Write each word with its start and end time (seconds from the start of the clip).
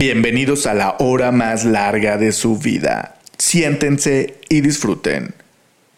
Bienvenidos 0.00 0.66
a 0.66 0.74
la 0.74 0.94
hora 1.00 1.32
más 1.32 1.64
larga 1.64 2.18
de 2.18 2.30
su 2.30 2.56
vida. 2.56 3.16
Siéntense 3.36 4.38
y 4.48 4.60
disfruten. 4.60 5.34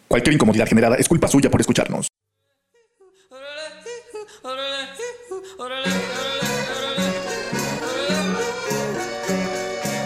Cualquier 0.07 0.33
incomodidad 0.33 0.67
generada 0.67 0.95
es 0.95 1.07
culpa 1.07 1.27
suya 1.27 1.51
por 1.51 1.61
escucharnos. 1.61 2.07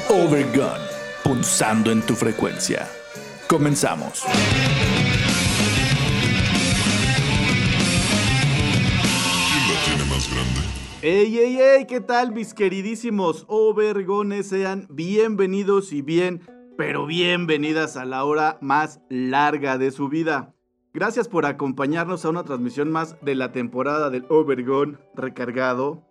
Overgun, 0.10 0.68
punzando 1.24 1.90
en 1.94 2.02
tu 2.02 2.16
frecuencia. 2.16 2.90
Comenzamos. 3.48 4.24
¡Ey, 11.08 11.38
ey, 11.38 11.60
ey! 11.60 11.86
¿Qué 11.86 12.02
tal, 12.02 12.32
mis 12.32 12.56
queridísimos 12.56 13.46
Overgones? 13.48 14.50
Sean 14.50 14.88
bienvenidos 14.90 15.94
y 15.94 16.02
bien, 16.02 16.42
pero 16.80 17.06
bienvenidas 17.06 17.96
a 17.96 18.06
la 18.06 18.24
hora 18.24 18.58
más 18.60 19.02
larga 19.08 19.78
de 19.78 19.92
su 19.92 20.10
vida. 20.10 20.56
Gracias 20.96 21.28
por 21.28 21.46
acompañarnos 21.46 22.26
a 22.26 22.32
una 22.32 22.44
transmisión 22.44 22.92
más 22.92 23.18
de 23.22 23.36
la 23.36 23.52
temporada 23.52 24.10
del 24.10 24.26
Overgon 24.30 25.00
recargado. 25.14 26.02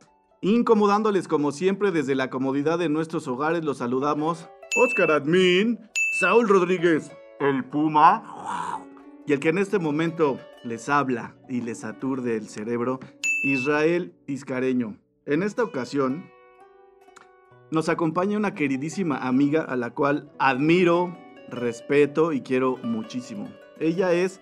Incomodándoles 0.43 1.27
como 1.27 1.51
siempre 1.51 1.91
desde 1.91 2.15
la 2.15 2.31
comodidad 2.31 2.79
de 2.79 2.89
nuestros 2.89 3.27
hogares, 3.27 3.65
los 3.65 3.79
saludamos 3.79 4.49
Oscar 4.77 5.11
Admin, 5.11 5.81
Saúl 6.21 6.49
Rodríguez, 6.49 7.11
el 7.41 7.65
Puma, 7.65 8.79
y 9.27 9.33
el 9.33 9.41
que 9.41 9.49
en 9.49 9.59
este 9.59 9.81
momento 9.81 10.39
les 10.63 10.89
habla 10.89 11.35
y 11.49 11.63
les 11.63 11.83
aturde 11.83 12.37
el 12.37 12.49
cerebro, 12.49 13.01
Israel 13.45 14.15
Tiscareño. 14.25 14.97
En 15.27 15.43
esta 15.43 15.63
ocasión 15.63 16.25
nos 17.71 17.91
acompaña 17.91 18.39
una 18.39 18.55
queridísima 18.55 19.19
amiga 19.19 19.63
a 19.63 19.77
la 19.77 19.91
cual 19.91 20.33
admiro, 20.39 21.17
respeto 21.51 22.33
y 22.33 22.41
quiero 22.41 22.79
muchísimo. 22.79 23.51
Ella 23.79 24.13
es 24.13 24.41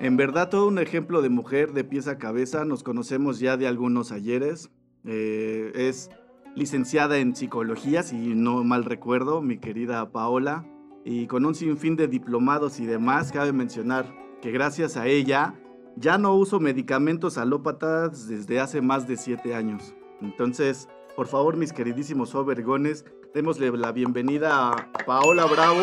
en 0.00 0.18
verdad 0.18 0.50
todo 0.50 0.68
un 0.68 0.78
ejemplo 0.78 1.22
de 1.22 1.30
mujer 1.30 1.72
de 1.72 1.84
pies 1.84 2.08
a 2.08 2.18
cabeza. 2.18 2.66
Nos 2.66 2.82
conocemos 2.82 3.40
ya 3.40 3.56
de 3.56 3.66
algunos 3.66 4.12
ayeres. 4.12 4.70
Eh, 5.04 5.72
es 5.74 6.10
licenciada 6.54 7.18
en 7.18 7.34
psicología, 7.34 8.02
si 8.02 8.34
no 8.34 8.62
mal 8.64 8.84
recuerdo, 8.84 9.40
mi 9.40 9.56
querida 9.56 10.12
Paola. 10.12 10.66
Y 11.06 11.26
con 11.26 11.46
un 11.46 11.54
sinfín 11.54 11.96
de 11.96 12.06
diplomados 12.06 12.80
y 12.80 12.86
demás, 12.86 13.32
cabe 13.32 13.52
mencionar 13.52 14.12
que 14.42 14.50
gracias 14.50 14.98
a 14.98 15.06
ella 15.06 15.54
ya 15.96 16.18
no 16.18 16.34
uso 16.34 16.60
medicamentos 16.60 17.38
alópatas 17.38 18.28
desde 18.28 18.60
hace 18.60 18.80
más 18.80 19.08
de 19.08 19.16
siete 19.16 19.54
años. 19.54 19.94
Entonces, 20.20 20.88
por 21.16 21.26
favor, 21.26 21.56
mis 21.56 21.72
queridísimos 21.72 22.34
overgones, 22.34 23.04
démosle 23.34 23.70
la 23.72 23.92
bienvenida 23.92 24.72
a 24.72 24.92
Paola 25.06 25.46
Bravo. 25.46 25.82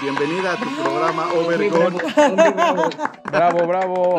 Bienvenida 0.00 0.54
a 0.54 0.56
tu 0.56 0.64
programa 0.82 1.26
Overgon. 1.34 1.94
Bravo, 3.30 3.66
bravo. 3.66 4.16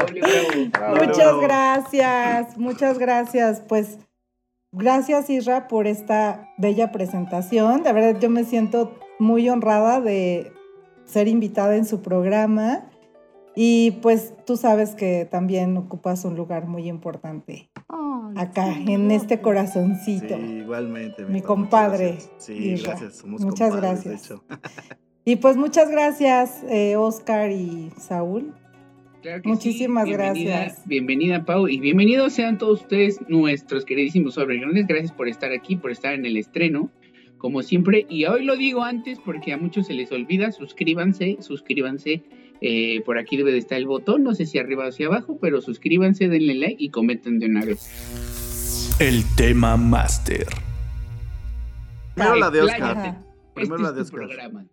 Bravo. 0.71 0.95
Muchas 0.95 1.39
gracias, 1.41 2.57
muchas 2.57 2.99
gracias. 2.99 3.63
Pues 3.67 3.97
gracias 4.71 5.31
Isra 5.31 5.67
por 5.67 5.87
esta 5.87 6.53
bella 6.59 6.91
presentación. 6.91 7.81
De 7.81 7.93
verdad 7.93 8.19
yo 8.19 8.29
me 8.29 8.43
siento 8.43 8.95
muy 9.17 9.49
honrada 9.49 10.01
de 10.01 10.53
ser 11.05 11.27
invitada 11.27 11.75
en 11.75 11.85
su 11.85 12.03
programa. 12.03 12.90
Y 13.55 13.91
pues 14.01 14.33
tú 14.45 14.55
sabes 14.55 14.95
que 14.95 15.27
también 15.29 15.75
ocupas 15.77 16.23
un 16.25 16.35
lugar 16.37 16.67
muy 16.67 16.87
importante 16.87 17.69
acá, 18.37 18.73
en 18.77 19.11
este 19.11 19.41
corazoncito. 19.41 20.37
Sí, 20.37 20.43
igualmente. 20.59 21.25
Mi 21.25 21.33
Víctor, 21.35 21.47
compadre, 21.47 22.11
gracias. 22.11 22.31
Sí, 22.37 22.75
gracias. 22.81 23.17
Somos 23.17 23.41
Muchas 23.43 23.71
compadres, 23.71 24.03
de 24.03 24.09
gracias. 24.11 24.31
hecho. 24.31 24.43
Y 25.23 25.35
pues 25.35 25.55
muchas 25.55 25.91
gracias, 25.91 26.63
eh, 26.67 26.95
Oscar 26.95 27.51
y 27.51 27.91
Saúl. 27.99 28.55
Claro 29.21 29.43
que 29.43 29.49
Muchísimas 29.49 30.05
Bienvenida- 30.05 30.61
gracias. 30.61 30.87
Bienvenida, 30.87 31.45
Pau, 31.45 31.67
y 31.67 31.79
bienvenidos 31.79 32.33
sean 32.33 32.57
todos 32.57 32.81
ustedes, 32.81 33.19
nuestros 33.29 33.85
queridísimos 33.85 34.33
sobregranes. 34.33 34.87
Gracias 34.87 35.11
por 35.11 35.27
estar 35.29 35.51
aquí, 35.51 35.75
por 35.75 35.91
estar 35.91 36.15
en 36.15 36.25
el 36.25 36.37
estreno, 36.37 36.89
como 37.37 37.61
siempre. 37.61 38.07
Y 38.09 38.25
hoy 38.25 38.45
lo 38.45 38.55
digo 38.55 38.81
antes 38.81 39.19
porque 39.23 39.53
a 39.53 39.57
muchos 39.57 39.85
se 39.85 39.93
les 39.93 40.11
olvida. 40.11 40.51
Suscríbanse, 40.51 41.37
suscríbanse. 41.41 42.23
Eh, 42.61 43.01
por 43.05 43.17
aquí 43.17 43.37
debe 43.37 43.51
de 43.51 43.57
estar 43.57 43.77
el 43.79 43.87
botón, 43.87 44.23
no 44.23 44.35
sé 44.35 44.45
si 44.45 44.59
arriba 44.59 44.85
o 44.85 44.87
hacia 44.89 45.07
abajo, 45.07 45.37
pero 45.41 45.61
suscríbanse, 45.61 46.29
denle 46.29 46.53
like 46.53 46.83
y 46.83 46.89
comenten 46.89 47.39
de 47.39 47.47
una 47.47 47.65
vez. 47.65 48.95
El 48.99 49.23
tema 49.35 49.77
máster. 49.77 50.45
Primero 52.13 52.35
la 52.35 52.51
de 52.51 52.61
Oscar. 52.61 53.17
Primero 53.55 53.75
Este 53.75 53.83
la 53.83 53.91
de 53.93 54.01
Oscar. 54.01 54.19
programa. 54.19 54.65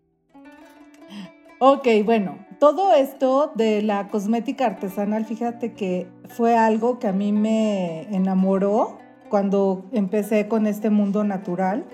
Ok, 1.60 1.88
bueno, 2.04 2.38
todo 2.60 2.92
esto 2.94 3.52
de 3.54 3.82
la 3.82 4.08
cosmética 4.08 4.66
artesanal, 4.66 5.24
fíjate 5.24 5.72
que 5.72 6.06
fue 6.28 6.56
algo 6.56 6.98
que 6.98 7.08
a 7.08 7.12
mí 7.12 7.32
me 7.32 8.02
enamoró 8.14 8.98
cuando 9.30 9.86
empecé 9.92 10.46
con 10.46 10.66
este 10.66 10.90
mundo 10.90 11.24
natural. 11.24 11.86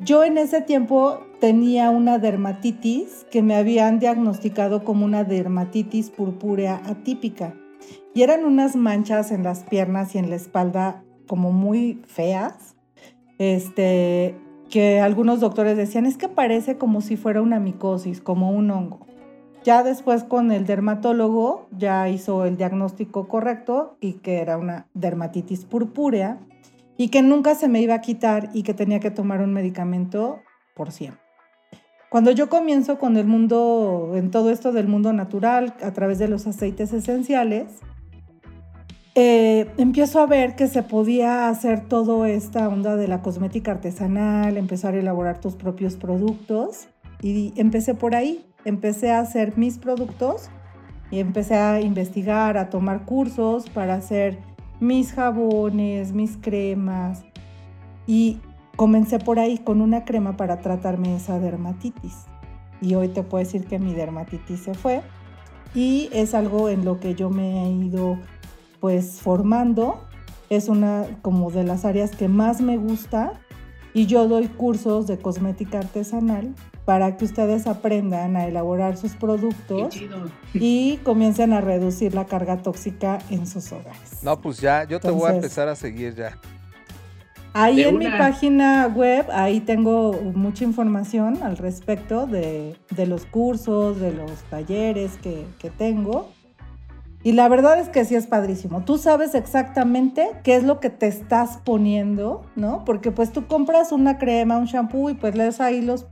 Yo 0.00 0.24
en 0.24 0.38
ese 0.38 0.60
tiempo 0.62 1.26
tenía 1.42 1.90
una 1.90 2.18
dermatitis 2.18 3.26
que 3.28 3.42
me 3.42 3.56
habían 3.56 3.98
diagnosticado 3.98 4.84
como 4.84 5.04
una 5.04 5.24
dermatitis 5.24 6.08
purpúrea 6.08 6.80
atípica. 6.86 7.56
Y 8.14 8.22
eran 8.22 8.44
unas 8.44 8.76
manchas 8.76 9.32
en 9.32 9.42
las 9.42 9.64
piernas 9.64 10.14
y 10.14 10.18
en 10.18 10.30
la 10.30 10.36
espalda 10.36 11.02
como 11.26 11.50
muy 11.50 12.00
feas. 12.06 12.76
Este, 13.38 14.36
que 14.70 15.00
algunos 15.00 15.40
doctores 15.40 15.76
decían, 15.76 16.06
es 16.06 16.16
que 16.16 16.28
parece 16.28 16.78
como 16.78 17.00
si 17.00 17.16
fuera 17.16 17.42
una 17.42 17.58
micosis, 17.58 18.20
como 18.20 18.52
un 18.52 18.70
hongo. 18.70 19.04
Ya 19.64 19.82
después 19.82 20.22
con 20.22 20.52
el 20.52 20.64
dermatólogo 20.64 21.66
ya 21.76 22.08
hizo 22.08 22.44
el 22.44 22.56
diagnóstico 22.56 23.26
correcto 23.26 23.96
y 24.00 24.12
que 24.12 24.38
era 24.38 24.58
una 24.58 24.86
dermatitis 24.94 25.64
purpúrea 25.64 26.38
y 26.96 27.08
que 27.08 27.20
nunca 27.20 27.56
se 27.56 27.66
me 27.66 27.82
iba 27.82 27.94
a 27.94 28.00
quitar 28.00 28.50
y 28.54 28.62
que 28.62 28.74
tenía 28.74 29.00
que 29.00 29.10
tomar 29.10 29.40
un 29.40 29.52
medicamento 29.52 30.38
por 30.76 30.92
siempre. 30.92 31.21
Cuando 32.12 32.30
yo 32.30 32.50
comienzo 32.50 32.98
con 32.98 33.16
el 33.16 33.26
mundo, 33.26 34.12
en 34.16 34.30
todo 34.30 34.50
esto 34.50 34.70
del 34.70 34.86
mundo 34.86 35.14
natural, 35.14 35.72
a 35.82 35.92
través 35.92 36.18
de 36.18 36.28
los 36.28 36.46
aceites 36.46 36.92
esenciales, 36.92 37.78
eh, 39.14 39.70
empiezo 39.78 40.20
a 40.20 40.26
ver 40.26 40.54
que 40.54 40.66
se 40.68 40.82
podía 40.82 41.48
hacer 41.48 41.88
toda 41.88 42.28
esta 42.28 42.68
onda 42.68 42.96
de 42.96 43.08
la 43.08 43.22
cosmética 43.22 43.70
artesanal, 43.70 44.58
empezar 44.58 44.92
a 44.92 44.98
elaborar 44.98 45.40
tus 45.40 45.54
propios 45.54 45.96
productos 45.96 46.86
y 47.22 47.54
empecé 47.56 47.94
por 47.94 48.14
ahí, 48.14 48.44
empecé 48.66 49.10
a 49.10 49.20
hacer 49.20 49.56
mis 49.56 49.78
productos 49.78 50.50
y 51.10 51.18
empecé 51.18 51.54
a 51.54 51.80
investigar, 51.80 52.58
a 52.58 52.68
tomar 52.68 53.06
cursos 53.06 53.70
para 53.70 53.94
hacer 53.94 54.36
mis 54.80 55.14
jabones, 55.14 56.12
mis 56.12 56.36
cremas 56.36 57.24
y 58.06 58.38
comencé 58.76 59.18
por 59.18 59.38
ahí 59.38 59.58
con 59.58 59.80
una 59.80 60.04
crema 60.04 60.36
para 60.36 60.60
tratarme 60.60 61.16
esa 61.16 61.38
dermatitis. 61.38 62.24
Y 62.80 62.94
hoy 62.94 63.08
te 63.08 63.22
puedo 63.22 63.44
decir 63.44 63.66
que 63.66 63.78
mi 63.78 63.94
dermatitis 63.94 64.60
se 64.60 64.74
fue 64.74 65.02
y 65.74 66.10
es 66.12 66.34
algo 66.34 66.68
en 66.68 66.84
lo 66.84 67.00
que 67.00 67.14
yo 67.14 67.30
me 67.30 67.64
he 67.64 67.70
ido 67.70 68.18
pues 68.80 69.20
formando. 69.20 70.00
Es 70.50 70.68
una 70.68 71.06
como 71.22 71.50
de 71.50 71.64
las 71.64 71.84
áreas 71.84 72.10
que 72.10 72.28
más 72.28 72.60
me 72.60 72.76
gusta 72.76 73.40
y 73.94 74.06
yo 74.06 74.26
doy 74.26 74.48
cursos 74.48 75.06
de 75.06 75.18
cosmética 75.18 75.78
artesanal 75.78 76.54
para 76.84 77.16
que 77.16 77.24
ustedes 77.24 77.66
aprendan 77.66 78.36
a 78.36 78.46
elaborar 78.46 78.96
sus 78.96 79.12
productos 79.12 79.94
y 80.52 80.96
comiencen 80.98 81.52
a 81.52 81.60
reducir 81.60 82.14
la 82.14 82.26
carga 82.26 82.60
tóxica 82.60 83.18
en 83.30 83.46
sus 83.46 83.70
hogares. 83.70 84.22
No, 84.22 84.40
pues 84.40 84.58
ya, 84.60 84.84
yo 84.84 84.98
te 84.98 85.10
voy 85.10 85.30
a 85.30 85.34
empezar 85.34 85.68
a 85.68 85.76
seguir 85.76 86.14
ya. 86.14 86.38
Ahí 87.54 87.76
De 87.82 87.88
en 87.90 87.98
mi 87.98 88.06
una. 88.06 88.16
página 88.18 88.86
web, 88.86 89.26
ahí 89.32 89.60
tengo 89.60 90.12
mucha 90.34 90.64
información 90.64 91.42
al 91.42 91.58
respecto 91.58 92.26
de, 92.26 92.76
de 92.96 93.06
los 93.06 93.26
cursos, 93.26 94.00
de 94.00 94.12
los 94.12 94.30
talleres 94.48 95.18
que, 95.22 95.44
que 95.58 95.68
tengo. 95.70 96.28
Y 97.24 97.32
la 97.32 97.48
verdad 97.48 97.78
es 97.78 97.88
que 97.88 98.04
sí 98.04 98.14
es 98.16 98.26
padrísimo. 98.26 98.82
Tú 98.84 98.96
sabes 98.98 99.34
exactamente 99.34 100.28
qué 100.42 100.56
es 100.56 100.64
lo 100.64 100.80
que 100.80 100.90
te 100.90 101.06
estás 101.06 101.58
poniendo, 101.64 102.42
¿no? 102.56 102.84
Porque 102.84 103.12
pues 103.12 103.30
tú 103.32 103.46
compras 103.46 103.92
una 103.92 104.18
crema, 104.18 104.56
un 104.58 104.64
shampoo 104.64 105.10
y 105.10 105.14
pues 105.14 105.36
lees 105.36 105.60
ahí 105.60 105.82
los, 105.82 106.06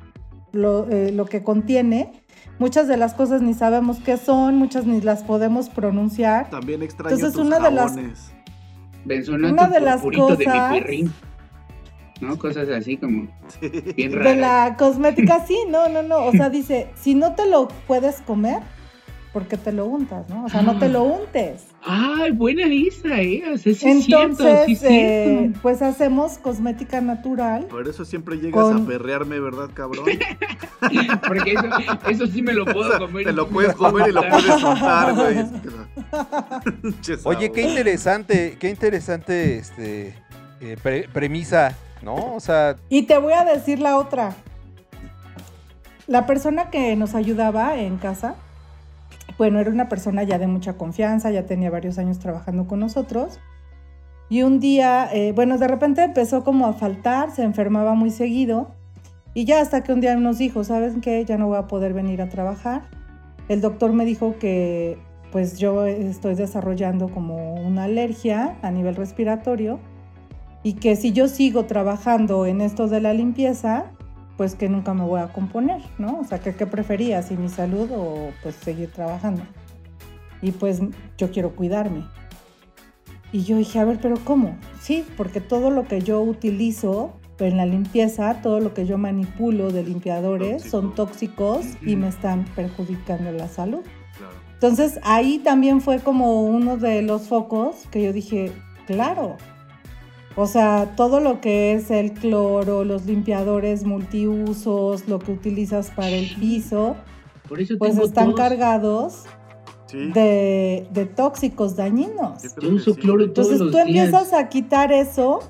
lo, 0.53 0.89
eh, 0.91 1.11
lo 1.11 1.25
que 1.25 1.43
contiene. 1.43 2.13
Muchas 2.61 2.87
de 2.87 2.97
las 2.99 3.15
cosas 3.15 3.41
ni 3.43 3.55
sabemos 3.55 3.99
qué 4.05 4.19
son, 4.19 4.57
muchas 4.57 4.85
ni 4.87 5.01
las 5.01 5.23
podemos 5.25 5.69
pronunciar. 5.71 6.51
También 6.51 6.83
extraño 6.83 7.15
Entonces, 7.15 7.37
tus 7.37 7.47
una 7.47 7.59
de 7.59 7.71
las- 7.75 7.91
jabones. 7.93 8.33
Benzonato 9.03 9.53
Una 9.55 9.67
de 9.69 9.81
las 9.81 10.03
purpurito 10.03 10.37
de 10.37 10.37
mi 10.37 10.45
cosas-. 10.45 10.71
¿No? 12.21 12.39
Cosas 12.39 12.69
así 12.69 12.97
como 12.97 13.29
bien 13.97 14.11
De 14.13 14.17
raras. 14.19 14.37
la 14.39 14.77
cosmética, 14.79 15.45
sí, 15.49 15.59
no, 15.69 15.89
no, 15.89 16.03
no. 16.03 16.27
O 16.27 16.33
sea, 16.33 16.51
dice, 16.51 16.89
si 17.01 17.15
no 17.15 17.35
te 17.35 17.47
lo 17.47 17.69
puedes 17.87 18.21
comer, 18.23 18.59
porque 19.33 19.57
te 19.57 19.71
lo 19.71 19.87
untas, 19.87 20.29
¿no? 20.29 20.45
O 20.45 20.49
sea, 20.49 20.61
no 20.61 20.77
te 20.81 20.89
lo 20.89 21.05
untes. 21.05 21.67
Ay, 21.85 22.33
buena 22.33 22.65
esa, 22.67 23.21
¿eh? 23.23 23.43
O 23.55 23.57
sea, 23.59 23.73
sí 23.75 23.89
es 23.89 24.05
cierto, 24.05 24.23
Entonces, 24.45 24.67
sí 24.67 24.73
eh, 24.87 25.37
cierto. 25.39 25.59
pues 25.63 25.81
hacemos 25.83 26.37
cosmética 26.39 27.01
natural. 27.01 27.65
Por 27.67 27.87
eso 27.87 28.05
siempre 28.05 28.37
llegas 28.39 28.65
Con- 28.65 28.83
a 28.83 28.87
perrearme, 28.87 29.39
¿verdad, 29.39 29.71
cabrón? 29.73 30.05
Porque 31.29 31.53
eso, 31.53 31.69
eso 32.11 32.27
sí 32.27 32.43
me 32.43 32.53
lo 32.55 32.65
O 32.65 32.67
puedo 32.67 32.91
sea, 32.91 32.99
comer. 32.99 33.25
te 33.25 33.31
y 33.31 33.35
lo 33.35 33.49
puedes 33.49 33.75
comer 33.77 34.09
y 34.09 34.13
lo 34.13 34.23
puedes 34.29 34.63
untar. 34.65 35.15
güey. 35.15 35.37
Oye, 37.25 37.53
qué 37.53 37.63
interesante, 37.63 38.57
qué 38.59 38.69
interesante 38.69 39.59
este 39.59 40.15
eh, 40.61 40.77
pre- 40.83 41.09
premisa, 41.13 41.77
¿no? 42.03 42.35
O 42.35 42.41
sea, 42.41 42.77
Y 42.89 43.03
te 43.03 43.19
voy 43.19 43.33
a 43.33 43.45
decir 43.45 43.81
la 43.81 43.97
otra. 43.97 44.35
La 46.07 46.27
persona 46.27 46.71
que 46.71 46.97
nos 46.97 47.15
ayudaba 47.15 47.77
en 47.77 47.97
casa, 47.97 48.35
bueno, 49.39 49.61
era 49.61 49.71
una 49.71 49.89
persona 49.89 50.23
ya 50.23 50.39
de 50.39 50.47
mucha 50.47 50.75
confianza, 50.75 51.31
ya 51.31 51.47
tenía 51.47 51.71
varios 51.71 51.99
años 51.99 52.19
trabajando 52.19 52.67
con 52.67 52.81
nosotros. 52.81 53.39
Y 54.29 54.43
un 54.43 54.61
día, 54.61 55.09
eh, 55.13 55.33
bueno, 55.33 55.59
de 55.59 55.69
repente 55.69 56.03
empezó 56.03 56.45
como 56.45 56.67
a 56.67 56.73
faltar, 56.73 57.31
se 57.31 57.43
enfermaba 57.43 57.95
muy 57.95 58.11
seguido. 58.11 58.73
Y 59.35 59.45
ya 59.45 59.61
hasta 59.61 59.83
que 59.83 59.93
un 59.93 60.01
día 60.01 60.17
nos 60.17 60.39
dijo, 60.39 60.65
¿saben 60.65 61.01
qué? 61.01 61.25
Ya 61.25 61.37
no 61.37 61.47
voy 61.47 61.59
a 61.59 61.67
poder 61.67 61.95
venir 61.95 62.23
a 62.23 62.29
trabajar. 62.29 62.83
El 63.49 63.61
doctor 63.61 63.93
me 63.93 64.05
dijo 64.05 64.37
que 64.39 64.99
pues 65.33 65.59
yo 65.59 65.87
estoy 65.87 66.35
desarrollando 66.35 67.09
como 67.09 67.55
una 67.55 67.85
alergia 67.85 68.57
a 68.63 68.71
nivel 68.71 68.97
respiratorio 68.97 69.79
y 70.63 70.75
que 70.75 70.97
si 70.97 71.13
yo 71.13 71.29
sigo 71.29 71.65
trabajando 71.65 72.47
en 72.47 72.61
esto 72.61 72.89
de 72.89 73.01
la 73.01 73.15
limpieza, 73.15 73.87
pues 74.37 74.55
que 74.55 74.69
nunca 74.69 74.95
me 74.95 75.05
voy 75.05 75.21
a 75.21 75.33
componer, 75.33 75.83
¿no? 75.99 76.21
O 76.21 76.25
sea, 76.25 76.41
que 76.41 76.55
qué 76.55 76.67
prefería, 76.67 77.23
si 77.23 77.37
mi 77.37 77.49
salud 77.49 77.91
o 77.93 78.31
pues 78.43 78.55
seguir 78.57 78.91
trabajando. 78.91 79.43
Y 80.43 80.53
pues 80.53 80.81
yo 81.19 81.31
quiero 81.31 81.55
cuidarme. 81.55 82.05
Y 83.33 83.45
yo 83.45 83.57
dije, 83.57 83.79
a 83.79 83.85
ver, 83.85 83.99
pero 84.01 84.17
¿cómo? 84.25 84.57
Sí, 84.81 85.05
porque 85.17 85.41
todo 85.41 85.71
lo 85.71 85.87
que 85.87 86.01
yo 86.01 86.21
utilizo 86.21 87.13
en 87.39 87.57
la 87.57 87.67
limpieza, 87.67 88.41
todo 88.43 88.61
lo 88.61 88.75
que 88.75 88.87
yo 88.87 88.99
manipulo 88.99 89.71
de 89.71 89.83
limpiadores 89.83 90.63
son 90.63 90.95
tóxicos 90.95 91.65
y 91.83 91.97
me 91.97 92.09
están 92.09 92.45
perjudicando 92.57 93.33
la 93.33 93.49
salud. 93.49 93.81
Claro. 94.17 94.33
Entonces 94.55 95.01
ahí 95.03 95.39
también 95.39 95.81
fue 95.81 96.01
como 96.01 96.45
uno 96.45 96.77
de 96.77 97.03
los 97.03 97.29
focos 97.29 97.87
que 97.91 98.03
yo 98.03 98.13
dije, 98.13 98.53
claro. 98.87 99.37
O 100.37 100.47
sea, 100.47 100.95
todo 100.97 101.21
lo 101.21 101.41
que 101.41 101.73
es 101.75 101.91
el 101.91 102.13
cloro, 102.13 102.85
los 102.85 103.05
limpiadores 103.07 103.85
multiusos, 103.85 105.09
lo 105.09 105.19
que 105.19 105.33
utilizas 105.33 105.91
para 105.91 106.11
el 106.11 106.35
piso, 106.39 106.97
Por 107.49 107.61
eso 107.61 107.75
pues 107.79 107.99
están 107.99 108.33
cargados 108.35 109.25
Sí. 109.87 110.13
de, 110.13 110.87
de 110.93 111.05
tóxicos 111.07 111.75
dañinos. 111.75 112.43
yo 112.63 112.69
uso 112.71 112.95
sí. 112.95 113.01
cloro 113.01 113.33
todos 113.33 113.49
Entonces 113.51 113.59
los 113.61 113.71
tú 113.73 113.77
días. 113.89 114.07
empiezas 114.07 114.33
a 114.33 114.49
quitar 114.49 114.93
eso. 114.93 115.41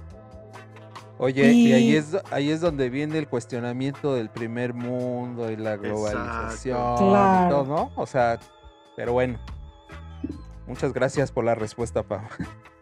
oye, 1.19 1.53
y, 1.53 1.67
Y- 1.69 1.73
ahí 1.75 1.97
es 1.97 2.17
ahí 2.31 2.49
es 2.51 2.63
donde 2.63 2.89
viene 2.89 3.19
el 3.19 3.29
cuestionamiento 3.29 4.15
del 4.15 4.31
primer 4.31 4.73
mundo 4.73 5.51
y 5.53 5.57
la 5.57 5.77
globalización 5.77 6.97
Claro. 6.97 7.47
y 7.47 7.51
todo, 7.51 7.65
¿no? 7.67 7.91
O 7.97 8.07
sea, 8.07 8.39
pero 8.97 9.13
bueno. 9.13 9.39
Muchas 10.67 10.95
gracias 10.95 11.31
por 11.31 11.45
la 11.45 11.55
respuesta, 11.55 12.03
Pau. 12.03 12.21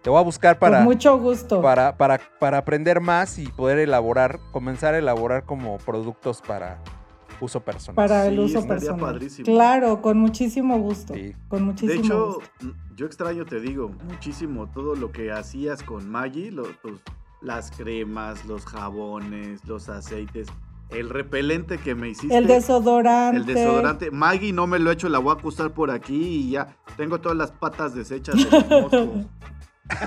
Te 0.02 0.10
voy 0.10 0.18
a 0.20 0.22
buscar 0.22 0.58
para 0.58 0.78
Con 0.78 0.84
mucho 0.84 1.18
gusto. 1.18 1.60
para, 1.60 1.96
para, 1.96 2.20
para 2.38 2.58
aprender 2.58 3.00
más 3.00 3.38
y 3.38 3.46
poder 3.48 3.78
elaborar, 3.78 4.38
comenzar 4.52 4.94
a 4.94 4.98
elaborar 4.98 5.44
como 5.44 5.78
productos 5.78 6.40
para 6.40 6.78
uso 7.40 7.60
personal. 7.60 7.94
para 7.96 8.26
el 8.26 8.34
Sí, 8.34 8.56
uso 8.56 8.66
personal. 8.66 9.00
padrísimo. 9.00 9.44
Claro, 9.46 10.00
con 10.00 10.18
muchísimo 10.18 10.78
gusto. 10.78 11.14
Sí. 11.14 11.34
Con 11.48 11.62
muchísimo 11.64 11.92
De 11.92 11.98
hecho, 12.06 12.26
gusto. 12.34 12.42
mm, 12.62 12.94
yo 12.96 13.06
extraño, 13.06 13.44
te 13.44 13.60
digo, 13.60 13.90
muchísimo 14.08 14.68
todo 14.68 14.94
lo 14.94 15.12
que 15.12 15.30
hacías 15.32 15.82
con 15.82 16.08
Maggie, 16.08 16.50
lo- 16.52 16.64
tus- 16.82 17.00
las 17.40 17.70
cremas, 17.70 18.44
los 18.46 18.64
jabones, 18.66 19.64
los 19.64 19.88
aceites, 19.88 20.48
el 20.90 21.08
repelente 21.10 21.78
que 21.78 21.94
me 21.94 22.08
hiciste. 22.08 22.36
El 22.36 22.46
desodorante. 22.48 23.36
El 23.36 23.46
desodorante. 23.46 24.10
Maggie 24.10 24.52
no 24.52 24.66
me 24.66 24.78
lo 24.80 24.90
he 24.90 24.94
hecho, 24.94 25.08
la 25.08 25.18
voy 25.18 25.30
a 25.36 25.38
acusar 25.38 25.70
por 25.72 25.90
aquí 25.92 26.16
y 26.16 26.50
ya 26.52 26.76
tengo 26.96 27.20
todas 27.20 27.36
las 27.38 27.50
patas 27.52 27.94
deshechas 27.94 28.34
de 28.36 28.44
los 28.50 28.68
moscos. 28.70 29.08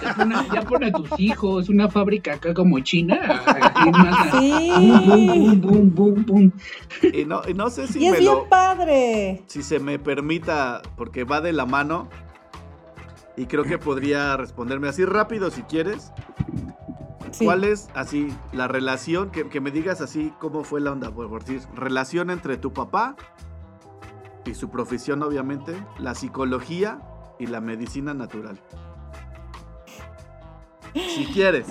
Ya 0.01 0.13
pon, 0.15 0.33
a, 0.33 0.47
ya 0.53 0.61
pon 0.61 0.83
a 0.83 0.91
tus 0.91 1.09
hijos, 1.19 1.69
una 1.69 1.89
fábrica 1.89 2.33
acá 2.35 2.53
como 2.53 2.79
China. 2.79 3.19
así 3.45 3.91
más 3.91 4.27
a- 4.33 4.39
Sí. 4.39 4.71
Boom, 5.05 5.25
boom, 5.27 5.61
boom, 5.61 5.95
boom, 5.95 6.25
boom. 6.25 6.53
Y 7.13 7.25
no, 7.25 7.41
y 7.47 7.53
no 7.53 7.69
sé 7.69 7.87
si 7.87 7.99
y 7.99 8.05
es 8.05 8.11
me 8.13 8.19
bien 8.19 8.31
lo, 8.31 8.47
padre. 8.47 9.43
si 9.47 9.63
se 9.63 9.79
me 9.79 9.97
permita, 9.99 10.81
porque 10.95 11.23
va 11.23 11.41
de 11.41 11.53
la 11.53 11.65
mano. 11.65 12.09
Y 13.37 13.45
creo 13.45 13.63
que 13.63 13.77
podría 13.77 14.37
responderme 14.37 14.87
así 14.89 15.03
rápido 15.05 15.49
si 15.51 15.63
quieres. 15.63 16.11
Sí. 17.31 17.45
¿Cuál 17.45 17.63
es 17.63 17.89
así 17.95 18.27
la 18.51 18.67
relación? 18.67 19.31
Que, 19.31 19.47
que 19.47 19.61
me 19.61 19.71
digas 19.71 20.01
así 20.01 20.33
cómo 20.39 20.63
fue 20.63 20.81
la 20.81 20.91
onda, 20.91 21.11
por 21.11 21.43
decir, 21.43 21.61
relación 21.75 22.29
entre 22.29 22.57
tu 22.57 22.73
papá 22.73 23.15
y 24.45 24.53
su 24.53 24.69
profesión, 24.69 25.23
obviamente, 25.23 25.73
la 25.97 26.13
psicología 26.13 26.99
y 27.39 27.47
la 27.47 27.61
medicina 27.61 28.13
natural. 28.13 28.59
Si 30.93 31.25
quieres. 31.25 31.67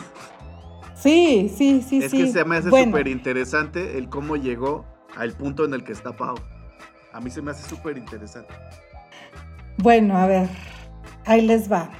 Sí, 0.94 1.50
sí, 1.54 1.82
sí, 1.82 2.02
es 2.02 2.10
sí. 2.10 2.18
que 2.18 2.32
se 2.32 2.44
me 2.44 2.56
hace 2.56 2.68
Bueno, 2.68 2.92
súper 2.92 3.08
interesante 3.08 3.96
el 3.96 4.08
cómo 4.08 4.36
llegó 4.36 4.84
al 5.16 5.32
punto 5.32 5.64
en 5.64 5.74
el 5.74 5.82
que 5.82 5.92
está 5.92 6.16
Pau. 6.16 6.36
A 7.12 7.20
mí 7.20 7.30
se 7.30 7.42
me 7.42 7.50
hace 7.50 7.68
súper 7.68 7.96
interesante. 7.96 8.52
Bueno, 9.78 10.16
a 10.18 10.26
ver, 10.26 10.48
ahí 11.24 11.40
les 11.40 11.70
va. 11.70 11.90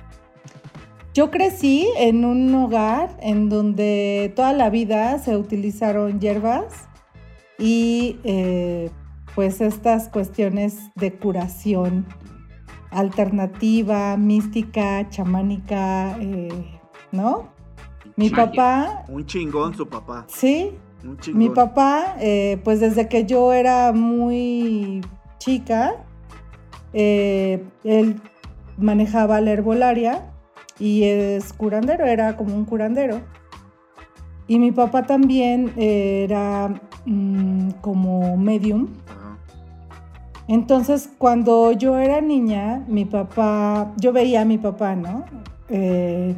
Yo 1.14 1.30
crecí 1.30 1.88
en 1.96 2.24
un 2.24 2.54
hogar 2.54 3.16
en 3.20 3.48
donde 3.48 4.32
toda 4.36 4.52
la 4.52 4.70
vida 4.70 5.18
se 5.18 5.36
utilizaron 5.36 6.20
hierbas 6.20 6.88
y 7.58 8.20
eh, 8.22 8.90
pues 9.34 9.60
estas 9.60 10.08
cuestiones 10.08 10.78
de 10.94 11.12
curación 11.12 12.06
alternativa, 12.90 14.16
mística, 14.16 15.08
chamánica, 15.08 16.16
eh, 16.20 16.79
¿no? 17.12 17.48
Mi 18.16 18.30
Magia. 18.30 18.46
papá, 18.46 19.04
Un 19.08 19.26
chingón 19.26 19.74
su 19.74 19.88
papá. 19.88 20.24
sí, 20.28 20.72
Un 21.04 21.18
chingón. 21.18 21.38
mi 21.38 21.48
papá, 21.50 22.16
eh, 22.20 22.60
pues 22.64 22.80
desde 22.80 23.08
que 23.08 23.24
yo 23.24 23.52
era 23.52 23.92
muy 23.92 25.00
chica, 25.38 25.96
eh, 26.92 27.64
él 27.84 28.20
manejaba 28.76 29.40
la 29.40 29.52
herbolaria 29.52 30.30
y 30.78 31.04
es 31.04 31.52
curandero, 31.52 32.06
era 32.06 32.36
como 32.36 32.54
un 32.54 32.64
curandero. 32.64 33.20
Y 34.48 34.58
mi 34.58 34.72
papá 34.72 35.04
también 35.04 35.72
era 35.76 36.74
mm, 37.06 37.70
como 37.80 38.36
medium. 38.36 38.88
Entonces, 40.48 41.08
cuando 41.18 41.70
yo 41.70 41.96
era 41.98 42.20
niña, 42.20 42.84
mi 42.88 43.04
papá, 43.04 43.92
yo 43.98 44.12
veía 44.12 44.40
a 44.40 44.44
mi 44.44 44.58
papá, 44.58 44.96
¿no? 44.96 45.24
Eh, 45.68 46.34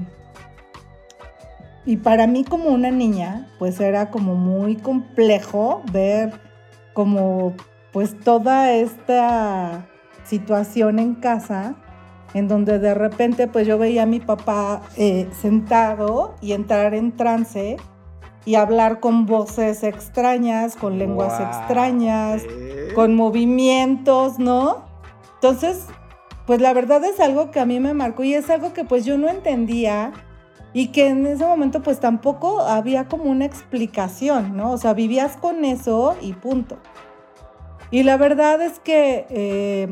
y 1.84 1.96
para 1.96 2.26
mí 2.26 2.44
como 2.44 2.68
una 2.70 2.90
niña, 2.90 3.48
pues 3.58 3.80
era 3.80 4.10
como 4.10 4.34
muy 4.34 4.76
complejo 4.76 5.82
ver 5.92 6.32
como 6.92 7.54
pues 7.92 8.18
toda 8.18 8.72
esta 8.72 9.86
situación 10.24 10.98
en 10.98 11.14
casa, 11.14 11.74
en 12.34 12.48
donde 12.48 12.78
de 12.78 12.94
repente 12.94 13.48
pues 13.48 13.66
yo 13.66 13.78
veía 13.78 14.04
a 14.04 14.06
mi 14.06 14.20
papá 14.20 14.82
eh, 14.96 15.28
sentado 15.38 16.34
y 16.40 16.52
entrar 16.52 16.94
en 16.94 17.16
trance 17.16 17.76
y 18.44 18.54
hablar 18.54 19.00
con 19.00 19.26
voces 19.26 19.82
extrañas, 19.82 20.76
con 20.76 20.98
lenguas 20.98 21.40
extrañas, 21.40 22.42
Eh, 22.48 22.92
con 22.94 23.14
movimientos, 23.14 24.38
¿no? 24.38 24.84
Entonces, 25.34 25.86
pues 26.46 26.60
la 26.60 26.72
verdad 26.72 27.04
es 27.04 27.20
algo 27.20 27.50
que 27.50 27.60
a 27.60 27.66
mí 27.66 27.80
me 27.80 27.94
marcó 27.94 28.22
y 28.24 28.34
es 28.34 28.50
algo 28.50 28.72
que 28.72 28.84
pues 28.84 29.04
yo 29.04 29.16
no 29.18 29.28
entendía 29.28 30.12
y 30.74 30.88
que 30.88 31.08
en 31.08 31.26
ese 31.26 31.44
momento 31.44 31.82
pues 31.82 32.00
tampoco 32.00 32.60
había 32.62 33.06
como 33.06 33.24
una 33.24 33.44
explicación, 33.44 34.56
¿no? 34.56 34.72
O 34.72 34.78
sea, 34.78 34.94
vivías 34.94 35.36
con 35.36 35.64
eso 35.64 36.16
y 36.20 36.32
punto. 36.32 36.78
Y 37.90 38.04
la 38.04 38.16
verdad 38.16 38.60
es 38.62 38.78
que, 38.80 39.26
eh, 39.28 39.90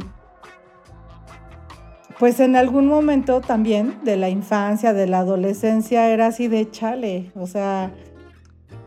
pues 2.18 2.40
en 2.40 2.56
algún 2.56 2.87
momento 2.87 3.40
también 3.40 3.99
de 4.04 4.16
la 4.16 4.28
infancia, 4.30 4.92
de 4.94 5.06
la 5.06 5.18
adolescencia, 5.18 6.08
era 6.08 6.26
así 6.26 6.49
de 6.49 6.70
chale, 6.70 7.30
o 7.34 7.46
sea, 7.46 7.92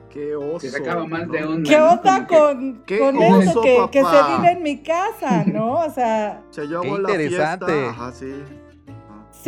Qué 0.10 0.36
oso. 0.36 0.60
Se 0.60 0.70
sacaba 0.70 1.08
más 1.08 1.28
de 1.28 1.42
¿no? 1.42 1.50
onda. 1.50 1.70
¿qué 1.70 1.78
¿no? 1.80 1.90
onda 1.92 2.28
con, 2.28 2.84
¿Qué 2.86 3.00
con 3.00 3.18
oso, 3.18 3.42
eso 3.42 3.62
que, 3.62 3.88
que 3.92 4.04
se 4.04 4.24
vive 4.38 4.52
en 4.52 4.62
mi 4.62 4.78
casa, 4.84 5.44
¿no? 5.44 5.74
O 5.80 5.90
sea, 5.90 6.44
Qué 6.56 6.62
hago 6.62 7.00
la 7.00 7.12
interesante. 7.14 7.66
fiesta. 7.66 7.90
Ajá, 7.90 8.12
sí. 8.12 8.32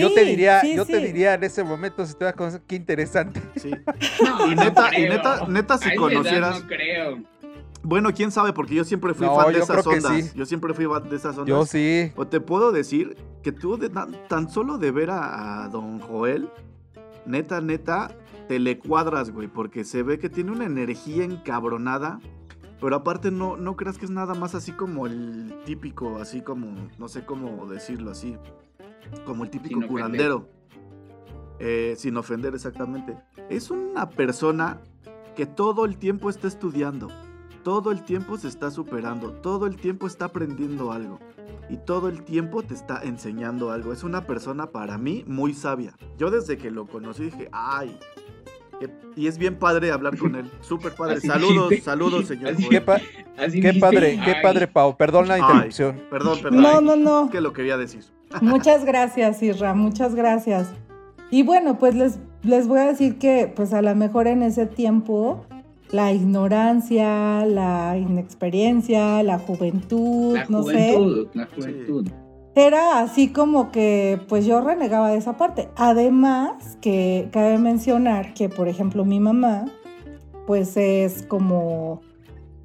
Yo 0.01 0.13
te 0.13 0.23
diría, 0.25 0.61
sí, 0.61 0.75
yo 0.75 0.85
te 0.85 0.97
diría 0.99 1.33
en 1.35 1.43
ese 1.43 1.63
momento 1.63 2.05
si 2.05 2.13
te 2.15 2.25
das 2.25 2.35
cuenta, 2.35 2.61
qué 2.67 2.75
interesante. 2.75 3.41
sí. 3.55 3.71
No, 4.23 4.47
Y 4.51 4.55
no 4.55 4.63
neta- 4.63 4.97
y 4.97 5.03
neta- 5.03 5.47
neta, 5.47 5.77
si 5.77 5.89
A 5.89 5.95
conocieras- 5.95 6.61
No 6.61 6.67
creo. 6.67 7.23
Bueno, 7.83 8.11
quién 8.13 8.31
sabe, 8.31 8.51
porque 8.51 8.73
yo 8.73 8.83
siempre 8.83 9.13
fui 9.13 9.27
No, 9.27 9.35
fan 9.35 9.53
de 9.53 9.59
esas 9.59 9.85
ondas. 9.85 10.11
sí. 10.15 10.31
Yo 10.35 10.45
siempre 10.47 10.73
fui 10.73 10.85
fan 10.85 11.07
de 11.07 11.15
esas 11.15 11.37
ondas. 11.37 11.47
Yo 11.47 11.65
sí. 11.65 12.11
O 12.15 12.25
te 12.25 12.39
puedo 12.41 12.71
decir 12.71 13.15
que 13.43 13.51
tú 13.51 13.77
de 13.77 13.89
tan, 13.89 14.15
tan 14.27 14.49
solo 14.49 14.77
de 14.79 14.89
ver 14.89 15.11
a, 15.11 15.63
a 15.65 15.69
don 15.69 15.99
Joel, 15.99 16.49
neta, 17.27 17.61
neta, 17.61 18.09
te 18.47 18.57
le 18.59 18.79
cuadras, 18.79 19.29
güey, 19.31 19.47
porque 19.47 19.83
se 19.83 20.01
ve 20.01 20.17
que 20.17 20.29
tiene 20.29 20.51
una 20.51 20.65
energía 20.65 21.23
encabronada, 21.25 22.19
pero 22.81 22.95
aparte 22.95 23.29
no, 23.29 23.55
no 23.55 23.75
creas 23.75 23.97
que 23.99 24.05
es 24.05 24.11
nada 24.11 24.33
más 24.33 24.55
así 24.55 24.71
como 24.71 25.05
el 25.05 25.53
típico, 25.65 26.17
así 26.17 26.41
como, 26.41 26.89
no 26.97 27.07
sé 27.07 27.23
cómo 27.23 27.67
decirlo 27.67 28.11
así, 28.11 28.35
como 29.25 29.43
el 29.43 29.49
típico 29.49 29.69
Sin 29.69 29.77
ofender. 29.83 29.89
curandero. 29.91 30.49
Eh, 31.59 31.93
sin 31.97 32.17
ofender 32.17 32.53
exactamente. 32.53 33.17
Es 33.49 33.71
una 33.71 34.09
persona 34.09 34.81
que 35.35 35.45
todo 35.45 35.85
el 35.85 35.97
tiempo 35.97 36.29
está 36.29 36.47
estudiando, 36.47 37.07
todo 37.63 37.91
el 37.91 38.03
tiempo 38.03 38.37
se 38.37 38.47
está 38.47 38.71
superando, 38.71 39.31
todo 39.31 39.65
el 39.67 39.75
tiempo 39.77 40.05
está 40.07 40.25
aprendiendo 40.25 40.91
algo 40.91 41.19
y 41.69 41.77
todo 41.77 42.09
el 42.09 42.23
tiempo 42.23 42.61
te 42.63 42.73
está 42.73 43.01
enseñando 43.03 43.71
algo. 43.71 43.93
Es 43.93 44.03
una 44.03 44.25
persona 44.27 44.67
para 44.71 44.97
mí 44.97 45.23
muy 45.27 45.53
sabia. 45.53 45.95
Yo 46.17 46.29
desde 46.29 46.57
que 46.57 46.71
lo 46.71 46.87
conocí 46.87 47.23
dije, 47.25 47.47
ay, 47.53 47.97
qué- 48.79 48.91
y 49.15 49.27
es 49.27 49.37
bien 49.37 49.57
padre 49.57 49.91
hablar 49.91 50.17
con 50.17 50.35
él, 50.35 50.51
súper 50.61 50.93
padre. 50.93 51.15
Así 51.15 51.27
Saludos, 51.27 51.69
dijiste. 51.69 51.89
saludos, 51.89 52.25
señor. 52.27 52.51
Así-. 52.51 52.67
Qué, 52.69 52.81
pa- 52.81 52.95
Así 53.37 53.59
qué 53.61 53.67
dijiste, 53.67 53.79
padre, 53.79 54.19
qué 54.23 54.31
ay, 54.31 54.41
padre, 54.43 54.67
Pau. 54.67 54.95
Perdón 54.97 55.27
la 55.29 55.35
Ay. 55.35 55.41
interrupción. 55.41 56.01
Perdón, 56.09 56.39
perdón. 56.43 56.61
No, 56.61 56.81
no, 56.81 56.95
no. 56.97 57.25
Es 57.25 57.31
que 57.31 57.41
lo 57.41 57.53
quería 57.53 57.77
decir. 57.77 58.03
Muchas 58.41 58.85
gracias, 58.85 59.41
Isra, 59.43 59.73
muchas 59.73 60.15
gracias. 60.15 60.69
Y 61.31 61.43
bueno, 61.43 61.77
pues 61.79 61.95
les, 61.95 62.19
les 62.43 62.67
voy 62.67 62.79
a 62.79 62.85
decir 62.85 63.17
que 63.17 63.51
pues 63.55 63.73
a 63.73 63.81
lo 63.81 63.95
mejor 63.95 64.27
en 64.27 64.43
ese 64.43 64.65
tiempo 64.65 65.45
la 65.91 66.11
ignorancia, 66.11 67.45
la 67.45 67.97
inexperiencia, 67.97 69.21
la 69.23 69.39
juventud, 69.39 70.35
La 70.35 70.45
no 70.49 70.63
sé, 70.63 70.93
juventud, 70.95 71.27
la 71.33 71.45
juventud. 71.47 72.07
era 72.55 72.99
así 72.99 73.29
como 73.29 73.71
que 73.71 74.19
pues 74.27 74.45
yo 74.45 74.61
renegaba 74.61 75.09
de 75.11 75.17
esa 75.17 75.37
parte. 75.37 75.69
Además 75.75 76.77
que 76.81 77.29
cabe 77.31 77.57
mencionar 77.57 78.33
que 78.33 78.49
por 78.49 78.67
ejemplo 78.67 79.05
mi 79.05 79.19
mamá 79.19 79.65
pues 80.47 80.77
es 80.77 81.23
como 81.23 82.01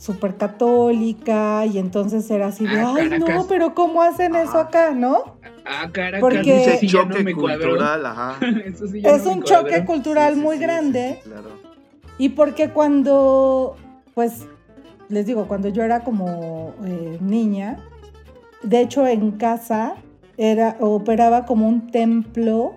súper 0.00 0.36
católica 0.36 1.66
y 1.66 1.76
entonces 1.76 2.30
era 2.30 2.46
así 2.46 2.66
de, 2.66 2.80
Ah, 2.80 2.94
ay 2.96 3.10
Caracas. 3.10 3.34
no, 3.34 3.46
pero 3.46 3.74
¿cómo 3.74 4.00
hacen 4.00 4.34
eso 4.34 4.58
acá, 4.58 4.92
no? 4.92 5.36
Ah, 5.66 5.90
Caracas, 5.92 6.20
Porque- 6.20 6.64
eso 6.64 6.78
sí 6.80 6.86
choque 6.86 7.18
no 7.18 7.24
me 7.24 7.34
cuadró. 7.34 7.68
cultural, 7.70 8.06
ajá. 8.06 8.38
Eso 8.64 8.86
sí 8.86 9.02
Es 9.04 9.24
no 9.24 9.30
me 9.32 9.36
un 9.36 9.42
choque 9.44 9.84
cultural 9.84 10.32
Sí, 10.34 10.40
sí, 10.40 10.44
muy 10.46 10.56
sí, 10.56 10.62
grande. 10.62 11.08
sí, 11.16 11.20
sí, 11.24 11.30
claro. 11.30 11.50
Y 12.16 12.28
porque 12.30 12.70
cuando, 12.70 13.76
pues, 14.14 14.46
les 15.10 15.26
digo, 15.26 15.46
cuando 15.46 15.68
yo 15.68 15.82
era 15.82 16.00
como 16.00 16.72
eh, 16.86 17.18
niña, 17.20 17.76
de 18.62 18.80
hecho 18.80 19.06
en 19.06 19.32
casa 19.32 19.96
era, 20.38 20.76
operaba 20.80 21.44
como 21.44 21.68
un 21.68 21.90
templo 21.90 22.72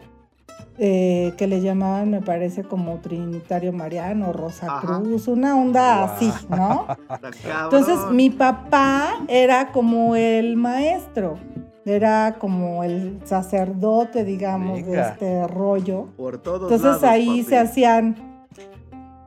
eh, 0.79 1.33
que 1.37 1.45
le 1.45 1.61
llamaban, 1.61 2.09
me 2.09 2.21
parece, 2.21 2.63
como 2.63 2.97
Trinitario 2.97 3.71
Mariano, 3.71 4.33
Rosa 4.33 4.65
Ajá. 4.65 4.81
Cruz, 4.81 5.27
una 5.27 5.55
onda 5.55 6.03
así, 6.03 6.31
¿no? 6.49 6.87
Entonces 7.63 7.97
mi 8.11 8.31
papá 8.31 9.23
era 9.27 9.71
como 9.71 10.15
el 10.15 10.55
maestro, 10.55 11.37
era 11.85 12.37
como 12.39 12.83
el 12.83 13.19
sacerdote, 13.23 14.23
digamos, 14.23 14.83
de 14.85 14.99
este 14.99 15.47
rollo. 15.47 16.07
Por 16.17 16.39
todos 16.39 16.63
Entonces 16.63 17.01
lados, 17.01 17.03
ahí 17.03 17.43
se 17.43 17.59
hacían 17.59 18.15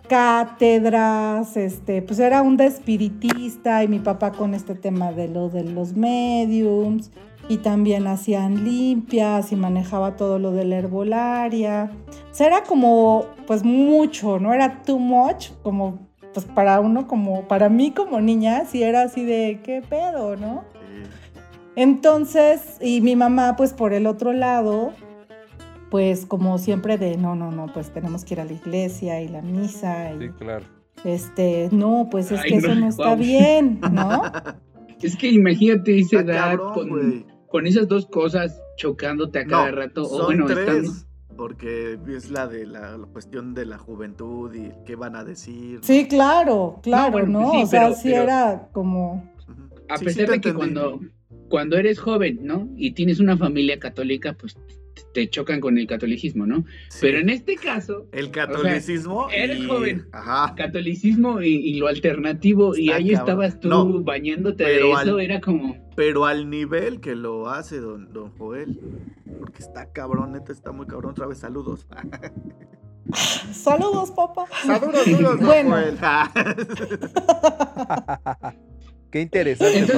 cátedras, 0.08 1.56
este, 1.56 2.02
pues 2.02 2.18
era 2.18 2.42
un 2.42 2.60
espiritista 2.60 3.84
y 3.84 3.88
mi 3.88 3.98
papá 3.98 4.32
con 4.32 4.54
este 4.54 4.74
tema 4.74 5.12
de 5.12 5.28
lo 5.28 5.48
de 5.48 5.64
los 5.64 5.94
mediums 5.94 7.10
y 7.48 7.58
también 7.58 8.06
hacían 8.06 8.64
limpias 8.64 9.52
y 9.52 9.56
manejaba 9.56 10.16
todo 10.16 10.38
lo 10.38 10.52
de 10.52 10.64
la 10.64 10.76
herbolaria. 10.76 11.90
O 12.30 12.34
sea, 12.34 12.46
era 12.48 12.62
como 12.64 13.26
pues 13.46 13.62
mucho, 13.64 14.38
no 14.38 14.52
era 14.52 14.82
too 14.82 14.98
much, 14.98 15.50
como 15.62 15.98
pues 16.34 16.44
para 16.46 16.80
uno 16.80 17.06
como 17.06 17.48
para 17.48 17.68
mí 17.68 17.92
como 17.92 18.20
niña 18.20 18.64
sí 18.66 18.82
era 18.82 19.02
así 19.02 19.24
de 19.24 19.60
qué 19.62 19.82
pedo, 19.88 20.36
¿no? 20.36 20.64
Entonces, 21.76 22.78
y 22.80 23.00
mi 23.02 23.16
mamá, 23.16 23.54
pues 23.56 23.72
por 23.74 23.92
el 23.92 24.06
otro 24.06 24.32
lado, 24.32 24.92
pues 25.90 26.24
como 26.26 26.58
siempre 26.58 26.96
de, 26.98 27.16
no, 27.18 27.34
no, 27.34 27.52
no, 27.52 27.66
pues 27.72 27.90
tenemos 27.92 28.24
que 28.24 28.34
ir 28.34 28.40
a 28.40 28.44
la 28.44 28.52
iglesia 28.54 29.20
y 29.20 29.28
la 29.28 29.42
misa 29.42 30.12
y 30.14 30.18
Sí, 30.20 30.28
claro. 30.38 30.64
este, 31.04 31.68
no, 31.72 32.08
pues 32.10 32.32
es 32.32 32.40
Ay, 32.40 32.50
que 32.50 32.56
no, 32.60 32.68
eso 32.68 32.74
no 32.74 32.88
está 32.88 33.14
bien, 33.14 33.78
¿no? 33.92 34.22
Es 35.02 35.14
que 35.14 35.28
imagínate 35.30 35.98
esa 35.98 36.20
Está 36.20 36.32
edad 36.32 36.56
cabrón, 36.56 36.72
con, 36.72 36.88
güey. 36.88 37.26
Con 37.56 37.66
esas 37.66 37.88
dos 37.88 38.04
cosas 38.06 38.60
chocándote 38.76 39.38
a 39.38 39.46
cada 39.46 39.70
rato. 39.70 40.02
O 40.02 40.08
son 40.18 40.26
bueno, 40.26 40.44
tres, 40.46 40.68
estando. 40.68 40.92
porque 41.38 41.98
es 42.14 42.30
la 42.30 42.46
de 42.46 42.66
la, 42.66 42.98
la 42.98 43.06
cuestión 43.06 43.54
de 43.54 43.64
la 43.64 43.78
juventud 43.78 44.54
y 44.54 44.72
qué 44.84 44.94
van 44.94 45.16
a 45.16 45.24
decir. 45.24 45.78
Sí, 45.80 46.06
claro, 46.06 46.78
claro, 46.82 47.12
bueno, 47.12 47.40
¿no? 47.40 47.50
sí, 47.52 47.62
o 47.62 47.66
sea, 47.66 47.80
pero- 47.84 47.94
sí 47.94 48.08
pero- 48.10 48.22
era 48.24 48.68
como. 48.72 49.32
A 49.88 49.96
Sí, 49.96 50.04
pesar 50.04 50.28
de 50.28 50.40
que 50.42 50.52
cuando, 50.52 51.00
cuando 51.48 51.78
eres 51.78 51.98
joven, 51.98 52.40
¿no? 52.42 52.68
Y 52.76 52.90
tienes 52.90 53.20
una 53.20 53.38
familia 53.38 53.78
católica, 53.78 54.34
pues 54.34 54.54
te 55.14 55.30
chocan 55.30 55.60
con 55.60 55.78
el 55.78 55.86
catolicismo, 55.86 56.44
¿no? 56.46 56.64
Sí. 56.90 56.98
Pero 57.00 57.18
en 57.20 57.30
este 57.30 57.54
caso, 57.56 58.06
el 58.12 58.30
catolicismo. 58.30 59.28
eres 59.30 59.60
y- 59.60 59.66
joven. 59.66 60.04
Ajá. 60.12 60.54
catolicismo 60.56 61.40
y, 61.40 61.54
y 61.54 61.78
lo 61.78 61.86
alternativo, 61.86 62.76
y 62.76 62.90
ahí 62.90 63.12
cabrón. 63.12 63.20
estabas 63.40 63.60
tú 63.60 63.68
No, 63.68 64.02
bañándote 64.02 64.64
de 64.64 64.90
eso, 64.90 64.96
al- 64.98 65.20
era 65.20 65.40
como... 65.40 65.85
Pero 65.96 66.26
al 66.26 66.48
nivel 66.50 67.00
que 67.00 67.14
lo 67.16 67.48
hace 67.48 67.80
don, 67.80 68.12
don 68.12 68.30
Joel. 68.38 68.78
Porque 69.40 69.62
está 69.62 69.90
cabrón, 69.92 70.32
neta, 70.32 70.52
está 70.52 70.70
muy 70.72 70.86
cabrón. 70.86 71.12
Otra 71.12 71.26
vez, 71.26 71.38
saludos. 71.38 71.86
saludos, 73.52 74.10
papá. 74.10 74.46
saludos, 74.64 75.04
saludos, 75.04 75.38
don 75.38 75.46
Bueno. 75.46 75.70
Joel. 75.70 75.98
Qué 79.10 79.20
interesante, 79.22 79.92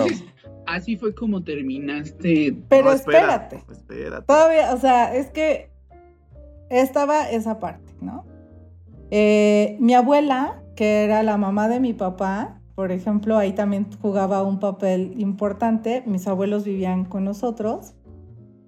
así 0.66 0.96
fue 0.96 1.14
como 1.14 1.42
terminaste. 1.42 2.56
Pero 2.68 2.84
No, 2.86 2.92
espérate, 2.92 3.64
Espérate. 3.70 4.26
todavía, 4.26 4.74
o 4.74 4.78
sea, 4.78 5.14
es 5.14 5.30
que 5.30 5.70
estaba 6.70 7.28
esa 7.30 7.58
parte, 7.58 7.94
¿no? 8.00 8.24
Eh, 9.10 9.76
mi 9.80 9.94
abuela, 9.94 10.62
que 10.76 11.04
era 11.04 11.22
la 11.22 11.36
mamá 11.38 11.68
de 11.68 11.80
mi 11.80 11.94
papá, 11.94 12.60
por 12.78 12.92
ejemplo, 12.92 13.36
ahí 13.36 13.54
también 13.54 13.88
jugaba 14.00 14.44
un 14.44 14.60
papel 14.60 15.14
importante. 15.18 16.04
Mis 16.06 16.28
abuelos 16.28 16.62
vivían 16.62 17.04
con 17.04 17.24
nosotros 17.24 17.94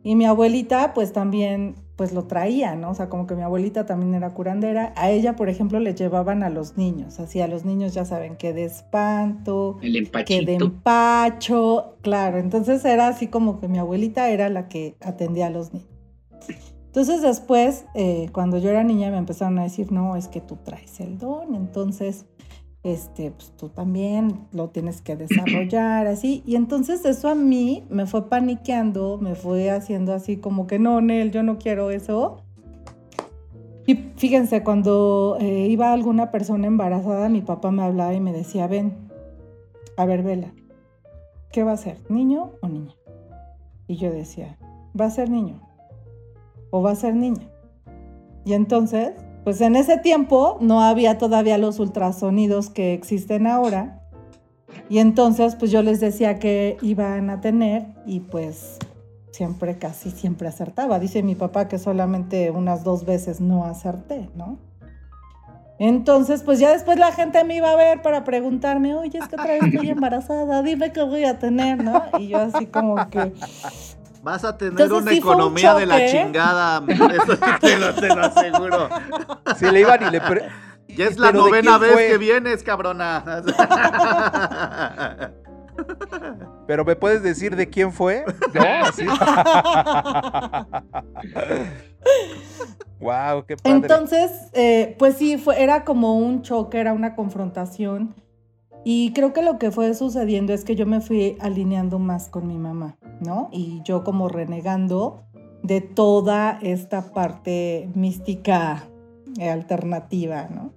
y 0.03 0.17
mi 0.17 0.25
abuelita, 0.25 0.95
pues 0.95 1.13
también, 1.13 1.77
pues 1.95 2.13
lo 2.13 2.25
traía, 2.25 2.75
¿no? 2.75 2.91
O 2.91 2.95
sea, 2.95 3.09
como 3.09 3.29
que 3.29 3.37
mi 3.37 3.43
abuelita 3.43 3.87
también 3.87 4.13
era 4.15 4.35
curandera. 4.35 4.93
A 4.97 5.11
ella, 5.11 5.37
por 5.37 5.49
ejemplo, 5.49 5.79
le 5.79 5.95
llevaban 5.95 6.43
a 6.43 6.51
los 6.51 6.77
niños, 6.77 7.21
así 7.21 7.41
a 7.41 7.47
los 7.47 7.65
niños 7.65 7.95
ya 7.95 8.05
saben 8.05 8.35
que 8.35 8.53
de 8.53 8.65
espanto, 8.65 9.79
El 9.81 10.11
que 10.11 10.45
de 10.45 10.55
empacho, 10.55 11.95
claro. 12.03 12.39
Entonces 12.39 12.85
era 12.85 13.07
así 13.07 13.29
como 13.29 13.61
que 13.61 13.69
mi 13.69 13.79
abuelita 13.79 14.29
era 14.29 14.49
la 14.49 14.69
que 14.69 14.97
atendía 15.03 15.47
a 15.47 15.51
los 15.51 15.73
niños. 15.73 15.89
Entonces 16.87 17.23
después, 17.23 17.85
eh, 17.95 18.29
cuando 18.33 18.59
yo 18.59 18.71
era 18.71 18.83
niña, 18.83 19.13
me 19.13 19.19
empezaron 19.19 19.61
a 19.61 19.63
decir, 19.63 19.93
no, 19.93 20.17
es 20.17 20.27
que 20.27 20.41
tú 20.41 20.57
traes 20.57 20.99
el 20.99 21.19
don, 21.19 21.55
entonces, 21.55 22.25
este, 22.83 23.31
pues 23.31 23.53
tú 23.57 23.69
también 23.69 24.47
lo 24.53 24.69
tienes 24.71 25.03
que 25.03 25.17
desarrollar, 25.17 26.07
así. 26.07 26.43
Y 26.47 26.57
entonces 26.57 27.05
eso 27.05 27.29
a 27.29 27.35
mí 27.35 27.85
me 27.91 28.07
fue 28.07 28.29
paniqueando, 28.29 29.19
me 29.19 29.35
fue 29.35 29.71
haciendo 29.71 30.15
así 30.15 30.39
como 30.39 30.67
que, 30.67 30.79
no, 30.79 31.01
Nel, 31.01 31.31
yo 31.31 31.43
no 31.43 31.59
quiero 31.59 31.91
eso. 31.91 32.43
Y 33.87 33.97
fíjense, 34.17 34.63
cuando 34.63 35.37
eh, 35.41 35.67
iba 35.69 35.93
alguna 35.93 36.31
persona 36.31 36.67
embarazada, 36.67 37.29
mi 37.29 37.43
papá 37.43 37.71
me 37.71 37.83
hablaba 37.83 38.15
y 38.15 38.21
me 38.21 38.33
decía, 38.33 38.67
ven, 38.67 38.95
a 39.97 40.07
ver, 40.07 40.23
vela, 40.23 40.53
¿qué 41.53 41.65
va 41.65 41.73
a 41.73 41.77
ser? 41.77 41.99
¿Niño 42.09 42.53
o 42.63 42.69
niña? 42.69 42.95
Y 43.89 43.97
yo 43.97 44.11
decía, 44.13 44.57
va 44.99 45.07
a 45.07 45.11
ser 45.11 45.29
niño 45.29 45.61
o 46.71 46.83
va 46.83 46.93
a 46.93 46.97
ser 46.97 47.15
niña. 47.15 47.49
Y 48.45 48.55
entonces, 48.55 49.13
pues 49.45 49.61
en 49.61 49.77
ese 49.77 49.99
tiempo 49.99 50.59
no 50.61 50.83
había 50.83 51.19
todavía 51.19 51.59
los 51.59 51.79
ultrasonidos 51.79 52.71
que 52.71 52.95
existen 52.95 53.47
ahora. 53.47 54.03
Y 54.89 54.99
entonces, 54.99 55.57
pues 55.57 55.71
yo 55.71 55.83
les 55.83 56.01
decía 56.01 56.39
que 56.39 56.77
iban 56.83 57.31
a 57.31 57.41
tener 57.41 57.87
y 58.07 58.21
pues 58.21 58.79
siempre, 59.31 59.79
casi 59.79 60.11
siempre 60.11 60.49
acertaba. 60.49 60.99
Dice 60.99 61.23
mi 61.23 61.35
papá 61.35 61.69
que 61.69 61.79
solamente 61.79 62.51
unas 62.51 62.85
dos 62.85 63.05
veces 63.05 63.41
no 63.41 63.65
acerté, 63.65 64.29
¿no? 64.35 64.59
Entonces, 65.79 66.43
pues 66.43 66.59
ya 66.59 66.73
después 66.73 66.99
la 66.99 67.11
gente 67.11 67.43
me 67.43 67.57
iba 67.57 67.71
a 67.71 67.77
ver 67.77 68.03
para 68.03 68.23
preguntarme, 68.23 68.95
oye, 68.95 69.19
es 69.19 69.29
que 69.29 69.37
otra 69.37 69.55
vez 69.55 69.63
estoy 69.63 69.89
embarazada, 69.91 70.63
dime 70.63 70.93
qué 70.93 71.03
voy 71.03 71.25
a 71.25 71.39
tener, 71.39 71.83
¿no? 71.83 72.03
Y 72.19 72.29
yo 72.29 72.39
así 72.39 72.67
como 72.67 73.09
que, 73.09 73.33
Vas 74.23 74.45
a 74.45 74.57
tener 74.59 74.73
Entonces, 74.73 74.99
una 75.03 75.11
sí 75.13 75.17
un 75.19 75.23
economía 75.23 75.75
de 75.75 75.87
la 75.87 75.95
choque. 75.97 76.11
chingada. 76.11 76.83
Eso 76.89 77.37
sí 77.37 77.41
te 77.61 77.79
lo, 77.79 77.95
te 77.95 78.09
lo 78.09 78.21
aseguro. 78.25 78.89
Si 79.57 79.71
le 79.71 79.81
iban 79.81 80.07
y 80.07 80.11
le, 80.11 80.21
pre- 80.21 80.49
Ya 80.89 81.07
es 81.07 81.19
la 81.19 81.29
Pero 81.33 81.45
¿de 81.45 81.51
novena 81.51 81.79
vez 81.79 81.93
fue? 81.93 82.09
que 82.09 82.19
vienes, 82.19 82.63
cabrona. 82.63 83.25
Pero 86.67 86.85
¿me 86.85 86.95
puedes 86.97 87.23
decir 87.23 87.57
de 87.57 87.69
quién 87.71 87.91
fue? 87.93 88.25
No, 88.53 88.61
así. 88.87 89.07
wow, 93.01 93.45
qué 93.47 93.57
padre. 93.57 93.77
Entonces, 93.79 94.31
eh, 94.53 94.95
pues 94.99 95.17
sí, 95.17 95.39
fue, 95.39 95.63
era 95.63 95.85
como 95.85 96.19
un 96.19 96.43
choque, 96.43 96.79
era 96.79 96.93
una 96.93 97.15
confrontación. 97.15 98.15
Y 98.85 99.13
creo 99.13 99.33
que 99.33 99.43
lo 99.43 99.59
que 99.59 99.71
fue 99.71 99.95
sucediendo 99.95 100.53
es 100.53 100.65
que 100.65 100.75
yo 100.75 100.87
me 100.87 101.01
fui 101.01 101.37
alineando 101.41 101.99
más 101.99 102.29
con 102.29 102.47
mi 102.47 102.59
mamá, 102.59 102.97
¿no? 103.21 103.49
Y 103.53 103.83
yo 103.85 104.05
como 104.05 104.29
renegando 104.29 105.25
de 105.63 105.81
toda 105.81 106.59
esta 106.63 107.13
parte 107.13 107.91
mística 107.95 108.89
eh, 109.39 109.51
alternativa, 109.51 110.49
¿no? 110.49 110.73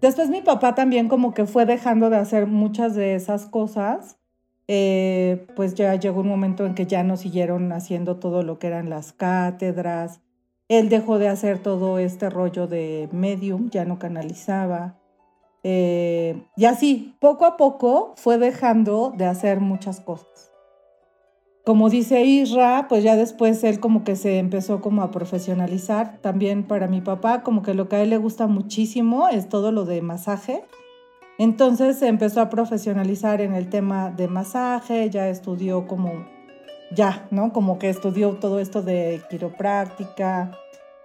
Después 0.00 0.30
mi 0.30 0.40
papá 0.40 0.74
también 0.74 1.08
como 1.08 1.34
que 1.34 1.46
fue 1.46 1.66
dejando 1.66 2.10
de 2.10 2.16
hacer 2.16 2.46
muchas 2.46 2.94
de 2.94 3.14
esas 3.14 3.46
cosas. 3.46 4.18
Eh, 4.66 5.46
pues 5.56 5.74
ya 5.74 5.94
llegó 5.96 6.20
un 6.20 6.28
momento 6.28 6.64
en 6.64 6.74
que 6.74 6.86
ya 6.86 7.02
no 7.02 7.16
siguieron 7.16 7.72
haciendo 7.72 8.16
todo 8.16 8.42
lo 8.42 8.58
que 8.58 8.68
eran 8.68 8.88
las 8.88 9.12
cátedras. 9.12 10.20
Él 10.68 10.88
dejó 10.88 11.18
de 11.18 11.28
hacer 11.28 11.58
todo 11.58 11.98
este 11.98 12.30
rollo 12.30 12.66
de 12.66 13.08
medium, 13.12 13.70
ya 13.70 13.84
no 13.84 13.98
canalizaba. 13.98 14.99
Eh, 15.62 16.42
y 16.56 16.64
así, 16.64 17.16
poco 17.20 17.44
a 17.44 17.56
poco 17.56 18.14
fue 18.16 18.38
dejando 18.38 19.12
de 19.16 19.26
hacer 19.26 19.60
muchas 19.60 20.00
cosas. 20.00 20.50
Como 21.64 21.90
dice 21.90 22.24
Isra, 22.24 22.86
pues 22.88 23.04
ya 23.04 23.16
después 23.16 23.62
él 23.64 23.80
como 23.80 24.02
que 24.02 24.16
se 24.16 24.38
empezó 24.38 24.80
como 24.80 25.02
a 25.02 25.10
profesionalizar. 25.10 26.18
También 26.22 26.66
para 26.66 26.88
mi 26.88 27.02
papá, 27.02 27.42
como 27.42 27.62
que 27.62 27.74
lo 27.74 27.88
que 27.88 27.96
a 27.96 28.02
él 28.02 28.10
le 28.10 28.16
gusta 28.16 28.46
muchísimo 28.46 29.28
es 29.28 29.48
todo 29.48 29.70
lo 29.70 29.84
de 29.84 30.00
masaje. 30.00 30.64
Entonces 31.38 31.98
se 31.98 32.08
empezó 32.08 32.40
a 32.40 32.50
profesionalizar 32.50 33.40
en 33.40 33.54
el 33.54 33.68
tema 33.68 34.10
de 34.10 34.28
masaje, 34.28 35.10
ya 35.10 35.28
estudió 35.28 35.86
como, 35.86 36.26
ya, 36.94 37.28
¿no? 37.30 37.52
Como 37.52 37.78
que 37.78 37.90
estudió 37.90 38.32
todo 38.36 38.58
esto 38.58 38.82
de 38.82 39.22
quiropráctica. 39.30 40.52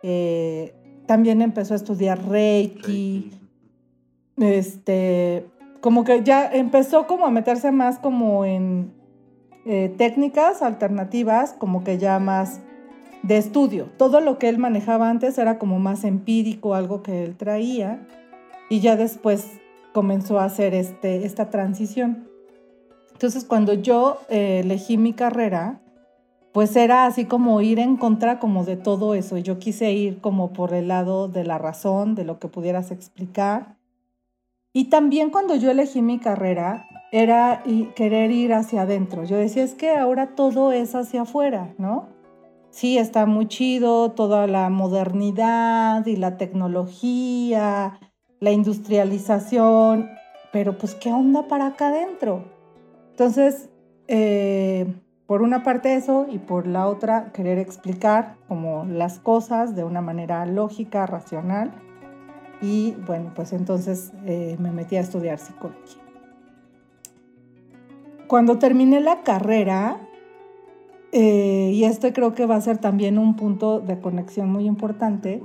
eh, 0.04 0.74
también 1.06 1.42
empezó 1.42 1.74
a 1.74 1.78
estudiar 1.78 2.28
Reiki 2.28 3.45
este, 4.38 5.48
como 5.82 6.04
que 6.04 6.24
ya 6.24 6.48
empezó 6.52 7.08
como 7.08 7.26
a 7.26 7.32
meterse 7.32 7.72
más 7.72 8.00
como 8.00 8.46
en 8.46 8.94
eh, 9.66 9.94
técnicas 9.98 10.62
alternativas, 10.62 11.54
como 11.54 11.84
que 11.84 11.98
ya 11.98 12.20
más 12.20 12.62
de 13.24 13.38
estudio. 13.38 13.90
Todo 13.98 14.22
lo 14.22 14.38
que 14.38 14.50
él 14.50 14.58
manejaba 14.58 15.10
antes 15.10 15.38
era 15.38 15.58
como 15.58 15.80
más 15.80 16.04
empírico, 16.04 16.76
algo 16.76 17.02
que 17.02 17.24
él 17.24 17.36
traía, 17.36 18.06
y 18.70 18.80
ya 18.80 18.96
después 18.96 19.48
comenzó 19.94 20.40
a 20.40 20.46
hacer 20.46 20.74
este, 20.74 21.26
esta 21.26 21.50
transición. 21.50 22.28
Entonces, 23.14 23.46
cuando 23.46 23.74
yo 23.74 24.20
eh, 24.30 24.60
elegí 24.64 24.98
mi 24.98 25.14
carrera, 25.14 25.82
pues 26.52 26.76
era 26.76 27.06
así 27.06 27.26
como 27.26 27.62
ir 27.62 27.80
en 27.80 27.98
contra 27.98 28.40
como 28.40 28.66
de 28.66 28.76
todo 28.78 29.16
eso. 29.16 29.38
Yo 29.38 29.58
quise 29.58 29.92
ir 29.94 30.20
como 30.22 30.54
por 30.54 30.74
el 30.74 30.90
lado 30.90 31.28
de 31.28 31.44
la 31.44 31.58
razón, 31.58 32.16
de 32.16 32.26
lo 32.26 32.40
que 32.40 32.48
pudieras 32.48 32.92
explicar. 32.92 33.75
Y 34.76 34.90
también 34.90 35.30
cuando 35.30 35.56
yo 35.56 35.72
elegí 35.72 36.02
mi 36.02 36.20
carrera, 36.20 36.86
era 37.14 37.64
querer 37.96 38.30
ir 38.32 38.54
hacia 38.54 38.82
adentro. 38.82 39.24
Yo 39.24 39.38
decía, 39.38 39.64
es 39.64 39.74
que 39.74 39.92
ahora 39.96 40.36
todo 40.36 40.74
es 40.74 40.96
hacia 40.96 41.22
afuera, 41.22 41.74
¿no? 41.78 42.10
Sí, 42.72 42.98
está 42.98 43.26
muy 43.26 43.48
chido 43.48 44.12
toda 44.12 44.48
la 44.48 44.70
modernidad 44.70 46.06
y 46.06 46.18
la 46.18 46.36
tecnología, 46.36 48.02
la 48.42 48.52
industrialización, 48.52 50.10
pero 50.52 50.78
pues, 50.78 50.94
¿qué 50.94 51.14
onda 51.14 51.48
para 51.48 51.68
acá 51.68 51.88
adentro? 51.88 52.44
Entonces, 53.12 53.70
eh, 54.10 54.94
por 55.26 55.42
una 55.42 55.64
parte 55.64 55.96
eso 55.96 56.26
y 56.30 56.38
por 56.38 56.68
la 56.68 56.90
otra 56.90 57.32
querer 57.32 57.60
explicar 57.60 58.36
como 58.50 58.84
las 58.84 59.20
cosas 59.20 59.74
de 59.74 59.86
una 59.86 60.02
manera 60.02 60.46
lógica, 60.46 61.06
racional. 61.06 61.72
Y 62.62 62.92
bueno, 63.06 63.32
pues 63.36 63.54
entonces 63.54 64.12
eh, 64.26 64.56
me 64.60 64.72
metí 64.72 64.96
a 64.96 65.02
estudiar 65.02 65.40
psicología. 65.40 66.02
Cuando 68.28 68.58
terminé 68.58 69.02
la 69.02 69.22
carrera, 69.24 69.98
eh, 71.12 71.72
y 71.74 71.84
este 71.84 72.12
creo 72.12 72.34
que 72.34 72.46
va 72.46 72.56
a 72.56 72.62
ser 72.62 72.78
también 72.78 73.18
un 73.18 73.36
punto 73.36 73.80
de 73.80 74.00
conexión 74.00 74.50
muy 74.50 74.66
importante, 74.66 75.44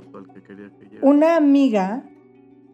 una 1.03 1.37
amiga 1.37 2.05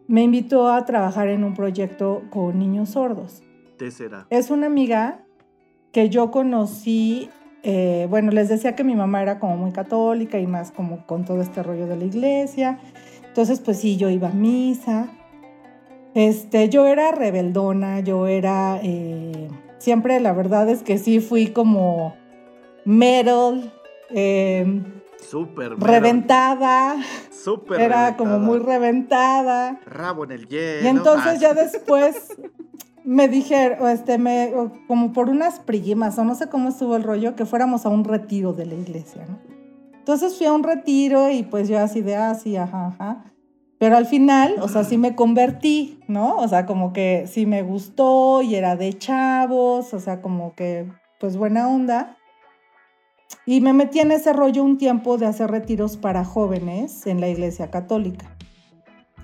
me 0.07 0.23
invitó 0.23 0.69
a 0.69 0.85
trabajar 0.85 1.27
en 1.27 1.43
un 1.43 1.53
proyecto 1.53 2.23
con 2.29 2.57
niños 2.57 2.89
sordos. 2.89 3.43
¿Qué 3.77 3.91
será? 3.91 4.25
Es 4.29 4.49
una 4.49 4.67
amiga 4.67 5.19
que 5.91 6.09
yo 6.09 6.31
conocí, 6.31 7.29
eh, 7.63 8.07
bueno, 8.09 8.31
les 8.31 8.49
decía 8.49 8.75
que 8.75 8.83
mi 8.83 8.95
mamá 8.95 9.21
era 9.21 9.39
como 9.39 9.57
muy 9.57 9.71
católica 9.71 10.39
y 10.39 10.47
más 10.47 10.71
como 10.71 11.05
con 11.05 11.25
todo 11.25 11.41
este 11.41 11.61
rollo 11.63 11.87
de 11.87 11.97
la 11.97 12.05
iglesia. 12.05 12.79
Entonces, 13.37 13.59
pues 13.59 13.77
sí, 13.77 13.97
yo 13.97 14.09
iba 14.09 14.29
a 14.29 14.31
misa. 14.31 15.09
Este, 16.15 16.69
yo 16.69 16.87
era 16.87 17.11
rebeldona, 17.11 17.99
yo 17.99 18.25
era, 18.25 18.79
eh, 18.81 19.47
siempre 19.77 20.19
la 20.19 20.33
verdad 20.33 20.67
es 20.69 20.81
que 20.81 20.97
sí 20.97 21.19
fui 21.19 21.49
como 21.49 22.15
metal, 22.83 23.71
eh, 24.09 24.81
Súper. 25.19 25.77
reventada, 25.79 26.95
Súper. 27.29 27.79
era 27.79 28.17
como 28.17 28.39
muy 28.39 28.57
reventada. 28.57 29.81
Rabo 29.85 30.23
en 30.23 30.31
el 30.31 30.47
hielo. 30.47 30.85
Y 30.85 30.87
entonces 30.87 31.33
Ah, 31.35 31.39
ya 31.39 31.53
después 31.53 32.15
me 33.03 33.27
dijeron, 33.27 33.87
este, 33.89 34.17
me, 34.17 34.55
o 34.55 34.71
como 34.87 35.13
por 35.13 35.29
unas 35.29 35.59
primas, 35.59 36.17
o 36.17 36.23
no 36.23 36.33
sé 36.33 36.49
cómo 36.49 36.69
estuvo 36.69 36.95
el 36.95 37.03
rollo, 37.03 37.35
que 37.35 37.45
fuéramos 37.45 37.85
a 37.85 37.89
un 37.89 38.03
retiro 38.03 38.53
de 38.53 38.65
la 38.65 38.73
iglesia, 38.73 39.27
¿no? 39.29 39.56
Entonces 40.07 40.37
fui 40.37 40.47
a 40.47 40.53
un 40.53 40.63
retiro 40.63 41.29
y 41.29 41.43
pues 41.43 41.67
yo 41.67 41.77
así 41.79 41.99
de, 41.99 42.15
ah, 42.15 42.33
sí, 42.33 42.55
ajá, 42.55 42.95
ajá. 42.97 43.25
Pero 43.77 43.97
al 43.97 44.05
final, 44.05 44.55
o 44.61 44.69
sea, 44.69 44.85
sí 44.85 44.97
me 44.97 45.15
convertí, 45.17 45.99
¿no? 46.07 46.37
O 46.37 46.47
sea, 46.47 46.65
como 46.65 46.93
que 46.93 47.27
sí 47.27 47.45
me 47.45 47.61
gustó 47.61 48.41
y 48.41 48.55
era 48.55 48.77
de 48.77 48.97
chavos, 48.97 49.93
o 49.93 49.99
sea, 49.99 50.21
como 50.21 50.55
que, 50.55 50.89
pues 51.19 51.35
buena 51.35 51.67
onda. 51.67 52.15
Y 53.45 53.59
me 53.59 53.73
metí 53.73 53.99
en 53.99 54.13
ese 54.13 54.31
rollo 54.31 54.63
un 54.63 54.77
tiempo 54.77 55.17
de 55.17 55.25
hacer 55.25 55.51
retiros 55.51 55.97
para 55.97 56.23
jóvenes 56.23 57.05
en 57.05 57.19
la 57.19 57.27
iglesia 57.27 57.69
católica. 57.69 58.33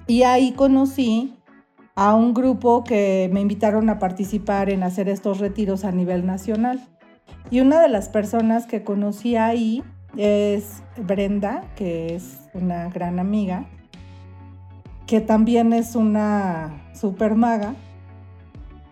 Y 0.05 0.23
ahí 0.23 0.51
conocí 0.51 1.33
a 1.95 2.13
un 2.13 2.33
grupo 2.33 2.83
que 2.83 3.29
me 3.31 3.39
invitaron 3.39 3.89
a 3.89 3.99
participar 3.99 4.69
en 4.69 4.83
hacer 4.83 5.07
estos 5.07 5.39
retiros 5.39 5.85
a 5.85 5.93
nivel 5.93 6.25
nacional. 6.25 6.85
Y 7.51 7.61
una 7.61 7.79
de 7.79 7.87
las 7.87 8.09
personas 8.09 8.65
que 8.65 8.83
conocí 8.83 9.37
ahí 9.37 9.81
es 10.17 10.84
Brenda, 10.97 11.63
que 11.76 12.15
es 12.15 12.39
una 12.54 12.89
gran 12.89 13.19
amiga, 13.19 13.65
que 15.08 15.21
también 15.21 15.73
es 15.73 15.95
una 15.95 16.89
super 16.93 17.36
maga. 17.36 17.76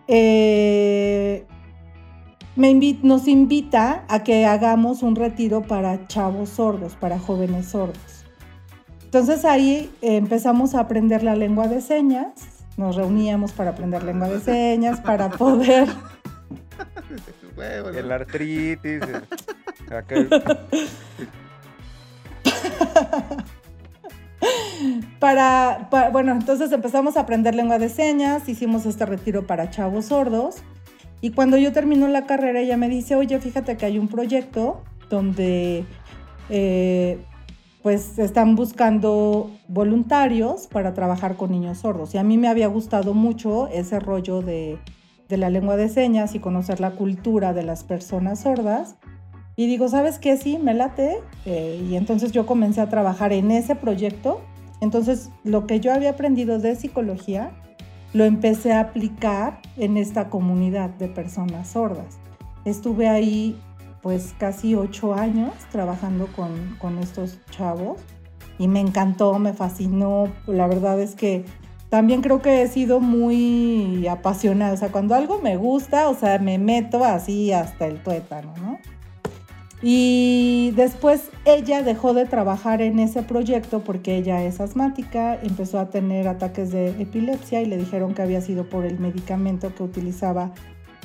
Eh, 0.08 1.46
me 2.54 2.74
nos 3.02 3.28
invita 3.28 4.04
a 4.08 4.22
que 4.22 4.44
hagamos 4.44 5.02
un 5.02 5.16
retiro 5.16 5.62
para 5.62 6.06
chavos 6.06 6.50
sordos, 6.50 6.94
para 6.96 7.18
jóvenes 7.18 7.66
sordos. 7.66 8.24
Entonces 9.04 9.44
ahí 9.44 9.90
eh, 10.02 10.16
empezamos 10.16 10.74
a 10.74 10.80
aprender 10.80 11.22
la 11.22 11.36
lengua 11.36 11.68
de 11.68 11.80
señas, 11.80 12.32
nos 12.76 12.96
reuníamos 12.96 13.52
para 13.52 13.70
aprender 13.70 14.02
lengua 14.02 14.28
de 14.28 14.40
señas, 14.40 15.00
para 15.00 15.30
poder 15.30 15.88
El 17.94 18.10
artritis. 18.10 19.02
Para, 25.18 25.88
pa- 25.90 26.10
bueno, 26.10 26.32
entonces 26.32 26.72
empezamos 26.72 27.16
a 27.16 27.20
aprender 27.20 27.54
lengua 27.54 27.78
de 27.78 27.88
señas, 27.88 28.48
hicimos 28.48 28.86
este 28.86 29.06
retiro 29.06 29.46
para 29.46 29.70
chavos 29.70 30.06
sordos 30.06 30.56
y 31.20 31.30
cuando 31.30 31.56
yo 31.56 31.72
termino 31.72 32.08
la 32.08 32.26
carrera 32.26 32.60
ella 32.60 32.76
me 32.76 32.88
dice, 32.88 33.14
oye, 33.14 33.38
fíjate 33.38 33.76
que 33.76 33.86
hay 33.86 33.98
un 33.98 34.08
proyecto 34.08 34.82
donde 35.08 35.84
eh, 36.50 37.18
pues 37.82 38.18
están 38.18 38.56
buscando 38.56 39.50
voluntarios 39.68 40.66
para 40.66 40.94
trabajar 40.94 41.36
con 41.36 41.52
niños 41.52 41.78
sordos 41.78 42.14
y 42.14 42.18
a 42.18 42.24
mí 42.24 42.38
me 42.38 42.48
había 42.48 42.66
gustado 42.66 43.14
mucho 43.14 43.68
ese 43.68 44.00
rollo 44.00 44.42
de, 44.42 44.78
de 45.28 45.36
la 45.36 45.50
lengua 45.50 45.76
de 45.76 45.88
señas 45.88 46.34
y 46.34 46.40
conocer 46.40 46.80
la 46.80 46.92
cultura 46.92 47.52
de 47.52 47.62
las 47.62 47.84
personas 47.84 48.40
sordas. 48.40 48.96
Y 49.56 49.66
digo, 49.66 49.88
¿sabes 49.88 50.18
qué? 50.18 50.36
Sí, 50.36 50.58
me 50.58 50.74
late. 50.74 51.18
Eh, 51.44 51.84
y 51.88 51.96
entonces 51.96 52.32
yo 52.32 52.46
comencé 52.46 52.80
a 52.80 52.88
trabajar 52.88 53.32
en 53.32 53.50
ese 53.50 53.74
proyecto. 53.76 54.40
Entonces, 54.80 55.30
lo 55.44 55.66
que 55.66 55.80
yo 55.80 55.92
había 55.92 56.10
aprendido 56.10 56.58
de 56.58 56.74
psicología, 56.74 57.52
lo 58.12 58.24
empecé 58.24 58.72
a 58.72 58.80
aplicar 58.80 59.60
en 59.76 59.96
esta 59.96 60.28
comunidad 60.28 60.90
de 60.90 61.08
personas 61.08 61.68
sordas. 61.68 62.18
Estuve 62.64 63.08
ahí 63.08 63.58
pues 64.02 64.34
casi 64.36 64.74
ocho 64.74 65.14
años 65.14 65.52
trabajando 65.70 66.26
con, 66.34 66.76
con 66.78 66.98
estos 66.98 67.38
chavos 67.50 68.00
y 68.58 68.68
me 68.68 68.80
encantó, 68.80 69.38
me 69.38 69.52
fascinó. 69.52 70.28
La 70.46 70.66
verdad 70.66 71.00
es 71.00 71.14
que 71.14 71.44
también 71.88 72.22
creo 72.22 72.42
que 72.42 72.62
he 72.62 72.68
sido 72.68 73.00
muy 73.00 74.06
apasionada. 74.08 74.72
O 74.72 74.76
sea, 74.76 74.90
cuando 74.90 75.14
algo 75.14 75.40
me 75.40 75.56
gusta, 75.56 76.08
o 76.08 76.14
sea, 76.14 76.38
me 76.38 76.58
meto 76.58 77.04
así 77.04 77.52
hasta 77.52 77.86
el 77.86 78.02
tuétano, 78.02 78.52
¿no? 78.56 78.78
Y 79.82 80.72
después 80.76 81.30
ella 81.44 81.82
dejó 81.82 82.14
de 82.14 82.24
trabajar 82.24 82.80
en 82.82 83.00
ese 83.00 83.22
proyecto 83.24 83.80
porque 83.82 84.16
ella 84.16 84.44
es 84.44 84.60
asmática, 84.60 85.36
empezó 85.42 85.80
a 85.80 85.90
tener 85.90 86.28
ataques 86.28 86.70
de 86.70 86.90
epilepsia 87.02 87.62
y 87.62 87.66
le 87.66 87.76
dijeron 87.76 88.14
que 88.14 88.22
había 88.22 88.40
sido 88.40 88.68
por 88.68 88.84
el 88.84 89.00
medicamento 89.00 89.74
que 89.74 89.82
utilizaba 89.82 90.52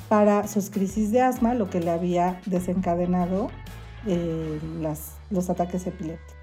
para 0.10 0.48
sus 0.48 0.70
crisis 0.70 1.12
de 1.12 1.22
asma, 1.22 1.56
lo 1.56 1.70
que 1.70 1.80
le 1.80 1.90
había 1.90 2.40
desencadenado 2.46 3.50
eh, 4.06 4.60
los 5.32 5.50
ataques 5.50 5.88
epilépticos. 5.88 6.38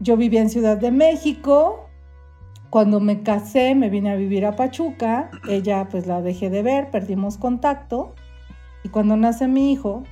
Yo 0.00 0.16
vivía 0.16 0.42
en 0.42 0.50
Ciudad 0.50 0.76
de 0.76 0.90
México, 0.90 1.88
cuando 2.70 2.98
me 2.98 3.22
casé 3.22 3.76
me 3.76 3.88
vine 3.88 4.10
a 4.10 4.16
vivir 4.16 4.44
a 4.44 4.56
Pachuca, 4.56 5.30
ella 5.48 5.86
pues 5.88 6.08
la 6.08 6.20
dejé 6.22 6.50
de 6.50 6.64
ver, 6.64 6.90
perdimos 6.90 7.38
contacto. 7.38 8.16
Y 8.82 8.88
cuando 8.88 9.16
nace 9.16 9.46
mi 9.46 9.72
hijo, 9.72 10.02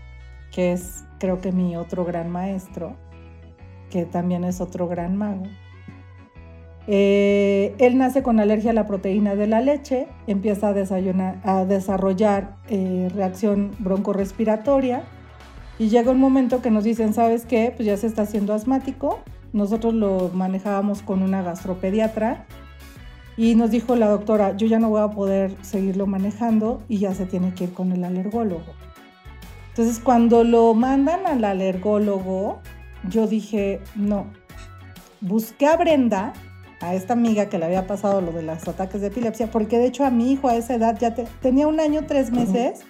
que 0.53 0.73
es 0.73 1.05
creo 1.19 1.41
que 1.41 1.51
mi 1.51 1.77
otro 1.77 2.05
gran 2.05 2.31
maestro, 2.31 2.97
que 3.91 4.05
también 4.05 4.45
es 4.45 4.61
otro 4.61 4.87
gran 4.87 5.17
mago, 5.17 5.45
eh, 6.89 7.75
él 7.79 7.97
nace 7.97 8.23
con 8.23 8.41
alergia 8.41 8.73
a 8.73 8.75
la 8.75 8.87
proteína 8.87 9.37
de 9.37 9.47
la 9.47 9.61
leche, 9.61 10.09
empieza 10.27 10.69
a, 10.69 10.73
a 11.45 11.65
desarrollar 11.65 12.57
eh, 12.69 13.09
reacción 13.15 13.71
broncorrespiratoria 13.79 15.05
y 15.79 15.89
llega 15.89 16.11
un 16.11 16.19
momento 16.19 16.61
que 16.61 16.71
nos 16.71 16.85
dicen, 16.85 17.15
¿sabes 17.15 17.47
qué? 17.47 17.73
Pues 17.75 17.87
ya 17.87 17.97
se 17.97 18.09
está 18.09 18.23
haciendo 18.23 18.53
asmático, 18.53 19.21
nosotros 19.53 19.95
lo 19.95 20.31
manejábamos 20.35 21.03
con 21.03 21.23
una 21.23 21.43
gastropediatra 21.43 22.47
y 23.37 23.55
nos 23.55 23.71
dijo 23.71 23.95
la 23.95 24.09
doctora, 24.09 24.57
yo 24.57 24.67
ya 24.67 24.79
no 24.79 24.91
voy 24.91 25.03
a 25.03 25.09
poder 25.09 25.55
seguirlo 25.63 26.07
manejando 26.07 26.83
y 26.89 26.99
ya 26.99 27.15
se 27.15 27.27
tiene 27.27 27.55
que 27.55 27.65
ir 27.65 27.73
con 27.73 27.93
el 27.93 28.03
alergólogo. 28.05 28.82
Entonces 29.73 30.01
cuando 30.01 30.45
lo 30.45 30.75
mandan 30.75 31.27
al 31.27 31.45
alergólogo, 31.45 32.61
yo 33.09 33.27
dije, 33.27 33.81
no, 33.97 34.27
busqué 35.23 35.67
a 35.67 35.79
Brenda, 35.79 36.35
a 36.83 36.95
esta 36.95 37.15
amiga 37.15 37.49
que 37.49 37.59
le 37.59 37.65
había 37.65 37.87
pasado 37.87 38.21
lo 38.21 38.33
de 38.33 38.43
los 38.43 38.69
ataques 38.69 39.01
de 39.01 39.07
epilepsia, 39.07 39.51
porque 39.51 39.79
de 39.79 39.87
hecho 39.87 40.05
a 40.05 40.11
mi 40.11 40.31
hijo 40.31 40.49
a 40.49 40.57
esa 40.57 40.75
edad 40.75 40.99
ya 40.99 41.15
tenía 41.15 41.67
un 41.69 41.81
año, 41.81 42.03
tres 42.07 42.31
meses, 42.31 42.81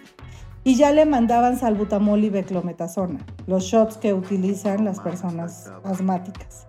y 0.64 0.76
ya 0.76 0.92
le 0.92 1.04
mandaban 1.06 1.58
salbutamol 1.58 2.24
y 2.24 2.30
beclometasona, 2.30 3.20
los 3.46 3.64
shots 3.64 3.96
que 3.96 4.14
utilizan 4.14 4.84
las 4.84 4.98
personas 4.98 5.70
asmáticas. 5.84 6.66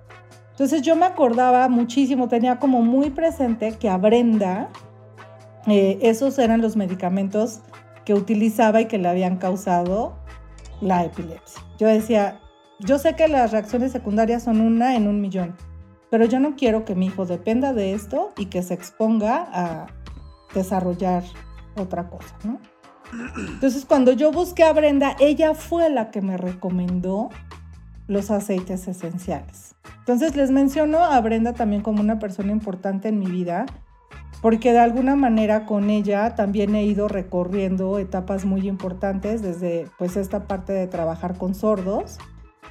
Entonces 0.52 0.84
yo 0.84 0.95
me 0.95 1.06
acordaba 1.06 1.67
muchísimo, 1.69 2.28
tenía 2.28 2.60
como 2.60 2.84
muy 2.84 3.10
presente 3.10 3.78
que 3.80 3.89
a 3.89 3.97
Brenda 3.97 4.69
eh, 5.65 5.97
esos 6.02 6.38
eran 6.38 6.62
los 6.62 6.76
medicamentos 6.76 7.62
que 8.06 8.13
utilizaba 8.13 8.82
y 8.82 8.86
que 8.86 8.98
le 8.98 9.08
habían 9.08 9.38
causado 9.38 10.16
la 10.82 11.06
epilepsia. 11.06 11.62
Yo 11.78 11.88
decía, 11.88 12.39
yo 12.80 13.00
sé 13.00 13.16
que 13.16 13.28
las 13.28 13.52
reacciones 13.52 13.92
secundarias 13.92 14.44
son 14.44 14.62
una 14.62 14.96
en 14.96 15.08
un 15.08 15.22
millón, 15.22 15.56
pero 16.10 16.26
yo 16.26 16.39
no 16.39 16.56
quiero 16.56 16.86
que 16.86 16.96
mi 16.96 17.08
hijo 17.08 17.26
dependa 17.26 17.74
de 17.74 17.94
esto 17.94 18.34
y 18.38 18.48
que 18.48 18.62
se 18.63 18.74
exponga 18.74 19.48
a 19.52 19.88
desarrollar 20.54 21.24
otra 21.76 22.10
cosa, 22.10 22.36
¿no? 22.44 22.60
Entonces, 23.38 23.86
cuando 23.86 24.12
yo 24.12 24.32
busqué 24.32 24.63
a 24.63 24.74
Brenda, 24.74 25.16
ella 25.20 25.54
fue 25.54 25.89
la 25.89 26.10
que 26.10 26.22
me 26.22 26.38
recomendó 26.38 27.30
los 28.08 28.32
aceites 28.32 28.88
esenciales. 28.88 29.76
Entonces, 30.00 30.36
les 30.36 30.52
menciono 30.52 31.04
a 31.04 31.20
Brenda 31.22 31.54
también 31.54 31.82
como 31.82 32.02
una 32.02 32.20
persona 32.20 32.52
importante 32.52 33.10
en 33.10 33.20
mi 33.20 33.28
vida, 33.28 33.66
porque 34.41 34.74
de 34.74 34.80
alguna 34.80 35.15
manera 35.15 35.65
con 35.65 35.89
ella 35.89 36.36
también 36.36 36.76
he 36.76 36.84
ido 36.84 37.08
recorriendo 37.08 38.00
etapas 38.00 38.46
muy 38.46 38.67
importantes 38.67 39.41
desde 39.41 39.88
pues 39.98 40.17
esta 40.17 40.48
parte 40.48 40.74
de 40.74 40.88
trabajar 40.88 41.38
con 41.38 41.56
sordos 41.56 42.19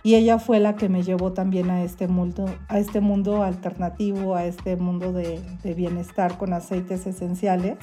y 0.03 0.17
ella 0.17 0.39
fue 0.39 0.59
la 0.59 0.75
que 0.75 0.89
me 0.89 1.03
llevó 1.03 1.33
también 1.33 1.71
a 1.71 1.83
este 1.83 2.09
mundo, 2.09 2.47
a 2.69 2.79
este 2.79 3.01
mundo 3.01 3.45
alternativo, 3.45 4.35
a 4.35 4.45
este 4.45 4.77
mundo 4.77 5.13
de, 5.13 5.41
de 5.63 5.75
bienestar 5.75 6.39
con 6.39 6.53
aceites 6.53 7.07
esenciales. 7.07 7.79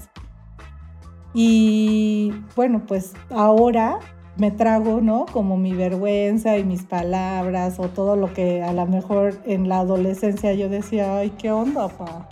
Y 1.34 2.34
bueno, 2.56 2.84
pues 2.86 3.14
ahora 3.30 4.00
me 4.36 4.52
trago, 4.52 5.00
¿no? 5.00 5.26
Como 5.32 5.58
mi 5.58 5.74
vergüenza 5.74 6.58
y 6.58 6.66
mis 6.66 6.84
palabras 6.84 7.80
o 7.80 7.88
todo 7.90 8.18
lo 8.18 8.34
que 8.34 8.64
a 8.64 8.74
lo 8.74 8.86
mejor 8.86 9.40
en 9.46 9.70
la 9.70 9.80
adolescencia 9.80 10.54
yo 10.54 10.68
decía, 10.68 11.18
ay, 11.18 11.32
¿qué 11.32 11.52
onda, 11.52 11.88
pa? 11.88 12.28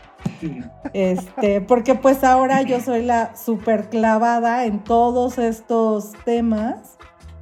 Este, 0.94 1.62
porque 1.62 1.96
pues 1.96 2.24
ahora 2.24 2.62
yo 2.62 2.80
soy 2.80 3.04
la 3.04 3.36
super 3.36 3.90
clavada 3.90 4.66
en 4.66 4.84
todos 4.84 5.38
estos 5.38 6.14
temas. 6.26 6.98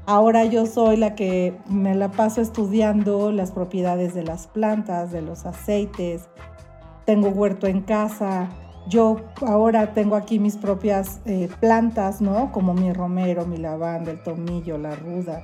Ahora 0.06 0.46
yo 0.46 0.66
soy 0.66 0.98
la 0.98 1.16
que 1.16 1.58
me 1.68 1.96
la 1.96 2.12
paso 2.12 2.42
estudiando 2.42 3.32
las 3.32 3.52
propiedades 3.52 4.14
de 4.14 4.24
las 4.24 4.48
plantas, 4.48 5.12
de 5.12 5.22
los 5.22 5.46
aceites. 5.46 6.30
Tengo 7.06 7.30
huerto 7.30 7.68
en 7.68 7.82
casa, 7.82 8.50
yo 8.88 9.18
ahora 9.42 9.94
tengo 9.94 10.16
aquí 10.16 10.38
mis 10.38 10.58
propias 10.58 11.20
eh, 11.26 11.50
plantas, 11.60 12.22
¿no? 12.22 12.52
Como 12.52 12.74
mi 12.74 12.94
romero, 12.94 13.46
mi 13.46 13.58
lavanda, 13.58 14.12
el 14.12 14.22
tomillo, 14.22 14.78
la 14.78 14.96
ruda. 14.96 15.44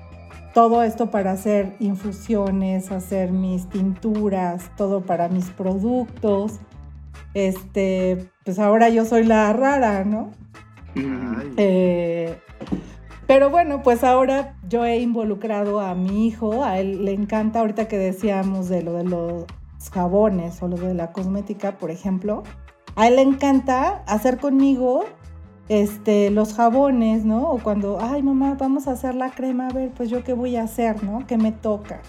Todo 0.54 0.84
esto 0.84 1.10
para 1.10 1.32
hacer 1.32 1.76
infusiones, 1.80 2.91
hacer 2.91 3.32
mis 3.32 3.67
tinturas, 3.70 4.70
todo 4.78 5.02
para 5.02 5.28
mis 5.28 5.50
productos. 5.50 6.60
Este, 7.34 8.30
pues 8.44 8.60
ahora 8.60 8.89
yo 8.89 9.06
soy 9.06 9.24
la 9.24 9.52
rara, 9.54 10.04
¿no? 10.04 10.32
Eh, 11.58 12.38
pero 13.28 13.50
bueno, 13.50 13.82
pues 13.82 14.04
ahora 14.04 14.58
yo 14.67 14.86
he 14.86 15.00
involucrado 15.00 15.80
a 15.80 15.96
mi 15.96 16.28
hijo, 16.28 16.63
a 16.63 16.80
él 16.80 17.06
le 17.06 17.13
encanta 17.13 17.62
ahorita 17.62 17.88
que 17.88 17.98
decíamos 17.98 18.67
de 18.67 18.82
lo 18.82 18.94
de 18.94 19.06
los 19.06 19.46
jabones 19.91 20.62
o 20.62 20.67
lo 20.67 20.78
de 20.78 20.94
la 20.94 21.12
cosmética, 21.12 21.78
por 21.78 21.91
ejemplo 21.91 22.44
a 22.96 23.08
él 23.08 23.15
le 23.15 23.22
encanta 23.22 24.04
hacer 24.06 24.38
conmigo 24.38 25.06
este, 25.70 26.30
los 26.32 26.54
jabones, 26.54 27.24
¿no? 27.24 27.50
O 27.50 27.60
cuando, 27.60 28.00
ay 28.02 28.22
mamá, 28.24 28.56
vamos 28.60 28.88
a 28.88 28.91
hacer 28.91 29.15
la 29.15 29.32
crema, 29.32 29.67
a 29.67 29.74
ver, 29.74 29.91
pues 29.91 30.10
yo 30.10 30.24
qué 30.24 30.34
voy 30.34 30.58
a 30.58 30.63
hacer, 30.63 31.04
¿no? 31.04 31.26
¿Qué 31.28 31.38
me 31.38 31.52
toca? 31.52 32.02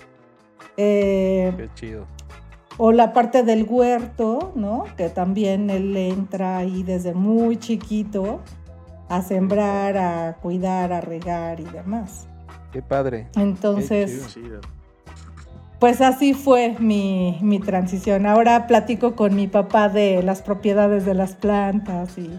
Eh, 0.76 1.52
qué 1.56 1.68
chido. 1.74 2.06
O 2.84 2.90
la 2.90 3.12
parte 3.12 3.44
del 3.44 3.64
huerto, 3.68 4.50
¿no? 4.56 4.86
Que 4.96 5.08
también 5.08 5.70
él 5.70 5.96
entra 5.96 6.56
ahí 6.56 6.82
desde 6.82 7.14
muy 7.14 7.56
chiquito 7.56 8.40
a 9.08 9.22
sembrar, 9.22 9.96
a 9.96 10.38
cuidar, 10.42 10.92
a 10.92 11.00
regar 11.00 11.60
y 11.60 11.64
demás. 11.64 12.26
Qué 12.72 12.82
padre. 12.82 13.28
Entonces, 13.36 14.36
pues 15.78 16.00
así 16.00 16.34
fue 16.34 16.74
mi, 16.80 17.60
transición. 17.64 18.26
Ahora 18.26 18.66
platico 18.66 19.14
con 19.14 19.36
mi 19.36 19.46
papá 19.46 19.88
de 19.88 20.20
las 20.24 20.42
propiedades 20.42 21.06
de 21.06 21.14
las 21.14 21.36
plantas 21.36 22.18
y 22.18 22.36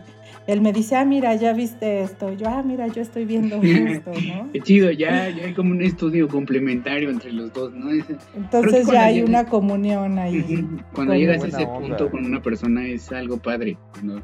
él 0.48 0.62
me 0.62 0.74
dice, 0.74 0.96
ah, 0.96 1.06
mira, 1.06 1.36
ya 1.36 1.54
viste 1.54 2.02
esto. 2.02 2.34
yo, 2.34 2.48
ah, 2.48 2.64
mira, 2.64 2.88
yo 2.88 3.02
estoy 3.02 3.26
viendo 3.26 3.56
esto, 3.64 4.12
¿no? 4.12 4.52
Qué 4.52 4.60
chido, 4.60 4.92
ya, 4.92 5.30
ya 5.30 5.46
hay 5.46 5.54
como 5.54 5.72
un 5.72 5.82
estudio 5.82 6.28
complementario 6.28 7.10
entre 7.10 7.32
los 7.32 7.54
dos, 7.54 7.74
¿no? 7.74 7.92
Entonces 8.36 8.88
ya 8.88 9.06
hay 9.06 9.22
una 9.22 9.46
comunión 9.46 10.20
ahí. 10.20 10.68
Cuando 10.94 11.16
llegas 11.16 11.44
a 11.44 11.48
ese 11.48 11.66
punto 11.66 12.10
con 12.10 12.26
una 12.26 12.42
persona 12.42 12.86
es 12.88 13.12
algo 13.12 13.38
padre, 13.38 13.78
¿no? 14.02 14.22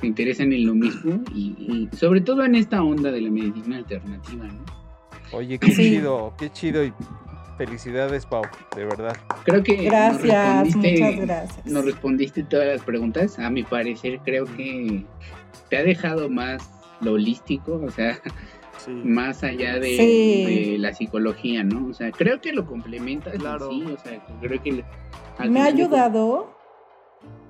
Se 0.00 0.06
interesan 0.06 0.52
en 0.52 0.66
lo 0.66 0.74
mismo 0.74 1.22
y, 1.34 1.88
sobre 1.96 2.20
todo 2.20 2.44
en 2.44 2.56
esta 2.56 2.82
onda 2.82 3.10
de 3.10 3.20
la 3.20 3.30
medicina 3.30 3.78
alternativa, 3.78 4.46
¿no? 4.46 4.64
Oye, 5.32 5.58
qué 5.58 5.72
chido, 5.72 6.34
qué 6.38 6.50
chido 6.50 6.84
y 6.84 6.92
Felicidades, 7.56 8.26
Pau, 8.26 8.42
de 8.74 8.84
verdad. 8.84 9.16
Creo 9.44 9.62
que 9.62 9.76
gracias, 9.76 10.74
muchas 10.74 11.16
gracias. 11.20 11.66
Nos 11.66 11.84
respondiste 11.84 12.42
todas 12.42 12.66
las 12.66 12.82
preguntas. 12.82 13.38
A 13.38 13.48
mi 13.48 13.62
parecer, 13.62 14.18
creo 14.24 14.44
que 14.44 15.04
te 15.68 15.76
ha 15.76 15.82
dejado 15.82 16.28
más 16.28 16.70
lo 17.00 17.12
holístico, 17.12 17.80
o 17.84 17.90
sea, 17.90 18.18
más 18.88 19.42
allá 19.42 19.78
de, 19.78 20.76
la 20.78 20.92
psicología, 20.92 21.64
¿no? 21.64 21.88
O 21.88 21.94
sea, 21.94 22.10
creo 22.10 22.40
que 22.40 22.52
lo 22.52 22.66
complementas. 22.66 23.34
Claro. 23.34 23.70
Sí, 23.70 23.84
o 23.84 23.98
sea, 23.98 24.24
creo 24.40 24.62
que 24.62 24.84
me 25.48 25.60
ha 25.60 25.64
ayudado. 25.64 26.52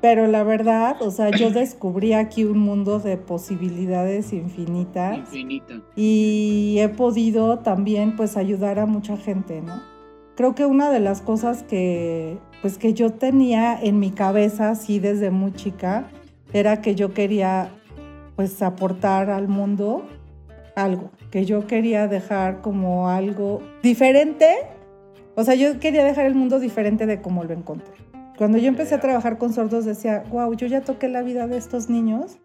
Pero 0.00 0.26
la 0.26 0.44
verdad, 0.44 1.00
o 1.00 1.10
sea, 1.10 1.30
yo 1.30 1.50
descubrí 1.50 2.12
aquí 2.12 2.44
un 2.44 2.58
mundo 2.58 3.00
de 3.00 3.16
posibilidades 3.16 4.32
infinitas. 4.32 5.16
Infinita. 5.18 5.80
Y 5.96 6.76
he 6.78 6.88
podido 6.90 7.60
también 7.60 8.14
pues 8.14 8.36
ayudar 8.36 8.78
a 8.78 8.86
mucha 8.86 9.16
gente, 9.16 9.62
¿no? 9.62 9.94
creo 10.34 10.54
que 10.54 10.66
una 10.66 10.90
de 10.90 11.00
las 11.00 11.20
cosas 11.20 11.62
que, 11.62 12.38
pues, 12.62 12.78
que 12.78 12.94
yo 12.94 13.12
tenía 13.12 13.78
en 13.80 13.98
mi 13.98 14.10
cabeza, 14.10 14.70
así 14.70 14.98
desde 14.98 15.30
muy 15.30 15.52
chica, 15.52 16.08
era 16.52 16.80
que 16.80 16.94
yo 16.94 17.14
quería, 17.14 17.70
pues, 18.36 18.62
aportar 18.62 19.30
al 19.30 19.48
mundo 19.48 20.06
algo, 20.74 21.10
que 21.30 21.44
yo 21.44 21.66
quería 21.66 22.08
dejar 22.08 22.60
como 22.60 23.08
algo 23.08 23.62
diferente. 23.82 24.54
O 25.34 25.44
sea, 25.44 25.54
yo 25.54 25.78
quería 25.80 26.04
dejar 26.04 26.26
el 26.26 26.34
mundo 26.34 26.60
diferente 26.60 27.06
de 27.06 27.20
como 27.20 27.44
lo 27.44 27.52
encontré. 27.52 27.94
Cuando 28.36 28.58
yo 28.58 28.68
empecé 28.68 28.96
a 28.96 29.00
trabajar 29.00 29.38
con 29.38 29.52
sordos 29.52 29.84
decía, 29.84 30.24
wow, 30.30 30.52
yo 30.54 30.66
ya 30.66 30.80
toqué 30.80 31.08
la 31.08 31.22
vida 31.22 31.46
de 31.46 31.56
estos 31.56 31.88
niños 31.88 32.38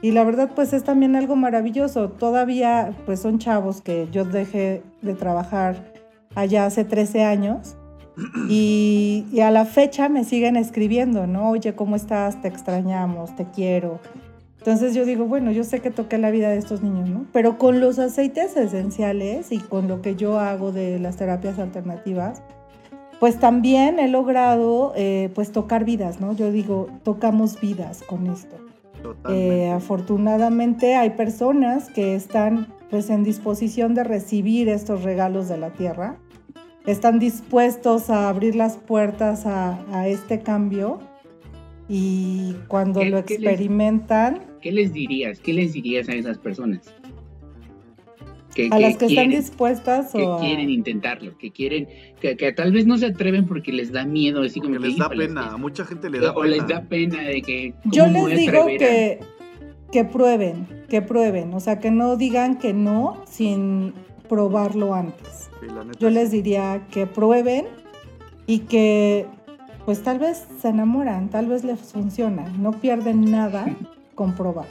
y 0.00 0.12
la 0.12 0.22
verdad 0.22 0.50
pues 0.54 0.72
es 0.72 0.84
también 0.84 1.16
algo 1.16 1.34
maravilloso. 1.34 2.10
Todavía 2.10 2.94
pues 3.04 3.20
son 3.20 3.38
chavos 3.38 3.80
que 3.80 4.08
yo 4.12 4.24
dejé 4.24 4.82
de 5.02 5.14
trabajar 5.14 5.92
allá 6.36 6.66
hace 6.66 6.84
13 6.84 7.24
años 7.24 7.76
y, 8.48 9.26
y 9.32 9.40
a 9.40 9.50
la 9.50 9.64
fecha 9.64 10.08
me 10.08 10.22
siguen 10.22 10.56
escribiendo, 10.56 11.26
¿no? 11.26 11.50
Oye, 11.50 11.74
¿cómo 11.74 11.96
estás? 11.96 12.40
Te 12.40 12.46
extrañamos, 12.46 13.34
te 13.34 13.46
quiero. 13.46 13.98
Entonces 14.64 14.94
yo 14.94 15.04
digo, 15.04 15.26
bueno, 15.26 15.52
yo 15.52 15.62
sé 15.62 15.80
que 15.80 15.90
toqué 15.90 16.16
la 16.16 16.30
vida 16.30 16.48
de 16.48 16.56
estos 16.56 16.82
niños, 16.82 17.06
¿no? 17.10 17.26
Pero 17.34 17.58
con 17.58 17.80
los 17.80 17.98
aceites 17.98 18.56
esenciales 18.56 19.52
y 19.52 19.58
con 19.58 19.88
lo 19.88 20.00
que 20.00 20.16
yo 20.16 20.38
hago 20.38 20.72
de 20.72 20.98
las 20.98 21.16
terapias 21.16 21.58
alternativas, 21.58 22.40
pues 23.20 23.38
también 23.38 23.98
he 23.98 24.08
logrado 24.08 24.94
eh, 24.96 25.28
pues 25.34 25.52
tocar 25.52 25.84
vidas, 25.84 26.18
¿no? 26.18 26.32
Yo 26.34 26.50
digo, 26.50 26.88
tocamos 27.02 27.60
vidas 27.60 28.02
con 28.02 28.26
esto. 28.26 28.56
Eh, 29.28 29.70
afortunadamente 29.70 30.94
hay 30.94 31.10
personas 31.10 31.90
que 31.90 32.14
están 32.14 32.68
pues 32.88 33.10
en 33.10 33.22
disposición 33.22 33.92
de 33.94 34.02
recibir 34.02 34.70
estos 34.70 35.02
regalos 35.02 35.46
de 35.46 35.58
la 35.58 35.70
tierra, 35.70 36.16
están 36.86 37.18
dispuestos 37.18 38.08
a 38.08 38.30
abrir 38.30 38.54
las 38.56 38.76
puertas 38.78 39.44
a, 39.44 39.78
a 39.92 40.08
este 40.08 40.40
cambio 40.40 41.00
y 41.86 42.54
cuando 42.68 43.00
¿Qué- 43.00 43.10
lo 43.10 43.18
experimentan, 43.18 44.40
¿Qué 44.64 44.72
les 44.72 44.94
dirías? 44.94 45.40
¿Qué 45.40 45.52
les 45.52 45.74
dirías 45.74 46.08
a 46.08 46.14
esas 46.14 46.38
personas? 46.38 46.80
Que, 48.54 48.68
a 48.72 48.78
las 48.78 48.96
que 48.96 49.04
están 49.04 49.08
quieren, 49.08 49.30
dispuestas 49.30 50.10
que 50.12 50.22
o 50.22 50.38
quieren 50.38 50.70
intentarlo, 50.70 51.36
que 51.36 51.50
quieren, 51.50 51.86
que, 52.18 52.34
que 52.34 52.50
tal 52.54 52.72
vez 52.72 52.86
no 52.86 52.96
se 52.96 53.06
atreven 53.06 53.46
porque 53.46 53.72
les 53.72 53.92
da 53.92 54.06
miedo, 54.06 54.42
así 54.42 54.60
como 54.60 54.76
les 54.76 54.96
da 54.96 55.04
"Híjole, 55.04 55.26
pena, 55.26 55.52
a 55.52 55.56
mucha 55.58 55.84
gente 55.84 56.08
le 56.08 56.18
da 56.18 56.30
o 56.32 56.36
pena. 56.40 56.46
les 56.56 56.66
da 56.66 56.80
pena 56.80 57.20
de 57.24 57.42
que 57.42 57.74
Yo 57.84 58.04
¿cómo 58.04 58.22
me 58.22 58.30
les 58.30 58.38
digo 58.38 58.62
atrever 58.62 58.74
a-?" 58.74 58.86
que, 58.86 59.20
que 59.92 60.04
prueben, 60.06 60.66
que 60.88 61.02
prueben, 61.02 61.52
o 61.52 61.60
sea, 61.60 61.78
que 61.78 61.90
no 61.90 62.16
digan 62.16 62.58
que 62.58 62.72
no 62.72 63.22
sin 63.26 63.92
probarlo 64.30 64.94
antes. 64.94 65.50
Sí, 65.60 65.66
Yo 65.98 66.08
les 66.08 66.30
diría 66.30 66.86
que 66.90 67.06
prueben 67.06 67.66
y 68.46 68.60
que 68.60 69.26
pues 69.84 70.02
tal 70.02 70.18
vez 70.20 70.48
se 70.58 70.68
enamoran, 70.68 71.28
tal 71.28 71.48
vez 71.48 71.64
les 71.64 71.80
funciona, 71.80 72.48
no 72.58 72.72
pierden 72.72 73.30
nada 73.30 73.66
con 74.14 74.34
probar. 74.34 74.66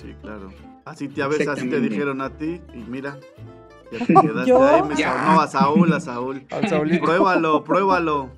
Sí, 0.00 0.14
claro. 0.22 0.50
Así 0.84 1.08
te, 1.08 1.22
a 1.22 1.28
veces 1.28 1.48
así 1.48 1.68
te 1.68 1.80
dijeron 1.80 2.20
a 2.20 2.30
ti 2.30 2.60
y 2.74 2.78
mira, 2.90 3.16
ya 3.90 4.04
te 4.04 4.14
quedaste 4.20 4.50
¿Yo? 4.50 4.62
ahí. 4.62 4.82
Me 4.82 4.94
no, 5.02 5.40
a 5.40 5.46
Saúl, 5.48 5.92
a 5.92 6.00
Saúl. 6.00 6.44
Al 6.50 6.68
Saulito. 6.68 7.04
Pruébalo, 7.04 7.64
pruébalo. 7.64 8.30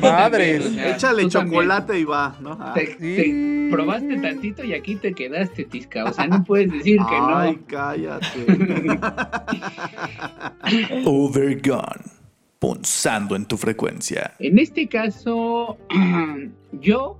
Madres. 0.00 0.66
Échale 0.76 1.24
tú 1.24 1.30
también. 1.30 1.62
chocolate 1.62 1.98
y 1.98 2.04
va, 2.04 2.36
¿no? 2.40 2.56
Ah. 2.60 2.72
Te- 2.74 2.96
Sí. 2.98 3.16
te 3.16 3.68
probaste 3.72 4.16
tantito 4.20 4.62
y 4.64 4.74
aquí 4.74 4.94
te 4.94 5.12
quedaste, 5.12 5.64
Tisca. 5.64 6.04
O 6.04 6.12
sea, 6.12 6.28
no 6.28 6.44
puedes 6.44 6.70
decir 6.70 6.98
que 6.98 7.16
Ay, 7.16 7.56
no. 7.56 7.62
cállate. 7.66 8.46
Overgone. 11.04 12.14
Punzando 12.58 13.36
en 13.36 13.44
tu 13.44 13.56
frecuencia. 13.58 14.32
En 14.38 14.58
este 14.58 14.88
caso, 14.88 15.76
yo 16.72 17.18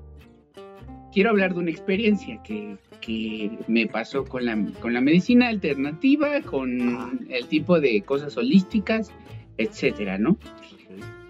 quiero 1.16 1.30
hablar 1.30 1.54
de 1.54 1.60
una 1.60 1.70
experiencia 1.70 2.42
que, 2.42 2.76
que 3.00 3.50
me 3.68 3.86
pasó 3.86 4.26
con 4.26 4.44
la, 4.44 4.54
con 4.82 4.92
la 4.92 5.00
medicina 5.00 5.48
alternativa, 5.48 6.42
con 6.42 7.26
el 7.30 7.46
tipo 7.48 7.80
de 7.80 8.02
cosas 8.02 8.36
holísticas, 8.36 9.10
etcétera, 9.56 10.18
¿no? 10.18 10.36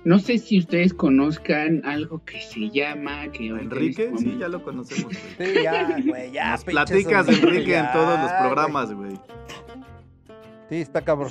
No 0.05 0.19
sé 0.19 0.39
si 0.39 0.59
ustedes 0.59 0.93
conozcan 0.93 1.83
algo 1.85 2.25
que 2.25 2.41
se 2.41 2.69
llama... 2.71 3.31
Que 3.31 3.51
ahorita 3.51 3.63
Enrique, 3.77 4.11
sí, 4.17 4.37
ya 4.41 4.49
lo 4.49 4.61
conocemos. 4.65 5.13
güey. 5.39 5.55
Sí, 5.55 5.63
ya, 5.63 6.01
güey, 6.05 6.33
ya. 6.33 6.51
Nos 6.51 6.65
platicas 6.65 7.27
de 7.29 7.35
Enrique 7.35 7.77
en 7.77 7.93
todos 7.93 8.19
los 8.21 8.33
programas, 8.33 8.93
güey. 8.93 9.13
Sí, 10.69 10.75
está 10.81 11.03
cabrón. 11.03 11.31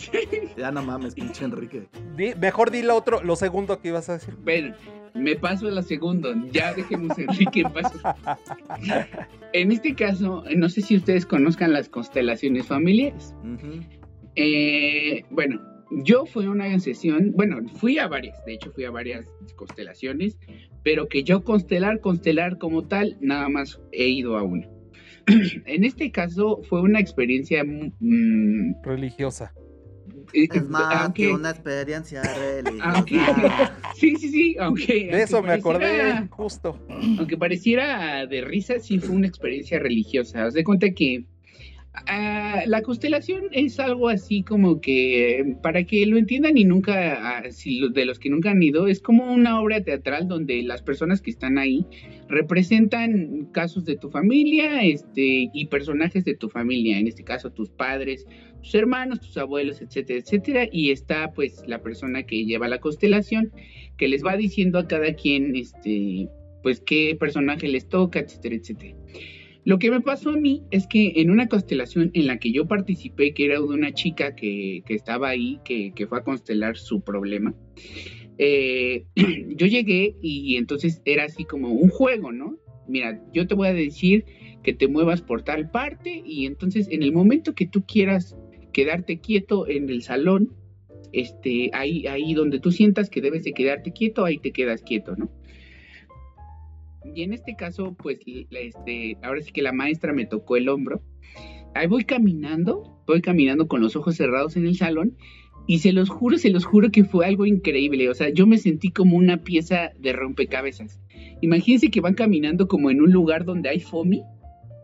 Ya 0.55 0.71
no 0.71 0.81
mames, 0.81 1.13
pinche 1.13 1.43
Enrique. 1.43 1.87
Di- 2.15 2.35
mejor 2.35 2.71
di 2.71 2.83
lo 2.83 2.95
otro, 2.95 3.21
lo 3.21 3.35
segundo 3.35 3.81
que 3.81 3.89
ibas 3.89 4.07
a 4.07 4.13
decir. 4.13 4.33
Bueno, 4.41 4.73
me 5.15 5.35
paso 5.35 5.67
a 5.67 5.71
la 5.71 5.81
segunda, 5.81 6.35
ya 6.51 6.73
dejemos 6.73 7.17
a 7.17 7.21
Enrique 7.21 7.61
en 7.61 7.71
paz. 7.71 7.91
En 9.53 9.71
este 9.71 9.95
caso, 9.95 10.43
no 10.55 10.69
sé 10.69 10.81
si 10.81 10.97
ustedes 10.97 11.25
conozcan 11.25 11.73
las 11.73 11.89
constelaciones 11.89 12.67
familiares. 12.67 13.33
Eh, 14.35 15.23
bueno, 15.29 15.61
yo 15.91 16.25
fui 16.25 16.45
a 16.45 16.49
una 16.49 16.77
sesión, 16.79 17.31
bueno, 17.35 17.61
fui 17.75 17.97
a 17.97 18.07
varias, 18.07 18.43
de 18.45 18.55
hecho 18.55 18.71
fui 18.71 18.83
a 18.83 18.91
varias 18.91 19.31
constelaciones, 19.55 20.37
pero 20.83 21.07
que 21.07 21.23
yo 21.23 21.43
constelar, 21.43 22.01
constelar 22.01 22.57
como 22.57 22.83
tal, 22.87 23.17
nada 23.21 23.47
más 23.49 23.81
he 23.91 24.07
ido 24.07 24.37
a 24.37 24.43
una. 24.43 24.67
en 25.65 25.83
este 25.83 26.11
caso 26.11 26.61
fue 26.63 26.81
una 26.81 26.99
experiencia... 26.99 27.63
mm, 27.63 28.83
Religiosa. 28.83 29.53
Es 30.33 30.69
más 30.69 31.03
aunque- 31.03 31.23
que 31.27 31.31
una 31.33 31.49
experiencia 31.51 32.21
aunque- 32.81 33.17
religiosa. 33.19 33.77
Sí, 33.95 34.15
sí, 34.17 34.29
sí, 34.29 34.55
aunque... 34.59 34.85
De 34.93 35.01
aunque 35.03 35.21
eso 35.23 35.41
me 35.41 35.51
acordé, 35.53 36.27
justo. 36.29 36.79
aunque 37.17 37.37
pareciera 37.37 38.25
de 38.25 38.41
risa, 38.41 38.79
sí 38.79 38.99
fue 38.99 39.15
una 39.15 39.27
experiencia 39.27 39.79
religiosa. 39.79 40.45
Os 40.47 40.53
de 40.53 40.63
cuenta 40.63 40.89
que 40.91 41.25
ah, 42.07 42.61
la 42.65 42.81
constelación 42.81 43.45
es 43.51 43.79
algo 43.79 44.09
así 44.09 44.43
como 44.43 44.81
que, 44.81 45.55
para 45.63 45.85
que 45.85 46.05
lo 46.05 46.17
entiendan 46.17 46.57
y 46.57 46.65
nunca, 46.65 47.37
ah, 47.37 47.43
si 47.51 47.79
lo- 47.79 47.89
de 47.89 48.03
los 48.05 48.19
que 48.19 48.29
nunca 48.29 48.51
han 48.51 48.61
ido, 48.61 48.87
es 48.87 48.99
como 48.99 49.31
una 49.33 49.61
obra 49.61 49.81
teatral 49.81 50.27
donde 50.27 50.61
las 50.63 50.81
personas 50.81 51.21
que 51.21 51.31
están 51.31 51.57
ahí 51.57 51.85
representan 52.27 53.49
casos 53.51 53.85
de 53.85 53.97
tu 53.97 54.09
familia 54.09 54.83
este, 54.83 55.49
y 55.53 55.65
personajes 55.67 56.25
de 56.25 56.35
tu 56.35 56.49
familia, 56.49 56.97
en 56.97 57.07
este 57.07 57.23
caso 57.23 57.51
tus 57.51 57.69
padres, 57.69 58.25
tus 58.61 58.73
hermanos, 58.75 59.21
tus 59.21 59.37
abuelos, 59.37 59.81
etcétera, 59.81 60.19
etcétera, 60.19 60.67
y 60.71 60.91
está 60.91 61.31
pues 61.33 61.63
la 61.67 61.81
persona 61.81 62.23
que 62.23 62.45
lleva 62.45 62.67
la 62.67 62.79
constelación 62.79 63.51
que 63.97 64.07
les 64.07 64.23
va 64.23 64.37
diciendo 64.37 64.79
a 64.79 64.87
cada 64.87 65.13
quien 65.13 65.55
este, 65.55 66.27
pues 66.63 66.81
qué 66.81 67.15
personaje 67.19 67.67
les 67.67 67.87
toca, 67.87 68.19
etcétera, 68.19 68.55
etcétera. 68.55 68.95
Lo 69.65 69.79
que 69.79 69.89
me 69.89 69.99
pasó 70.01 70.29
a 70.29 70.37
mí 70.37 70.63
es 70.69 70.85
que 70.85 71.13
en 71.15 71.31
una 71.31 71.47
constelación 71.47 72.11
en 72.13 72.27
la 72.27 72.37
que 72.37 72.51
yo 72.51 72.67
participé, 72.67 73.33
que 73.33 73.45
era 73.45 73.55
de 73.55 73.63
una 73.65 73.93
chica 73.93 74.35
que, 74.35 74.83
que 74.85 74.93
estaba 74.93 75.29
ahí, 75.29 75.59
que, 75.65 75.91
que 75.95 76.05
fue 76.05 76.19
a 76.19 76.23
constelar 76.23 76.77
su 76.77 77.01
problema, 77.01 77.55
eh, 78.37 79.05
yo 79.55 79.67
llegué 79.67 80.15
y 80.21 80.57
entonces 80.57 81.01
era 81.05 81.25
así 81.25 81.45
como 81.45 81.69
un 81.69 81.89
juego, 81.89 82.31
¿no? 82.31 82.57
Mira, 82.87 83.23
yo 83.33 83.47
te 83.47 83.55
voy 83.55 83.67
a 83.67 83.73
decir 83.73 84.25
que 84.63 84.73
te 84.73 84.87
muevas 84.87 85.21
por 85.21 85.43
tal 85.43 85.71
parte 85.71 86.21
y 86.25 86.45
entonces 86.45 86.87
en 86.89 87.03
el 87.03 87.11
momento 87.11 87.55
que 87.55 87.65
tú 87.65 87.83
quieras 87.85 88.35
quedarte 88.73 89.19
quieto 89.19 89.67
en 89.67 89.89
el 89.89 90.01
salón, 90.01 90.53
este, 91.13 91.69
ahí, 91.73 92.07
ahí 92.07 92.33
donde 92.33 92.59
tú 92.59 92.71
sientas 92.71 93.09
que 93.09 93.21
debes 93.21 93.43
de 93.43 93.53
quedarte 93.53 93.93
quieto, 93.93 94.25
ahí 94.25 94.37
te 94.37 94.51
quedas 94.51 94.81
quieto, 94.81 95.15
¿no? 95.15 95.31
Y 97.13 97.21
en 97.21 97.33
este 97.33 97.55
caso, 97.55 97.95
pues, 97.97 98.19
este, 98.25 99.17
ahora 99.21 99.41
sí 99.41 99.51
que 99.51 99.61
la 99.61 99.71
maestra 99.71 100.11
me 100.11 100.25
tocó 100.25 100.57
el 100.57 100.67
hombro. 100.67 101.01
Ahí 101.73 101.87
voy 101.87 102.03
caminando, 102.03 103.01
voy 103.05 103.21
caminando 103.21 103.67
con 103.67 103.81
los 103.81 103.95
ojos 103.95 104.15
cerrados 104.15 104.57
en 104.57 104.65
el 104.65 104.75
salón 104.75 105.15
y 105.67 105.79
se 105.79 105.93
los 105.93 106.09
juro, 106.09 106.37
se 106.37 106.49
los 106.49 106.65
juro 106.65 106.91
que 106.91 107.03
fue 107.03 107.25
algo 107.25 107.45
increíble. 107.45 108.09
O 108.09 108.13
sea, 108.13 108.29
yo 108.29 108.45
me 108.45 108.57
sentí 108.57 108.89
como 108.89 109.17
una 109.17 109.37
pieza 109.37 109.91
de 109.99 110.13
rompecabezas. 110.13 110.99
Imagínense 111.41 111.89
que 111.89 112.01
van 112.01 112.13
caminando 112.13 112.67
como 112.67 112.91
en 112.91 113.01
un 113.01 113.11
lugar 113.11 113.45
donde 113.45 113.69
hay 113.69 113.79
foamy 113.79 114.23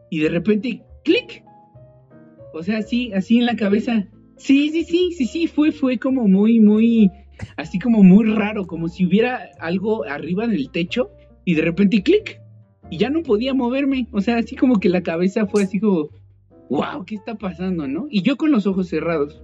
y 0.10 0.20
de 0.20 0.30
repente, 0.30 0.84
clic. 1.04 1.44
O 2.54 2.63
sea, 2.63 2.80
así, 2.80 3.13
así 3.13 3.38
en 3.38 3.46
la 3.46 3.56
cabeza. 3.56 4.08
Sí, 4.38 4.70
sí, 4.70 4.84
sí, 4.84 5.12
sí, 5.12 5.26
sí, 5.26 5.48
fue, 5.48 5.72
fue 5.72 5.98
como 5.98 6.28
muy, 6.28 6.60
muy, 6.60 7.12
así 7.58 7.80
como 7.80 8.02
muy 8.04 8.26
raro, 8.26 8.65
como 8.65 8.88
si 8.88 9.06
hubiera 9.06 9.50
algo 9.60 10.04
arriba 10.06 10.46
en 10.46 10.52
el 10.52 10.72
techo 10.72 11.12
y 11.46 11.54
de 11.54 11.62
repente 11.62 12.02
clic 12.02 12.41
y 12.89 12.98
ya 12.98 13.10
no 13.10 13.22
podía 13.22 13.54
moverme. 13.54 14.08
O 14.12 14.20
sea, 14.20 14.38
así 14.38 14.56
como 14.56 14.80
que 14.80 14.89
la 14.89 15.02
cabeza 15.02 15.46
fue 15.46 15.63
así 15.63 15.80
como, 15.80 16.10
wow, 16.70 17.06
¿qué 17.06 17.15
está 17.15 17.36
pasando, 17.36 17.88
no? 17.88 18.08
Y 18.10 18.24
yo 18.24 18.36
con 18.36 18.52
los 18.52 18.65
ojos 18.67 18.89
cerrados. 18.89 19.41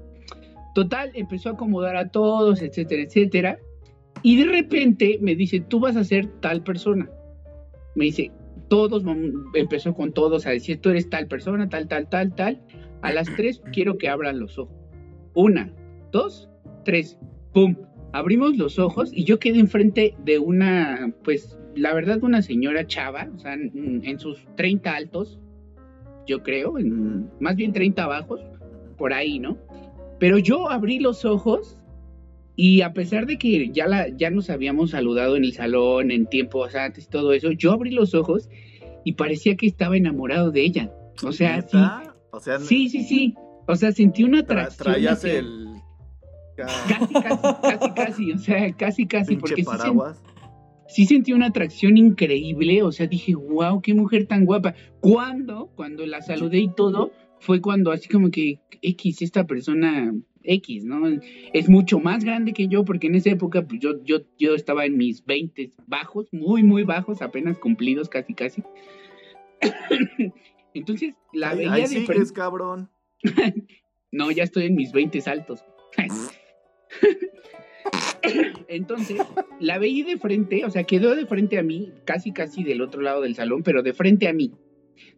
Total, 0.78 1.10
empezó 1.16 1.50
a 1.50 1.54
acomodar 1.54 1.96
a 1.98 2.10
todos, 2.10 2.62
etcétera, 2.62 3.02
etcétera. 3.02 3.58
Y 4.22 4.38
de 4.38 4.46
repente 4.46 5.18
me 5.20 5.36
dice, 5.36 5.60
tú 5.60 5.80
vas 5.80 5.96
a 5.96 6.04
ser 6.04 6.28
tal 6.40 6.62
persona. 6.62 7.10
Me 7.96 8.06
dice, 8.06 8.32
todos, 8.68 9.04
empezó 9.56 9.96
con 9.96 10.14
todos 10.14 10.46
a 10.46 10.52
decir, 10.52 10.80
tú 10.80 10.92
eres 10.92 11.10
tal 11.10 11.26
persona, 11.26 11.68
tal, 11.68 11.88
tal, 11.88 12.08
tal, 12.10 12.36
tal. 12.36 12.62
A 13.02 13.12
las 13.12 13.28
tres 13.36 13.60
quiero 13.74 13.98
que 13.98 14.08
abran 14.08 14.40
los 14.40 14.60
ojos. 14.60 14.76
Una, 15.34 15.74
dos, 16.12 16.48
tres, 16.86 17.18
¡pum! 17.56 17.76
Abrimos 18.14 18.56
los 18.56 18.78
ojos 18.78 19.10
y 19.12 19.24
yo 19.24 19.40
quedé 19.40 19.58
enfrente 19.58 20.14
de 20.26 20.38
una, 20.38 21.12
pues, 21.24 21.58
la 21.76 21.92
verdad, 21.96 22.24
una 22.24 22.44
señora 22.44 22.86
chava, 22.86 23.28
o 23.36 23.40
sea, 23.40 23.56
en, 23.56 24.02
en 24.04 24.20
sus 24.20 24.46
30 24.56 24.96
altos, 24.96 25.40
yo 26.28 26.44
creo, 26.44 26.78
en- 26.78 27.32
más 27.40 27.56
bien 27.56 27.74
30 27.74 28.06
bajos, 28.06 28.42
por 28.96 29.12
ahí, 29.12 29.40
¿no? 29.40 29.58
Pero 30.20 30.38
yo 30.38 30.70
abrí 30.70 31.00
los 31.00 31.26
ojos 31.26 31.78
Y 32.56 32.82
a 32.82 32.92
pesar 32.94 33.28
de 33.28 33.38
que 33.38 33.70
ya, 33.72 33.86
la, 33.88 34.08
ya 34.10 34.30
nos 34.32 34.50
habíamos 34.50 34.90
saludado 34.92 35.36
en 35.36 35.44
el 35.44 35.54
salón, 35.54 36.10
en 36.10 36.26
tiempos 36.26 36.74
antes 36.74 37.06
y 37.06 37.10
todo 37.10 37.34
eso, 37.34 37.52
yo 37.52 37.72
abrí 37.72 37.92
los 37.92 38.16
ojos 38.16 38.50
y 39.06 39.14
parecía 39.14 39.56
que 39.56 39.68
estaba 39.68 39.96
enamorado 39.96 40.50
de 40.52 40.62
ella. 40.62 40.92
O 41.24 41.32
sea, 41.32 41.62
sí. 41.62 41.78
O 42.32 42.40
sea, 42.40 42.60
sí, 42.60 42.90
sí, 42.90 43.04
sí. 43.04 43.36
O 43.68 43.76
sea, 43.76 43.92
sentí 43.92 44.24
una 44.24 44.40
tra- 44.40 44.64
atracción. 44.66 44.94
traías 44.94 45.18
hacia- 45.20 45.40
el 45.40 45.68
Casi, 46.58 47.14
casi, 47.14 47.54
casi, 47.62 47.92
casi, 47.94 48.32
o 48.32 48.38
sea, 48.40 48.74
casi, 48.74 49.06
casi, 49.06 49.36
pinche 49.36 49.40
porque 49.42 49.56
sí, 49.58 49.62
sen- 49.62 49.78
paraguas. 49.78 50.24
sí 50.88 51.06
sentí 51.06 51.34
una 51.34 51.48
atracción 51.48 51.98
increíble, 51.98 52.82
o 52.82 52.92
sea, 52.92 53.06
dije, 53.06 53.36
wow, 53.36 53.80
qué 53.82 53.94
mujer 53.94 54.26
tan 54.26 54.46
guapa. 54.46 54.74
¿Cuándo? 55.00 55.70
Cuando 55.76 56.06
la 56.08 56.22
saludé 56.24 56.58
y 56.58 56.70
todo, 56.74 57.12
fue 57.40 57.62
cuando 57.62 57.92
así 57.92 58.10
como 58.10 58.32
que 58.32 58.60
X, 58.82 59.22
esta 59.22 59.46
persona 59.46 60.14
X, 60.44 60.86
¿no? 60.86 61.08
Es 61.54 61.70
mucho 61.70 62.00
más 62.00 62.24
grande 62.24 62.54
que 62.54 62.68
yo, 62.68 62.86
porque 62.86 63.08
en 63.08 63.16
esa 63.16 63.32
época 63.32 63.68
pues, 63.68 63.82
yo, 63.82 64.04
yo, 64.04 64.22
yo 64.38 64.56
estaba 64.56 64.86
en 64.86 64.98
mis 64.98 65.26
20 65.26 65.74
bajos, 65.86 66.28
muy, 66.32 66.64
muy 66.64 66.84
bajos, 66.84 67.22
apenas 67.22 67.60
cumplidos, 67.60 68.10
casi, 68.10 68.34
casi. 68.34 68.64
Entonces, 70.74 71.14
la 71.34 71.52
Ahí, 71.52 71.58
veía 71.58 71.74
ahí 71.74 71.88
sigues, 71.88 72.32
cabrón. 72.32 72.90
No, 74.10 74.32
ya 74.32 74.44
estoy 74.44 74.68
en 74.68 74.76
mis 74.76 74.94
20 74.94 75.22
altos. 75.28 75.66
Entonces, 78.68 79.18
la 79.60 79.80
veí 79.80 80.04
de 80.04 80.18
frente, 80.18 80.64
o 80.66 80.72
sea, 80.72 80.84
quedó 80.84 81.14
de 81.14 81.26
frente 81.26 81.58
a 81.58 81.64
mí, 81.64 81.92
casi 82.06 82.32
casi 82.32 82.64
del 82.64 82.82
otro 82.82 83.02
lado 83.02 83.22
del 83.22 83.36
salón, 83.36 83.64
pero 83.64 83.84
de 83.84 83.92
frente 83.94 84.30
a 84.30 84.34
mí. 84.34 84.54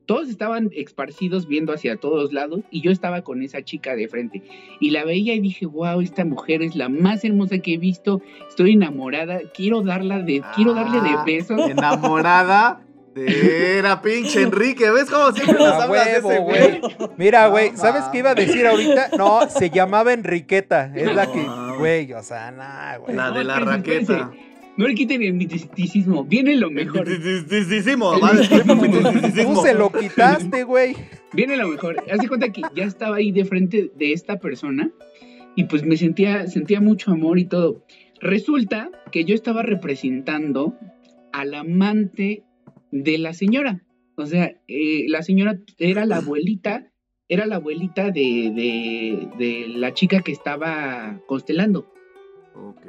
Todos 0.05 0.29
estaban 0.29 0.69
esparcidos 0.73 1.47
viendo 1.47 1.71
hacia 1.73 1.97
todos 1.97 2.33
lados 2.33 2.61
y 2.71 2.81
yo 2.81 2.91
estaba 2.91 3.21
con 3.21 3.41
esa 3.43 3.63
chica 3.63 3.95
de 3.95 4.07
frente. 4.07 4.41
Y 4.79 4.89
la 4.91 5.03
veía 5.05 5.33
y 5.35 5.39
dije, 5.39 5.65
wow, 5.65 6.01
esta 6.01 6.25
mujer 6.25 6.61
es 6.61 6.75
la 6.75 6.89
más 6.89 7.23
hermosa 7.23 7.59
que 7.59 7.75
he 7.75 7.77
visto, 7.77 8.21
estoy 8.47 8.73
enamorada, 8.73 9.39
quiero 9.53 9.81
darla 9.81 10.19
de, 10.19 10.41
quiero 10.55 10.73
darle 10.73 11.01
de 11.01 11.09
Ah, 11.09 11.23
besos. 11.25 11.59
Enamorada 11.69 12.81
de 13.13 13.77
era 13.79 14.01
pinche 14.01 14.41
Enrique. 14.41 14.89
¿Ves 14.91 15.09
cómo 15.09 15.31
siempre 15.31 15.57
nos 15.57 15.73
hablas 15.73 16.05
de 16.05 16.11
ese 16.11 16.21
güey. 16.21 16.79
güey? 16.79 16.81
Mira, 17.17 17.45
No 17.45 17.51
güey, 17.51 17.71
¿sabes 17.75 18.03
qué 18.11 18.19
iba 18.19 18.31
a 18.31 18.35
decir 18.35 18.65
ahorita? 18.67 19.09
No, 19.17 19.49
se 19.49 19.69
llamaba 19.69 20.13
Enriqueta. 20.13 20.91
Es 20.95 21.13
la 21.13 21.31
que, 21.31 21.43
güey, 21.77 22.13
o 22.13 22.23
sea, 22.23 22.51
nah, 22.51 22.97
güey. 22.97 23.15
La 23.15 23.31
de 23.31 23.43
la 23.43 23.59
raqueta. 23.59 24.31
No 24.79 24.87
le 24.87 24.95
quiten 24.95 25.21
el 25.21 25.33
misticismo, 25.33 26.23
viene 26.23 26.55
lo 26.55 26.71
mejor. 26.71 27.05
Misticismo. 27.05 28.15
Tú 29.55 29.61
se 29.61 29.73
lo 29.73 29.91
quitaste, 29.91 30.63
güey. 30.63 30.95
Viene 31.33 31.57
lo 31.57 31.67
mejor. 31.67 32.01
Haz 32.09 32.19
de 32.19 32.29
cuenta 32.29 32.53
que 32.53 32.61
ya 32.73 32.85
estaba 32.85 33.17
ahí 33.17 33.33
de 33.33 33.43
frente 33.43 33.91
de 33.93 34.13
esta 34.13 34.39
persona 34.39 34.89
y 35.57 35.65
pues 35.65 35.83
me 35.83 35.97
sentía, 35.97 36.47
sentía 36.47 36.79
mucho 36.79 37.11
amor 37.11 37.39
y 37.39 37.43
todo. 37.43 37.85
Resulta 38.21 38.89
que 39.11 39.25
yo 39.25 39.35
estaba 39.35 39.63
representando 39.63 40.77
al 41.33 41.55
amante 41.55 42.45
de 42.91 43.17
la 43.17 43.33
señora. 43.33 43.83
O 44.15 44.27
sea, 44.27 44.55
eh, 44.69 45.07
la 45.09 45.23
señora 45.23 45.59
era 45.77 46.05
la 46.05 46.19
abuelita, 46.19 46.89
era 47.27 47.45
la 47.45 47.57
abuelita 47.57 48.11
de, 48.11 48.53
de, 48.55 49.27
de 49.37 49.67
la 49.75 49.93
chica 49.93 50.21
que 50.21 50.31
estaba 50.31 51.19
constelando. 51.27 51.91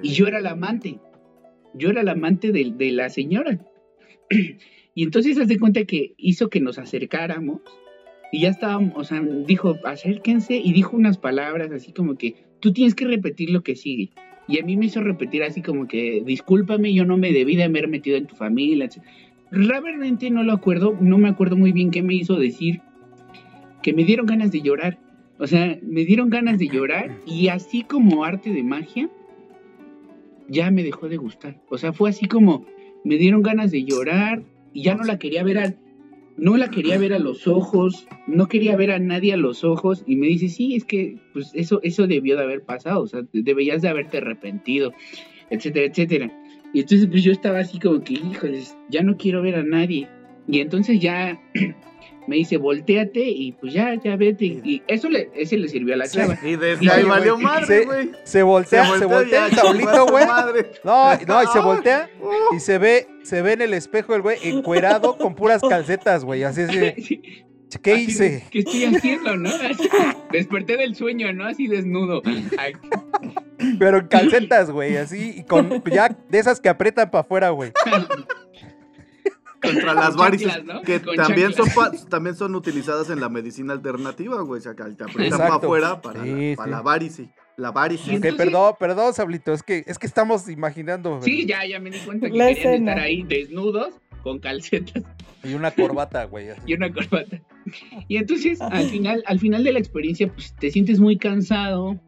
Y 0.05 0.11
yo 0.11 0.29
era 0.29 0.39
el 0.39 0.47
amante. 0.47 1.01
Yo 1.75 1.91
era 1.91 2.01
el 2.01 2.09
amante 2.09 2.53
de, 2.53 2.93
la 2.93 3.09
señora. 3.11 3.61
y 4.95 5.03
entonces 5.03 5.39
haz 5.39 5.49
de 5.49 5.59
cuenta 5.59 5.85
que 5.85 6.15
hizo 6.17 6.51
que 6.51 6.61
nos 6.61 6.79
acercáramos. 6.79 7.61
Y 8.33 8.43
ya 8.43 8.51
estábamos, 8.51 8.93
o 8.97 9.05
sea, 9.05 9.21
dijo, 9.21 9.77
acérquense. 9.85 10.57
Y 10.57 10.73
dijo 10.73 10.97
unas 10.97 11.19
palabras 11.19 11.71
así 11.73 11.93
como 11.93 12.17
que, 12.17 12.35
tú 12.61 12.73
tienes 12.73 12.95
que 12.95 13.07
repetir 13.07 13.51
lo 13.51 13.63
que 13.63 13.77
sigue. 13.77 14.11
Y 14.47 14.59
a 14.59 14.65
mí 14.65 14.77
me 14.77 14.87
hizo 14.87 15.01
repetir 15.01 15.43
así 15.43 15.63
como 15.63 15.87
que, 15.87 16.23
discúlpame, 16.25 16.93
yo 16.93 17.05
no 17.05 17.17
me 17.17 17.33
debí 17.33 17.57
de 17.57 17.65
haber 17.65 17.89
metido 17.89 18.17
en 18.17 18.27
tu 18.27 18.35
familia. 18.37 18.89
Realmente 19.51 20.31
no 20.31 20.43
lo 20.43 20.53
acuerdo, 20.53 20.97
no 21.01 21.19
me 21.19 21.29
acuerdo 21.29 21.57
muy 21.57 21.73
bien 21.73 21.91
qué 21.91 22.03
me 22.03 22.15
hizo 22.15 22.37
decir. 22.37 22.81
Que 23.83 23.93
me 23.93 24.05
dieron 24.05 24.27
ganas 24.27 24.53
de 24.53 24.61
llorar. 24.61 24.99
O 25.39 25.47
sea, 25.47 25.79
me 25.83 26.05
dieron 26.05 26.31
ganas 26.31 26.59
de 26.59 26.69
llorar. 26.69 27.17
Y 27.27 27.49
así 27.49 27.83
como 27.83 28.25
arte 28.25 28.51
de 28.51 28.63
magia, 28.63 29.09
ya 30.51 30.71
me 30.71 30.83
dejó 30.83 31.09
de 31.09 31.17
gustar. 31.17 31.61
O 31.69 31.79
sea, 31.79 31.93
fue 31.93 32.11
así 32.11 32.27
como 32.27 32.67
me 33.05 33.17
dieron 33.17 33.43
ganas 33.43 33.71
de 33.71 33.85
llorar 33.85 34.43
y 34.73 34.83
ya 34.83 34.95
no 34.95 35.05
la 35.05 35.19
quería 35.19 35.43
ver 35.43 35.59
a, 35.59 35.75
no 36.37 36.57
la 36.57 36.71
quería 36.71 36.99
ver 36.99 37.13
a 37.13 37.19
los 37.19 37.47
ojos, 37.47 38.07
no 38.27 38.49
quería 38.49 38.77
ver 38.77 38.91
a 38.91 38.99
nadie 38.99 39.33
a 39.33 39.37
los 39.37 39.65
ojos 39.65 40.03
y 40.07 40.17
me 40.17 40.27
dice, 40.27 40.49
sí, 40.49 40.75
es 40.75 40.85
que 40.85 41.19
pues 41.33 41.53
eso, 41.55 41.81
eso 41.83 42.07
debió 42.07 42.37
de 42.37 42.43
haber 42.43 42.63
pasado, 42.63 43.03
o 43.03 43.07
sea, 43.07 43.23
deberías 43.33 43.83
de 43.83 43.89
haberte 43.89 44.19
arrepentido, 44.19 44.93
etcétera, 45.51 45.87
etcétera. 45.87 46.31
Y 46.73 46.81
entonces 46.81 47.09
pues 47.09 47.25
yo 47.25 47.33
estaba 47.33 47.61
así 47.61 47.79
como 47.79 48.03
que, 48.03 48.15
híjoles, 48.15 48.77
ya 48.91 49.03
no 49.03 49.17
quiero 49.17 49.43
ver 49.43 49.57
a 49.57 49.63
nadie. 49.63 50.09
Y 50.49 50.61
entonces 50.61 51.01
ya 51.01 51.41
me 52.31 52.37
dice, 52.37 52.57
volteate 52.59 53.21
y 53.21 53.51
pues 53.53 53.73
ya, 53.73 53.93
ya 54.03 54.15
vete. 54.15 54.45
Y 54.47 54.83
eso 54.87 55.09
le, 55.11 55.31
ese 55.35 55.59
le 55.59 55.69
sirvió 55.69 55.95
a 55.95 55.97
la 55.97 56.07
Sí. 56.07 56.19
chava. 56.19 56.39
Y 56.45 56.55
desde 56.55 56.85
Y 56.85 56.89
ahí 56.89 57.03
valió 57.03 57.37
madre, 57.37 57.67
se- 57.67 57.85
güey. 57.85 58.11
Se 58.23 58.43
voltea, 58.45 58.99
se 58.99 59.05
voltea 59.05 59.47
el 59.49 59.57
tablito, 59.57 60.07
güey. 60.07 60.27
madre. 60.27 60.71
No, 60.85 61.13
no, 61.27 61.43
y 61.43 61.47
se 61.49 61.59
voltea 61.59 62.09
Uh, 62.23 62.55
y 62.55 62.61
se 62.61 62.79
ve, 62.79 63.09
se 63.25 63.43
ve 63.43 63.55
en 63.55 63.63
el 63.63 63.75
espejo 63.75 64.15
el 64.15 64.23
güey 64.23 64.39
encuerado 64.45 65.19
con 65.19 65.35
puras 65.35 65.61
calcetas, 65.69 66.25
güey. 66.25 66.45
Así 66.45 66.61
es. 66.63 66.71
¿qué 67.83 67.93
Así 67.93 68.03
hice? 68.03 68.25
de, 68.31 68.43
¿Qué 68.51 68.59
estoy 68.61 68.85
haciendo, 68.85 69.37
no? 69.37 69.49
Así, 69.49 69.89
desperté 70.33 70.77
del 70.77 70.95
sueño, 70.95 71.33
¿no? 71.33 71.47
Así 71.47 71.67
desnudo. 71.67 72.23
Ay, 72.59 72.73
Pero 73.79 73.99
en 73.99 74.07
calcetas, 74.09 74.71
güey, 74.71 74.97
así, 74.97 75.35
y 75.37 75.45
con 75.45 75.83
ya 75.85 76.17
de 76.29 76.39
esas 76.39 76.61
que 76.61 76.69
aprietan 76.69 77.11
para 77.11 77.23
afuera, 77.23 77.51
güey. 77.51 77.73
Contra 79.63 79.95
las 79.95 80.17
varices, 80.17 80.61
que 80.85 81.01
Con 81.03 81.17
también 81.17 81.53
son, 81.53 81.69
también 82.09 82.35
son 82.35 82.55
utilizadas 82.55 83.11
en 83.11 83.21
la 83.21 83.29
medicina 83.29 83.73
alternativa, 83.75 84.41
güey. 84.43 84.59
O 84.61 84.63
sea, 84.63 84.75
que 84.75 84.83
te 84.95 85.05
aprietan 85.05 85.39
para 85.39 85.55
afuera 85.57 86.01
para, 86.01 86.23
Sí, 86.23 86.51
la, 86.51 86.57
para 86.57 86.67
sí. 86.67 86.71
la 86.71 86.83
varice. 86.83 87.29
La 87.57 87.71
varice. 87.73 88.17
Ok, 88.17 88.37
perdón, 88.39 88.75
perdón, 88.81 89.13
Sablito, 89.13 89.53
es 89.53 89.63
que, 89.63 89.85
es 89.87 89.99
que 89.99 90.07
estamos 90.07 90.49
imaginando. 90.49 91.21
Sí, 91.23 91.45
ya, 91.47 91.67
ya 91.67 91.79
me 91.79 91.91
di 91.91 91.99
cuenta 91.99 92.31
que 92.31 92.37
La 92.39 92.47
querían 92.49 92.73
escena. 92.73 92.93
estar 92.93 93.05
ahí 93.05 93.23
desnudos, 93.23 93.93
con 94.23 94.39
calcetas 94.39 95.03
Y 95.45 95.53
una 95.55 95.71
corbata, 95.71 96.25
güey. 96.25 96.49
así. 96.51 96.61
y 96.67 96.73
una 96.75 96.91
corbata. 96.91 97.41
Y 98.09 98.17
entonces, 98.17 98.61
al 98.63 98.89
final, 98.89 99.23
al 99.27 99.39
final 99.39 99.63
de 99.63 99.73
la 99.73 99.79
experiencia, 99.79 100.33
pues 100.33 100.55
te 100.55 100.71
sientes 100.71 101.01
muy 101.01 101.19
cansado. 101.19 101.99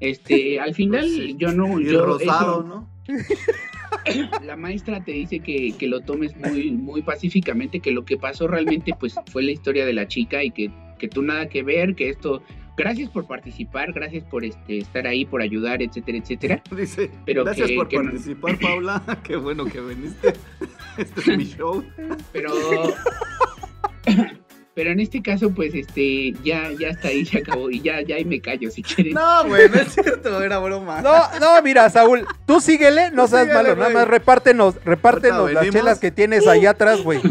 Este, 0.00 0.58
al 0.60 0.74
final, 0.74 1.02
Pues 1.02 1.12
sí. 1.14 1.36
yo 1.38 1.52
no, 1.52 1.80
Y 1.80 1.86
yo, 1.86 2.04
rosado, 2.04 2.60
eso- 2.60 2.68
¿no? 2.68 2.95
la 4.44 4.56
maestra 4.56 5.02
te 5.02 5.12
dice 5.12 5.40
que, 5.40 5.72
que 5.78 5.86
lo 5.86 6.00
tomes 6.00 6.36
muy, 6.36 6.70
muy 6.72 7.02
pacíficamente, 7.02 7.80
que 7.80 7.90
lo 7.92 8.04
que 8.04 8.16
pasó 8.16 8.46
realmente 8.48 8.92
pues 8.98 9.14
fue 9.30 9.42
la 9.42 9.50
historia 9.52 9.84
de 9.86 9.92
la 9.92 10.06
chica 10.08 10.42
y 10.44 10.50
que, 10.50 10.70
que 10.98 11.08
tú 11.08 11.22
nada 11.22 11.48
que 11.48 11.62
ver, 11.62 11.94
que 11.94 12.08
esto, 12.10 12.42
gracias 12.76 13.10
por 13.10 13.26
participar, 13.26 13.92
gracias 13.92 14.24
por 14.24 14.44
este, 14.44 14.78
estar 14.78 15.06
ahí, 15.06 15.24
por 15.24 15.42
ayudar, 15.42 15.82
etcétera, 15.82 16.18
etcétera. 16.18 16.62
Dice, 16.76 17.10
Pero 17.24 17.44
gracias 17.44 17.68
que- 17.68 17.76
por 17.76 17.88
que 17.88 17.96
no- 17.98 18.02
participar, 18.04 18.58
Paula. 18.60 19.02
Qué 19.24 19.36
bueno 19.36 19.64
que 19.66 19.80
viniste. 19.80 20.34
Este 20.98 21.20
es 21.20 21.38
mi 21.38 21.44
show. 21.44 21.84
Pero, 22.32 22.50
pero 24.76 24.90
en 24.90 25.00
este 25.00 25.22
caso 25.22 25.50
pues 25.52 25.74
este, 25.74 26.34
ya, 26.44 26.70
ya 26.78 26.88
está 26.88 27.08
ahí, 27.08 27.24
se 27.24 27.38
acabó 27.38 27.70
y 27.70 27.80
ya, 27.80 28.02
ya 28.02 28.16
ahí 28.16 28.26
me 28.26 28.42
callo 28.42 28.70
si 28.70 28.82
quieren. 28.82 29.14
No, 29.14 29.44
güey, 29.46 29.70
no 29.70 29.76
es 29.76 29.94
cierto, 29.94 30.42
era 30.42 30.58
broma. 30.58 31.00
No, 31.00 31.14
no, 31.40 31.62
mira, 31.62 31.88
Saúl, 31.88 32.26
tú 32.44 32.60
síguele, 32.60 33.10
no 33.10 33.22
Tú 33.22 33.30
seas 33.30 33.44
síguele, 33.44 33.54
malo, 33.70 33.76
nada 33.76 33.88
más 33.88 34.06
repártenos, 34.06 34.74
repártenos 34.84 35.50
las 35.50 35.62
venimos. 35.62 35.80
chelas 35.80 35.98
que 35.98 36.10
tienes 36.10 36.46
allá 36.46 36.70
atrás, 36.70 37.00
güey. 37.00 37.22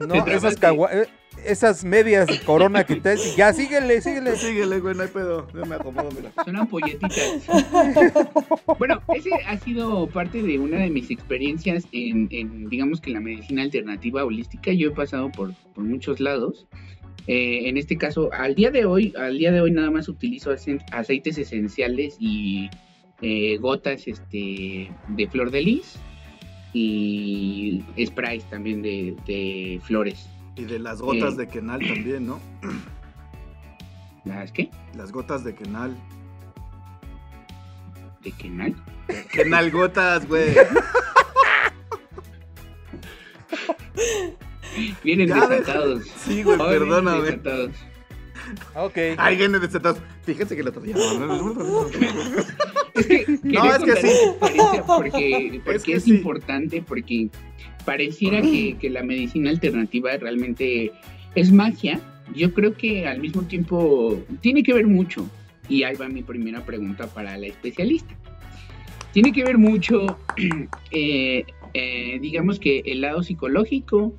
No, 0.00 0.26
esas 0.26 0.56
trabaste. 0.56 1.08
Esas 1.46 1.84
medias 1.84 2.26
de 2.26 2.40
corona 2.40 2.84
que 2.84 2.96
te 2.96 3.14
y 3.14 3.36
ya 3.36 3.52
síguele, 3.52 4.00
síguele. 4.00 4.36
Síguele, 4.36 4.80
güey, 4.80 4.94
no 4.94 5.02
hay 5.02 5.08
pedo. 5.08 5.46
Yo 5.54 5.64
me 5.66 5.74
acomodo, 5.76 6.08
mira. 6.16 6.32
Son 6.44 6.56
ampolletitas. 6.56 7.46
bueno, 8.78 9.00
ese 9.14 9.30
ha 9.46 9.58
sido 9.58 10.06
parte 10.08 10.42
de 10.42 10.58
una 10.58 10.78
de 10.78 10.90
mis 10.90 11.10
experiencias 11.10 11.86
en, 11.92 12.28
en, 12.30 12.68
digamos 12.68 13.00
que 13.00 13.10
la 13.10 13.20
medicina 13.20 13.62
alternativa 13.62 14.24
holística. 14.24 14.72
Yo 14.72 14.88
he 14.88 14.92
pasado 14.92 15.30
por, 15.30 15.52
por 15.74 15.84
muchos 15.84 16.20
lados. 16.20 16.66
Eh, 17.26 17.68
en 17.68 17.76
este 17.76 17.96
caso, 17.96 18.30
al 18.32 18.54
día 18.54 18.70
de 18.70 18.84
hoy, 18.84 19.14
al 19.16 19.38
día 19.38 19.52
de 19.52 19.60
hoy 19.60 19.70
nada 19.70 19.90
más 19.90 20.08
utilizo 20.08 20.50
ace- 20.50 20.78
aceites 20.90 21.38
esenciales 21.38 22.16
y 22.18 22.68
eh, 23.20 23.58
gotas 23.58 24.08
este, 24.08 24.90
de 25.08 25.28
flor 25.30 25.50
de 25.52 25.62
lis 25.62 25.98
y 26.74 27.82
sprays 28.04 28.44
también 28.50 28.82
de, 28.82 29.14
de 29.26 29.80
flores. 29.84 30.28
Y 30.56 30.64
de 30.64 30.78
las 30.78 31.00
gotas 31.00 31.34
Eh. 31.34 31.36
de 31.38 31.48
Kenal 31.48 31.80
también, 31.80 32.26
¿no? 32.26 32.40
¿Las 34.24 34.52
qué? 34.52 34.70
Las 34.94 35.10
gotas 35.12 35.44
de 35.44 35.54
Kenal. 35.54 35.96
¿De 38.22 38.30
qué 38.32 38.74
Kenal 39.32 39.70
gotas, 39.70 40.26
güey. 40.28 40.54
Vienen 45.04 45.28
Ya, 45.28 45.46
desatados. 45.46 46.04
Sí, 46.24 46.42
güey, 46.42 46.56
vienen 46.56 46.78
perdóname. 46.78 47.22
desatados. 47.22 47.70
Ok. 48.74 48.96
Ay, 49.18 49.36
viene 49.36 49.58
desatados. 49.58 50.00
Fíjense 50.24 50.54
que 50.54 50.60
el 50.62 50.68
otro 50.68 50.80
día. 50.82 50.94
Es 52.94 53.06
que, 53.06 53.24
No, 53.42 53.74
es 53.74 53.82
que 53.82 53.96
sí. 53.96 54.08
porque, 54.38 55.60
porque 55.64 55.74
es, 55.74 55.82
que 55.82 56.00
sí. 56.00 56.10
importante, 56.10 56.82
porque 56.82 57.28
pareciera 57.84 58.40
que, 58.42 58.76
que 58.80 58.90
la 58.90 59.02
medicina 59.02 59.50
alternativa 59.50 60.16
realmente 60.16 60.92
es 61.34 61.52
magia. 61.52 62.00
Yo 62.34 62.52
creo 62.54 62.74
que 62.74 63.06
al 63.06 63.20
mismo 63.20 63.42
tiempo 63.42 64.22
tiene 64.40 64.62
que 64.62 64.72
ver 64.72 64.86
mucho, 64.86 65.28
y 65.68 65.82
ahí 65.82 65.96
va 65.96 66.08
mi 66.08 66.22
primera 66.22 66.64
pregunta 66.64 67.06
para 67.06 67.36
la 67.36 67.46
especialista. 67.46 68.14
Tiene 69.12 69.32
que 69.32 69.44
ver 69.44 69.58
mucho, 69.58 70.18
eh, 70.90 71.44
eh, 71.74 72.18
digamos 72.20 72.58
que 72.58 72.82
el 72.86 73.02
lado 73.02 73.22
psicológico 73.22 74.14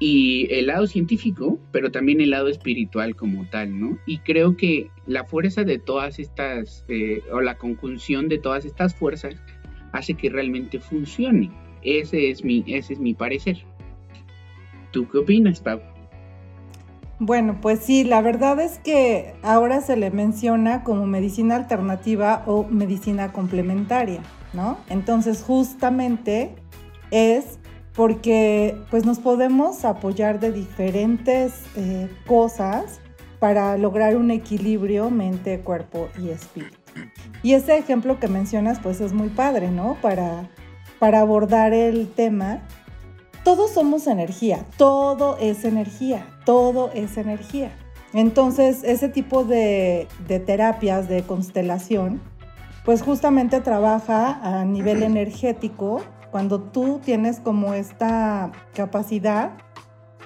y 0.00 0.52
el 0.52 0.66
lado 0.66 0.86
científico, 0.86 1.58
pero 1.72 1.92
también 1.92 2.22
el 2.22 2.30
lado 2.30 2.48
espiritual 2.48 3.14
como 3.14 3.44
tal, 3.50 3.78
¿no? 3.78 3.98
Y 4.06 4.18
creo 4.18 4.56
que 4.56 4.90
la 5.06 5.24
fuerza 5.24 5.62
de 5.62 5.78
todas 5.78 6.18
estas, 6.18 6.86
eh, 6.88 7.22
o 7.30 7.42
la 7.42 7.58
conjunción 7.58 8.28
de 8.28 8.38
todas 8.38 8.64
estas 8.64 8.94
fuerzas, 8.94 9.36
hace 9.92 10.14
que 10.14 10.30
realmente 10.30 10.80
funcione. 10.80 11.50
Ese 11.82 12.30
es 12.30 12.42
mi, 12.42 12.64
ese 12.66 12.94
es 12.94 12.98
mi 12.98 13.12
parecer. 13.12 13.58
¿Tú 14.90 15.06
qué 15.06 15.18
opinas, 15.18 15.60
Pau? 15.60 15.80
Bueno, 17.18 17.58
pues 17.60 17.80
sí, 17.80 18.02
la 18.02 18.22
verdad 18.22 18.58
es 18.58 18.78
que 18.78 19.34
ahora 19.42 19.82
se 19.82 19.98
le 19.98 20.10
menciona 20.10 20.82
como 20.82 21.04
medicina 21.04 21.56
alternativa 21.56 22.42
o 22.46 22.64
medicina 22.64 23.32
complementaria, 23.32 24.22
¿no? 24.54 24.78
Entonces 24.88 25.42
justamente 25.42 26.54
es 27.10 27.59
porque 27.94 28.76
pues 28.90 29.04
nos 29.04 29.18
podemos 29.18 29.84
apoyar 29.84 30.40
de 30.40 30.52
diferentes 30.52 31.62
eh, 31.76 32.08
cosas 32.26 33.00
para 33.38 33.76
lograr 33.78 34.16
un 34.16 34.30
equilibrio 34.30 35.10
mente, 35.10 35.60
cuerpo 35.60 36.08
y 36.18 36.28
espíritu. 36.28 36.76
Y 37.42 37.54
ese 37.54 37.78
ejemplo 37.78 38.18
que 38.20 38.28
mencionas 38.28 38.78
pues 38.80 39.00
es 39.00 39.12
muy 39.12 39.28
padre, 39.28 39.70
¿no? 39.70 39.96
Para, 40.02 40.48
para 40.98 41.20
abordar 41.20 41.72
el 41.72 42.08
tema 42.08 42.62
todos 43.42 43.70
somos 43.70 44.06
energía, 44.06 44.66
todo 44.76 45.38
es 45.38 45.64
energía, 45.64 46.26
todo 46.44 46.90
es 46.92 47.16
energía. 47.16 47.72
Entonces, 48.12 48.82
ese 48.84 49.08
tipo 49.08 49.44
de, 49.44 50.08
de, 50.26 50.40
terapias 50.40 51.08
de 51.08 51.22
constelación, 51.22 52.20
pues 52.84 53.02
justamente 53.02 53.60
trabaja 53.60 54.40
a 54.42 54.64
nivel 54.64 55.02
energético 55.02 56.02
cuando 56.30 56.60
tú 56.60 57.00
tienes 57.04 57.40
como 57.40 57.74
esta 57.74 58.52
capacidad 58.74 59.52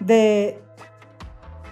de 0.01 0.63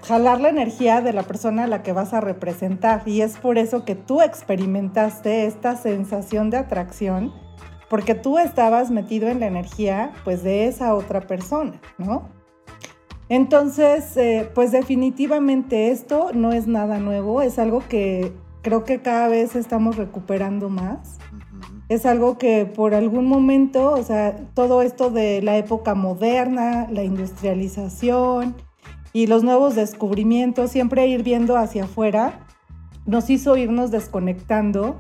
jalar 0.04 0.40
la 0.40 0.48
energía 0.48 1.00
de 1.00 1.12
la 1.12 1.22
persona 1.22 1.64
a 1.64 1.66
la 1.66 1.82
que 1.82 1.92
vas 1.92 2.12
a 2.12 2.20
representar. 2.20 3.02
Y 3.06 3.20
es 3.20 3.38
por 3.38 3.58
eso 3.58 3.84
que 3.84 3.94
tú 3.94 4.20
experimentaste 4.20 5.46
esta 5.46 5.76
sensación 5.76 6.50
de 6.50 6.58
atracción 6.58 7.32
porque 7.88 8.14
tú 8.14 8.38
estabas 8.38 8.90
metido 8.90 9.28
en 9.28 9.40
la 9.40 9.46
energía 9.46 10.12
pues 10.24 10.42
de 10.42 10.66
esa 10.66 10.94
otra 10.94 11.20
persona, 11.20 11.78
¿no? 11.98 12.30
Entonces, 13.28 14.16
eh, 14.16 14.50
pues 14.54 14.72
definitivamente 14.72 15.90
esto 15.90 16.30
no 16.32 16.52
es 16.52 16.66
nada 16.66 16.98
nuevo, 16.98 17.42
es 17.42 17.58
algo 17.58 17.82
que 17.86 18.32
creo 18.62 18.84
que 18.84 19.02
cada 19.02 19.28
vez 19.28 19.56
estamos 19.56 19.96
recuperando 19.96 20.68
más. 20.68 21.18
Es 21.92 22.06
algo 22.06 22.38
que 22.38 22.64
por 22.64 22.94
algún 22.94 23.26
momento, 23.26 23.90
o 23.90 24.02
sea, 24.02 24.34
todo 24.54 24.80
esto 24.80 25.10
de 25.10 25.42
la 25.42 25.58
época 25.58 25.94
moderna, 25.94 26.86
la 26.90 27.04
industrialización 27.04 28.56
y 29.12 29.26
los 29.26 29.44
nuevos 29.44 29.74
descubrimientos, 29.74 30.70
siempre 30.70 31.06
ir 31.06 31.22
viendo 31.22 31.58
hacia 31.58 31.84
afuera, 31.84 32.46
nos 33.04 33.28
hizo 33.28 33.58
irnos 33.58 33.90
desconectando 33.90 34.96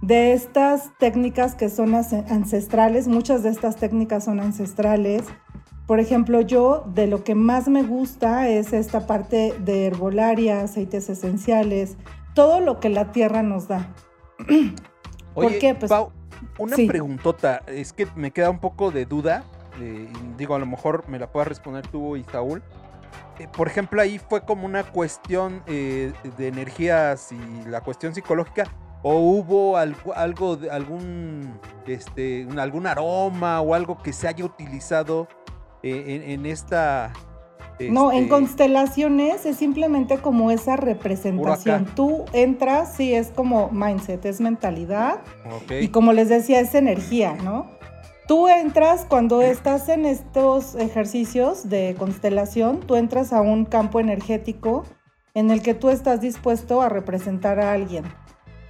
de 0.00 0.32
estas 0.32 0.96
técnicas 0.98 1.54
que 1.54 1.68
son 1.68 1.94
ancestrales, 1.94 3.06
muchas 3.06 3.42
de 3.42 3.50
estas 3.50 3.76
técnicas 3.76 4.24
son 4.24 4.40
ancestrales. 4.40 5.24
Por 5.86 6.00
ejemplo, 6.00 6.40
yo 6.40 6.84
de 6.94 7.06
lo 7.06 7.22
que 7.22 7.34
más 7.34 7.68
me 7.68 7.82
gusta 7.82 8.48
es 8.48 8.72
esta 8.72 9.06
parte 9.06 9.52
de 9.62 9.88
herbolaria, 9.88 10.62
aceites 10.62 11.10
esenciales, 11.10 11.98
todo 12.34 12.60
lo 12.60 12.80
que 12.80 12.88
la 12.88 13.12
tierra 13.12 13.42
nos 13.42 13.68
da. 13.68 13.94
Oye, 14.48 14.72
¿Por 15.34 15.58
qué? 15.58 15.74
Pues, 15.74 15.90
Pau, 15.90 16.12
una 16.58 16.76
sí. 16.76 16.86
preguntota, 16.86 17.62
es 17.66 17.92
que 17.92 18.06
me 18.14 18.30
queda 18.30 18.50
un 18.50 18.58
poco 18.58 18.90
de 18.90 19.06
duda, 19.06 19.44
eh, 19.80 20.08
digo, 20.36 20.54
a 20.54 20.58
lo 20.58 20.66
mejor 20.66 21.08
me 21.08 21.18
la 21.18 21.30
puedas 21.30 21.48
responder 21.48 21.86
tú 21.86 22.16
y 22.16 22.24
Saúl. 22.24 22.62
Eh, 23.38 23.48
por 23.56 23.66
ejemplo, 23.66 24.00
ahí 24.02 24.18
fue 24.18 24.42
como 24.42 24.66
una 24.66 24.84
cuestión 24.84 25.62
eh, 25.66 26.12
de 26.36 26.48
energías 26.48 27.32
y 27.32 27.68
la 27.68 27.80
cuestión 27.80 28.14
psicológica, 28.14 28.64
o 29.02 29.14
hubo 29.18 29.78
algo, 29.78 30.12
algún 30.70 31.58
este 31.86 32.46
algún 32.58 32.86
aroma 32.86 33.62
o 33.62 33.74
algo 33.74 34.02
que 34.02 34.12
se 34.12 34.28
haya 34.28 34.44
utilizado 34.44 35.26
en, 35.82 36.22
en 36.22 36.44
esta 36.44 37.10
No, 37.88 38.12
en 38.12 38.18
este, 38.18 38.28
constelaciones 38.28 39.46
es 39.46 39.56
simplemente 39.56 40.18
como 40.18 40.50
esa 40.50 40.76
representación. 40.76 41.86
Tú 41.94 42.24
entras, 42.32 42.94
sí, 42.94 43.14
es 43.14 43.28
como 43.28 43.70
mindset, 43.70 44.24
es 44.26 44.40
mentalidad. 44.40 45.20
Y 45.80 45.88
como 45.88 46.12
les 46.12 46.28
decía, 46.28 46.60
es 46.60 46.74
energía, 46.74 47.36
¿no? 47.42 47.66
Tú 48.28 48.48
entras 48.48 49.06
cuando 49.08 49.42
estás 49.42 49.88
en 49.88 50.04
estos 50.04 50.74
ejercicios 50.76 51.68
de 51.68 51.96
constelación, 51.98 52.80
tú 52.80 52.96
entras 52.96 53.32
a 53.32 53.40
un 53.40 53.64
campo 53.64 53.98
energético 53.98 54.84
en 55.34 55.50
el 55.50 55.62
que 55.62 55.74
tú 55.74 55.90
estás 55.90 56.20
dispuesto 56.20 56.82
a 56.82 56.88
representar 56.88 57.58
a 57.60 57.72
alguien. 57.72 58.04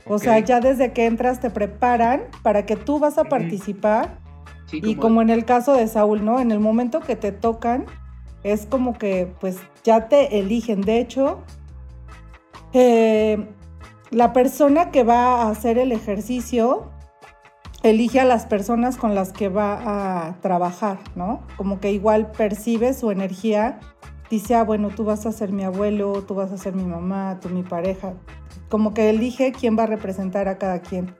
O 0.07 0.19
sea, 0.19 0.39
ya 0.39 0.61
desde 0.61 0.93
que 0.93 1.07
entras 1.07 1.41
te 1.41 1.51
preparan 1.51 2.23
para 2.43 2.65
que 2.65 2.77
tú 2.77 2.99
vas 2.99 3.19
a 3.19 3.25
participar 3.25 4.19
Sí, 4.71 4.81
y 4.85 4.95
como 4.95 5.21
en 5.21 5.31
el 5.31 5.45
caso 5.45 5.73
de 5.73 5.89
Saúl, 5.89 6.25
¿no? 6.25 6.39
En 6.39 6.53
el 6.53 6.61
momento 6.61 7.01
que 7.01 7.17
te 7.17 7.33
tocan, 7.33 7.87
es 8.43 8.67
como 8.67 8.97
que 8.99 9.33
pues 9.41 9.59
ya 9.85 10.09
te 10.09 10.39
eligen. 10.39 10.81
De 10.81 10.99
hecho, 10.99 11.41
eh, 12.73 13.47
la 14.11 14.33
persona 14.33 14.91
que 14.91 15.03
va 15.05 15.43
a 15.43 15.51
hacer 15.51 15.79
el 15.79 15.93
ejercicio 15.93 16.91
elige 17.83 18.21
a 18.21 18.25
las 18.25 18.47
personas 18.47 18.97
con 18.97 19.15
las 19.15 19.33
que 19.33 19.49
va 19.49 20.27
a 20.29 20.35
trabajar, 20.41 20.99
¿no? 21.15 21.41
Como 21.57 21.81
que 21.81 21.93
igual 21.93 22.31
percibe 22.33 22.93
su 22.93 23.11
energía, 23.11 23.81
dice, 24.29 24.55
ah, 24.55 24.65
bueno, 24.65 24.91
tú 24.91 25.05
vas 25.05 25.25
a 25.27 25.33
ser 25.33 25.51
mi 25.53 25.65
abuelo, 25.65 26.23
tú 26.27 26.35
vas 26.35 26.53
a 26.53 26.59
ser 26.59 26.75
mi 26.75 26.85
mamá, 26.85 27.39
tú 27.41 27.49
mi 27.49 27.63
pareja. 27.63 28.13
Como 28.69 28.93
que 28.95 29.11
elige 29.11 29.53
quién 29.53 29.79
va 29.79 29.85
a 29.85 29.87
representar 29.87 30.47
a 30.49 30.59
cada 30.59 30.81
quien. 30.81 31.15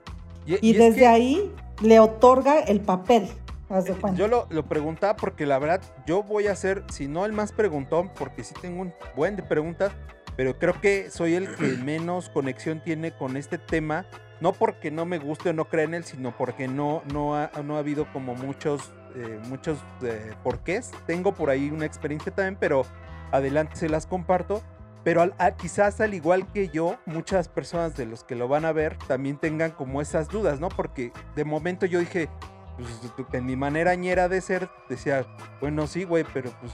Y, 0.45 0.53
Y, 0.55 0.59
y 0.61 0.71
es 0.71 0.77
desde 0.77 0.99
que- 0.99 1.07
ahí 1.07 1.51
le 1.81 1.99
otorga 1.99 2.59
el 2.59 2.79
papel. 2.81 3.27
Haz 3.71 3.85
de 3.85 3.93
cuenta. 3.93 4.17
Yo 4.19 4.27
lo, 4.27 4.47
lo 4.49 4.63
preguntaba 4.65 5.15
porque 5.15 5.45
la 5.45 5.57
verdad 5.59 5.81
yo 6.05 6.23
voy 6.23 6.47
a 6.47 6.55
ser, 6.55 6.83
si 6.91 7.07
no 7.07 7.25
el 7.25 7.33
más 7.33 7.51
preguntón, 7.51 8.11
porque 8.17 8.43
sí 8.43 8.53
tengo 8.61 8.81
un 8.81 8.93
buen 9.15 9.35
de 9.35 9.43
preguntas, 9.43 9.91
pero 10.35 10.57
creo 10.59 10.79
que 10.81 11.09
soy 11.09 11.35
el 11.35 11.55
que 11.55 11.67
menos 11.83 12.29
conexión 12.29 12.81
tiene 12.83 13.11
con 13.11 13.37
este 13.37 13.57
tema, 13.57 14.05
no 14.39 14.53
porque 14.53 14.91
no 14.91 15.05
me 15.05 15.19
guste 15.19 15.49
o 15.49 15.53
no 15.53 15.65
crea 15.65 15.85
en 15.85 15.93
él, 15.93 16.03
sino 16.03 16.35
porque 16.35 16.67
no, 16.67 17.03
no, 17.13 17.35
ha, 17.35 17.51
no 17.63 17.75
ha 17.75 17.79
habido 17.79 18.11
como 18.11 18.33
muchos, 18.35 18.91
eh, 19.15 19.39
muchos 19.47 19.77
eh, 20.01 20.33
porqués. 20.43 20.91
Tengo 21.05 21.33
por 21.33 21.49
ahí 21.49 21.69
una 21.69 21.85
experiencia 21.85 22.31
también, 22.33 22.57
pero 22.59 22.83
adelante 23.31 23.75
se 23.75 23.87
las 23.89 24.05
comparto. 24.07 24.61
Pero 25.03 25.21
al- 25.23 25.33
a- 25.39 25.51
quizás 25.55 25.99
al 26.01 26.13
igual 26.13 26.45
que 26.51 26.69
yo, 26.69 26.95
muchas 27.07 27.49
personas 27.49 27.95
de 27.97 28.05
los 28.05 28.23
que 28.23 28.35
lo 28.35 28.47
van 28.47 28.65
a 28.65 28.71
ver 28.71 28.97
también 29.07 29.37
tengan 29.37 29.71
como 29.71 29.99
esas 30.01 30.27
dudas, 30.27 30.59
¿no? 30.59 30.69
Porque 30.69 31.11
de 31.35 31.43
momento 31.43 31.87
yo 31.87 31.97
dije, 31.99 32.29
pues, 32.77 33.27
en 33.33 33.45
mi 33.45 33.55
manera 33.55 33.95
ñera 33.95 34.29
de 34.29 34.41
ser, 34.41 34.69
decía, 34.89 35.25
bueno, 35.59 35.87
sí, 35.87 36.03
güey, 36.03 36.25
pero 36.33 36.51
pues, 36.59 36.73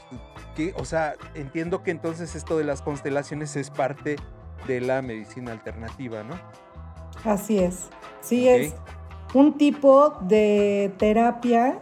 ¿qué? 0.55 0.73
O 0.77 0.85
sea, 0.85 1.15
entiendo 1.33 1.83
que 1.83 1.91
entonces 1.91 2.35
esto 2.35 2.57
de 2.57 2.63
las 2.63 2.81
constelaciones 2.81 3.55
es 3.55 3.69
parte 3.69 4.17
de 4.67 4.81
la 4.81 5.01
medicina 5.01 5.51
alternativa, 5.51 6.23
¿no? 6.23 6.35
Así 7.23 7.59
es. 7.59 7.89
Sí, 8.21 8.47
es 8.47 8.75
un 9.33 9.57
tipo 9.57 10.15
de 10.21 10.91
terapia. 10.97 11.79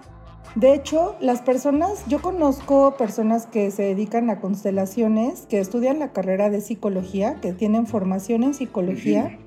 De 0.55 0.73
hecho, 0.73 1.15
las 1.19 1.41
personas, 1.41 2.05
yo 2.07 2.21
conozco 2.21 2.95
personas 2.95 3.45
que 3.45 3.71
se 3.71 3.83
dedican 3.83 4.29
a 4.29 4.39
constelaciones, 4.39 5.45
que 5.47 5.59
estudian 5.59 5.99
la 5.99 6.13
carrera 6.13 6.49
de 6.49 6.61
psicología, 6.61 7.35
que 7.41 7.51
tienen 7.51 7.87
formación 7.87 8.43
en 8.43 8.53
psicología 8.53 9.37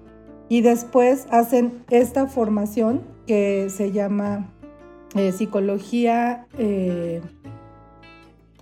y 0.48 0.60
después 0.62 1.26
hacen 1.30 1.84
esta 1.90 2.26
formación 2.26 3.06
que 3.26 3.68
se 3.70 3.92
llama 3.92 4.50
eh, 5.14 5.32
psicología, 5.32 6.46
eh, 6.58 7.20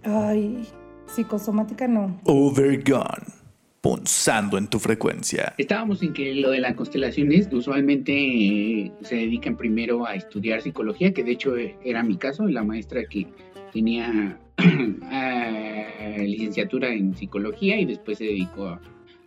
ay, 0.04 0.66
psicosomática 1.06 1.88
no, 1.88 2.20
Overgone. 2.24 3.36
Punzando 3.80 4.58
en 4.58 4.66
tu 4.66 4.80
frecuencia. 4.80 5.54
Estábamos 5.58 6.02
en 6.02 6.12
que 6.12 6.34
lo 6.34 6.50
de 6.50 6.58
las 6.58 6.74
constelaciones 6.74 7.48
usualmente 7.52 8.12
eh, 8.12 8.92
se 9.02 9.14
dedican 9.14 9.56
primero 9.56 10.04
a 10.04 10.16
estudiar 10.16 10.60
psicología, 10.60 11.14
que 11.14 11.22
de 11.22 11.30
hecho 11.30 11.56
eh, 11.56 11.76
era 11.84 12.02
mi 12.02 12.16
caso, 12.16 12.48
la 12.48 12.64
maestra 12.64 13.04
que 13.04 13.28
tenía 13.72 14.40
eh, 14.58 16.16
licenciatura 16.26 16.88
en 16.88 17.14
psicología 17.14 17.78
y 17.78 17.84
después 17.84 18.18
se 18.18 18.24
dedicó 18.24 18.70
a, 18.70 18.80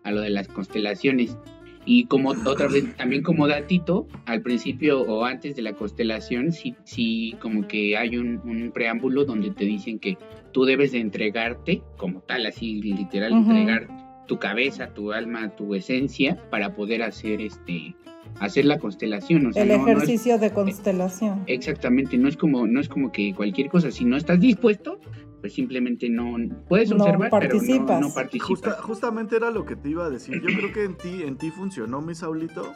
a 0.03 0.11
lo 0.11 0.19
de 0.19 0.31
las 0.31 0.49
constelaciones. 0.49 1.37
Y 1.85 2.05
como 2.05 2.29
otra 2.29 2.67
vez, 2.67 2.95
también 2.97 3.23
como 3.23 3.47
datito, 3.47 4.07
al 4.25 4.41
principio 4.41 5.01
o 5.01 5.25
antes 5.25 5.55
de 5.55 5.61
la 5.61 5.73
constelación, 5.73 6.51
sí, 6.51 6.75
sí 6.83 7.35
como 7.41 7.67
que 7.67 7.97
hay 7.97 8.17
un, 8.17 8.39
un 8.43 8.71
preámbulo 8.71 9.25
donde 9.25 9.49
te 9.51 9.65
dicen 9.65 9.97
que 9.97 10.17
tú 10.51 10.65
debes 10.65 10.91
de 10.91 10.99
entregarte 10.99 11.81
como 11.97 12.21
tal, 12.21 12.45
así 12.45 12.81
literal, 12.81 13.31
entregar 13.33 13.87
tu 14.27 14.37
cabeza, 14.37 14.93
tu 14.93 15.11
alma, 15.13 15.49
tu 15.55 15.73
esencia 15.73 16.37
para 16.51 16.75
poder 16.75 17.01
hacer 17.01 17.41
este 17.41 17.95
hacer 18.39 18.63
la 18.65 18.77
constelación. 18.77 19.47
O 19.47 19.53
sea, 19.53 19.63
El 19.63 19.69
no- 19.69 19.77
no 19.79 19.87
es- 19.87 19.95
ejercicio 19.97 20.37
de 20.37 20.51
constelación. 20.51 21.43
exactamente, 21.47 22.17
no 22.17 22.29
es 22.29 22.37
como, 22.37 22.67
no 22.67 22.79
es 22.79 22.87
como 22.87 23.11
que 23.11 23.33
cualquier 23.33 23.69
cosa, 23.69 23.89
si 23.91 24.05
no 24.05 24.15
estás 24.15 24.39
dispuesto, 24.39 24.99
pues 25.41 25.53
simplemente 25.53 26.09
no 26.09 26.35
puedes 26.67 26.89
No 26.89 26.97
observar, 26.97 27.29
pero 27.31 27.43
no, 27.45 27.49
participas. 27.49 28.01
no 28.01 28.07
Y 28.07 28.11
participas. 28.11 28.47
justa- 28.47 28.81
justamente 28.81 29.35
era 29.35 29.51
lo 29.51 29.65
que 29.65 29.75
te 29.75 29.89
iba 29.89 30.05
a 30.05 30.09
decir. 30.09 30.41
Yo 30.41 30.47
creo 30.57 30.73
que 30.73 30.83
en 30.83 30.95
ti, 30.97 31.23
en 31.23 31.37
ti 31.37 31.49
funcionó, 31.51 32.01
mi 32.01 32.13
Saulito, 32.15 32.73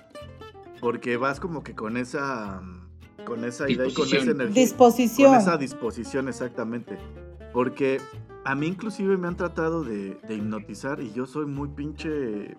porque 0.80 1.18
vas 1.18 1.40
como 1.40 1.64
que 1.64 1.76
con 1.76 1.98
esa, 1.98 2.62
con 3.26 3.44
esa 3.46 3.70
idea 3.70 3.88
y 3.88 3.94
con 3.94 4.06
esa 4.06 4.16
Disposición. 4.16 4.30
energía. 4.42 4.62
Disposición. 4.64 5.32
Con 5.32 5.40
esa 5.42 5.58
disposición, 5.58 6.28
exactamente. 6.30 6.98
Porque 7.52 8.00
a 8.46 8.56
mí 8.56 8.68
inclusive 8.68 9.18
me 9.18 9.28
han 9.28 9.36
tratado 9.38 9.84
de, 9.84 10.18
de 10.28 10.36
hipnotizar 10.36 11.02
y 11.02 11.12
yo 11.14 11.26
soy 11.26 11.46
muy 11.46 11.68
pinche 11.70 12.58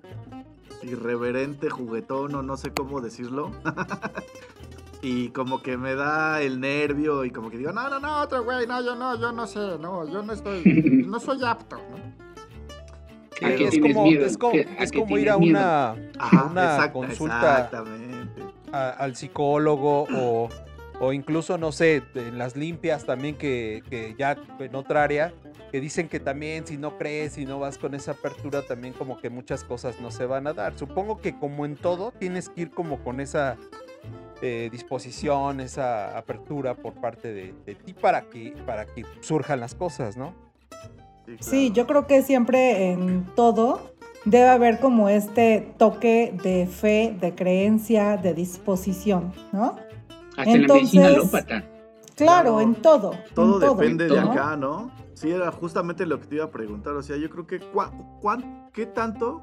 irreverente, 0.83 1.71
juguetón 1.71 2.35
o 2.35 2.43
no 2.43 2.57
sé 2.57 2.71
cómo 2.73 3.01
decirlo. 3.01 3.51
y 5.07 5.29
como 5.29 5.61
que 5.63 5.77
me 5.77 5.95
da 5.95 6.41
el 6.41 6.61
nervio 6.61 7.25
y 7.27 7.31
como 7.31 7.51
que 7.51 7.59
digo, 7.59 7.73
no, 7.73 7.91
no, 7.91 8.01
no, 8.01 8.23
otro 8.23 8.43
güey, 8.43 8.67
no, 8.67 8.83
yo 8.83 8.95
no, 8.95 9.21
yo 9.21 9.33
no 9.33 9.47
sé, 9.47 9.59
no, 9.79 10.09
yo 10.11 10.23
no 10.23 10.33
estoy, 10.33 10.63
no 11.07 11.21
soy 11.21 11.45
apto, 11.45 11.77
¿no? 11.77 11.97
¿A 13.47 13.51
Sí, 13.51 13.57
qué 13.57 13.69
es 13.69 13.79
como, 13.81 14.05
miedo? 14.05 14.25
es 14.25 14.39
como, 14.39 14.53
¿Qué- 14.53 14.67
a 14.79 14.83
es 14.85 14.93
qué 14.93 14.99
como 15.01 15.19
ir 15.19 15.29
a 15.29 15.37
una, 15.37 15.91
Ajá, 16.19 16.45
una 16.45 16.65
exacta- 16.65 16.93
consulta 16.93 17.59
Exactamente. 17.65 18.43
a- 18.73 18.91
al 18.91 19.15
psicólogo 19.17 20.07
o, 20.15 20.49
o 21.01 21.13
incluso, 21.13 21.59
no 21.59 21.71
sé, 21.73 22.03
en 22.15 22.39
las 22.39 22.57
limpias 22.57 23.05
también 23.05 23.37
que, 23.37 23.83
que 23.91 24.15
ya 24.19 24.39
en 24.59 24.75
otra 24.75 25.03
área, 25.03 25.35
que 25.71 25.81
dicen 25.81 26.09
que 26.09 26.21
también 26.21 26.67
si 26.67 26.79
no 26.79 26.97
crees, 26.97 27.33
si 27.35 27.45
no 27.45 27.59
vas 27.59 27.77
con 27.77 27.95
esa 27.95 28.13
apertura, 28.13 28.63
también 28.63 28.95
como 28.95 29.21
que 29.21 29.29
muchas 29.29 29.65
cosas 29.65 30.01
no 30.01 30.11
se 30.13 30.25
van 30.25 30.47
a 30.47 30.53
dar. 30.55 30.79
Supongo 30.79 31.21
que 31.21 31.37
como 31.39 31.67
en 31.67 31.75
todo, 31.77 32.13
tienes 32.13 32.49
que 32.49 32.63
ir 32.63 32.71
como 32.71 33.03
con 33.03 33.21
esa 33.21 33.57
eh, 34.47 34.69
disposición, 34.71 35.61
esa 35.61 36.19
apertura 36.19 36.75
por 36.75 36.93
parte 36.93 37.33
de, 37.33 37.55
de 37.65 37.75
ti 37.75 37.95
para 37.95 38.23
que, 38.29 38.55
para 38.67 38.85
que 38.85 39.03
surjan 39.21 39.59
las 39.61 39.75
cosas, 39.75 40.17
¿no? 40.19 40.35
Sí, 41.41 41.73
yo 41.73 41.87
creo 41.87 42.07
que 42.07 42.21
siempre 42.23 42.91
en 42.93 43.25
todo 43.35 43.93
debe 44.27 44.49
haber 44.49 44.79
como 44.81 45.09
este 45.09 45.73
toque 45.79 46.35
de 46.43 46.67
fe, 46.67 47.17
de 47.19 47.35
creencia, 47.35 48.19
de 48.19 48.35
disposición, 48.35 49.33
¿no? 49.53 49.77
Hasta 50.37 50.51
en 50.53 50.67
la 50.69 50.75
medicina 50.75 51.09
Entonces, 51.09 51.35
alópata. 51.35 51.47
Claro, 52.17 52.43
Claro, 52.57 52.61
en 52.61 52.75
todo. 52.77 53.13
Todo 53.35 53.55
en 53.73 53.77
depende 53.79 54.09
todo, 54.09 54.19
de 54.19 54.25
¿no? 54.25 54.33
acá, 54.33 54.57
¿no? 54.57 54.91
Sí, 55.15 55.31
era 55.31 55.51
justamente 55.51 56.05
lo 56.07 56.21
que 56.21 56.27
te 56.27 56.35
iba 56.37 56.45
a 56.45 56.51
preguntar. 56.51 56.93
O 56.95 57.03
sea, 57.03 57.17
yo 57.17 57.31
creo 57.31 57.47
que 57.47 57.61
cuán- 58.21 58.69
¿qué 58.73 58.85
tanto 58.87 59.43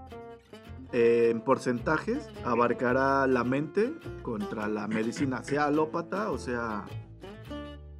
en 0.94 1.42
porcentajes 1.42 2.30
abarcará 2.44 3.26
la 3.28 3.44
mente 3.44 3.94
contra 4.22 4.68
la 4.68 4.88
medicina, 4.88 5.44
sea 5.44 5.66
alópata 5.66 6.32
o 6.32 6.38
sea... 6.38 6.86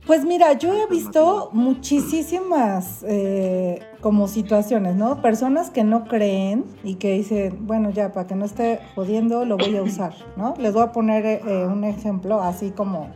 Pues 0.06 0.26
mira, 0.26 0.54
yo 0.54 0.74
he 0.74 0.88
visto 0.88 1.52
muchísimas 1.54 3.04
eh, 3.08 3.80
como 4.02 4.28
situaciones, 4.28 4.96
¿no? 4.96 5.22
Personas 5.22 5.70
que 5.70 5.84
no 5.84 6.06
creen 6.06 6.66
y 6.84 6.96
que 6.96 7.14
dicen, 7.14 7.68
bueno, 7.68 7.92
ya, 7.92 8.12
para 8.12 8.26
que 8.26 8.36
no 8.36 8.46
esté 8.46 8.80
jodiendo, 8.96 9.46
lo 9.46 9.58
voy 9.58 9.78
a 9.78 9.84
usar, 9.84 10.16
¿no? 10.36 10.56
Les 10.58 10.74
voy 10.74 10.82
a 10.82 10.92
poner 10.92 11.26
eh, 11.26 11.42
eh, 11.46 11.68
un 11.68 11.84
ejemplo 11.84 12.42
así 12.42 12.72
como 12.72 13.14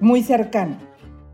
muy 0.00 0.24
cercano. 0.24 0.76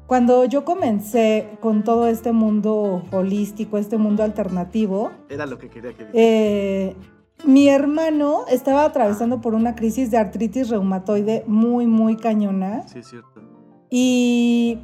Cuando 0.07 0.45
yo 0.45 0.65
comencé 0.67 1.49
con 1.61 1.83
todo 1.83 2.07
este 2.07 2.33
mundo 2.33 3.03
holístico, 3.13 3.79
este 3.79 3.97
mundo 3.97 4.23
alternativo, 4.23 5.13
Era 5.31 5.47
lo 5.47 5.59
que 5.59 5.69
quería 5.71 5.95
que 5.95 6.05
dijera. 6.05 6.11
eh, 6.13 6.97
mi 7.45 7.69
hermano 7.69 8.45
estaba 8.49 8.85
atravesando 8.85 9.41
por 9.41 9.55
una 9.55 9.75
crisis 9.75 10.11
de 10.11 10.19
artritis 10.19 10.69
reumatoide 10.69 11.45
muy, 11.47 11.87
muy 11.87 12.17
cañona. 12.17 12.87
Sí, 12.89 13.01
es 13.01 13.09
cierto. 13.09 13.41
Y 13.91 14.79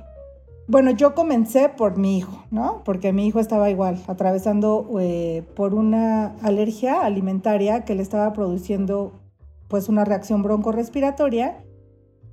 bueno, 0.68 0.90
yo 0.90 1.14
comencé 1.14 1.68
por 1.68 1.98
mi 1.98 2.18
hijo, 2.18 2.44
¿no? 2.50 2.82
Porque 2.84 3.12
mi 3.12 3.26
hijo 3.26 3.40
estaba 3.40 3.70
igual, 3.70 4.00
atravesando 4.06 4.88
eh, 5.00 5.44
por 5.56 5.74
una 5.74 6.36
alergia 6.42 7.00
alimentaria 7.04 7.84
que 7.84 7.94
le 7.94 8.02
estaba 8.02 8.32
produciendo 8.32 9.12
pues 9.68 9.88
una 9.88 10.04
reacción 10.04 10.42
broncorrespiratoria 10.42 11.64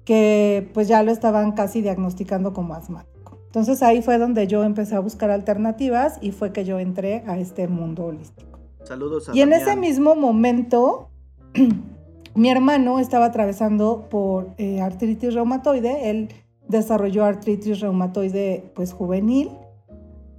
que 0.05 0.70
pues 0.74 0.88
ya 0.88 1.03
lo 1.03 1.11
estaban 1.11 1.51
casi 1.53 1.82
diagnosticando 1.82 2.53
como 2.53 2.74
asmático. 2.74 3.39
Entonces 3.45 3.82
ahí 3.82 4.01
fue 4.01 4.17
donde 4.17 4.47
yo 4.47 4.63
empecé 4.63 4.95
a 4.95 4.99
buscar 4.99 5.32
alternativas 5.32 6.17
y 6.22 6.32
fue 6.32 6.51
que 6.51 6.65
yo 6.65 6.80
entré 6.80 7.24
a 7.28 7.38
este 7.38 7.67
mundo 7.67 8.05
holístico. 8.05 8.48
Saludos 8.84 9.30
a 9.30 9.36
Y 9.36 9.41
en 9.41 9.53
ese 9.53 9.75
mismo 9.75 10.15
momento, 10.15 11.09
mi 12.36 12.49
hermano 12.49 12.99
estaba 12.99 13.25
atravesando 13.25 14.07
por 14.09 14.53
eh, 14.57 14.82
artritis 14.82 15.34
reumatoide. 15.34 16.09
Él 16.09 16.30
desarrolló 16.67 17.25
artritis 17.25 17.80
reumatoide 17.80 18.71
pues 18.75 18.93
juvenil 18.93 19.49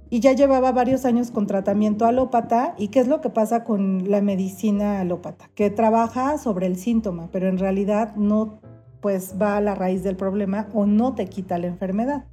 y 0.09 0.19
ya 0.19 0.33
llevaba 0.33 0.73
varios 0.73 1.05
años 1.05 1.31
con 1.31 1.47
tratamiento 1.47 2.05
alópata. 2.05 2.75
¿Y 2.77 2.89
qué 2.89 2.99
es 2.99 3.07
lo 3.07 3.21
que 3.21 3.29
pasa 3.29 3.63
con 3.63 4.11
la 4.11 4.21
medicina 4.21 4.99
alópata? 4.99 5.49
Que 5.55 5.69
trabaja 5.69 6.37
sobre 6.37 6.67
el 6.67 6.75
síntoma, 6.75 7.29
pero 7.31 7.47
en 7.47 7.57
realidad 7.57 8.15
no 8.17 8.59
pues 8.99 9.35
va 9.41 9.57
a 9.57 9.61
la 9.61 9.73
raíz 9.73 10.03
del 10.03 10.17
problema 10.17 10.67
o 10.73 10.85
no 10.85 11.15
te 11.15 11.27
quita 11.27 11.57
la 11.57 11.67
enfermedad. 11.67 12.25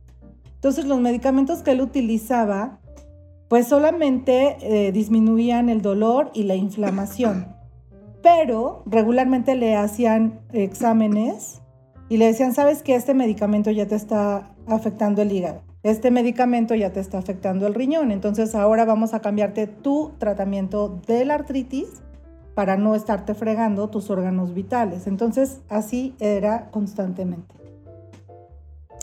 Entonces 0.56 0.86
los 0.86 1.00
medicamentos 1.00 1.62
que 1.62 1.70
él 1.70 1.80
utilizaba 1.80 2.80
pues 3.48 3.66
solamente 3.66 4.56
eh, 4.60 4.92
disminuían 4.92 5.68
el 5.68 5.82
dolor 5.82 6.30
y 6.34 6.44
la 6.44 6.54
inflamación. 6.54 7.56
Pero 8.22 8.82
regularmente 8.86 9.54
le 9.54 9.76
hacían 9.76 10.40
exámenes 10.52 11.60
y 12.08 12.18
le 12.18 12.26
decían, 12.26 12.54
sabes 12.54 12.82
que 12.82 12.94
este 12.94 13.14
medicamento 13.14 13.70
ya 13.70 13.86
te 13.86 13.94
está 13.94 14.54
afectando 14.66 15.22
el 15.22 15.32
hígado, 15.32 15.62
este 15.82 16.10
medicamento 16.10 16.74
ya 16.74 16.92
te 16.92 17.00
está 17.00 17.18
afectando 17.18 17.66
el 17.66 17.74
riñón, 17.74 18.10
entonces 18.10 18.54
ahora 18.54 18.84
vamos 18.84 19.14
a 19.14 19.20
cambiarte 19.20 19.66
tu 19.66 20.12
tratamiento 20.18 21.00
de 21.06 21.24
la 21.24 21.34
artritis 21.34 22.02
para 22.54 22.76
no 22.76 22.96
estarte 22.96 23.34
fregando 23.34 23.88
tus 23.88 24.10
órganos 24.10 24.52
vitales. 24.52 25.06
Entonces 25.06 25.60
así 25.68 26.16
era 26.18 26.70
constantemente. 26.72 27.54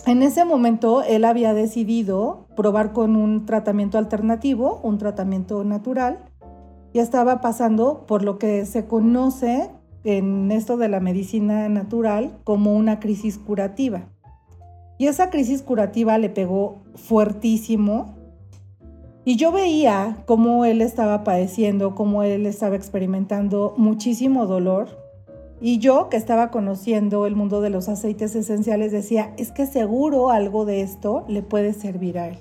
En 0.06 0.22
ese 0.22 0.44
momento 0.44 1.02
él 1.02 1.24
había 1.24 1.52
decidido 1.52 2.46
probar 2.54 2.92
con 2.92 3.16
un 3.16 3.44
tratamiento 3.44 3.98
alternativo, 3.98 4.78
un 4.84 4.98
tratamiento 4.98 5.64
natural, 5.64 6.20
y 6.92 7.00
estaba 7.00 7.40
pasando 7.40 8.06
por 8.06 8.22
lo 8.22 8.38
que 8.38 8.66
se 8.66 8.86
conoce 8.86 9.68
en 10.04 10.52
esto 10.52 10.76
de 10.76 10.88
la 10.88 11.00
medicina 11.00 11.68
natural 11.68 12.38
como 12.44 12.76
una 12.76 13.00
crisis 13.00 13.36
curativa. 13.36 14.04
Y 14.96 15.08
esa 15.08 15.28
crisis 15.28 15.62
curativa 15.62 16.16
le 16.18 16.30
pegó 16.30 16.84
fuertísimo. 16.94 18.14
Y 19.24 19.34
yo 19.34 19.50
veía 19.50 20.18
cómo 20.24 20.64
él 20.64 20.82
estaba 20.82 21.24
padeciendo, 21.24 21.96
cómo 21.96 22.22
él 22.22 22.46
estaba 22.46 22.76
experimentando 22.76 23.74
muchísimo 23.76 24.46
dolor, 24.46 25.05
y 25.60 25.78
yo, 25.78 26.08
que 26.10 26.16
estaba 26.16 26.50
conociendo 26.50 27.26
el 27.26 27.34
mundo 27.34 27.60
de 27.60 27.70
los 27.70 27.88
aceites 27.88 28.36
esenciales, 28.36 28.92
decía, 28.92 29.32
es 29.38 29.52
que 29.52 29.66
seguro 29.66 30.30
algo 30.30 30.64
de 30.64 30.82
esto 30.82 31.24
le 31.28 31.42
puede 31.42 31.72
servir 31.72 32.18
a 32.18 32.28
él. 32.28 32.38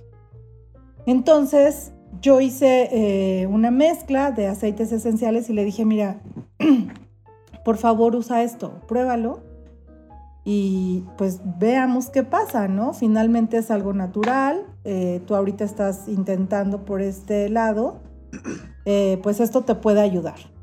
Entonces, 1.06 1.94
yo 2.22 2.42
hice 2.42 2.90
eh, 2.92 3.48
una 3.48 3.72
mezcla 3.72 4.32
de 4.32 4.48
aceites 4.48 4.92
esenciales 4.92 5.50
y 5.50 5.54
le 5.54 5.64
dije, 5.64 5.86
mira, 5.86 6.22
por 7.64 7.78
favor 7.78 8.16
usa 8.16 8.44
esto, 8.44 8.82
pruébalo 8.88 9.42
y 10.44 11.04
pues 11.18 11.42
veamos 11.58 12.10
qué 12.10 12.24
pasa, 12.24 12.68
¿no? 12.68 12.94
Finalmente 12.94 13.58
es 13.58 13.72
algo 13.72 13.94
natural, 13.94 14.66
eh, 14.84 15.22
tú 15.26 15.36
ahorita 15.36 15.64
estás 15.64 16.08
intentando 16.08 16.86
por 16.86 17.02
este 17.02 17.50
lado, 17.50 18.00
eh, 18.86 19.20
pues 19.24 19.40
esto 19.40 19.62
te 19.62 19.76
puede 19.76 20.02
ayudar. 20.02 20.55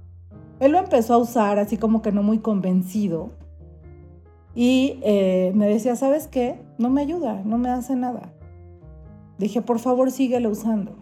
Él 0.62 0.70
lo 0.70 0.78
empezó 0.78 1.14
a 1.14 1.18
usar 1.18 1.58
así 1.58 1.76
como 1.76 2.02
que 2.02 2.12
no 2.12 2.22
muy 2.22 2.38
convencido. 2.38 3.30
Y 4.54 5.00
eh, 5.02 5.50
me 5.56 5.66
decía, 5.66 5.96
¿sabes 5.96 6.28
qué? 6.28 6.62
No 6.78 6.88
me 6.88 7.00
ayuda, 7.00 7.42
no 7.44 7.58
me 7.58 7.68
hace 7.68 7.96
nada. 7.96 8.32
Dije, 9.38 9.60
por 9.60 9.80
favor, 9.80 10.12
síguelo 10.12 10.50
usando. 10.50 10.94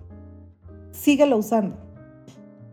Síguelo 0.92 1.36
usando. 1.36 1.76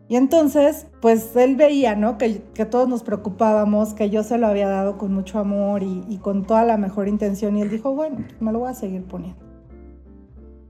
Y 0.08 0.16
entonces, 0.16 0.88
pues 1.02 1.36
él 1.36 1.58
veía, 1.58 1.98
¿no? 1.98 2.18
Que, 2.18 2.42
que 2.54 2.64
todos 2.64 2.88
nos 2.88 3.04
preocupábamos, 3.04 3.94
que 3.94 4.10
yo 4.10 4.24
se 4.24 4.38
lo 4.38 4.48
había 4.48 4.70
dado 4.70 4.98
con 4.98 5.14
mucho 5.14 5.40
amor 5.40 5.84
y, 5.84 6.06
y 6.08 6.20
con 6.20 6.46
toda 6.46 6.64
la 6.64 6.78
mejor 6.78 7.10
intención. 7.10 7.58
Y 7.58 7.64
él 7.64 7.70
dijo, 7.70 7.94
bueno, 7.96 8.20
me 8.40 8.54
lo 8.54 8.60
voy 8.60 8.70
a 8.70 8.74
seguir 8.74 9.04
poniendo. 9.04 9.42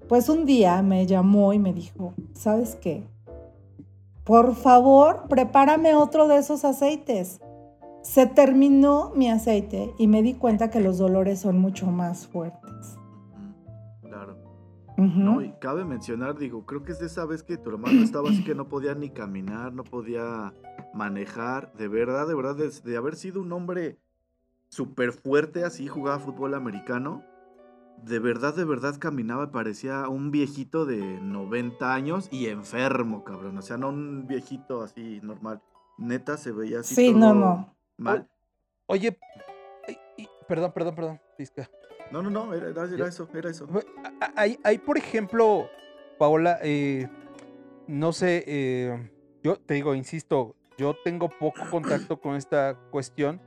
Pues 0.10 0.30
un 0.30 0.48
día 0.48 0.82
me 0.82 1.06
llamó 1.06 1.54
y 1.54 1.60
me 1.60 1.74
dijo, 1.74 2.16
¿sabes 2.34 2.76
qué? 2.76 3.04
Por 4.28 4.56
favor, 4.56 5.24
prepárame 5.30 5.96
otro 5.96 6.28
de 6.28 6.38
esos 6.38 6.66
aceites. 6.66 7.40
Se 8.04 8.28
terminó 8.28 9.14
mi 9.16 9.30
aceite 9.30 9.94
y 9.98 10.08
me 10.08 10.22
di 10.22 10.34
cuenta 10.34 10.70
que 10.70 10.82
los 10.82 10.98
dolores 10.98 11.40
son 11.40 11.60
mucho 11.60 11.88
más 11.88 12.28
fuertes. 12.28 12.98
Claro. 14.02 14.38
No, 14.98 15.42
y 15.42 15.54
cabe 15.62 15.86
mencionar, 15.86 16.38
digo, 16.38 16.66
creo 16.66 16.84
que 16.84 16.92
es 16.92 17.00
de 17.00 17.06
esa 17.06 17.26
vez 17.26 17.42
que 17.42 17.56
tu 17.56 17.70
hermano 17.70 18.04
estaba 18.04 18.30
así 18.30 18.44
que 18.44 18.54
no 18.54 18.68
podía 18.68 18.96
ni 18.96 19.12
caminar, 19.12 19.72
no 19.72 19.86
podía 19.86 20.54
manejar. 20.94 21.72
De 21.74 21.88
verdad, 21.88 22.28
de 22.28 22.36
verdad, 22.36 22.56
de, 22.56 22.70
de 22.70 22.98
haber 22.98 23.16
sido 23.16 23.42
un 23.42 23.54
hombre 23.54 23.98
súper 24.68 25.14
fuerte, 25.14 25.64
así 25.64 25.88
jugaba 25.88 26.20
fútbol 26.20 26.54
americano. 26.54 27.24
De 28.04 28.20
verdad, 28.20 28.56
de 28.56 28.64
verdad 28.64 28.96
caminaba, 29.00 29.52
parecía 29.52 30.08
un 30.08 30.32
viejito 30.32 30.86
de 30.86 30.98
90 31.22 31.94
años 31.94 32.30
y 32.32 32.48
enfermo, 32.48 33.24
cabrón. 33.24 33.58
O 33.58 33.62
sea, 33.62 33.78
no 33.78 33.90
un 33.90 34.28
viejito 34.28 34.82
así 34.84 35.20
normal. 35.24 35.62
Neta 35.98 36.38
se 36.38 36.52
veía 36.52 36.80
así. 36.82 36.96
Sí, 36.96 37.12
todo 37.12 37.20
no, 37.20 37.34
no. 37.34 37.76
Mal. 37.98 38.30
Oye, 38.86 39.18
perdón, 40.48 40.72
perdón, 40.74 40.96
perdón, 40.96 41.22
Pizca. 41.38 41.70
No, 42.12 42.22
no, 42.22 42.30
no, 42.30 42.54
era, 42.54 42.70
era- 42.70 42.86
era 42.86 43.08
eso, 43.08 43.28
era 43.34 43.50
eso. 43.50 43.68
Hay, 44.36 44.58
hay, 44.64 44.78
por 44.78 44.98
ejemplo, 44.98 45.68
Paola, 46.18 46.60
eh, 46.62 47.10
no 47.88 48.14
sé, 48.14 48.44
eh, 48.48 49.12
yo 49.44 49.58
te 49.58 49.74
digo, 49.74 49.94
insisto, 49.96 50.56
yo 50.78 50.96
tengo 51.04 51.28
poco 51.30 51.62
contacto 51.70 52.22
con 52.22 52.36
esta 52.36 52.76
cuestión. 52.92 53.42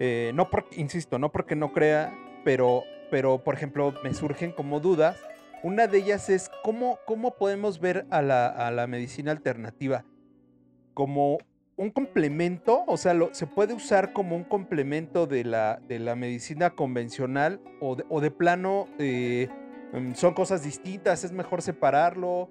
eh, 0.00 0.30
no 0.34 0.48
porque, 0.48 0.80
insisto, 0.80 1.18
no 1.18 1.32
porque 1.32 1.56
no 1.56 1.72
crea, 1.72 2.16
pero, 2.44 2.84
pero 3.10 3.42
por 3.42 3.54
ejemplo, 3.54 3.94
me 4.02 4.14
surgen 4.14 4.52
como 4.52 4.80
dudas. 4.80 5.18
Una 5.62 5.86
de 5.86 5.98
ellas 5.98 6.30
es 6.30 6.50
cómo, 6.62 6.98
cómo 7.06 7.34
podemos 7.34 7.80
ver 7.80 8.06
a 8.10 8.22
la, 8.22 8.46
a 8.46 8.70
la 8.70 8.86
medicina 8.86 9.32
alternativa 9.32 10.04
como 10.94 11.38
un 11.76 11.90
complemento, 11.90 12.82
o 12.88 12.96
sea, 12.96 13.16
se 13.30 13.46
puede 13.46 13.72
usar 13.72 14.12
como 14.12 14.34
un 14.34 14.42
complemento 14.42 15.28
de 15.28 15.44
la, 15.44 15.80
de 15.86 16.00
la 16.00 16.16
medicina 16.16 16.70
convencional 16.70 17.60
o 17.80 17.94
de, 17.94 18.04
o 18.08 18.20
de 18.20 18.32
plano 18.32 18.88
eh, 18.98 19.48
mm, 19.92 20.14
son 20.14 20.34
cosas 20.34 20.64
distintas, 20.64 21.22
es 21.22 21.30
mejor 21.30 21.62
separarlo 21.62 22.50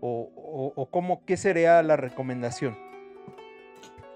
o, 0.00 0.32
o, 0.34 0.72
o 0.74 0.90
cómo, 0.90 1.22
qué 1.26 1.36
sería 1.36 1.82
la 1.82 1.96
recomendación. 1.96 2.91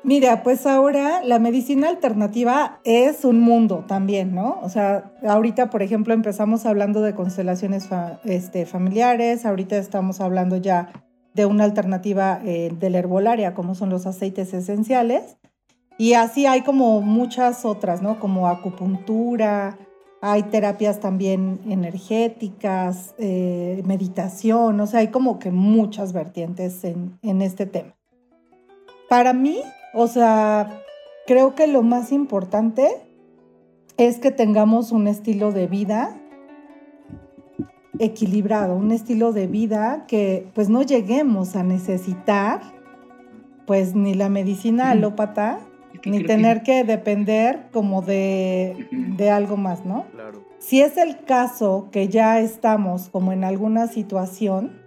Mira, 0.03 0.45
pues 0.45 0.67
ahora 0.67 1.23
la 1.25 1.41
medicina 1.41 1.89
alternativa 1.89 2.79
es 2.85 3.25
un 3.25 3.41
mundo 3.41 3.85
también, 3.89 4.35
¿no? 4.35 4.61
O 4.63 4.69
sea, 4.69 5.13
ahorita, 5.27 5.69
por 5.69 5.83
ejemplo, 5.83 6.15
empezamos 6.15 6.65
hablando 6.65 7.03
de 7.03 7.15
constelaciones 7.15 7.89
este, 8.25 8.67
familiares, 8.67 9.45
ahorita 9.45 9.77
estamos 9.77 10.21
hablando 10.21 10.57
ya 10.57 10.93
de 11.35 11.45
una 11.45 11.65
alternativa 11.65 12.41
eh, 12.45 12.73
de 12.79 12.91
la 12.91 12.99
herbolaria, 12.99 13.53
como 13.53 13.75
son 13.75 13.91
los 13.91 14.07
aceites 14.07 14.55
esenciales. 14.55 15.39
Y 15.99 16.13
así 16.13 16.47
hay 16.47 16.63
como 16.63 17.01
muchas 17.01 17.65
otras, 17.65 18.01
¿no? 18.01 18.21
Como 18.21 18.47
acupuntura, 18.47 19.77
hay 20.21 20.45
terapias 20.45 21.01
también 21.01 21.61
energéticas, 21.67 23.15
eh, 23.19 23.83
meditación, 23.87 24.81
o 24.81 24.87
sea, 24.87 25.01
hay 25.01 25.09
como 25.09 25.39
que 25.39 25.51
muchas 25.51 26.13
vertientes 26.13 26.85
en, 26.85 27.19
en 27.23 27.43
este 27.43 27.67
tema. 27.67 27.97
Para 29.09 29.33
mí, 29.33 29.63
o 29.97 30.07
sea, 30.09 30.83
creo 31.27 31.55
que 31.55 31.67
lo 31.67 31.83
más 31.83 32.13
importante 32.13 32.89
es 33.97 34.19
que 34.19 34.31
tengamos 34.31 34.93
un 34.93 35.09
estilo 35.09 35.53
de 35.53 35.67
vida 35.67 36.21
equilibrado, 37.99 38.77
un 38.77 38.93
estilo 38.93 39.33
de 39.33 39.47
vida 39.47 40.05
que 40.07 40.47
pues 40.55 40.69
no 40.69 40.83
lleguemos 40.83 41.57
a 41.57 41.63
necesitar 41.63 42.61
pues 43.67 43.95
ni 43.95 44.13
la 44.15 44.29
medicina 44.29 44.91
alópata 44.91 45.61
ni 45.95 46.01
creo 46.01 46.21
que- 46.21 46.27
tener 46.27 46.63
que 46.63 46.85
depender 46.85 47.69
como 47.73 48.03
de, 48.03 48.87
de 48.93 49.31
algo 49.31 49.57
más, 49.57 49.87
¿no? 49.87 50.05
Claro. 50.13 50.45
Si 50.59 50.83
es 50.83 50.99
el 50.99 51.25
caso 51.25 51.89
que 51.91 52.09
ya 52.09 52.39
estamos 52.41 53.09
como 53.09 53.33
en 53.33 53.45
alguna 53.45 53.87
situación, 53.87 54.83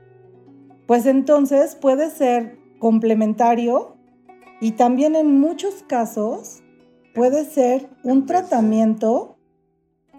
pues 0.86 1.08
entonces 1.08 1.76
puede 1.76 2.12
ser 2.12 2.60
complementario 2.78 3.96
y 4.62 4.72
también 4.72 5.16
en 5.16 5.40
muchos 5.40 5.84
casos 5.88 6.62
puede 7.14 7.46
ser 7.46 7.90
un 8.04 8.26
tratamiento 8.26 9.38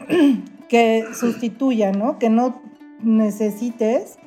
que 0.68 1.05
sustituya, 1.14 1.93
¿no? 1.93 2.18
Que 2.18 2.30
no 2.30 2.61
necesites 3.03 4.18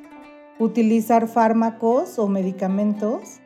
utilizar 0.58 1.28
fármacos 1.28 2.18
o 2.18 2.28
medicamentos 2.28 3.40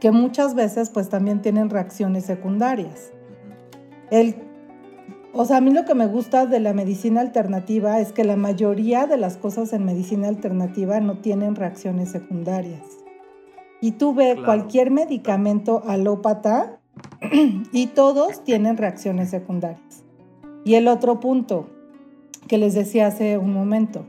que 0.00 0.10
muchas 0.10 0.54
veces 0.54 0.90
pues 0.90 1.08
también 1.08 1.40
tienen 1.42 1.70
reacciones 1.70 2.24
secundarias. 2.24 3.12
El, 4.10 4.34
o 5.32 5.44
sea, 5.44 5.58
a 5.58 5.60
mí 5.60 5.72
lo 5.72 5.84
que 5.84 5.94
me 5.94 6.06
gusta 6.06 6.46
de 6.46 6.60
la 6.60 6.72
medicina 6.72 7.20
alternativa 7.20 8.00
es 8.00 8.12
que 8.12 8.24
la 8.24 8.36
mayoría 8.36 9.06
de 9.06 9.16
las 9.16 9.36
cosas 9.36 9.72
en 9.72 9.84
medicina 9.84 10.28
alternativa 10.28 11.00
no 11.00 11.18
tienen 11.18 11.54
reacciones 11.54 12.10
secundarias. 12.10 13.03
Y 13.84 13.92
tú 13.92 14.14
Claro. 14.14 14.44
cualquier 14.46 14.90
medicamento 14.90 15.82
alópata 15.86 16.80
y 17.70 17.88
todos 17.88 18.42
tienen 18.42 18.78
reacciones 18.78 19.28
secundarias. 19.28 20.04
Y 20.64 20.76
el 20.76 20.88
otro 20.88 21.20
punto 21.20 21.68
que 22.48 22.56
les 22.56 22.72
decía 22.72 23.08
hace 23.08 23.36
un 23.36 23.52
momento, 23.52 24.06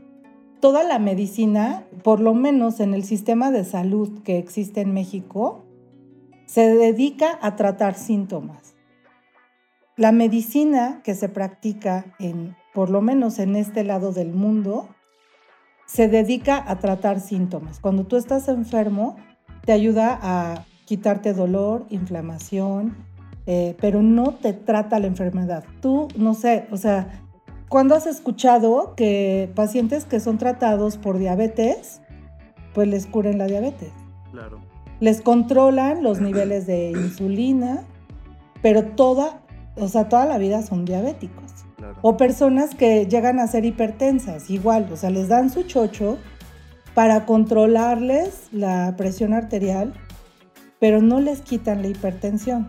toda 0.60 0.82
la 0.82 0.98
medicina, 0.98 1.84
por 2.02 2.20
lo 2.20 2.32
menos 2.32 2.80
en 2.80 2.94
el 2.94 3.04
sistema 3.04 3.50
de 3.50 3.66
salud 3.66 4.22
que 4.22 4.38
existe 4.38 4.80
en 4.80 4.94
México, 4.94 5.66
se 6.46 6.74
dedica 6.74 7.38
a 7.42 7.54
tratar 7.56 7.96
síntomas. 7.96 8.76
La 9.94 10.10
medicina 10.10 11.02
que 11.04 11.14
se 11.14 11.28
practica 11.28 12.14
en, 12.18 12.56
por 12.72 12.88
lo 12.88 13.02
menos 13.02 13.38
en 13.38 13.56
este 13.56 13.84
lado 13.84 14.12
del 14.12 14.32
mundo, 14.32 14.88
se 15.84 16.08
dedica 16.08 16.64
a 16.66 16.78
tratar 16.78 17.20
síntomas. 17.20 17.78
Cuando 17.78 18.04
tú 18.04 18.16
estás 18.16 18.48
enfermo, 18.48 19.16
te 19.66 19.72
ayuda 19.72 20.18
a 20.22 20.64
quitarte 20.86 21.34
dolor, 21.34 21.84
inflamación, 21.90 22.96
eh, 23.46 23.76
pero 23.80 24.00
no 24.00 24.32
te 24.32 24.52
trata 24.52 24.98
la 25.00 25.08
enfermedad. 25.08 25.64
Tú, 25.82 26.08
no 26.16 26.34
sé, 26.34 26.66
o 26.70 26.76
sea, 26.76 27.20
¿cuándo 27.68 27.96
has 27.96 28.06
escuchado 28.06 28.94
que 28.96 29.50
pacientes 29.54 30.04
que 30.04 30.20
son 30.20 30.38
tratados 30.38 30.96
por 30.96 31.18
diabetes, 31.18 32.00
pues 32.72 32.88
les 32.88 33.06
curen 33.06 33.38
la 33.38 33.46
diabetes? 33.46 33.92
Claro. 34.32 34.58
les 35.00 35.22
controlan 35.22 36.02
los 36.02 36.20
niveles 36.20 36.66
de 36.66 36.90
insulina, 36.90 37.84
pero 38.62 38.84
toda, 38.84 39.40
o 39.76 39.88
sea, 39.88 40.08
toda 40.08 40.26
la 40.26 40.38
vida 40.38 40.62
son 40.62 40.84
diabéticos. 40.84 41.44
Claro. 41.76 41.96
O 42.02 42.16
personas 42.16 42.74
que 42.74 43.06
llegan 43.06 43.40
a 43.40 43.46
ser 43.46 43.64
hipertensas, 43.64 44.50
igual, 44.50 44.88
o 44.92 44.96
sea, 44.96 45.10
les 45.10 45.28
dan 45.28 45.50
su 45.50 45.64
chocho 45.64 46.18
para 46.96 47.26
controlarles 47.26 48.48
la 48.52 48.94
presión 48.96 49.34
arterial, 49.34 49.92
pero 50.80 51.02
no 51.02 51.20
les 51.20 51.42
quitan 51.42 51.82
la 51.82 51.88
hipertensión. 51.88 52.68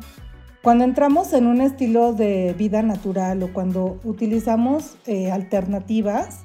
Cuando 0.62 0.84
entramos 0.84 1.32
en 1.32 1.48
un 1.48 1.62
estilo 1.62 2.12
de 2.12 2.54
vida 2.58 2.82
natural 2.82 3.42
o 3.42 3.54
cuando 3.54 4.02
utilizamos 4.04 4.98
eh, 5.06 5.32
alternativas, 5.32 6.42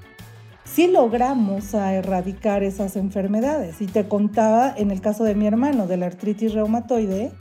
sí 0.63 0.87
logramos 0.87 1.75
a 1.75 1.93
erradicar 1.95 2.63
esas 2.63 2.95
enfermedades. 2.95 3.83
Y 3.83 3.87
te 3.87 4.07
contaba 4.07 4.73
en 4.77 4.93
el 4.93 5.01
caso 5.01 5.25
de 5.25 5.35
mi 5.35 5.49
hermano, 5.49 5.89
de 5.89 5.97
la 5.97 6.07
artritis 6.07 6.55
reumatoide, 6.55 7.33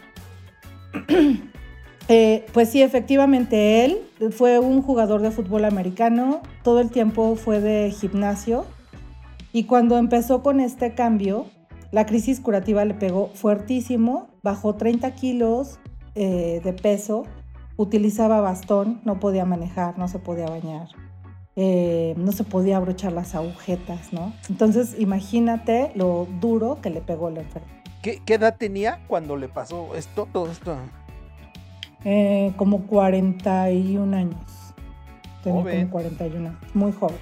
eh, 2.08 2.48
pues 2.52 2.70
sí, 2.70 2.82
efectivamente 2.82 3.86
él 3.86 4.00
fue 4.32 4.58
un 4.58 4.82
jugador 4.82 5.22
de 5.22 5.30
fútbol 5.30 5.66
americano, 5.66 6.42
todo 6.64 6.80
el 6.80 6.90
tiempo 6.90 7.36
fue 7.36 7.62
de 7.62 7.92
gimnasio 7.92 8.66
y 9.54 9.66
cuando 9.66 9.98
empezó 9.98 10.42
con 10.44 10.60
este 10.60 10.94
cambio, 10.94 11.46
la 11.92 12.06
crisis 12.06 12.40
curativa 12.40 12.86
le 12.86 12.94
pegó 12.94 13.28
fuertísimo, 13.34 14.30
bajó 14.44 14.76
30 14.76 15.14
kilos 15.16 15.80
eh, 16.16 16.62
de 16.64 16.74
peso, 16.74 17.24
utilizaba 17.76 18.40
bastón, 18.42 19.02
no 19.04 19.20
podía 19.20 19.46
manejar, 19.46 19.98
no 19.98 20.08
se 20.08 20.20
podía 20.20 20.46
bañar, 20.46 20.88
eh, 21.56 22.14
no 22.18 22.32
se 22.32 22.44
podía 22.44 22.78
abrochar 22.78 23.12
las 23.12 23.36
agujetas, 23.36 24.14
¿no? 24.14 24.34
Entonces 24.50 24.96
imagínate 25.00 25.92
lo 25.96 26.28
duro 26.40 26.80
que 26.82 26.90
le 26.90 27.02
pegó 27.02 27.30
la 27.30 27.42
enfermedad. 27.42 27.84
¿Qué, 28.02 28.22
qué 28.26 28.36
edad 28.36 28.56
tenía 28.58 29.02
cuando 29.08 29.36
le 29.36 29.48
pasó 29.48 29.96
esto, 29.96 30.28
todo 30.32 30.50
esto? 30.50 30.76
Eh, 32.04 32.54
como 32.56 32.88
41 32.88 34.18
años. 34.18 34.74
Tenía 35.44 35.62
Joven. 35.62 35.80
como 35.82 35.92
41 35.92 36.50
años, 36.50 36.76
muy 36.76 36.92
joven. 36.94 37.18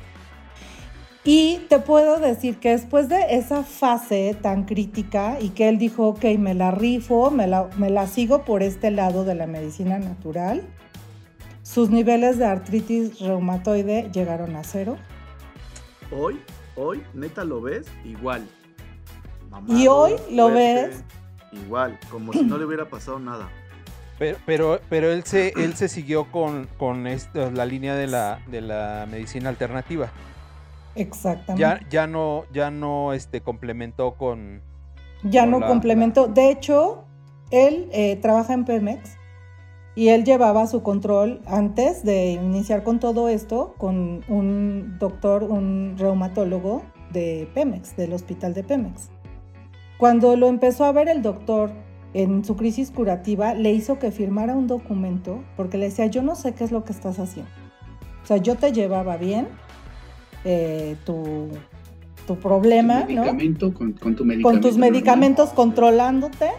Y 1.25 1.65
te 1.67 1.79
puedo 1.79 2.19
decir 2.19 2.59
que 2.59 2.69
después 2.69 3.09
de 3.09 3.35
esa 3.35 3.63
fase 3.63 4.37
tan 4.41 4.63
crítica 4.63 5.37
y 5.41 5.49
que 5.49 5.67
él 5.67 5.77
dijo, 5.77 6.07
ok, 6.07 6.23
me 6.37 6.53
la 6.53 6.71
rifo, 6.71 7.29
me 7.29 7.45
la, 7.45 7.69
me 7.77 7.89
la 7.89 8.07
sigo 8.07 8.45
por 8.45 8.63
este 8.63 8.89
lado 8.89 9.25
de 9.25 9.35
la 9.35 9.45
medicina 9.45 9.99
natural, 9.99 10.63
sus 11.61 11.89
niveles 11.89 12.37
de 12.37 12.45
artritis 12.45 13.19
reumatoide 13.19 14.09
llegaron 14.13 14.55
a 14.55 14.63
cero. 14.63 14.97
Hoy, 16.09 16.39
hoy, 16.75 17.03
neta 17.13 17.43
lo 17.43 17.61
ves 17.61 17.85
igual. 18.05 18.47
Y 19.67 19.87
hoy 19.87 20.13
lo 20.31 20.49
fuerte. 20.49 20.87
ves 20.87 21.03
igual, 21.51 21.99
como 22.09 22.31
si 22.31 22.43
no 22.43 22.57
le 22.57 22.65
hubiera 22.65 22.89
pasado 22.89 23.19
nada. 23.19 23.49
Pero, 24.17 24.37
pero, 24.45 24.79
pero 24.89 25.11
él 25.11 25.23
se, 25.25 25.53
él 25.57 25.75
se 25.75 25.89
siguió 25.89 26.31
con, 26.31 26.67
con 26.77 27.07
esto, 27.07 27.51
la 27.51 27.65
línea 27.65 27.95
de 27.95 28.07
la, 28.07 28.41
de 28.47 28.61
la 28.61 29.05
medicina 29.09 29.49
alternativa. 29.49 30.11
Exactamente. 30.95 31.61
Ya, 31.61 31.79
ya 31.89 32.07
no, 32.07 32.43
ya 32.51 32.71
no 32.71 33.13
este, 33.13 33.41
complementó 33.41 34.15
con. 34.15 34.61
ya 35.23 35.41
con 35.43 35.51
no 35.51 35.59
la- 35.59 35.67
complementó. 35.67 36.27
De 36.27 36.49
hecho, 36.51 37.05
él 37.51 37.89
eh, 37.91 38.15
trabaja 38.17 38.53
en 38.53 38.65
Pemex 38.65 39.17
y 39.95 40.09
él 40.09 40.23
llevaba 40.23 40.67
su 40.67 40.81
control 40.83 41.41
antes 41.45 42.03
de 42.03 42.31
iniciar 42.31 42.83
con 42.83 42.99
todo 42.99 43.27
esto 43.29 43.73
con 43.77 44.23
un 44.27 44.97
doctor, 44.99 45.43
un 45.43 45.95
reumatólogo 45.97 46.83
de 47.11 47.49
Pemex, 47.53 47.95
del 47.97 48.13
hospital 48.13 48.53
de 48.53 48.63
Pemex. 48.63 49.09
Cuando 49.97 50.35
lo 50.37 50.47
empezó 50.47 50.85
a 50.85 50.91
ver 50.91 51.09
el 51.09 51.21
doctor 51.21 51.71
en 52.13 52.45
su 52.45 52.55
crisis 52.55 52.91
curativa, 52.91 53.53
le 53.53 53.71
hizo 53.71 53.99
que 53.99 54.11
firmara 54.11 54.55
un 54.55 54.67
documento 54.67 55.43
porque 55.57 55.77
le 55.77 55.85
decía, 55.85 56.05
yo 56.07 56.21
no 56.21 56.35
sé 56.35 56.53
qué 56.53 56.63
es 56.63 56.71
lo 56.71 56.83
que 56.83 56.93
estás 56.93 57.19
haciendo. 57.19 57.51
O 58.23 58.25
sea, 58.25 58.37
yo 58.37 58.55
te 58.55 58.71
llevaba 58.71 59.17
bien 59.17 59.47
eh, 60.45 60.95
tu, 61.05 61.49
tu 62.27 62.35
problema, 62.37 63.05
Tu 63.05 63.13
¿no? 63.13 63.21
medicamento 63.21 63.73
con, 63.73 63.93
con 63.93 64.15
tu 64.15 64.25
medicamento. 64.25 64.49
con 64.49 64.61
tus 64.61 64.77
normal. 64.77 64.91
medicamentos 64.91 65.49
controlándote 65.49 66.49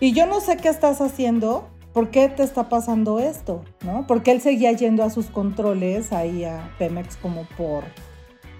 y 0.00 0.12
yo 0.12 0.26
no 0.26 0.40
sé 0.40 0.56
qué 0.56 0.68
estás 0.68 1.00
haciendo, 1.00 1.68
por 1.92 2.10
qué 2.10 2.28
te 2.28 2.42
está 2.42 2.68
pasando 2.68 3.18
esto, 3.20 3.64
¿no? 3.84 4.06
Porque 4.06 4.30
él 4.32 4.40
seguía 4.40 4.72
yendo 4.72 5.02
a 5.04 5.10
sus 5.10 5.26
controles 5.26 6.12
ahí 6.12 6.44
a 6.44 6.70
Pemex 6.78 7.16
como 7.16 7.44
por, 7.56 7.84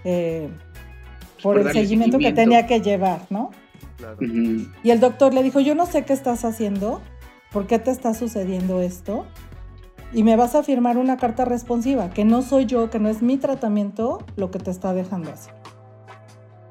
eh, 0.04 0.48
por 1.42 1.56
Por 1.56 1.66
el 1.68 1.72
seguimiento 1.72 2.18
que 2.18 2.32
tenía 2.32 2.66
que 2.66 2.80
llevar, 2.80 3.22
¿no? 3.30 3.50
Claro. 3.96 4.16
Y 4.20 4.90
el 4.90 5.00
doctor 5.00 5.34
le 5.34 5.42
dijo, 5.42 5.60
yo 5.60 5.74
no 5.74 5.86
sé 5.86 6.04
qué 6.04 6.12
estás 6.12 6.44
haciendo, 6.44 7.00
por 7.52 7.66
qué 7.66 7.78
te 7.78 7.90
está 7.90 8.14
sucediendo 8.14 8.80
esto, 8.80 9.26
y 10.12 10.22
me 10.22 10.36
vas 10.36 10.54
a 10.54 10.62
firmar 10.62 10.98
una 10.98 11.16
carta 11.16 11.44
responsiva, 11.44 12.11
que 12.11 12.24
no 12.24 12.42
soy 12.42 12.66
yo, 12.66 12.90
que 12.90 12.98
no 12.98 13.08
es 13.08 13.22
mi 13.22 13.36
tratamiento 13.36 14.18
lo 14.36 14.50
que 14.50 14.58
te 14.58 14.70
está 14.70 14.92
dejando 14.92 15.30
así. 15.30 15.50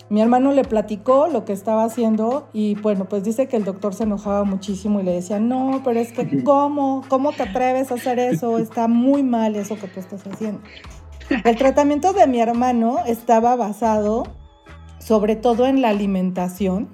Mi 0.10 0.22
hermano 0.22 0.52
le 0.54 0.64
platicó 0.64 1.28
lo 1.28 1.46
que 1.46 1.54
estaba 1.54 1.84
haciendo 1.84 2.50
y 2.52 2.74
bueno, 2.76 3.06
pues 3.06 3.24
dice 3.24 3.48
que 3.48 3.58
el 3.58 3.64
doctor 3.64 3.94
se 3.94 4.04
enojaba 4.04 4.44
muchísimo 4.44 5.00
y 5.00 5.04
le 5.04 5.14
decía, 5.14 5.40
no, 5.40 5.82
pero 5.84 6.00
es 6.00 6.12
que 6.12 6.44
¿cómo? 6.44 7.04
¿Cómo 7.08 7.32
te 7.32 7.44
atreves 7.44 7.92
a 7.92 7.96
hacer 7.96 8.18
eso? 8.18 8.58
Está 8.58 8.88
muy 8.88 9.22
mal 9.22 9.56
eso 9.56 9.76
que 9.76 9.88
tú 9.88 10.00
estás 10.00 10.26
haciendo. 10.26 10.62
El 11.46 11.56
tratamiento 11.58 12.12
de 12.14 12.26
mi 12.26 12.42
hermano 12.42 12.98
estaba 13.06 13.56
basado 13.56 14.24
sobre 14.98 15.36
todo 15.36 15.66
en 15.66 15.82
la 15.82 15.90
alimentación, 15.90 16.90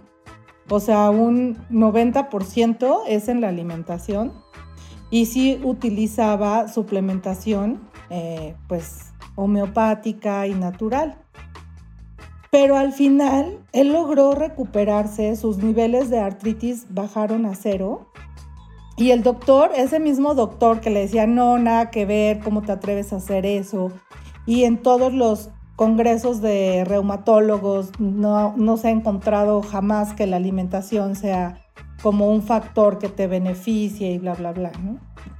o 0.69 0.79
sea, 0.79 1.09
un 1.09 1.57
90% 1.69 3.01
es 3.07 3.29
en 3.29 3.41
la 3.41 3.49
alimentación 3.49 4.33
y 5.15 5.27
sí 5.27 5.61
utilizaba 5.63 6.67
suplementación, 6.67 7.79
eh, 8.09 8.53
pues, 8.67 9.13
homeopática 9.35 10.45
y 10.45 10.53
natural. 10.53 11.15
Pero 12.51 12.75
al 12.75 12.91
final, 12.91 13.59
él 13.71 13.93
logró 13.93 14.35
recuperarse, 14.35 15.37
sus 15.37 15.59
niveles 15.59 16.09
de 16.09 16.19
artritis 16.19 16.87
bajaron 16.89 17.45
a 17.45 17.55
cero. 17.55 18.11
Y 18.97 19.11
el 19.11 19.23
doctor, 19.23 19.71
ese 19.77 20.01
mismo 20.01 20.35
doctor 20.35 20.81
que 20.81 20.89
le 20.89 20.99
decía, 20.99 21.25
no, 21.27 21.57
nada 21.59 21.91
que 21.91 22.05
ver, 22.05 22.41
¿cómo 22.41 22.61
te 22.63 22.73
atreves 22.73 23.13
a 23.13 23.15
hacer 23.15 23.45
eso? 23.45 23.93
Y 24.45 24.65
en 24.65 24.81
todos 24.81 25.13
los 25.13 25.49
congresos 25.77 26.41
de 26.41 26.83
reumatólogos 26.83 27.97
no, 28.01 28.53
no 28.57 28.75
se 28.75 28.89
ha 28.89 28.91
encontrado 28.91 29.61
jamás 29.61 30.13
que 30.13 30.27
la 30.27 30.35
alimentación 30.35 31.15
sea 31.15 31.61
como 32.01 32.29
un 32.29 32.43
factor 32.43 32.99
que 32.99 33.07
te 33.07 33.27
beneficie 33.27 34.11
y 34.11 34.17
bla, 34.17 34.33
bla, 34.33 34.51
bla. 34.51 34.73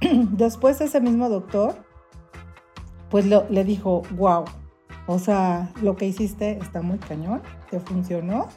Después 0.32 0.80
ese 0.80 1.00
mismo 1.00 1.28
doctor, 1.28 1.74
pues 3.10 3.26
le 3.26 3.64
dijo, 3.64 4.02
wow, 4.16 4.44
o 5.06 5.18
sea, 5.18 5.72
lo 5.82 5.96
que 5.96 6.06
hiciste 6.06 6.58
está 6.58 6.82
muy 6.82 6.98
cañón, 6.98 7.42
te 7.70 7.80
funcionó. 7.80 8.48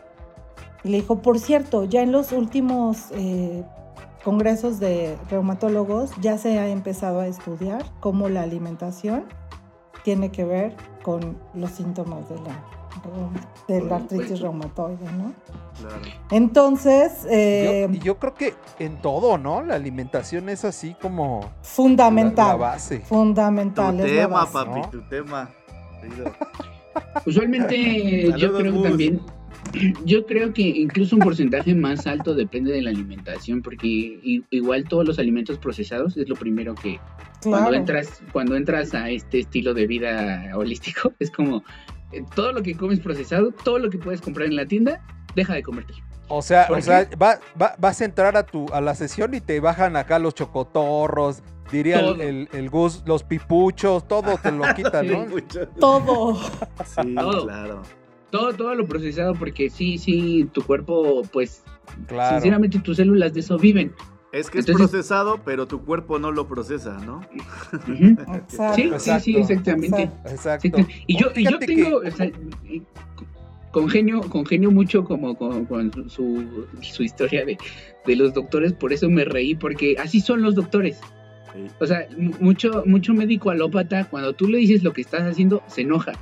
Y 0.83 0.89
le 0.89 0.97
dijo, 0.97 1.21
por 1.21 1.39
cierto, 1.39 1.83
ya 1.83 2.01
en 2.01 2.11
los 2.11 2.31
últimos 2.31 3.11
eh, 3.11 3.63
congresos 4.23 4.79
de 4.79 5.17
reumatólogos 5.29 6.11
ya 6.21 6.37
se 6.37 6.57
ha 6.59 6.67
empezado 6.67 7.19
a 7.19 7.27
estudiar 7.27 7.85
cómo 7.99 8.29
la 8.29 8.41
alimentación 8.41 9.25
tiene 10.03 10.31
que 10.31 10.45
ver 10.45 10.75
con 11.03 11.37
los 11.53 11.71
síntomas 11.71 12.27
de 12.29 12.35
la, 12.37 12.78
de 13.67 13.81
la 13.81 13.95
artritis 13.97 14.39
reumatoide, 14.39 15.11
¿no? 15.13 15.33
Claro. 15.79 16.01
Entonces, 16.31 17.25
eh, 17.29 17.87
Yo, 17.89 17.95
y 17.95 17.99
yo 17.99 18.17
creo 18.17 18.33
que 18.33 18.53
en 18.79 19.01
todo, 19.01 19.37
¿no? 19.37 19.63
La 19.63 19.75
alimentación 19.75 20.49
es 20.49 20.65
así 20.65 20.95
como 21.01 21.41
la, 21.43 21.63
fundamental. 21.63 22.47
la 22.47 22.55
base. 22.55 22.99
Fundamental. 23.01 23.97
Tu 23.97 24.03
es 24.03 24.11
la 24.11 24.21
tema, 24.23 24.39
base. 24.39 24.53
papi, 24.53 24.79
¿no? 24.79 24.89
tu 24.89 25.01
tema. 25.09 25.49
Usualmente 27.25 28.33
yo 28.37 28.53
creo 28.53 28.63
que 28.63 28.69
Gus. 28.69 28.83
también, 28.83 29.21
yo 30.05 30.25
creo 30.25 30.53
que 30.53 30.61
incluso 30.61 31.15
un 31.15 31.21
porcentaje 31.21 31.75
más 31.75 32.07
alto 32.07 32.33
depende 32.33 32.71
de 32.71 32.81
la 32.81 32.89
alimentación, 32.89 33.61
porque 33.61 34.19
igual 34.49 34.85
todos 34.85 35.05
los 35.05 35.19
alimentos 35.19 35.57
procesados 35.57 36.17
es 36.17 36.27
lo 36.27 36.35
primero 36.35 36.75
que 36.75 36.99
cuando 37.43 37.73
entras, 37.73 38.21
cuando 38.31 38.55
entras 38.55 38.93
a 38.93 39.09
este 39.09 39.39
estilo 39.39 39.73
de 39.73 39.87
vida 39.87 40.51
holístico, 40.55 41.13
es 41.19 41.31
como 41.31 41.63
todo 42.35 42.51
lo 42.51 42.61
que 42.63 42.75
comes 42.75 42.99
procesado, 42.99 43.51
todo 43.63 43.79
lo 43.79 43.89
que 43.89 43.97
puedes 43.97 44.21
comprar 44.21 44.47
en 44.47 44.55
la 44.55 44.65
tienda, 44.65 45.01
deja 45.35 45.53
de 45.53 45.63
comértelo. 45.63 45.99
O 46.27 46.41
sea, 46.41 46.67
¿Por 46.67 46.77
o 46.77 46.81
sea 46.81 47.07
va, 47.21 47.39
va- 47.59 47.75
vas 47.79 48.01
a 48.01 48.05
entrar 48.05 48.37
a 48.37 48.43
tu 48.45 48.67
a 48.71 48.81
la 48.81 48.93
sesión 48.95 49.33
y 49.33 49.41
te 49.41 49.59
bajan 49.59 49.95
acá 49.95 50.19
los 50.19 50.35
chocotorros, 50.35 51.41
diría 51.71 51.99
el, 51.99 52.05
Todo. 52.05 52.21
el, 52.21 52.49
el 52.53 52.69
Gus, 52.69 53.03
los 53.05 53.23
pipuchos, 53.23 54.07
todo 54.07 54.37
te 54.37 54.51
lo 54.51 54.63
quitan. 54.75 55.07
¿no? 55.11 55.25
Todo. 55.79 56.35
Sí, 56.85 57.15
Todo. 57.15 57.45
claro. 57.45 57.81
Todo, 58.31 58.53
todo 58.53 58.75
lo 58.75 58.85
procesado, 58.87 59.33
porque 59.33 59.71
sí, 59.71 59.97
sí, 59.97 60.47
tu 60.53 60.61
cuerpo, 60.63 61.23
pues, 61.33 61.63
Claro. 62.05 62.35
sinceramente 62.35 62.77
tus 62.79 62.97
células 62.97 63.33
de 63.33 63.39
eso 63.39 63.57
viven. 63.57 63.91
Es 64.31 64.49
que 64.49 64.59
es 64.59 64.65
procesado, 64.67 65.39
pero 65.43 65.65
tu 65.67 65.83
cuerpo 65.83 66.19
no 66.19 66.31
lo 66.31 66.47
procesa, 66.47 66.97
¿no? 67.05 67.21
Exacto. 68.37 68.73
Sí, 68.75 68.91
sí, 68.99 69.19
sí, 69.19 69.35
exactamente. 69.37 70.09
Exacto. 70.25 70.77
Y 71.07 71.17
yo, 71.17 71.27
y 71.35 71.43
yo 71.49 71.57
que- 71.59 71.65
tengo, 71.65 71.97
o 71.97 72.11
sea, 72.11 72.27
y- 72.27 72.83
congenio, 73.71 74.21
congenio 74.21 74.71
mucho 74.71 75.03
como 75.03 75.35
con, 75.35 75.65
con 75.65 76.09
su, 76.09 76.43
su, 76.81 77.03
historia 77.03 77.45
de, 77.45 77.57
de 78.05 78.15
los 78.15 78.33
doctores, 78.33 78.73
por 78.73 78.93
eso 78.93 79.09
me 79.09 79.25
reí, 79.25 79.55
porque 79.55 79.95
así 79.99 80.21
son 80.21 80.41
los 80.41 80.55
doctores. 80.55 80.99
Sí. 81.53 81.65
O 81.79 81.85
sea, 81.87 82.07
mu- 82.17 82.33
mucho, 82.39 82.83
mucho 82.85 83.13
médico 83.13 83.49
alópata, 83.49 84.05
cuando 84.09 84.33
tú 84.33 84.47
le 84.47 84.59
dices 84.59 84.83
lo 84.83 84.93
que 84.93 85.01
estás 85.01 85.21
haciendo, 85.23 85.63
se 85.67 85.81
enoja. 85.81 86.13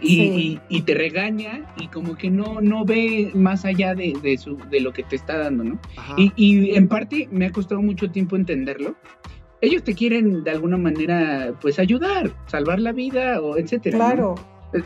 Y, 0.00 0.06
Sí. 0.08 0.60
y- 0.68 0.76
y 0.78 0.82
te 0.82 0.94
regaña 0.94 1.72
y 1.76 1.88
como 1.88 2.16
que 2.16 2.30
no, 2.30 2.60
no 2.60 2.84
ve 2.84 3.30
más 3.34 3.64
allá 3.64 3.94
de, 3.94 4.14
de, 4.22 4.38
su, 4.38 4.56
de 4.70 4.80
lo 4.80 4.92
que 4.92 5.02
te 5.02 5.16
está 5.16 5.36
dando, 5.38 5.64
¿no? 5.64 5.78
Y, 6.16 6.32
y 6.36 6.74
en 6.74 6.88
parte 6.88 7.28
me 7.30 7.46
ha 7.46 7.52
costado 7.52 7.82
mucho 7.82 8.10
tiempo 8.10 8.36
entenderlo. 8.36 8.94
Ellos 9.60 9.82
te 9.84 9.94
quieren 9.94 10.42
de 10.42 10.50
alguna 10.52 10.78
manera, 10.78 11.52
pues 11.60 11.78
ayudar, 11.78 12.32
salvar 12.46 12.80
la 12.80 12.92
vida 12.92 13.40
o 13.42 13.58
etcétera. 13.58 13.98
¿no? 13.98 14.04
Claro. 14.06 14.34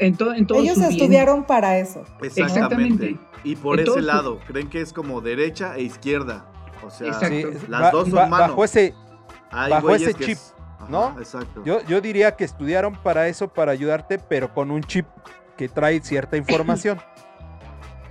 En 0.00 0.16
todo, 0.16 0.32
en 0.34 0.46
todo 0.46 0.62
Ellos 0.62 0.78
bien. 0.78 0.90
estudiaron 0.90 1.44
para 1.46 1.78
eso. 1.78 2.04
Exactamente. 2.22 2.42
Exactamente. 3.10 3.16
Y 3.44 3.54
por 3.56 3.78
ese 3.78 4.00
lado, 4.00 4.40
creen 4.48 4.68
que 4.68 4.80
es 4.80 4.92
como 4.92 5.20
derecha 5.20 5.76
e 5.76 5.82
izquierda. 5.82 6.50
O 6.84 6.90
sea. 6.90 7.12
Sí, 7.14 7.44
Las 7.68 7.80
ba- 7.82 7.90
dos 7.92 8.04
son 8.08 8.14
ba- 8.14 8.26
mano. 8.28 8.48
bajo 8.48 8.64
ese, 8.64 8.94
hay 9.50 9.70
bajo 9.70 9.90
ese 9.94 10.14
chip, 10.14 10.28
es- 10.30 10.53
Ajá, 10.78 10.86
¿no? 10.90 11.18
Exacto. 11.18 11.62
yo, 11.64 11.78
yo 11.86 12.00
diría 12.00 12.32
que 12.36 12.44
estudiaron 12.44 12.94
para 13.02 13.28
eso, 13.28 13.48
para 13.52 13.72
ayudarte, 13.72 14.18
pero 14.18 14.52
con 14.52 14.70
un 14.70 14.82
chip 14.82 15.06
que 15.56 15.68
trae 15.68 16.00
cierta 16.00 16.36
información. 16.36 16.98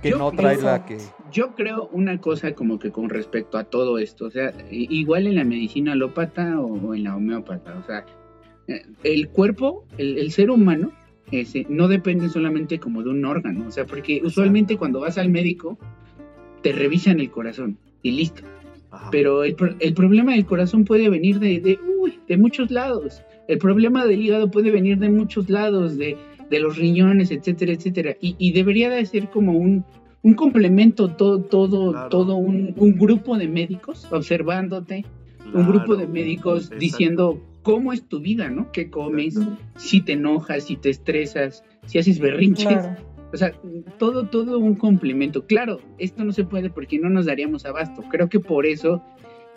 Que 0.02 0.10
Yo- 0.10 0.18
no 0.18 0.32
trae 0.32 0.56
yo- 0.56 0.62
la 0.64 0.84
que. 0.84 0.98
Yo 1.32 1.54
creo 1.54 1.88
una 1.90 2.20
cosa 2.20 2.52
como 2.54 2.78
que 2.78 2.90
con 2.92 3.08
respecto 3.08 3.56
a 3.56 3.64
todo 3.64 3.96
esto, 3.98 4.26
o 4.26 4.30
sea, 4.30 4.52
igual 4.70 5.26
en 5.26 5.34
la 5.36 5.44
medicina 5.44 5.92
alópata 5.92 6.60
o 6.60 6.94
en 6.94 7.04
la 7.04 7.16
homeópata, 7.16 7.74
o 7.78 7.86
sea, 7.86 8.04
eh, 8.68 8.82
el 9.02 9.30
cuerpo, 9.30 9.86
el, 9.96 10.18
el 10.18 10.30
ser 10.30 10.50
humano, 10.50 10.92
ese, 11.32 11.64
no 11.70 11.88
depende 11.88 12.28
solamente 12.28 12.78
como 12.78 13.02
de 13.02 13.08
un 13.08 13.24
órgano, 13.24 13.66
o 13.66 13.70
sea, 13.70 13.86
porque 13.86 14.20
usualmente 14.22 14.76
cuando 14.76 15.00
vas 15.00 15.16
al 15.16 15.30
médico, 15.30 15.78
te 16.60 16.72
revisan 16.72 17.18
el 17.18 17.30
corazón 17.30 17.78
y 18.02 18.10
listo. 18.10 18.42
Ajá. 18.90 19.08
Pero 19.10 19.42
el, 19.42 19.56
el 19.80 19.94
problema 19.94 20.32
del 20.32 20.44
corazón 20.44 20.84
puede 20.84 21.08
venir 21.08 21.38
de, 21.40 21.60
de 22.28 22.36
muchos 22.36 22.70
lados. 22.70 23.22
El 23.48 23.58
problema 23.58 24.06
del 24.06 24.22
hígado 24.22 24.50
puede 24.50 24.70
venir 24.70 24.98
de 24.98 25.10
muchos 25.10 25.50
lados, 25.50 25.96
de, 25.98 26.16
de 26.50 26.60
los 26.60 26.76
riñones, 26.76 27.30
etcétera, 27.30 27.72
etcétera. 27.72 28.16
Y, 28.20 28.36
y 28.38 28.52
debería 28.52 28.90
de 28.90 29.04
ser 29.06 29.30
como 29.30 29.52
un, 29.52 29.84
un 30.22 30.34
complemento, 30.34 31.08
todo, 31.10 31.40
todo, 31.42 31.92
Claro. 31.92 32.08
todo 32.08 32.36
un, 32.36 32.74
un 32.76 32.98
grupo 32.98 33.36
de 33.36 33.48
médicos 33.48 34.06
observándote, 34.10 35.04
un 35.52 35.66
grupo 35.68 35.96
de 35.96 36.06
médicos 36.06 36.64
Exacto. 36.64 36.80
diciendo 36.80 37.40
cómo 37.62 37.92
es 37.92 38.02
tu 38.08 38.20
vida, 38.20 38.48
¿no? 38.50 38.72
¿Qué 38.72 38.90
comes? 38.90 39.36
Exacto. 39.36 39.62
Si 39.76 40.00
te 40.00 40.12
enojas, 40.12 40.64
si 40.64 40.76
te 40.76 40.90
estresas, 40.90 41.64
si 41.86 41.98
haces 41.98 42.18
berrinches. 42.18 42.66
Claro. 42.66 42.96
O 43.32 43.36
sea, 43.36 43.52
todo, 43.98 44.26
todo 44.28 44.58
un 44.60 44.76
complemento. 44.76 45.44
Claro, 45.46 45.80
esto 45.98 46.24
no 46.24 46.32
se 46.32 46.44
puede 46.44 46.70
porque 46.70 46.98
no 47.00 47.10
nos 47.10 47.26
daríamos 47.26 47.66
abasto. 47.66 48.02
Creo 48.08 48.28
que 48.28 48.38
por 48.38 48.64
eso, 48.64 49.02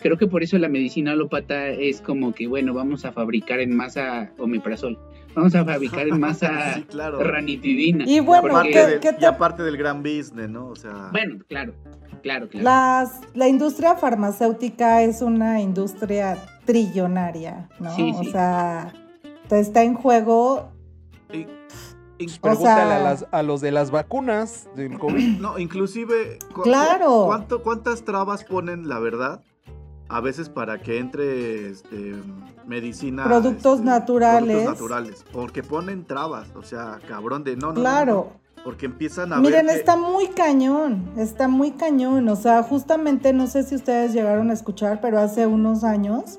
creo 0.00 0.16
que 0.16 0.26
por 0.26 0.42
eso 0.42 0.58
la 0.58 0.68
medicina 0.68 1.12
alópata 1.12 1.68
es 1.68 2.00
como 2.00 2.32
que, 2.32 2.46
bueno, 2.46 2.74
vamos 2.74 3.04
a 3.04 3.12
fabricar 3.12 3.60
en 3.60 3.76
masa 3.76 4.32
omeprazol. 4.38 4.98
Vamos 5.34 5.54
a 5.54 5.64
fabricar 5.64 6.08
en 6.08 6.18
masa 6.18 6.48
Sí, 6.74 6.82
claro. 6.84 7.22
ranitidina. 7.22 8.04
Y 8.06 8.20
bueno, 8.20 8.48
Aparte 8.48 8.70
¿qué- 8.72 8.86
del- 8.86 9.00
qué 9.00 9.08
Y 9.10 9.20
te- 9.20 9.26
aparte 9.26 9.62
del 9.62 9.76
gran 9.76 10.02
business, 10.02 10.48
¿no? 10.48 10.68
O 10.68 10.76
sea, 10.76 11.10
Bueno, 11.12 11.36
claro, 11.48 11.74
claro, 12.22 12.48
claro. 12.48 12.64
Las, 12.64 13.20
la 13.34 13.46
industria 13.48 13.94
farmacéutica 13.96 15.02
es 15.02 15.22
una 15.22 15.60
industria 15.60 16.36
trillonaria, 16.64 17.68
¿no? 17.78 17.94
Sí, 17.94 18.12
O 18.16 18.22
sí. 18.24 18.30
sea, 18.30 18.92
te 19.48 19.60
está 19.60 19.82
en 19.82 19.94
juego. 19.94 20.70
y- 21.32 21.46
y- 22.18 22.26
O 22.38 22.40
Pregúntale 22.40 22.90
sea- 22.90 22.96
a, 22.96 23.02
las- 23.02 23.26
a 23.30 23.42
los 23.42 23.60
de 23.60 23.70
las 23.70 23.90
vacunas 23.90 24.68
del 24.74 24.98
COVID. 24.98 25.38
no, 25.40 25.58
inclusive, 25.58 26.38
cu- 26.54 26.62
Claro. 26.62 27.24
¿cuánto, 27.26 27.62
¿cuántas 27.62 28.04
trabas 28.04 28.44
ponen, 28.44 28.88
la 28.88 28.98
verdad? 28.98 29.42
A 30.10 30.20
veces 30.20 30.48
para 30.48 30.80
que 30.80 30.98
entre 30.98 31.68
este, 31.70 32.14
medicina. 32.66 33.24
Productos 33.24 33.74
este, 33.80 33.86
naturales. 33.90 34.56
Productos 34.62 34.74
naturales. 34.82 35.24
Porque 35.32 35.62
ponen 35.62 36.04
trabas. 36.04 36.48
O 36.56 36.62
sea, 36.62 36.98
cabrón 37.06 37.44
de 37.44 37.56
no, 37.56 37.68
no, 37.68 37.72
no, 37.74 37.80
Claro. 37.80 38.30
no, 38.56 38.64
porque 38.64 38.86
empiezan 38.86 39.32
a 39.32 39.36
Miren, 39.38 39.66
ver. 39.66 39.74
que- 39.74 39.80
está 39.80 39.96
muy 39.96 40.28
cañón, 40.28 41.10
está 41.16 41.46
muy 41.48 41.72
cañón. 41.72 42.28
O 42.28 42.36
sea, 42.36 42.62
justamente 42.62 43.32
no 43.34 43.46
sé 43.46 43.62
si 43.64 43.74
ustedes 43.74 44.12
llegaron 44.14 44.50
a 44.50 44.54
escuchar, 44.54 45.00
pero 45.02 45.18
hace 45.20 45.46
unos 45.46 45.84
años, 45.84 46.38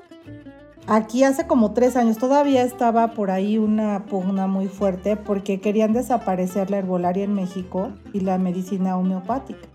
aquí 0.87 1.23
hace 1.23 1.45
como 1.45 1.73
tres 1.73 1.95
años, 1.95 2.17
todavía 2.17 2.63
estaba 2.63 3.13
por 3.13 3.29
ahí 3.29 3.59
una 3.59 4.05
pugna 4.05 4.47
muy 4.47 4.67
fuerte 4.67 5.15
porque 5.15 5.61
querían 5.61 5.93
desaparecer 5.93 6.71
la 6.71 6.79
herbolaria 6.79 7.23
en 7.23 7.35
México 7.35 7.91
y 8.13 8.21
la 8.21 8.37
medicina 8.39 8.97
homeopática, 8.97 9.67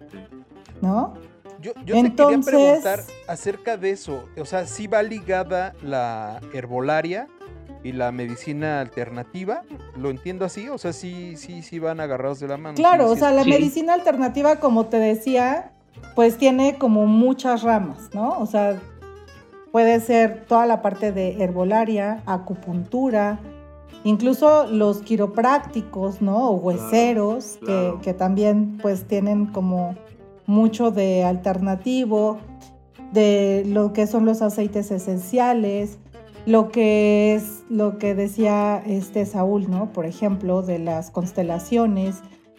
¿no? 0.82 1.14
Yo, 1.64 1.72
yo 1.86 1.94
te 2.02 2.14
quería 2.14 2.40
preguntar 2.40 3.00
acerca 3.26 3.78
de 3.78 3.90
eso. 3.90 4.24
O 4.38 4.44
sea, 4.44 4.66
si 4.66 4.86
va 4.86 5.02
ligada 5.02 5.72
la 5.82 6.38
herbolaria 6.52 7.26
y 7.82 7.92
la 7.92 8.12
medicina 8.12 8.80
alternativa. 8.80 9.62
¿Lo 9.96 10.10
entiendo 10.10 10.44
así? 10.44 10.68
O 10.68 10.76
sea, 10.76 10.92
sí, 10.92 11.36
sí, 11.36 11.62
sí 11.62 11.78
van 11.78 12.00
agarrados 12.00 12.38
de 12.40 12.48
la 12.48 12.58
mano. 12.58 12.76
Claro, 12.76 13.04
sí, 13.06 13.10
o 13.12 13.14
sí 13.14 13.20
sea, 13.20 13.30
la 13.30 13.44
Sí. 13.44 13.50
medicina 13.50 13.94
alternativa, 13.94 14.56
como 14.60 14.86
te 14.86 14.98
decía, 14.98 15.72
pues 16.14 16.36
tiene 16.36 16.76
como 16.78 17.06
muchas 17.06 17.62
ramas, 17.62 18.10
¿no? 18.14 18.38
O 18.38 18.46
sea, 18.46 18.78
puede 19.72 20.00
ser 20.00 20.44
toda 20.46 20.66
la 20.66 20.82
parte 20.82 21.12
de 21.12 21.42
herbolaria, 21.42 22.22
acupuntura, 22.26 23.38
incluso 24.04 24.66
los 24.66 25.02
quiroprácticos, 25.02 26.20
¿no? 26.22 26.50
O 26.50 26.56
hueseros, 26.56 27.56
que- 27.60 27.64
claro. 27.66 28.00
Que, 28.02 28.12
también 28.14 28.78
pues 28.82 29.04
tienen 29.06 29.46
como 29.46 29.94
mucho 30.46 30.90
de 30.90 31.24
alternativo, 31.24 32.38
de 33.12 33.64
lo 33.66 33.92
que 33.92 34.06
son 34.06 34.24
los 34.26 34.42
aceites 34.42 34.90
esenciales, 34.90 35.98
lo 36.46 36.70
que 36.70 37.34
es 37.34 37.62
lo 37.70 37.98
que 37.98 38.14
decía 38.14 38.82
este 38.86 39.24
Saúl, 39.26 39.70
¿no? 39.70 39.92
Por 39.92 40.04
ejemplo, 40.06 40.62
de 40.62 40.78
las 40.78 41.10
constelaciones. 41.10 42.16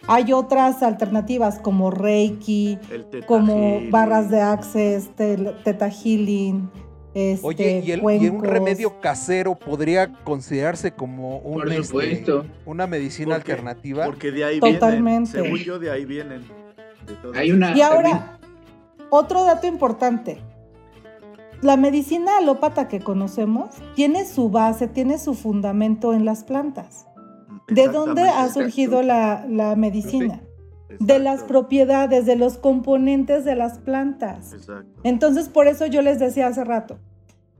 Hay 0.08 0.32
otras 0.32 0.82
alternativas 0.82 1.58
como 1.58 1.90
Reiki, 1.90 2.78
como 3.26 3.56
Healing. 3.76 3.90
barras 3.90 4.30
de 4.30 4.40
access, 4.40 5.10
tel- 5.16 5.54
Theta 5.64 5.90
Healing, 5.90 6.70
este, 7.14 7.46
Oye, 7.46 7.82
¿y, 7.84 7.90
el- 7.92 8.02
y 8.22 8.28
un 8.28 8.44
remedio 8.44 9.00
casero 9.00 9.54
podría 9.54 10.12
considerarse 10.24 10.92
como 10.92 11.38
un, 11.38 11.60
Por 11.60 11.72
este, 11.72 12.32
una 12.66 12.86
medicina 12.86 13.36
Porque- 13.36 13.52
alternativa? 13.52 14.04
Porque 14.04 14.30
de 14.32 14.44
ahí 14.44 14.60
Totalmente. 14.60 15.32
vienen. 15.32 15.44
Según 15.44 15.58
yo, 15.64 15.78
de 15.78 15.90
ahí 15.90 16.04
vienen. 16.04 16.42
Hay 17.34 17.50
una- 17.52 17.76
Y 17.76 17.80
ahora, 17.82 18.38
otro 19.10 19.44
dato 19.44 19.66
importante. 19.66 20.40
La 21.62 21.76
medicina 21.76 22.38
alópata 22.38 22.86
que 22.88 23.00
conocemos 23.00 23.70
tiene 23.94 24.26
su 24.26 24.50
base, 24.50 24.88
tiene 24.88 25.18
su 25.18 25.34
fundamento 25.34 26.12
en 26.12 26.24
las 26.24 26.44
plantas. 26.44 27.06
¿De 27.68 27.88
dónde 27.88 28.22
ha 28.22 28.48
surgido 28.48 29.02
la, 29.02 29.44
la 29.48 29.74
medicina? 29.74 30.42
De 31.00 31.18
las 31.18 31.42
propiedades, 31.42 32.26
de 32.26 32.36
los 32.36 32.58
componentes 32.58 33.44
de 33.44 33.56
las 33.56 33.78
plantas. 33.78 34.52
Exacto. 34.52 35.00
Entonces, 35.02 35.48
por 35.48 35.66
eso 35.66 35.86
yo 35.86 36.00
les 36.02 36.18
decía 36.18 36.46
hace 36.46 36.62
rato, 36.64 36.98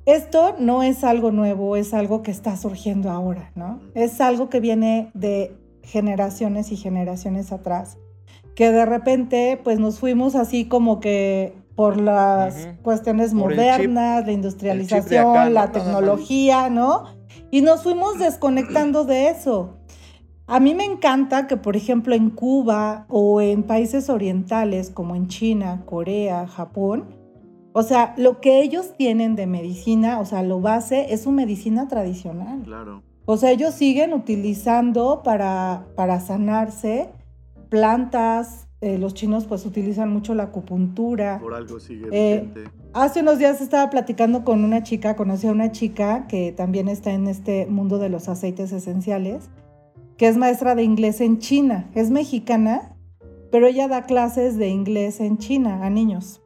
esto 0.05 0.55
no 0.61 0.83
es 0.85 1.03
algo 1.03 1.33
nuevo, 1.33 1.75
es 1.77 1.93
algo 1.93 2.23
que 2.23 2.31
está 2.31 2.57
surgiendo 2.57 3.11
ahora, 3.11 3.51
¿no? 3.57 3.81
Es 3.95 4.21
algo 4.21 4.49
que 4.49 4.61
viene 4.61 5.11
de 5.15 5.57
generaciones 5.83 6.71
y 6.71 6.77
generaciones 6.77 7.51
atrás, 7.51 7.99
que 8.57 8.73
de 8.73 8.87
repente 8.87 9.61
pues 9.63 9.79
nos 9.79 10.01
fuimos 10.01 10.35
así 10.35 10.65
como 10.65 10.99
que 10.99 11.55
por 11.77 12.01
las 12.01 12.69
cuestiones 12.83 13.33
Por 13.33 13.55
modernas, 13.55 14.25
la 14.27 14.33
industrialización, 14.33 15.53
la 15.53 15.71
tecnología, 15.71 16.71
¿no? 16.71 17.05
Y 17.51 17.61
nos 17.61 17.83
fuimos 17.83 18.19
desconectando 18.19 19.05
de 19.05 19.29
eso. 19.29 19.77
A 20.47 20.59
mí 20.59 20.75
me 20.75 20.85
encanta 20.85 21.47
que, 21.47 21.59
por 21.59 21.77
ejemplo, 21.77 22.15
en 22.15 22.31
Cuba 22.31 23.05
o 23.09 23.43
en 23.43 23.63
países 23.63 24.09
orientales 24.09 24.91
como 24.91 25.15
en 25.17 25.29
China, 25.29 25.83
Corea, 25.85 26.47
Japón, 26.47 27.15
o 27.75 27.83
sea, 27.83 28.15
lo 28.17 28.41
que 28.41 28.63
ellos 28.63 28.95
tienen 28.97 29.37
de 29.37 29.47
medicina, 29.47 30.19
o 30.19 30.25
sea, 30.25 30.43
lo 30.43 30.63
base 30.63 31.13
es 31.13 31.25
su 31.25 31.31
medicina 31.31 31.89
tradicional. 31.89 32.63
Claro. 32.63 33.03
O 33.27 33.37
sea, 33.37 33.51
ellos 33.51 33.75
siguen 33.75 34.15
utilizando 34.15 35.23
para, 35.23 35.89
para 35.95 36.21
sanarse 36.21 37.11
plantas, 37.69 38.69
eh, 38.81 38.99
los 38.99 39.15
chinos 39.15 39.47
pues 39.47 39.65
utilizan 39.65 40.13
mucho 40.13 40.35
la 40.35 40.45
acupuntura. 40.45 41.39
Por 41.41 41.55
algo 41.55 41.81
sigue 41.81 42.09
Eh, 42.13 42.41
vigente. 42.41 42.71
Hace 42.93 43.21
unos 43.21 43.39
días 43.39 43.61
estaba 43.61 43.91
platicando 43.91 44.45
con 44.45 44.65
una 44.65 44.83
chica, 44.83 45.17
conocí 45.17 45.47
a 45.47 45.53
una 45.53 45.73
chica 45.73 46.27
que 46.29 46.53
también 46.53 46.89
está 46.89 47.13
en 47.13 47.27
este 47.27 47.67
mundo 47.67 47.99
de 47.99 48.09
los 48.09 48.29
aceites 48.29 48.73
esenciales, 48.73 49.51
que 50.17 50.29
es 50.29 50.37
maestra 50.37 50.75
de 50.75 50.83
inglés 50.83 51.21
en 51.21 51.39
China. 51.39 51.91
Es 51.95 52.11
mexicana, 52.11 52.97
pero 53.51 53.67
ella 53.67 53.89
da 53.89 54.03
clases 54.03 54.57
de 54.57 54.69
inglés 54.69 55.21
en 55.21 55.39
China 55.39 55.85
a 55.85 55.91
niños. 55.91 56.43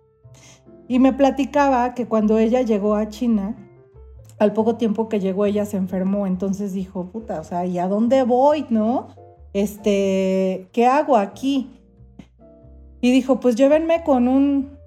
Y 0.88 0.98
me 0.98 1.12
platicaba 1.12 1.94
que 1.94 2.06
cuando 2.06 2.38
ella 2.38 2.62
llegó 2.62 2.96
a 2.96 3.08
China, 3.08 3.56
al 4.40 4.52
poco 4.52 4.76
tiempo 4.76 5.08
que 5.08 5.20
llegó 5.20 5.46
ella 5.46 5.64
se 5.66 5.76
enfermó, 5.76 6.26
entonces 6.26 6.72
dijo, 6.72 7.10
puta, 7.12 7.38
o 7.40 7.44
sea, 7.44 7.66
¿y 7.66 7.78
a 7.78 7.86
dónde 7.86 8.22
voy, 8.24 8.66
no? 8.70 9.08
Este, 9.53 10.68
¿qué 10.72 10.86
hago 10.86 11.16
aquí? 11.16 11.70
Y 13.01 13.12
dijo, 13.12 13.40
pues 13.40 13.57
llévenme 13.57 14.03
con 14.05 14.28
un 14.28 14.78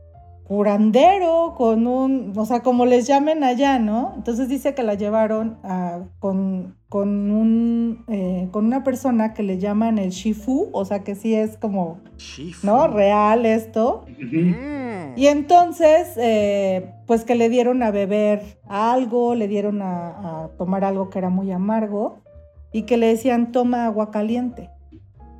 curandero, 0.43 1.55
con 1.57 1.87
un, 1.87 2.33
o 2.35 2.45
sea, 2.45 2.61
como 2.61 2.85
les 2.85 3.07
llamen 3.07 3.43
allá, 3.43 3.79
¿no? 3.79 4.13
Entonces 4.15 4.49
dice 4.49 4.75
que 4.75 4.83
la 4.83 4.93
llevaron 4.93 5.57
a- 5.63 6.01
con, 6.19 6.75
con, 6.89 7.31
un, 7.31 8.03
eh, 8.07 8.49
con 8.51 8.65
una 8.65 8.83
persona 8.83 9.33
que 9.33 9.41
le 9.41 9.57
llaman 9.57 9.97
el 9.97 10.11
Shifu, 10.11 10.69
o 10.73 10.85
sea, 10.85 10.99
que 11.03 11.15
sí 11.15 11.33
es 11.33 11.57
como, 11.57 11.99
Shifu. 12.17 12.67
¿no? 12.67 12.87
Real 12.87 13.45
esto. 13.45 14.05
Mm. 14.19 15.17
Y 15.17 15.27
entonces, 15.27 16.13
eh, 16.17 16.91
pues 17.07 17.23
que 17.23 17.35
le 17.35 17.49
dieron 17.49 17.81
a 17.81 17.91
beber 17.91 18.59
algo, 18.67 19.35
le 19.35 19.47
dieron 19.47 19.81
a, 19.81 20.43
a 20.43 20.47
tomar 20.57 20.83
algo 20.83 21.09
que 21.09 21.19
era 21.19 21.29
muy 21.29 21.51
amargo 21.51 22.22
y 22.73 22.83
que 22.83 22.97
le 22.97 23.07
decían 23.07 23.51
toma 23.51 23.85
agua 23.85 24.11
caliente, 24.11 24.69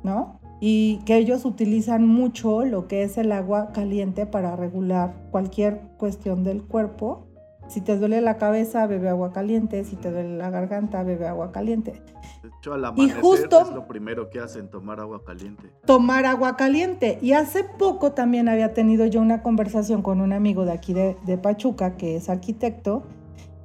¿no? 0.02 0.40
Y 0.60 1.00
que 1.04 1.16
ellos 1.16 1.44
utilizan 1.44 2.06
mucho 2.06 2.64
lo 2.64 2.88
que 2.88 3.02
es 3.02 3.18
el 3.18 3.32
agua 3.32 3.72
caliente 3.72 4.24
para 4.24 4.56
regular 4.56 5.14
cualquier 5.30 5.80
cuestión 5.98 6.44
del 6.44 6.62
cuerpo. 6.62 7.26
Si 7.66 7.80
te 7.80 7.98
duele 7.98 8.20
la 8.20 8.36
cabeza, 8.36 8.86
bebe 8.86 9.08
agua 9.08 9.32
caliente. 9.32 9.84
Si 9.84 9.96
te 9.96 10.10
duele 10.10 10.36
la 10.36 10.50
garganta, 10.50 11.02
bebe 11.02 11.26
agua 11.26 11.50
caliente. 11.50 12.02
De 12.42 12.50
hecho, 12.58 12.74
al 12.74 12.84
amanecer 12.84 13.20
justo- 13.22 13.62
es 13.62 13.70
lo 13.70 13.86
primero 13.86 14.28
que 14.30 14.38
hacen, 14.38 14.68
tomar 14.68 15.00
agua 15.00 15.22
caliente. 15.24 15.70
tomar 15.86 16.26
agua 16.26 16.56
caliente. 16.56 17.18
Y 17.22 17.32
hace 17.32 17.64
poco 17.64 18.12
también 18.12 18.48
había 18.48 18.74
tenido 18.74 19.06
yo 19.06 19.20
una 19.20 19.42
conversación 19.42 20.02
con 20.02 20.20
un 20.20 20.32
amigo 20.34 20.64
de 20.66 20.72
aquí 20.72 20.92
de, 20.92 21.16
de 21.24 21.38
Pachuca, 21.38 21.96
que 21.96 22.16
es 22.16 22.28
arquitecto, 22.28 23.02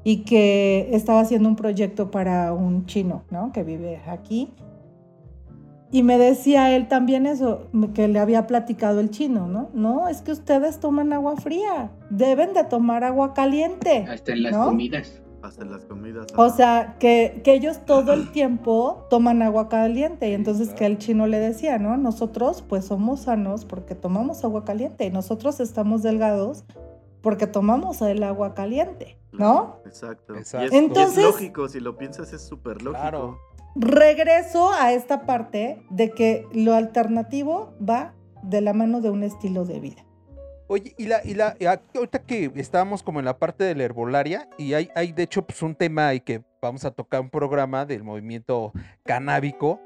y 0.03 0.23
que 0.23 0.89
estaba 0.93 1.21
haciendo 1.21 1.49
un 1.49 1.55
proyecto 1.55 2.11
para 2.11 2.53
un 2.53 2.85
chino, 2.85 3.23
¿no? 3.29 3.51
Que 3.51 3.63
vive 3.63 4.01
aquí. 4.07 4.51
Y 5.91 6.03
me 6.03 6.17
decía 6.19 6.75
él 6.75 6.87
también 6.87 7.25
eso, 7.25 7.67
que 7.95 8.07
le 8.07 8.19
había 8.19 8.45
platicado 8.45 8.99
el 8.99 9.09
chino, 9.09 9.47
¿no? 9.47 9.69
No, 9.73 10.07
es 10.07 10.21
que 10.21 10.31
ustedes 10.31 10.79
toman 10.79 11.13
agua 11.13 11.35
fría, 11.37 11.91
deben 12.11 12.53
de 12.53 12.63
tomar 12.63 13.03
agua 13.03 13.33
caliente. 13.33 14.05
Hasta 14.07 14.33
en 14.33 14.43
las 14.43 14.53
¿No? 14.53 14.65
comidas. 14.65 15.21
Hasta 15.41 15.63
en 15.63 15.71
las 15.71 15.85
comidas. 15.85 16.27
O 16.35 16.49
sea, 16.49 16.97
que, 16.99 17.41
que 17.43 17.53
ellos 17.53 17.79
todo 17.85 18.13
el 18.13 18.31
tiempo 18.33 19.07
toman 19.09 19.41
agua 19.41 19.67
caliente 19.67 20.27
y 20.27 20.29
Sí, 20.29 20.35
entonces 20.35 20.67
claro. 20.67 20.77
que 20.77 20.85
el 20.85 20.97
chino 20.99 21.27
le 21.27 21.39
decía, 21.39 21.79
¿no? 21.79 21.97
Nosotros 21.97 22.61
pues 22.61 22.85
somos 22.85 23.21
sanos 23.21 23.65
porque 23.65 23.95
tomamos 23.95 24.43
agua 24.43 24.65
caliente 24.65 25.05
y 25.05 25.11
nosotros 25.11 25.59
estamos 25.59 26.03
delgados 26.03 26.65
porque 27.21 27.47
tomamos 27.47 28.01
el 28.01 28.21
agua 28.23 28.53
caliente, 28.53 29.17
¿no? 29.31 29.81
Exacto. 29.85 30.33
Y 30.35 30.37
es- 30.39 30.41
Exacto. 30.41 30.65
y 30.65 30.67
es, 30.77 30.83
Entonces- 30.83 31.23
lógico, 31.23 31.67
si 31.69 31.79
lo 31.79 31.97
piensas 31.97 32.33
es 32.33 32.41
súper 32.47 32.81
lógico. 32.81 33.01
Claro. 33.01 33.39
regreso 33.75 34.71
a 34.73 34.91
esta 34.93 35.25
parte 35.25 35.81
de 35.89 36.09
que 36.11 36.45
lo 36.53 36.73
alternativo 36.73 37.73
va 37.87 38.13
de 38.43 38.61
la 38.61 38.73
mano 38.73 38.99
de 39.01 39.09
un 39.09 39.23
estilo 39.23 39.63
de 39.65 39.79
vida. 39.79 40.05
Oye, 40.67 40.93
y 40.97 41.05
la, 41.05 41.21
y 41.23 41.33
la, 41.33 41.55
y 41.59 41.65
ahorita 41.65 42.19
que 42.23 42.51
estábamos 42.55 43.01
como 43.03 43.19
en 43.19 43.25
la 43.25 43.37
parte 43.39 43.63
de 43.63 43.75
la 43.75 43.83
herbolaria, 43.83 44.49
y 44.57 44.73
hay, 44.73 44.89
hay 44.95 45.11
de 45.13 45.23
hecho 45.23 45.43
pues 45.45 45.61
un 45.61 45.75
tema 45.75 46.13
y 46.13 46.19
que 46.19 46.43
vamos 46.61 46.83
a 46.85 46.91
tocar 46.91 47.21
un 47.21 47.29
programa 47.29 47.85
del 47.85 48.03
movimiento 48.03 48.71
canábico, 49.03 49.79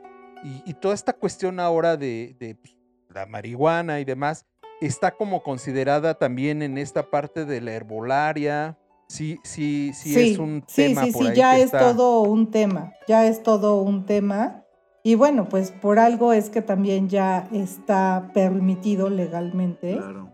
y, 0.44 0.62
y 0.70 0.74
toda 0.74 0.94
esta 0.94 1.14
cuestión 1.14 1.60
ahora 1.60 1.96
de, 1.96 2.36
de, 2.40 2.56
pues, 2.56 2.76
la 3.10 3.26
marihuana 3.26 4.00
y 4.00 4.06
demás, 4.06 4.46
está 4.82 5.12
como 5.12 5.42
considerada 5.44 6.16
también 6.16 6.62
en 6.62 6.78
esta 6.78 7.10
parte 7.10 7.46
de 7.46 7.62
la 7.62 7.72
herbolaria. 7.74 8.78
Sí, 9.14 9.40
sí, 9.44 9.92
sí, 9.94 10.20
es 10.20 10.40
un 10.40 10.64
sí, 10.66 10.88
tema 10.88 11.06
sí, 11.06 11.12
por 11.12 11.22
sí, 11.22 11.28
ahí 11.30 11.36
ya 11.38 11.52
que 11.52 11.58
es 11.60 11.66
está- 11.66 11.80
todo 11.80 12.22
un 12.24 12.50
tema, 12.50 12.94
ya 13.08 13.28
es 13.28 13.44
todo 13.44 13.80
un 13.80 14.08
tema. 14.08 14.66
Y 15.04 15.14
bueno, 15.14 15.48
pues 15.50 15.70
por 15.70 16.00
algo 16.00 16.34
es 16.34 16.50
que 16.50 16.64
también 16.64 17.10
ya 17.10 17.48
está 17.52 18.32
permitido 18.34 19.12
legalmente 19.12 19.98
Claro, 19.98 20.30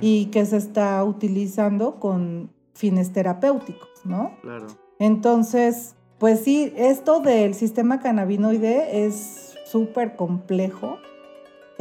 y 0.00 0.26
que 0.26 0.46
se 0.46 0.58
está 0.58 1.02
utilizando 1.02 1.98
con 1.98 2.52
fines 2.74 3.12
terapéuticos, 3.12 3.88
¿no? 4.04 4.30
claro. 4.42 4.68
Entonces, 5.00 5.96
pues 6.18 6.40
sí, 6.40 6.72
esto 6.76 7.18
del 7.18 7.54
sistema 7.54 7.98
cannabinoide 7.98 9.06
es 9.06 9.56
súper 9.64 10.14
complejo, 10.14 10.98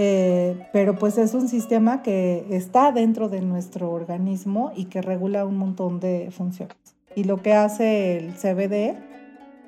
eh, 0.02 0.70
pero 0.72 0.96
pues 0.96 1.18
es 1.18 1.34
un 1.34 1.50
sistema 1.50 2.02
que 2.02 2.46
está 2.52 2.94
dentro 2.94 3.28
de 3.28 3.42
nuestro 3.42 3.92
organismo 3.92 4.72
y 4.74 4.86
que 4.86 5.02
regula 5.02 5.44
un 5.44 5.58
montón 5.58 6.00
de 6.00 6.32
funciones. 6.32 6.78
Y 7.16 7.26
lo 7.26 7.42
que 7.42 7.52
hace 7.52 8.16
el 8.16 8.34
CBD, 8.34 8.98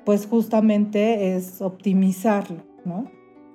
pues 0.06 0.26
justamente 0.26 1.36
es 1.36 1.60
optimizarlo, 1.60 2.62
¿no? 2.86 3.10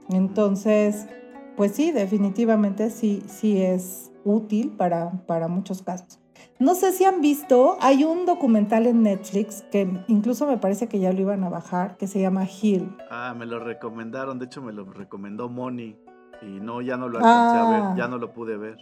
Entonces, 0.10 1.08
pues 1.56 1.72
sí, 1.72 1.92
definitivamente 1.92 2.92
sí, 2.92 3.24
sí 3.26 3.60
es 3.60 4.12
útil 4.24 4.70
para, 4.70 5.10
para 5.26 5.48
muchos 5.48 5.82
casos. 5.82 6.20
No 6.60 6.76
sé 6.76 6.92
si 6.92 7.06
han 7.06 7.22
visto, 7.22 7.78
hay 7.82 8.04
un 8.04 8.28
documental 8.28 8.86
en 8.86 9.02
Netflix 9.02 9.64
que 9.72 10.04
incluso 10.08 10.46
me 10.46 10.60
parece 10.60 10.88
que 10.88 11.00
ya 11.00 11.12
lo 11.12 11.22
iban 11.22 11.44
a 11.44 11.50
bajar, 11.50 11.98
que 11.98 12.06
se 12.06 12.22
llama 12.22 12.46
Heal. 12.46 12.96
Ah, 13.10 13.34
me 13.36 13.48
lo 13.48 13.58
recomendaron, 13.58 14.38
de 14.38 14.46
hecho 14.46 14.62
me 14.62 14.74
lo 14.74 14.86
recomendó 14.86 15.50
Moni. 15.50 15.98
Y 16.42 16.60
no, 16.60 16.82
ya 16.82 16.98
no 16.98 17.10
lo 17.10 17.18
alcancé 17.18 17.58
a 17.58 17.64
Ah. 17.64 17.90
ver, 17.90 17.98
ya 17.98 18.08
no 18.08 18.18
lo 18.18 18.34
pude 18.34 18.58
ver. 18.58 18.78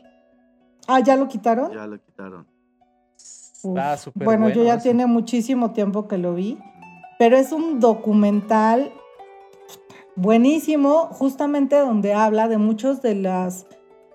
Ah, 0.88 1.00
¿ya 1.00 1.16
lo 1.16 1.28
quitaron? 1.28 1.72
Ya 1.72 1.88
lo 1.88 2.00
quitaron. 2.00 2.46
Uf. 3.64 3.78
Ah, 3.80 3.98
súper 3.98 4.26
bueno, 4.26 4.50
yo 4.50 4.64
ya 4.64 4.76
eso. 4.76 4.84
tiene 4.84 5.06
muchísimo 5.08 5.72
tiempo 5.72 6.08
que 6.08 6.18
lo 6.18 6.36
vi, 6.36 6.60
pero 7.18 7.36
es 7.38 7.52
un 7.52 7.80
documental 7.80 8.92
buenísimo, 10.16 11.08
justamente 11.08 11.78
donde 11.78 12.14
habla 12.14 12.48
de 12.48 12.58
muchas 12.58 13.02
de 13.02 13.16
las 13.16 13.66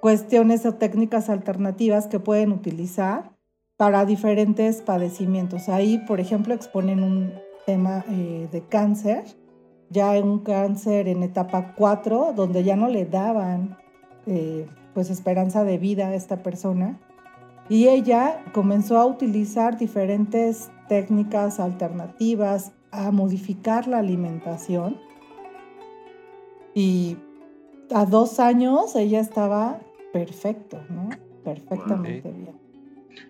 cuestiones 0.00 0.64
o 0.66 0.74
técnicas 0.74 1.28
alternativas 1.28 2.06
que 2.06 2.20
pueden 2.20 2.52
utilizar 2.52 3.32
para 3.76 4.04
diferentes 4.06 4.80
padecimientos. 4.82 5.68
Ahí, 5.68 5.98
por 6.06 6.20
ejemplo, 6.20 6.54
exponen 6.54 7.02
un 7.02 7.32
tema 7.66 8.04
eh, 8.08 8.48
de 8.50 8.62
cáncer, 8.66 9.24
ya 9.90 10.10
un 10.12 10.38
cáncer 10.40 11.08
en 11.08 11.22
etapa 11.22 11.74
4, 11.76 12.32
donde 12.34 12.62
ya 12.64 12.76
no 12.76 12.88
le 12.88 13.04
daban 13.04 13.76
eh, 14.26 14.66
pues 14.94 15.10
esperanza 15.10 15.64
de 15.64 15.78
vida 15.78 16.08
a 16.08 16.14
esta 16.14 16.42
persona. 16.42 16.98
Y 17.68 17.88
ella 17.88 18.42
comenzó 18.52 18.98
a 18.98 19.06
utilizar 19.06 19.78
diferentes 19.78 20.70
técnicas 20.88 21.60
alternativas, 21.60 22.72
a 22.90 23.10
modificar 23.12 23.86
la 23.86 23.98
alimentación. 23.98 24.96
Y 26.74 27.16
a 27.92 28.06
dos 28.06 28.40
años 28.40 28.96
ella 28.96 29.20
estaba 29.20 29.80
perfecto, 30.12 30.80
¿no? 30.88 31.10
Perfectamente 31.44 32.30
bien. 32.30 32.60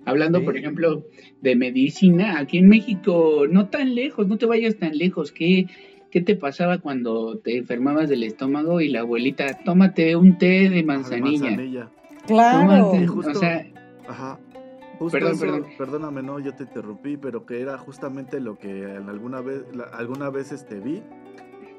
Hablando, 0.04 0.40
Sí. 0.40 0.44
por 0.44 0.56
ejemplo, 0.56 1.04
de 1.40 1.56
medicina, 1.56 2.38
aquí 2.38 2.58
en 2.58 2.68
México, 2.68 3.46
no 3.50 3.68
tan 3.68 3.94
lejos, 3.94 4.28
no 4.28 4.38
te 4.38 4.46
vayas 4.46 4.76
tan 4.76 4.96
lejos. 4.96 5.32
¿Qué, 5.32 5.66
qué 6.10 6.20
te 6.20 6.36
pasaba 6.36 6.78
cuando 6.78 7.38
te 7.38 7.56
enfermabas 7.56 8.08
del 8.08 8.22
estómago 8.24 8.80
y 8.80 8.88
la 8.88 9.00
abuelita, 9.00 9.58
tómate 9.64 10.16
un 10.16 10.38
té 10.38 10.68
de 10.68 10.82
manzanilla? 10.82 11.44
Manzanilla. 11.50 11.90
Claro. 12.26 12.58
Tómate, 12.90 13.06
justo- 13.06 13.30
o 13.30 13.34
sea, 13.34 13.66
Ajá. 14.08 14.38
Justo 14.98 15.16
Perdón, 15.16 15.32
eso- 15.32 15.40
perdón. 15.40 15.66
Perdóname, 15.78 16.22
no, 16.22 16.38
yo 16.40 16.54
te 16.54 16.64
interrumpí, 16.64 17.16
pero 17.16 17.46
que 17.46 17.60
era 17.62 17.78
justamente 17.78 18.38
lo 18.40 18.58
que 18.58 18.82
en 18.96 19.08
alguna 19.08 19.40
vez, 19.40 19.64
la- 19.74 19.84
alguna 19.84 20.28
vez 20.30 20.52
este, 20.52 20.78
vi 20.80 21.02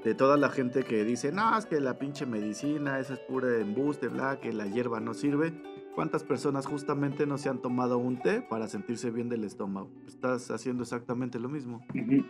de 0.03 0.15
toda 0.15 0.37
la 0.37 0.49
gente 0.49 0.81
que 0.83 1.03
dice, 1.03 1.31
no, 1.31 1.55
es 1.55 1.67
que 1.67 1.79
la 1.79 1.99
pinche 1.99 2.25
medicina, 2.25 2.97
eso 2.99 3.13
es 3.13 3.19
pura 3.19 3.57
embuste, 3.59 4.07
bla, 4.07 4.39
que 4.41 4.51
la 4.53 4.65
hierba 4.65 4.99
no 4.99 5.13
sirve. 5.13 5.53
¿Cuántas 5.93 6.23
personas 6.23 6.65
justamente 6.65 7.27
no 7.27 7.37
se 7.37 7.49
han 7.49 7.61
tomado 7.61 7.97
un 7.99 8.17
té 8.21 8.41
para 8.41 8.67
sentirse 8.67 9.11
bien 9.11 9.27
del 9.29 9.43
estómago? 9.43 9.89
Estás 10.07 10.49
haciendo 10.49 10.81
exactamente 10.83 11.37
lo 11.37 11.49
mismo. 11.49 11.85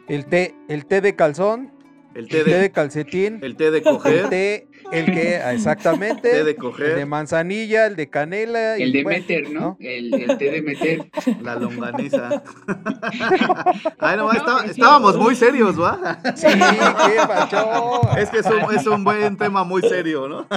El 0.10 0.26
té, 0.26 0.56
el 0.68 0.86
té 0.88 1.00
de 1.00 1.16
calzón, 1.16 1.72
El 2.14 2.24
el 2.24 2.28
té 2.28 2.44
té 2.44 2.52
de, 2.52 2.60
de 2.60 2.72
calcetín, 2.72 3.40
el 3.42 3.56
té 3.56 3.72
de 3.72 3.78
el 3.78 3.84
coger, 3.86 4.30
té, 4.30 4.68
el 4.92 5.06
que, 5.06 5.38
ah, 5.38 5.54
exactamente, 5.54 6.22
té 6.30 6.34
de 6.34 6.40
el 6.42 6.46
de 6.48 6.56
coger, 6.58 7.06
manzanilla, 7.06 7.86
el 7.88 7.96
de 7.96 8.10
canela. 8.10 8.78
y 8.78 8.84
el 8.84 8.92
de 8.92 9.04
bueno, 9.04 9.20
meter, 9.20 9.50
¿no? 9.52 9.78
El, 9.80 10.14
el 10.14 10.38
té 10.38 10.52
de 10.52 10.62
meter. 10.62 11.06
la 11.42 11.56
longaniza. 11.56 12.44
Ay, 14.00 14.18
no, 14.18 14.24
No, 14.28 14.32
está- 14.34 14.66
estábamos 14.66 15.18
muy 15.18 15.36
serios, 15.36 15.80
¿va? 15.80 16.20
Sí, 16.36 16.48
qué 16.48 17.28
pacho. 17.28 18.02
Es 18.18 18.30
que 18.30 18.40
es 18.40 18.46
un, 18.46 18.76
es 18.76 18.86
un 18.88 19.04
buen 19.04 19.38
tema 19.38 19.64
muy 19.64 19.82
serio, 19.82 20.28
¿no? 20.28 20.48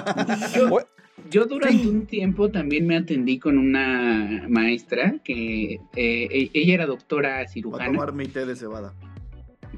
Yo 1.30 1.46
durante 1.46 1.86
un 1.86 2.06
tiempo 2.06 2.50
también 2.50 2.86
me 2.86 2.96
atendí 2.96 3.38
con 3.38 3.56
una 3.58 4.44
maestra 4.48 5.14
que 5.24 5.74
eh, 5.74 6.28
e- 6.30 6.50
ella 6.52 6.74
era 6.74 6.86
doctora 6.86 7.36
Voy 7.36 7.44
a 7.44 7.48
cirujana. 7.48 7.86
tomar 7.92 8.12
mi 8.12 8.26
té 8.26 8.44
de 8.44 8.56
cebada. 8.56 8.92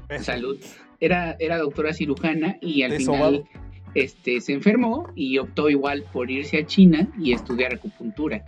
Salud. 0.21 0.57
Era, 0.99 1.35
era 1.39 1.57
doctora 1.57 1.93
cirujana 1.93 2.57
y 2.61 2.81
al 2.81 2.93
final 2.93 3.45
este, 3.93 4.41
se 4.41 4.53
enfermó 4.53 5.09
y 5.15 5.37
optó 5.37 5.69
igual 5.69 6.03
por 6.11 6.29
irse 6.29 6.59
a 6.59 6.65
China 6.65 7.07
y 7.19 7.33
estudiar 7.33 7.73
acupuntura. 7.73 8.45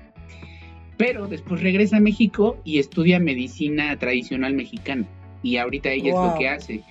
Pero 0.97 1.27
después 1.27 1.61
regresa 1.61 1.97
a 1.97 1.99
México 1.99 2.59
y 2.63 2.79
estudia 2.79 3.19
medicina 3.19 3.97
tradicional 3.97 4.53
mexicana. 4.53 5.07
Y 5.41 5.57
ahorita 5.57 5.89
ella 5.89 6.09
es 6.09 6.15
lo 6.15 6.35
que 6.37 6.49
hace. 6.49 6.83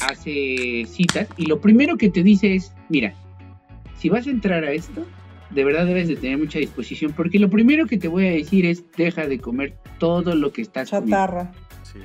Hace 0.00 0.84
citas 0.86 1.28
y 1.36 1.46
lo 1.46 1.60
primero 1.60 1.96
que 1.96 2.10
te 2.10 2.22
dice 2.22 2.54
es, 2.54 2.72
mira, 2.88 3.14
si 3.98 4.08
vas 4.08 4.26
a 4.26 4.30
entrar 4.30 4.64
a 4.64 4.72
esto, 4.72 5.06
de 5.50 5.64
verdad 5.64 5.86
debes 5.86 6.08
de 6.08 6.16
tener 6.16 6.38
mucha 6.38 6.58
disposición 6.58 7.12
porque 7.12 7.38
lo 7.38 7.48
primero 7.50 7.86
que 7.86 7.98
te 7.98 8.08
voy 8.08 8.26
a 8.26 8.30
decir 8.30 8.66
es, 8.66 8.84
deja 8.96 9.26
de 9.26 9.38
comer 9.38 9.76
todo 9.98 10.34
lo 10.34 10.52
que 10.52 10.62
estás 10.62 10.90
comiendo. 10.90 11.16
Chatarra. 11.16 11.52
Sí. 11.84 12.00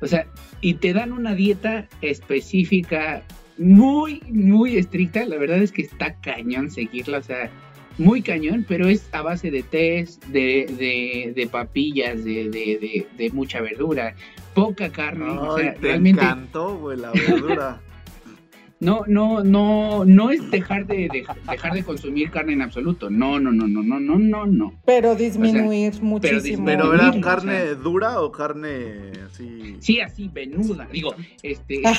O 0.00 0.06
sea, 0.06 0.26
y 0.60 0.74
te 0.74 0.92
dan 0.92 1.12
una 1.12 1.34
dieta 1.34 1.88
específica 2.00 3.22
muy, 3.58 4.22
muy 4.28 4.76
estricta. 4.76 5.24
La 5.24 5.36
verdad 5.36 5.58
es 5.58 5.72
que 5.72 5.82
está 5.82 6.14
cañón 6.20 6.70
seguirla, 6.70 7.18
o 7.18 7.22
sea, 7.22 7.50
muy 7.98 8.22
cañón, 8.22 8.64
pero 8.68 8.88
es 8.88 9.08
a 9.12 9.22
base 9.22 9.50
de 9.50 9.62
tés, 9.62 10.20
de, 10.28 10.66
de, 10.78 11.32
de 11.34 11.46
papillas, 11.46 12.24
de, 12.24 12.50
de, 12.50 12.78
de, 12.78 13.06
de 13.16 13.30
mucha 13.30 13.60
verdura, 13.60 14.14
poca 14.54 14.90
carne. 14.90 15.30
o 15.30 15.56
sea, 15.58 15.74
te 15.74 15.80
realmente 15.80 16.22
encantó, 16.22 16.76
güey, 16.76 16.98
la 16.98 17.10
verdura. 17.12 17.80
no, 18.78 19.04
no, 19.06 19.42
no, 19.42 20.04
no 20.04 20.30
es 20.30 20.50
dejar 20.50 20.86
de, 20.86 21.08
de- 21.08 21.24
dejar 21.50 21.72
de 21.72 21.82
consumir 21.82 22.30
carne 22.30 22.52
en 22.52 22.62
absoluto. 22.62 23.08
No, 23.08 23.40
no, 23.40 23.50
no, 23.50 23.66
no, 23.66 23.82
no, 23.82 23.98
no, 23.98 24.18
no, 24.18 24.46
no. 24.46 24.74
Pero 24.84 25.14
disminuir 25.14 26.02
muchísimo. 26.02 26.40
disminuir. 26.42 26.78
¿Pero 26.78 26.94
era 26.94 27.10
o 27.10 27.20
carne 27.20 27.58
sea. 27.58 27.74
dura 27.74 28.20
o 28.20 28.30
carne 28.30 29.12
así? 29.26 29.76
Sí, 29.80 30.00
así, 30.00 30.28
venuda. 30.28 30.86
Digo, 30.92 31.14
este. 31.42 31.80
Ah. 31.84 31.98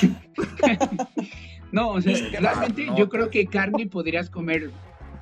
no, 1.72 1.90
o 1.90 2.02
sea, 2.02 2.14
realmente 2.40 2.86
no, 2.86 2.98
yo 2.98 3.10
creo 3.10 3.26
pues. 3.26 3.34
que 3.34 3.48
carne 3.48 3.88
podrías 3.88 4.30
comer 4.30 4.70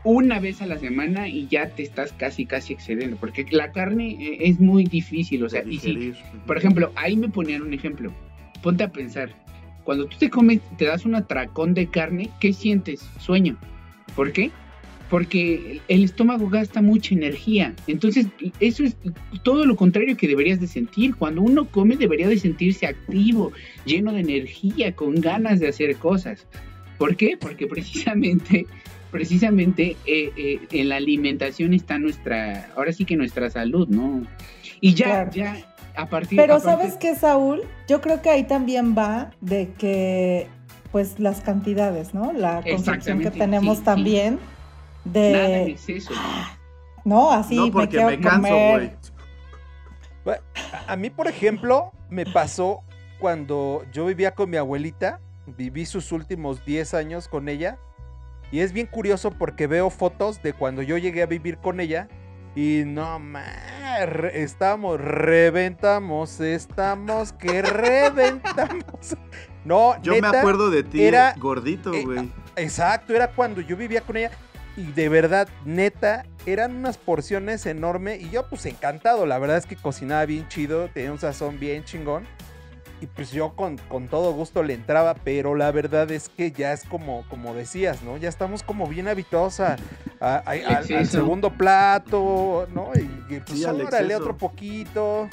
una 0.04 0.40
vez 0.40 0.62
a 0.62 0.68
la 0.68 0.78
semana 0.78 1.28
y 1.30 1.48
ya 1.48 1.70
te 1.70 1.84
estás 1.84 2.12
casi, 2.12 2.46
casi 2.46 2.74
excediendo. 2.74 3.16
Porque 3.18 3.46
la 3.52 3.72
carne 3.72 4.18
eh, 4.20 4.38
es 4.42 4.60
muy 4.60 4.84
difícil, 4.84 5.44
o 5.44 5.50
sea, 5.50 5.64
y 5.66 5.80
si, 5.80 6.14
por 6.46 6.58
ejemplo, 6.58 6.92
ahí 6.96 7.16
me 7.16 7.30
ponían 7.30 7.62
un 7.62 7.74
ejemplo. 7.74 8.12
Ponte 8.62 8.84
a 8.84 8.92
pensar, 8.92 9.45
cuando 9.86 10.08
tú 10.08 10.18
te 10.18 10.30
comes, 10.30 10.60
te 10.78 10.86
das 10.86 11.06
un 11.06 11.16
atracón 11.16 11.74
de 11.74 11.88
carne, 11.88 12.30
¿qué 12.42 12.52
sientes? 12.52 13.08
Sueño. 13.20 13.56
¿Por 14.16 14.34
qué? 14.34 14.52
Porque 15.10 15.80
el 15.88 16.04
estómago 16.04 16.50
gasta 16.50 16.82
mucha 16.82 17.14
energía. 17.14 17.76
Entonces, 17.86 18.26
eso 18.60 18.84
es 18.84 18.98
todo 19.44 19.66
lo 19.66 19.76
contrario 19.76 20.18
que 20.18 20.28
deberías 20.28 20.60
de 20.60 20.68
sentir. 20.68 21.16
Cuando 21.16 21.44
uno 21.44 21.66
come 21.70 21.96
debería 21.96 22.28
de 22.28 22.38
sentirse 22.40 22.88
activo, 22.88 23.52
lleno 23.86 24.12
de 24.12 24.22
energía, 24.22 24.96
con 24.96 25.22
ganas 25.22 25.60
de 25.60 25.68
hacer 25.68 25.96
cosas. 25.98 26.48
¿Por 26.98 27.16
qué? 27.16 27.38
Porque 27.40 27.68
precisamente, 27.68 28.66
precisamente 29.12 29.96
eh, 30.08 30.32
eh, 30.36 30.60
en 30.72 30.90
la 30.90 30.96
alimentación 30.96 31.76
está 31.76 32.00
nuestra, 32.00 32.72
ahora 32.76 32.92
sí 32.92 33.06
que 33.06 33.16
nuestra 33.16 33.52
salud, 33.52 33.88
¿no? 33.88 34.26
Y 34.82 34.96
ya, 34.96 35.30
Claro. 35.30 35.32
ya, 35.34 35.75
a 35.96 36.08
partir 36.08 36.38
Pero 36.38 36.60
¿sabes 36.60 36.96
qué, 36.96 37.16
Saúl? 37.16 37.64
Yo 37.88 38.02
creo 38.02 38.22
que 38.22 38.30
ahí 38.30 38.44
también 38.44 38.96
va 38.98 39.32
de 39.42 39.74
que, 39.74 40.48
pues 40.92 41.20
las 41.20 41.42
cantidades, 41.42 42.14
¿no? 42.14 42.34
La 42.34 42.62
concepción 42.62 43.20
que 43.20 43.32
tenemos 43.32 43.78
sí, 43.78 43.80
sí. 43.80 43.86
también 43.86 44.40
Nada 45.06 45.46
en 45.46 45.66
de, 45.66 45.72
exceso. 45.72 46.14
no, 47.06 47.32
así 47.32 47.56
no, 47.56 47.66
me 47.68 47.72
porque 47.72 47.90
quiero 47.90 48.08
me 48.08 48.20
canso, 48.20 48.42
comer. 48.42 48.98
güey. 50.24 50.38
A 50.88 50.96
mí, 50.96 51.10
por 51.10 51.28
ejemplo, 51.28 51.92
me 52.10 52.26
pasó 52.26 52.82
cuando 53.20 53.84
yo 53.92 54.06
vivía 54.06 54.32
con 54.32 54.50
mi 54.50 54.58
abuelita, 54.58 55.20
viví 55.46 55.86
sus 55.86 56.12
últimos 56.12 56.66
10 56.66 56.94
años 56.96 57.28
con 57.28 57.48
ella, 57.50 57.78
y 58.52 58.60
es 58.60 58.74
bien 58.74 58.88
curioso 58.88 59.32
porque 59.32 59.68
veo 59.68 59.90
fotos 59.90 60.42
de 60.42 60.54
cuando 60.54 60.82
yo 60.82 60.98
llegué 60.98 61.24
a 61.24 61.28
vivir 61.28 61.58
con 61.58 61.80
ella, 61.80 62.08
y 62.56 62.84
no 62.86 63.20
más, 63.20 63.48
estamos, 64.34 65.00
reventamos, 65.02 66.40
estamos 66.40 67.34
que 67.34 67.62
reventamos. 67.62 68.84
No, 69.66 70.00
Yo 70.04 70.14
me 70.22 70.28
acuerdo 70.28 70.70
de 70.70 70.84
ti 70.84 71.04
era- 71.04 71.34
gordito, 71.40 71.92
eh, 71.92 72.04
güey. 72.06 72.32
Exacto, 72.56 73.16
era 73.16 73.30
cuando 73.32 73.62
yo 73.62 73.76
vivía 73.76 74.02
con 74.02 74.16
ella 74.16 74.30
y 74.78 74.92
de 74.92 75.10
verdad, 75.10 75.48
neta, 75.66 76.24
eran 76.46 76.76
unas 76.76 77.00
porciones 77.00 77.66
enormes 77.66 78.22
y 78.22 78.30
yo 78.30 78.48
pues 78.48 78.64
encantado, 78.68 79.26
la 79.26 79.40
verdad 79.40 79.58
es 79.58 79.66
que 79.66 79.76
cocinaba 79.76 80.24
bien 80.28 80.48
chido, 80.50 80.88
tenía 80.90 81.12
un 81.12 81.18
sazón 81.18 81.60
bien 81.60 81.84
chingón 81.84 82.28
y 83.06 83.08
pues 83.08 83.32
yo 83.32 83.56
con, 83.56 83.78
con 83.78 84.08
todo 84.08 84.34
gusto 84.34 84.64
le 84.64 84.74
entraba, 84.74 85.14
pero 85.14 85.54
la 85.54 85.72
verdad 85.72 86.10
es 86.10 86.28
que 86.30 86.52
ya 86.52 86.74
es 86.74 86.84
como, 86.86 87.24
como 87.30 87.54
decías, 87.54 88.02
¿no? 88.02 88.18
Ya 88.18 88.30
estamos 88.30 88.64
como 88.64 88.88
bien 88.88 89.08
habituados 89.08 89.60
a, 89.60 89.76
a- 90.20 90.38
a- 90.46 90.78
al- 90.78 90.86
segundo 91.06 91.52
plato, 91.52 92.68
¿no? 92.74 92.90
Y, 92.96 93.02
y, 93.36 93.40
pues 93.42 93.60
Sí, 93.60 93.64
al 93.66 93.80
órale 93.82 94.16
otro 94.16 94.38
poquito. 94.38 95.30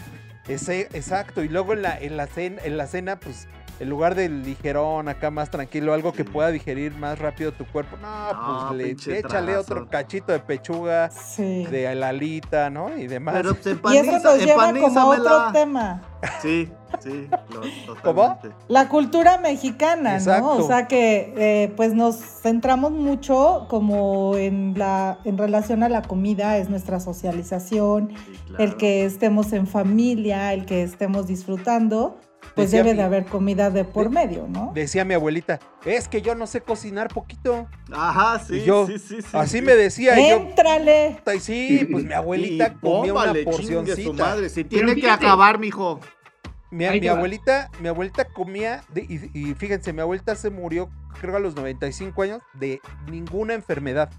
Ese, 0.48 0.82
exacto, 0.92 1.42
y 1.42 1.48
luego 1.48 1.72
en 1.72 1.82
la, 1.82 1.98
en 1.98 2.16
la 2.16 2.26
cena, 2.26 2.60
en 2.64 2.76
la 2.76 2.86
cena, 2.86 3.18
pues 3.18 3.48
en 3.82 3.88
lugar 3.90 4.14
del 4.14 4.42
ligerón, 4.44 5.08
acá 5.08 5.30
más 5.32 5.50
tranquilo, 5.50 5.92
algo 5.92 6.12
que 6.12 6.24
pueda 6.24 6.50
digerir 6.52 6.94
más 6.94 7.18
rápido 7.18 7.50
tu 7.52 7.66
cuerpo, 7.66 7.96
no, 8.00 8.32
No, 8.32 8.68
pues 8.68 9.06
le, 9.06 9.18
échale 9.18 9.56
otro 9.56 9.88
cachito 9.88 10.30
de 10.30 10.38
pechuga, 10.38 11.10
Sí. 11.10 11.64
de 11.66 11.92
la 11.96 12.08
alita, 12.10 12.70
¿no? 12.70 12.96
Y 12.96 13.08
demás. 13.08 13.34
Pero 13.34 13.54
pues, 13.54 13.66
Y 13.66 13.70
eso 13.98 14.10
empaniza- 14.12 14.22
nos 14.22 14.38
lleva 14.44 14.72
como 14.72 15.00
a 15.00 15.06
otro 15.06 15.52
tema. 15.52 16.02
Sí, 16.40 16.70
sí, 17.00 17.28
lo- 17.50 17.94
¿Cómo? 18.04 18.22
totalmente. 18.22 18.50
La 18.68 18.88
cultura 18.88 19.38
mexicana, 19.38 20.14
Exacto. 20.14 20.44
¿no? 20.58 20.64
O 20.64 20.66
sea 20.68 20.86
que 20.86 21.34
eh, 21.36 21.72
pues 21.76 21.92
nos 21.94 22.14
centramos 22.16 22.92
mucho 22.92 23.66
como 23.68 24.36
en 24.36 24.74
la 24.78 25.18
en 25.24 25.36
relación 25.38 25.82
a 25.82 25.88
la 25.88 26.02
comida, 26.02 26.56
es 26.58 26.70
nuestra 26.70 27.00
socialización, 27.00 28.10
Sí, 28.10 28.54
el 28.60 28.76
que 28.76 29.04
estemos 29.04 29.52
en 29.52 29.66
familia, 29.66 30.52
el 30.52 30.64
que 30.66 30.84
estemos 30.84 31.26
disfrutando, 31.26 32.18
pues 32.54 32.70
Decía 32.70 32.82
debe 32.82 32.92
mi- 32.94 32.98
de 32.98 33.02
haber 33.04 33.24
comida 33.26 33.70
de 33.70 33.84
por 33.84 34.04
de- 34.04 34.10
medio, 34.10 34.46
¿no? 34.48 34.72
Decía 34.74 35.04
mi 35.04 35.14
abuelita, 35.14 35.58
es 35.84 36.08
que 36.08 36.20
yo 36.22 36.34
no 36.34 36.46
sé 36.46 36.60
cocinar 36.60 37.08
poquito. 37.08 37.66
Ajá, 37.92 38.38
sí, 38.40 38.56
Y 38.56 38.64
yo, 38.64 38.86
sí, 38.86 38.98
sí, 38.98 39.22
sí, 39.22 39.28
Así 39.32 39.58
sí. 39.58 39.62
me 39.62 39.74
decía, 39.74 40.18
y 40.20 40.28
yo, 40.30 40.36
Éntrale. 40.36 41.14
"Puta, 41.18 41.34
y 41.34 41.40
sí, 41.40 41.88
pues 41.90 42.04
mi 42.04 42.12
abuelita 42.12 42.74
Y 42.76 42.80
comía 42.80 43.12
una 43.14 43.24
chingue 43.32 43.44
su 43.44 43.50
porcioncita. 43.50 44.12
madre. 44.24 44.48
Pero 44.54 44.68
tiene 44.68 44.94
que 44.94 45.00
fíjate. 45.02 45.26
acabar, 45.26 45.58
mijo. 45.58 46.00
Mi, 46.70 46.88
mi 47.00 47.06
abuelita, 47.08 47.70
mi 47.80 47.88
abuelita 47.88 48.24
comía, 48.24 48.82
de- 48.92 49.02
y, 49.02 49.30
y 49.50 49.54
fíjense, 49.54 49.92
mi 49.92 50.00
abuelita 50.00 50.34
se 50.36 50.48
murió, 50.50 50.88
creo 51.20 51.36
a 51.36 51.38
los 51.40 51.54
95 51.54 52.22
años, 52.22 52.40
de 52.54 52.80
ninguna 53.10 53.52
enfermedad. 53.54 54.10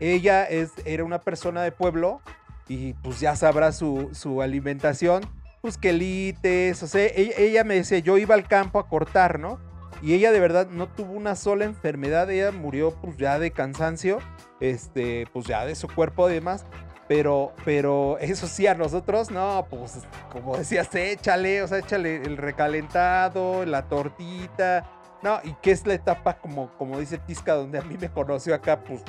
Ella 0.00 0.44
es, 0.44 0.72
era 0.84 1.04
una 1.04 1.20
persona 1.20 1.62
de 1.62 1.72
pueblo 1.72 2.20
y 2.68 2.92
pues 2.94 3.20
ya 3.20 3.34
sabrá 3.36 3.72
su, 3.72 4.10
su 4.12 4.42
alimentación, 4.42 5.22
pues 5.60 5.78
quelites, 5.78 6.82
o 6.82 6.86
sea, 6.86 7.06
ella, 7.06 7.32
ella 7.36 7.64
me 7.64 7.74
decía, 7.74 7.98
yo 7.98 8.18
iba 8.18 8.34
al 8.34 8.46
campo 8.46 8.78
a 8.78 8.88
cortar, 8.88 9.38
¿no? 9.38 9.58
Y 10.00 10.14
ella 10.14 10.30
de 10.30 10.40
verdad 10.40 10.68
no 10.70 10.86
tuvo 10.88 11.12
una 11.12 11.34
sola 11.34 11.64
enfermedad, 11.64 12.30
ella 12.30 12.52
murió 12.52 12.92
pues 12.92 13.16
ya 13.16 13.38
de 13.38 13.50
cansancio, 13.50 14.18
este, 14.60 15.26
pues 15.32 15.46
ya 15.46 15.66
de 15.66 15.74
su 15.74 15.88
cuerpo 15.88 16.30
y 16.30 16.34
demás. 16.34 16.64
Pero, 17.08 17.54
pero 17.64 18.18
eso 18.18 18.46
sí, 18.46 18.66
a 18.66 18.74
nosotros, 18.74 19.30
no, 19.30 19.66
pues 19.70 20.06
como 20.30 20.58
decías, 20.58 20.94
échale, 20.94 21.62
o 21.62 21.68
sea, 21.68 21.78
échale 21.78 22.16
el 22.16 22.36
recalentado, 22.36 23.64
la 23.64 23.88
tortita. 23.88 24.84
No, 25.22 25.40
y 25.42 25.54
que 25.62 25.70
es 25.70 25.86
la 25.86 25.94
etapa, 25.94 26.38
como, 26.38 26.70
como 26.76 27.00
dice 27.00 27.16
Tisca, 27.18 27.54
donde 27.54 27.78
a 27.78 27.82
mí 27.82 27.96
me 27.98 28.10
conoció 28.10 28.54
acá, 28.54 28.84
pues, 28.84 29.02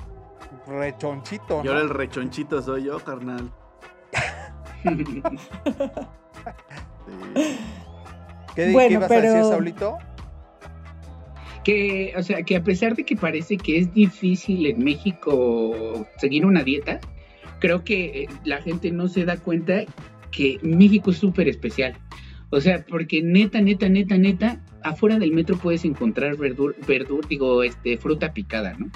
rechonchito. 0.66 1.60
Y 1.60 1.66
¿no? 1.66 1.72
ahora 1.72 1.84
el 1.84 1.89
rechonchito 1.89 2.62
soy 2.62 2.86
yo, 2.86 3.00
carnal. 3.04 3.52
Sí. 7.36 7.44
¿Qué, 8.56 8.66
qué 8.66 8.72
Bueno, 8.72 8.98
a 9.00 9.08
decir, 9.08 9.22
pero- 9.22 9.50
Saulito? 9.50 9.98
que, 11.64 12.14
o 12.18 12.24
sea, 12.24 12.42
que 12.44 12.56
a 12.56 12.64
pesar 12.64 12.96
de 12.96 13.04
que 13.04 13.16
parece 13.16 13.58
que 13.58 13.78
es 13.78 13.94
difícil 13.94 14.66
en 14.66 14.84
México 14.84 16.08
seguir 16.18 16.46
una 16.46 16.64
dieta, 16.64 17.00
creo 17.60 17.84
que 17.84 18.24
eh, 18.24 18.30
la 18.44 18.62
gente 18.62 18.92
no 18.92 19.08
se 19.08 19.26
da 19.26 19.38
cuenta 19.38 19.84
que 20.32 20.60
México 20.62 21.12
es 21.12 21.18
súper 21.18 21.48
especial. 21.48 21.98
O 22.50 22.60
sea, 22.62 22.84
porque 22.88 23.22
neta, 23.22 23.62
neta, 23.62 23.88
neta, 23.90 24.18
neta, 24.18 24.60
afuera 24.84 25.20
del 25.20 25.32
metro 25.32 25.58
puedes 25.58 25.86
encontrar 25.86 26.38
verdur, 26.38 26.76
verdur, 26.88 27.28
digo, 27.28 27.62
este, 27.64 27.98
fruta 27.98 28.34
picada, 28.34 28.74
¿no? 28.80 28.90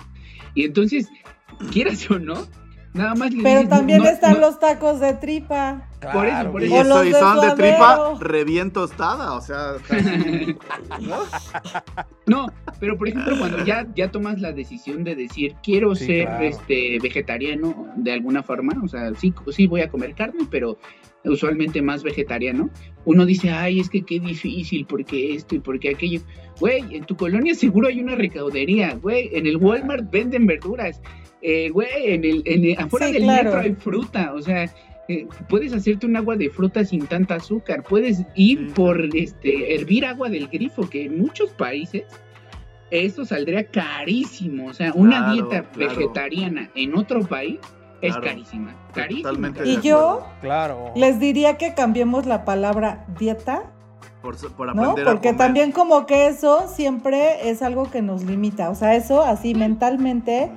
Y 0.56 0.64
entonces, 0.64 1.08
quieras 1.72 2.10
o 2.10 2.18
no, 2.18 2.48
nada 2.94 3.16
más 3.16 3.34
le 3.34 3.44
Pero 3.44 3.60
dices, 3.62 3.70
también 3.70 4.00
no- 4.04 4.10
están 4.10 4.34
no- 4.34 4.40
los 4.40 4.60
tacos 4.60 5.00
de 5.00 5.14
tripa. 5.14 5.88
Por 6.12 6.26
eso, 6.26 6.52
por 6.52 6.62
Y 6.62 6.66
eso. 6.66 6.76
O 6.76 6.82
eso, 6.82 7.04
y 7.06 7.14
son 7.14 7.40
de 7.42 7.52
tripa 7.56 8.14
re 8.20 8.44
bien 8.44 8.72
tostada, 8.72 9.34
o 9.34 9.42
sea, 9.42 9.76
casi- 9.88 10.58
No, 12.26 12.48
pero 12.80 12.98
por 12.98 13.08
ejemplo, 13.08 13.38
cuando 13.38 13.64
ya, 13.66 13.88
ya 13.96 14.10
tomas 14.12 14.40
la 14.40 14.52
decisión 14.52 15.04
de 15.04 15.16
decir 15.16 15.56
quiero 15.64 15.96
Sí, 15.96 16.06
ser 16.06 16.26
claro. 16.26 16.44
este 16.46 16.98
vegetariano 17.02 17.88
de 17.96 18.14
alguna 18.14 18.44
forma, 18.44 18.74
o 18.84 18.88
sea, 18.88 19.14
sí, 19.16 19.34
sí 19.52 19.68
voy 19.68 19.82
a 19.82 19.90
comer 19.90 20.14
carne, 20.16 20.46
pero 20.50 20.78
usualmente 21.26 21.82
más 21.82 22.04
vegetariano, 22.04 22.70
uno 23.06 23.26
dice, 23.26 23.50
ay, 23.52 23.80
es 23.80 23.90
que 23.90 24.04
qué 24.04 24.20
difícil, 24.20 24.86
porque 24.86 25.36
esto 25.36 25.56
y 25.56 25.60
porque 25.60 25.92
aquello. 25.92 26.20
Güey, 26.60 26.96
en 26.96 27.06
tu 27.06 27.16
colonia 27.16 27.56
seguro 27.56 27.88
hay 27.88 28.02
una 28.02 28.16
recaudería, 28.16 28.96
güey, 29.02 29.30
en 29.34 29.48
el 29.48 29.58
Walmart 29.58 30.10
venden 30.12 30.46
verduras, 30.46 31.02
eh, 31.44 31.70
güey, 31.70 31.90
en 32.14 32.24
el, 32.24 32.42
en 32.46 32.64
el- 32.66 32.80
afuera 32.80 33.08
Sí, 33.08 33.14
del 33.14 33.24
claro. 33.24 33.44
metro 33.44 33.60
hay 33.60 33.74
fruta, 33.76 34.34
o 34.34 34.42
sea, 34.42 34.64
eh, 35.10 35.28
puedes 35.50 35.74
hacerte 35.74 36.06
un 36.06 36.16
agua 36.16 36.36
de 36.38 36.50
fruta 36.50 36.86
sin 36.86 37.06
tanta 37.06 37.36
azúcar, 37.36 37.84
puedes 37.84 38.24
ir 38.36 38.60
Sí. 38.68 38.74
por 38.74 39.02
este 39.16 39.76
hervir 39.76 40.06
agua 40.06 40.30
del 40.30 40.48
grifo, 40.48 40.90
que 40.90 41.06
en 41.06 41.20
muchos 41.20 41.52
países 41.52 42.04
eso 42.92 43.26
saldría 43.26 43.66
carísimo, 43.68 44.68
o 44.68 44.74
sea, 44.74 44.94
una 44.94 45.18
Claro, 45.18 45.34
dieta 45.34 45.70
claro. 45.72 45.90
vegetariana 45.96 46.70
en 46.76 46.96
otro 46.96 47.22
país 47.22 47.60
es 48.02 48.12
Claro. 48.12 48.28
carísima, 48.28 48.76
carísima. 48.94 49.30
Totalmente 49.30 49.60
carísima. 49.60 49.84
Y 49.84 49.88
yo 49.88 50.26
Claro. 50.42 50.92
les 50.96 51.20
diría 51.20 51.58
que 51.58 51.74
cambiemos 51.74 52.26
la 52.26 52.46
palabra 52.46 53.06
dieta 53.20 53.72
por, 54.22 54.38
por 54.56 54.74
¿no? 54.76 54.82
aprender 54.92 55.08
a 55.08 55.12
Porque 55.12 55.30
comer. 55.30 55.38
también 55.38 55.72
como 55.72 56.06
que 56.06 56.28
eso 56.28 56.68
siempre 56.74 57.50
es 57.50 57.62
algo 57.62 57.90
que 57.92 58.02
nos 58.02 58.24
limita. 58.24 58.70
O 58.70 58.76
sea, 58.76 58.96
eso 58.96 59.22
así 59.24 59.54
mentalmente 59.56 60.50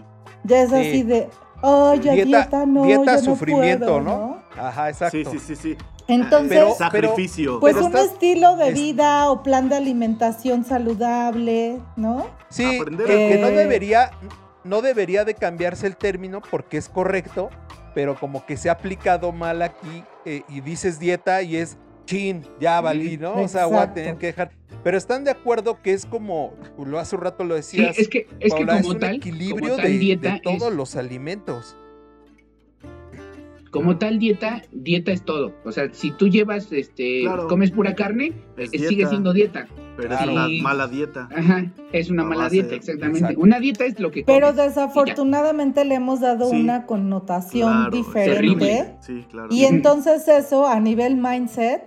ya 0.47 0.63
es 0.63 0.71
Sí. 0.71 0.75
así 0.77 1.03
de, 1.03 1.29
oh, 1.63 1.95
ya 1.95 2.13
Dieta- 2.13 2.25
dieta, 2.25 2.67
no, 2.67 2.85
dieta, 2.85 3.05
yo 3.05 3.13
no 3.13 3.25
sufrimiento, 3.25 3.87
puedo", 3.87 4.01
¿no? 4.01 4.43
Ajá, 4.59 4.89
exacto. 4.89 5.19
Sí, 5.31 5.39
sí, 5.39 5.39
sí, 5.39 5.57
sí. 5.57 5.77
Entonces, 6.09 6.49
Pero- 6.59 6.75
Sacrificio. 6.77 7.59
pues 7.61 7.75
pero 7.75 7.87
un 7.87 7.93
estás- 7.93 8.13
estilo 8.13 8.57
de 8.57 8.69
es- 8.69 8.75
vida 8.75 9.29
o 9.31 9.43
plan 9.43 9.69
de 9.69 9.75
alimentación 9.77 10.65
saludable, 10.65 11.79
¿no? 11.97 12.27
Sí, 12.49 12.79
Aprender 12.81 13.07
que, 13.07 13.35
no 13.39 13.47
comer. 13.49 13.55
debería, 13.59 14.11
no 14.65 14.83
debería 14.83 15.25
de 15.25 15.35
cambiarse 15.35 15.87
el 15.87 15.97
término 15.97 16.41
porque 16.51 16.77
es 16.77 16.89
correcto, 16.89 17.51
pero 17.95 18.15
como 18.15 18.45
que 18.47 18.57
se 18.57 18.69
ha 18.69 18.73
aplicado 18.73 19.33
mal 19.33 19.63
aquí 19.63 20.05
eh, 20.25 20.43
y 20.49 20.61
dices 20.61 20.99
dieta 20.99 21.43
y 21.43 21.57
es 21.57 21.77
chin, 22.07 22.43
ya 22.61 22.81
valí, 22.81 23.19
¿no? 23.19 23.35
O 23.35 23.49
sea, 23.49 23.67
voy 23.67 23.77
a 23.79 23.93
tener 23.93 24.17
que 24.17 24.27
dejar. 24.29 24.51
Pero 24.83 24.97
están 24.97 25.25
de 25.25 25.31
acuerdo 25.33 25.83
que 25.83 25.93
es 25.93 26.07
como, 26.07 26.55
lo 26.79 26.99
hace 26.99 27.17
un 27.17 27.23
rato 27.23 27.45
lo 27.45 27.61
Sí, 27.61 27.77
decías, 27.79 27.99
es 27.99 28.09
que, 28.09 28.29
es 28.41 28.55
que 28.55 28.65
como 28.65 28.89
un 28.89 28.99
tal, 28.99 29.17
equilibrio 29.17 29.71
como 29.73 29.77
tal 29.83 29.93
de, 29.93 29.99
dieta 29.99 30.33
de 30.35 30.41
todos 30.41 30.71
es- 30.71 30.75
los 30.75 30.97
alimentos. 30.97 31.77
como 33.73 33.99
tal 33.99 34.19
dieta, 34.19 34.63
dieta 34.73 35.13
es 35.13 35.23
todo. 35.23 35.53
O 35.65 35.71
sea, 35.73 35.93
si 35.93 36.11
tú 36.13 36.29
llevas, 36.29 36.73
este, 36.73 37.23
Claro. 37.25 37.47
comes 37.47 37.71
pura 37.73 37.95
carne, 37.95 38.33
Es 38.57 38.71
eh, 38.73 38.79
sigue 38.79 38.89
dieta. 38.89 39.11
siendo 39.11 39.33
dieta. 39.35 39.67
Pero 39.99 40.09
Claro. 40.09 40.25
es 40.25 40.37
una 40.39 40.63
mala 40.63 40.87
dieta. 40.89 41.29
Ajá, 41.35 41.73
es 41.93 42.09
una 42.11 42.23
A 42.23 42.27
mala 42.27 42.49
dieta, 42.49 42.75
exactamente. 42.75 43.19
exacto. 43.21 43.41
Una 43.41 43.61
dieta 43.61 43.85
es 43.85 43.99
lo 44.01 44.11
que 44.11 44.23
Pero 44.25 44.49
comes. 44.49 44.65
desafortunadamente 44.67 45.85
le 45.85 45.97
hemos 45.97 46.21
dado 46.21 46.49
Sí. 46.49 46.57
una 46.61 46.87
connotación 46.87 47.71
Claro, 47.71 47.91
diferente. 47.91 48.95
Sí, 49.01 49.27
claro. 49.31 49.49
Y 49.51 49.65
entonces 49.65 50.27
eso 50.29 50.67
a 50.67 50.81
nivel 50.81 51.17
mindset 51.17 51.83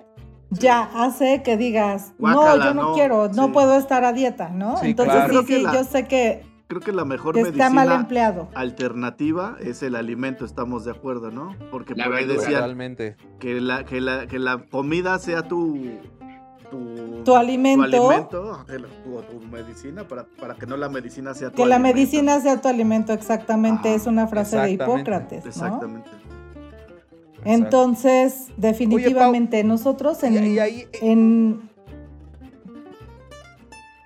ya 0.51 0.89
hace 0.95 1.43
que 1.43 1.57
digas, 1.57 2.13
no, 2.19 2.57
yo 2.57 2.73
no, 2.73 2.81
no, 2.89 2.93
quiero, 2.93 3.29
no 3.29 3.45
sí. 3.47 3.51
puedo 3.53 3.77
estar 3.77 4.03
a 4.03 4.13
dieta, 4.13 4.49
¿no? 4.49 4.77
Sí, 4.77 4.87
Entonces 4.91 5.15
claro. 5.15 5.41
sí, 5.41 5.45
sí, 5.55 5.61
la- 5.61 5.73
yo 5.73 5.83
sé 5.83 6.07
que, 6.07 6.47
Creo 6.67 6.81
que 6.81 6.91
la 6.91 7.03
mejor 7.03 7.33
que 7.33 7.41
está 7.41 7.71
mal 7.71 7.87
medicina 7.87 7.95
empleado. 8.01 8.47
alternativa 8.53 9.57
es 9.59 9.81
el 9.81 9.95
alimento, 9.95 10.45
estamos 10.45 10.85
de 10.85 10.91
acuerdo, 10.91 11.31
¿no? 11.31 11.55
Porque 11.71 11.95
La 11.95 12.05
por 12.05 12.13
ahí 12.13 12.25
decían 12.27 12.95
que 13.39 13.59
la, 13.59 13.85
que, 13.85 13.99
la, 14.01 14.27
que 14.27 14.37
la 14.37 14.59
comida 14.69 15.17
sea 15.17 15.41
tu, 15.47 15.79
tu 16.69 17.23
tu 17.23 17.35
alimento, 17.35 17.87
tu, 19.03 19.21
tu 19.21 19.47
medicina, 19.47 20.07
para, 20.07 20.25
para 20.39 20.53
que 20.55 20.67
no 20.67 20.77
la 20.77 20.89
medicina 20.89 21.33
sea 21.33 21.49
tu 21.49 21.55
que 21.55 21.65
la 21.65 21.79
medicina 21.79 22.39
sea 22.39 22.61
tu 22.61 22.67
alimento, 22.67 23.13
exactamente, 23.13 23.95
es 23.95 24.05
una 24.05 24.27
frase 24.27 24.57
de 24.59 24.71
exactamente, 24.73 25.01
Hipócrates, 25.11 25.43
¿no? 25.45 25.49
Exactamente. 25.49 26.09
Entonces, 27.45 28.47
definitivamente, 28.57 29.63
nosotros 29.63 30.21
en, 30.23 30.43
Y- 30.45 30.47
y 30.55 30.59
ahí- 30.59 30.87
en... 31.01 31.69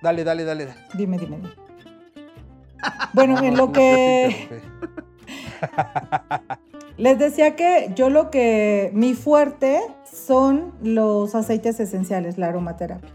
Dale, 0.02 0.22
dale, 0.24 0.44
dale. 0.44 0.66
dale. 0.66 0.78
Dime, 0.94 1.18
dime, 1.18 1.36
dime. 1.38 1.50
Bueno, 3.14 3.42
en 3.42 3.56
lo 3.56 3.72
que... 3.72 4.60
Les 6.96 7.18
decía 7.18 7.56
que 7.56 7.90
yo 7.96 8.08
lo 8.10 8.30
que 8.30 8.90
mi 8.94 9.14
fuerte 9.14 9.80
son 10.04 10.72
los 10.82 11.34
aceites 11.34 11.80
esenciales, 11.80 12.38
la 12.38 12.48
aromaterapia. 12.48 13.10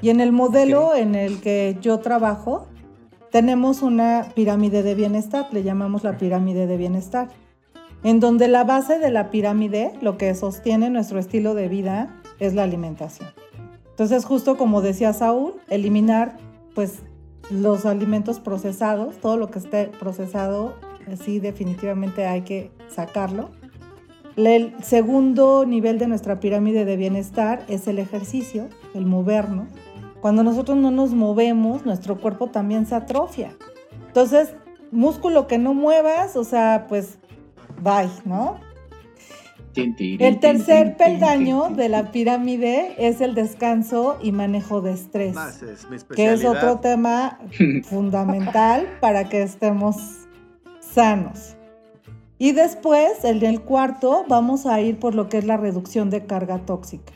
Y 0.00 0.08
en 0.08 0.20
el 0.20 0.32
modelo 0.32 0.94
en 0.94 1.14
el 1.14 1.40
que 1.42 1.76
yo 1.82 1.98
trabajo, 1.98 2.66
tenemos 3.30 3.82
una 3.82 4.26
pirámide 4.34 4.82
de 4.82 4.94
bienestar, 4.94 5.48
le 5.52 5.62
llamamos 5.62 6.02
la 6.04 6.16
pirámide 6.16 6.66
de 6.66 6.76
bienestar, 6.78 7.28
en 8.02 8.20
donde 8.20 8.48
la 8.48 8.64
base 8.64 8.98
de 8.98 9.10
la 9.10 9.30
pirámide, 9.30 9.92
lo 10.00 10.16
que 10.16 10.34
sostiene 10.34 10.90
nuestro 10.90 11.18
estilo 11.18 11.54
de 11.54 11.68
vida, 11.68 12.20
es 12.38 12.54
la 12.54 12.62
alimentación. 12.62 13.28
Entonces, 13.90 14.24
justo 14.24 14.56
como 14.56 14.80
decía 14.80 15.12
Saúl, 15.12 15.54
eliminar 15.68 16.38
pues 16.74 17.02
los 17.50 17.84
alimentos 17.84 18.40
procesados, 18.40 19.18
todo 19.18 19.36
lo 19.36 19.50
que 19.50 19.58
esté 19.58 19.86
procesado, 19.86 20.74
eh, 21.06 21.16
sí 21.16 21.40
definitivamente 21.40 22.26
hay 22.26 22.42
que 22.42 22.70
sacarlo. 22.88 23.50
El 24.36 24.74
segundo 24.82 25.66
nivel 25.66 25.98
de 25.98 26.06
nuestra 26.06 26.40
pirámide 26.40 26.84
de 26.84 26.96
bienestar 26.96 27.64
es 27.68 27.86
el 27.88 27.98
ejercicio, 27.98 28.68
el 28.94 29.04
movernos. 29.04 29.68
Cuando 30.20 30.42
nosotros 30.42 30.78
no 30.78 30.90
nos 30.90 31.12
movemos, 31.12 31.84
nuestro 31.84 32.18
cuerpo 32.18 32.46
también 32.46 32.86
se 32.86 32.94
atrofia. 32.94 33.56
Entonces, 34.06 34.54
músculo 34.90 35.46
que 35.46 35.58
no 35.58 35.74
muevas, 35.74 36.36
o 36.36 36.44
sea, 36.44 36.86
pues, 36.88 37.18
bye, 37.82 38.10
¿no? 38.24 38.58
El 39.76 40.40
tercer 40.40 40.96
peldaño 40.96 41.70
de 41.70 41.88
la 41.88 42.10
pirámide 42.10 42.94
es 42.98 43.20
el 43.20 43.34
descanso 43.34 44.18
y 44.20 44.32
manejo 44.32 44.80
de 44.80 44.92
estrés, 44.92 45.36
esa 45.36 45.72
es 45.72 45.88
mi 45.88 45.96
que 46.14 46.32
es 46.32 46.44
otro 46.44 46.80
tema 46.80 47.38
fundamental 47.84 48.88
para 49.00 49.28
que 49.28 49.42
estemos 49.42 49.96
sanos. 50.80 51.56
Y 52.38 52.52
después, 52.52 53.24
en 53.24 53.44
el 53.44 53.60
cuarto, 53.60 54.24
vamos 54.26 54.66
a 54.66 54.80
ir 54.80 54.98
por 54.98 55.14
lo 55.14 55.28
que 55.28 55.38
es 55.38 55.44
la 55.44 55.56
reducción 55.56 56.10
de 56.10 56.24
carga 56.24 56.58
tóxica. 56.64 57.12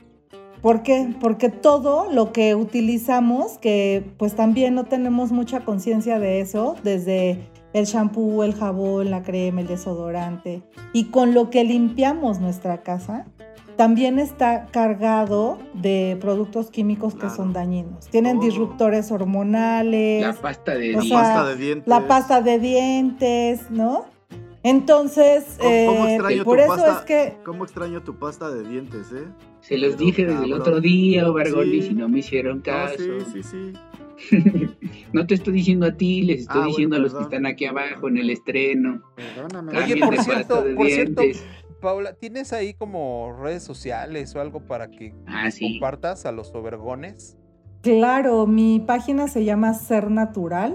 ¿Por 0.60 0.82
qué? 0.82 1.14
Porque 1.20 1.48
todo 1.48 2.10
lo 2.12 2.32
que 2.32 2.54
utilizamos, 2.54 3.58
que 3.58 4.04
pues 4.16 4.34
también 4.34 4.74
no 4.74 4.84
tenemos 4.84 5.32
mucha 5.32 5.60
conciencia 5.60 6.18
de 6.18 6.40
eso, 6.40 6.76
desde 6.84 7.48
el 7.74 7.84
shampoo, 7.84 8.42
el 8.44 8.54
jabón, 8.54 9.10
la 9.10 9.22
crema, 9.22 9.60
el 9.60 9.66
desodorante, 9.66 10.62
y 10.94 11.06
con 11.10 11.34
lo 11.34 11.50
que 11.50 11.64
limpiamos 11.64 12.40
nuestra 12.40 12.82
casa, 12.82 13.26
también 13.76 14.20
está 14.20 14.66
cargado 14.70 15.58
de 15.74 16.16
productos 16.20 16.70
químicos 16.70 17.14
que 17.14 17.20
Claro. 17.20 17.34
son 17.34 17.52
dañinos. 17.52 18.06
Tienen 18.08 18.38
disruptores 18.38 19.10
hormonales, 19.10 20.22
La 20.22 20.32
pasta 20.32 20.74
de 20.76 20.92
La 20.92 21.02
sea, 21.02 21.18
pasta 21.18 21.48
de 21.48 21.56
dientes. 21.56 21.88
la 21.88 22.06
pasta 22.06 22.40
de 22.40 22.58
dientes, 22.60 23.70
¿no? 23.70 24.04
Entonces, 24.62 25.44
¿Cómo- 25.58 25.86
cómo 25.86 26.06
eh, 26.06 26.14
extraño 26.14 26.44
por 26.44 26.56
tu 26.56 26.62
eso 26.64 26.74
pasta? 26.74 26.92
es 26.92 27.04
que 27.04 27.36
¿Cómo 27.44 27.64
extraño 27.64 28.02
tu 28.02 28.18
pasta 28.18 28.50
de 28.50 28.62
dientes, 28.66 29.12
eh? 29.12 29.24
Se 29.60 29.76
los 29.76 29.98
dije 29.98 30.24
desde 30.24 30.44
el 30.44 30.52
otro 30.54 30.80
día, 30.80 31.28
Obergonis, 31.28 31.84
Sí. 31.86 31.90
y 31.90 31.94
no 31.94 32.08
me 32.08 32.20
hicieron 32.20 32.58
No, 32.58 32.62
caso. 32.62 32.96
sí, 32.96 33.10
sí, 33.32 33.42
sí. 33.42 33.72
no 35.12 35.26
te 35.26 35.34
estoy 35.34 35.54
diciendo 35.54 35.86
a 35.86 35.96
ti, 35.96 36.22
les 36.22 36.40
estoy 36.42 36.54
Ah, 36.54 36.58
bueno, 36.60 36.68
diciendo 36.68 36.96
a 36.96 36.98
los 37.00 37.14
que 37.14 37.22
están 37.22 37.46
aquí 37.46 37.64
abajo 37.66 38.08
en 38.08 38.18
el 38.18 38.30
estreno. 38.30 39.02
Perdóname. 39.16 39.76
Oye, 39.78 39.96
por 39.96 40.16
cierto, 40.18 40.64
por 40.76 40.86
cierto. 40.88 41.22
Paula, 41.80 42.14
¿tienes 42.14 42.52
ahí 42.52 42.72
como 42.74 43.36
redes 43.42 43.62
sociales 43.62 44.34
o 44.34 44.40
algo 44.40 44.60
para 44.60 44.90
que 44.90 45.14
Ah, 45.26 45.50
sí. 45.50 45.72
compartas 45.78 46.24
a 46.26 46.32
los 46.32 46.54
obergones? 46.54 47.36
Claro, 47.82 48.46
mi 48.46 48.80
página 48.80 49.28
se 49.28 49.44
llama 49.44 49.74
Ser 49.74 50.10
Natural 50.10 50.74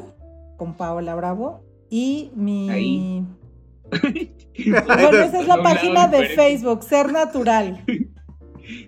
con 0.57 0.75
Paola 0.75 1.15
Bravo 1.15 1.61
y 1.89 2.29
mi 2.35 2.69
Ahí. 2.69 3.23
bueno, 4.85 5.17
esa 5.17 5.39
es 5.41 5.47
la 5.47 5.63
página 5.63 6.07
de. 6.07 6.27
Facebook, 6.29 6.83
Ser 6.83 7.11
Natural. 7.11 7.83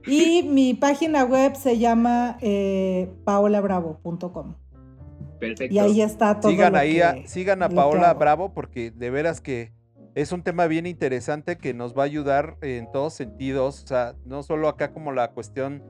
Y 0.07 0.43
mi 0.43 0.73
página 0.73 1.23
web 1.23 1.55
se 1.55 1.77
llama 1.79 2.37
eh, 2.41 3.09
paolabravo.com. 3.23 4.55
Perfecto. 5.39 5.73
Y 5.73 5.79
ahí 5.79 6.01
está 6.01 6.39
todo. 6.39 6.51
Sigan 6.51 6.73
lo 6.73 6.79
ahí, 6.79 6.93
que- 6.95 7.03
a, 7.03 7.27
sigan 7.27 7.63
a 7.63 7.69
Paola. 7.69 8.13
Bravo 8.13 8.53
porque 8.53 8.91
de 8.91 9.09
veras 9.09 9.41
que 9.41 9.71
es 10.13 10.31
un 10.31 10.43
tema 10.43 10.67
bien 10.67 10.85
interesante 10.85 11.57
que 11.57 11.73
nos 11.73 11.97
va 11.97 12.03
a 12.03 12.05
ayudar 12.05 12.57
en 12.61 12.91
todos 12.91 13.13
sentidos, 13.13 13.83
o 13.83 13.87
sea, 13.87 14.15
no 14.25 14.43
solo 14.43 14.67
acá 14.67 14.91
como 14.91 15.11
la 15.13 15.31
cuestión 15.31 15.83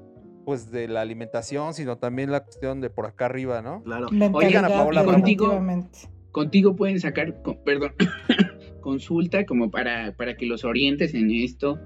pues 0.45 0.71
de 0.71 0.87
la 0.87 1.01
alimentación, 1.01 1.73
sino 1.73 1.97
también 1.97 2.31
la 2.31 2.43
cuestión 2.43 2.81
de 2.81 2.89
por 2.89 3.05
acá 3.05 3.25
arriba, 3.25 3.61
¿no? 3.61 3.83
Claro. 3.83 4.07
Mentalidad, 4.11 4.65
a 4.65 4.69
Paola 4.69 5.01
Bravo. 5.03 5.17
definitivamente. 5.17 5.99
Contigo 6.31 6.75
pueden 6.75 6.99
sacar, 6.99 7.41
con- 7.41 7.57
perdón, 7.63 7.93
consulta 8.81 9.45
como 9.45 9.69
para, 9.69 10.15
para 10.15 10.35
que 10.37 10.45
los 10.45 10.63
orientes 10.63 11.13
en 11.13 11.29
esto. 11.31 11.79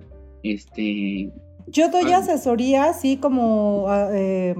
Este, 0.43 1.31
Yo 1.67 1.89
doy 1.89 2.11
Ah. 2.11 2.17
asesoría, 2.17 2.85
así 2.85 3.17
como, 3.17 3.85
ah, 3.87 4.09
eh, 4.11 4.55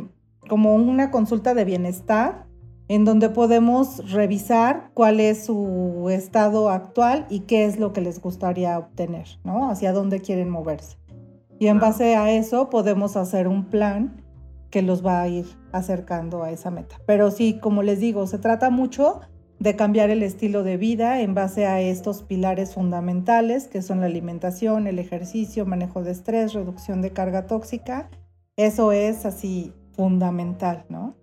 como 0.48 0.76
una 0.76 1.11
consulta 1.11 1.53
de 1.53 1.65
bienestar, 1.65 2.45
en 2.88 3.03
donde 3.03 3.30
podemos 3.30 4.11
revisar 4.11 4.91
cuál 4.94 5.19
es 5.19 5.45
su 5.45 6.07
estado 6.11 6.69
actual 6.69 7.26
y 7.30 7.41
qué 7.41 7.65
es 7.65 7.80
lo 7.80 7.94
que 7.94 8.02
les 8.02 8.22
gustaría 8.22 8.77
obtener, 8.77 9.27
¿no? 9.44 9.69
Hacia 9.69 9.91
dónde 9.91 10.22
quieren 10.22 10.49
moverse. 10.49 10.98
Y 11.57 11.68
en 11.68 11.80
base 11.80 12.15
a 12.15 12.32
eso 12.32 12.69
podemos 12.69 13.15
hacer 13.15 13.48
un 13.48 13.65
plan 13.65 14.22
que 14.69 14.82
los 14.82 15.06
va 15.06 15.22
a 15.22 15.27
ir 15.27 15.45
acercando 15.72 16.44
a 16.44 16.52
esa 16.52 16.69
meta. 16.69 16.98
Pero 17.07 17.32
sí, 17.32 17.60
como 17.60 17.82
les 17.82 17.99
digo, 17.99 18.27
se 18.27 18.38
trata 18.38 18.69
mucho 18.69 19.22
de 19.66 19.76
cambiar 19.76 20.12
el 20.12 20.22
estilo 20.22 20.62
de 20.62 20.78
vida 20.78 21.22
en 21.22 21.34
base 21.34 21.66
a 21.66 21.82
estos 21.82 22.22
pilares 22.22 22.76
fundamentales 22.76 23.68
que 23.68 23.82
son 23.82 24.00
la 24.00 24.06
alimentación, 24.06 24.86
el 24.86 25.00
ejercicio, 25.00 25.66
manejo 25.66 26.04
de 26.04 26.12
estrés, 26.12 26.54
reducción 26.54 27.02
de 27.02 27.12
carga 27.12 27.48
tóxica. 27.48 28.12
Eso 28.58 28.92
es 28.92 29.26
así 29.26 29.74
fundamental, 29.94 30.86
¿no? 30.88 31.16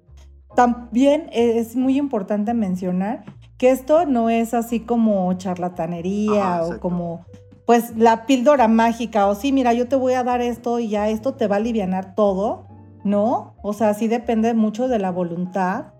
También 0.56 1.28
es 1.32 1.76
muy 1.76 1.96
importante 1.96 2.52
mencionar 2.52 3.24
que 3.58 3.70
esto 3.70 4.06
no 4.06 4.28
es 4.28 4.54
así 4.54 4.80
como 4.80 5.32
charlatanería 5.34 6.56
Ajá, 6.56 6.66
o 6.66 6.80
como 6.80 7.24
pues 7.64 7.96
la 7.96 8.26
píldora 8.26 8.66
mágica 8.66 9.28
o 9.28 9.36
sí, 9.36 9.52
mira, 9.52 9.72
yo 9.72 9.86
te 9.86 9.94
voy 9.94 10.14
a 10.14 10.24
dar 10.24 10.40
esto 10.40 10.80
y 10.80 10.88
ya 10.88 11.08
esto 11.08 11.34
te 11.34 11.46
va 11.46 11.54
a 11.54 11.58
alivianar 11.58 12.16
todo, 12.16 12.66
¿no? 13.04 13.54
O 13.62 13.72
sea, 13.72 13.94
sí 13.94 14.08
depende 14.08 14.52
mucho 14.52 14.88
de 14.88 14.98
la 14.98 15.12
voluntad, 15.12 15.91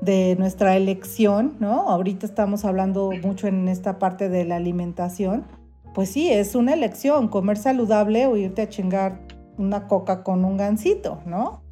de 0.00 0.36
nuestra 0.38 0.76
elección, 0.76 1.56
¿no? 1.60 1.88
Ahorita 1.88 2.26
estamos 2.26 2.64
hablando 2.64 3.10
mucho 3.22 3.46
en 3.48 3.68
esta 3.68 3.98
parte 3.98 4.28
de 4.28 4.44
la 4.44 4.56
alimentación. 4.56 5.44
Pues 5.94 6.10
sí, 6.10 6.30
es 6.32 6.54
una 6.54 6.72
elección, 6.72 7.28
comer 7.28 7.56
saludable 7.58 8.26
o 8.26 8.36
irte 8.36 8.62
a 8.62 8.68
chingar 8.68 9.20
una 9.58 9.88
coca 9.88 10.22
con 10.22 10.44
un 10.44 10.56
gansito, 10.56 11.20
¿no? 11.26 11.62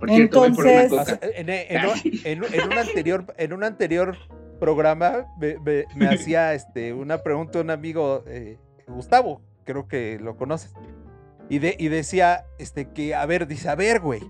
por 0.00 0.10
cierto, 0.10 0.40
voy 0.40 0.50
por 0.52 0.64
una 0.64 0.82
Entonces- 0.82 1.14
coca. 1.14 1.26
en, 1.36 1.48
en 1.48 1.86
un- 1.86 2.20
en 2.24 2.54
en 2.54 2.66
un 2.66 2.72
anterior, 2.78 3.24
en 3.38 3.52
un 3.52 3.62
anterior 3.62 4.16
programa 4.58 5.26
me, 5.38 5.58
me- 5.60 5.84
me 5.94 6.06
hacía 6.08 6.54
este, 6.54 6.92
una 6.92 7.18
pregunta 7.22 7.60
un 7.60 7.70
amigo, 7.70 8.24
eh, 8.26 8.58
Gustavo, 8.88 9.40
creo 9.64 9.86
que 9.86 10.18
lo 10.20 10.36
conoces, 10.36 10.74
y, 11.48 11.60
de, 11.60 11.76
y 11.78 11.86
decía 11.86 12.46
este, 12.58 12.88
que, 12.90 13.14
a 13.14 13.24
ver, 13.26 13.46
dice, 13.46 13.68
a 13.68 13.76
ver, 13.76 14.00
güey, 14.00 14.22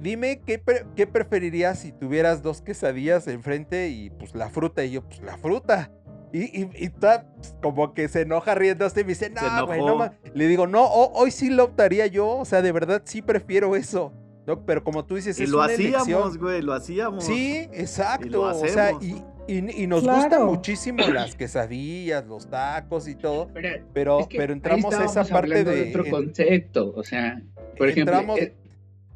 dime 0.00 0.40
qué, 0.46 0.58
pre- 0.58 0.86
qué 0.96 1.06
preferirías 1.06 1.78
si 1.80 1.92
tuvieras 1.92 2.42
dos 2.42 2.62
quesadillas 2.62 3.26
enfrente 3.28 3.88
y 3.88 4.10
pues 4.10 4.34
la 4.34 4.48
fruta, 4.50 4.84
y 4.84 4.92
yo, 4.92 5.02
pues 5.02 5.20
la 5.22 5.36
fruta. 5.36 5.90
Y, 6.32 6.44
y, 6.62 6.70
y 6.76 6.88
toda, 6.90 7.26
pues, 7.36 7.56
como 7.60 7.92
que 7.92 8.06
se 8.08 8.20
enoja 8.20 8.54
riéndose 8.54 9.00
y 9.00 9.04
me 9.04 9.08
dice, 9.10 9.30
no, 9.30 9.66
güey, 9.66 9.80
no 9.80 9.84
enojó. 9.86 9.98
ma-". 9.98 10.12
Le 10.32 10.46
digo, 10.46 10.66
no, 10.68 10.84
ho- 10.84 11.12
hoy 11.14 11.30
sí 11.32 11.50
lo 11.50 11.64
optaría 11.64 12.06
yo, 12.06 12.28
o 12.38 12.44
sea, 12.44 12.62
de 12.62 12.70
verdad 12.72 13.02
sí 13.04 13.20
prefiero 13.22 13.74
eso. 13.76 14.12
¿no? 14.46 14.64
Pero 14.64 14.82
como 14.82 15.04
tú 15.04 15.16
dices, 15.16 15.38
Y 15.38 15.44
es 15.44 15.50
lo 15.50 15.58
una 15.58 15.66
hacíamos, 15.66 16.08
elección. 16.08 16.38
güey, 16.38 16.62
lo 16.62 16.72
hacíamos. 16.72 17.24
Sí, 17.24 17.68
exacto. 17.72 18.42
o 18.42 18.46
hacemos. 18.46 18.70
sea, 18.72 18.92
y, 19.00 19.22
y- 19.46 19.82
y 19.82 19.86
nos 19.86 20.02
gustan 20.02 20.28
Claro. 20.28 20.46
muchísimo 20.46 21.06
las 21.08 21.34
quesadillas, 21.36 22.26
los 22.26 22.48
tacos 22.48 23.06
y 23.06 23.16
todo, 23.16 23.48
Pero, 23.52 23.84
pero, 23.92 24.20
es 24.20 24.26
que 24.28 24.38
pero 24.38 24.52
ahí 24.52 24.56
entramos 24.56 24.94
a 24.94 25.04
esa 25.04 25.24
parte 25.24 25.36
hablando 25.58 25.70
de. 25.72 25.88
otro 25.90 26.04
en- 26.06 26.10
concepto. 26.10 26.92
O 26.96 27.04
sea, 27.04 27.42
por 27.76 27.88
ejemplo, 27.88 28.14
entramos, 28.14 28.38
eh, 28.40 28.54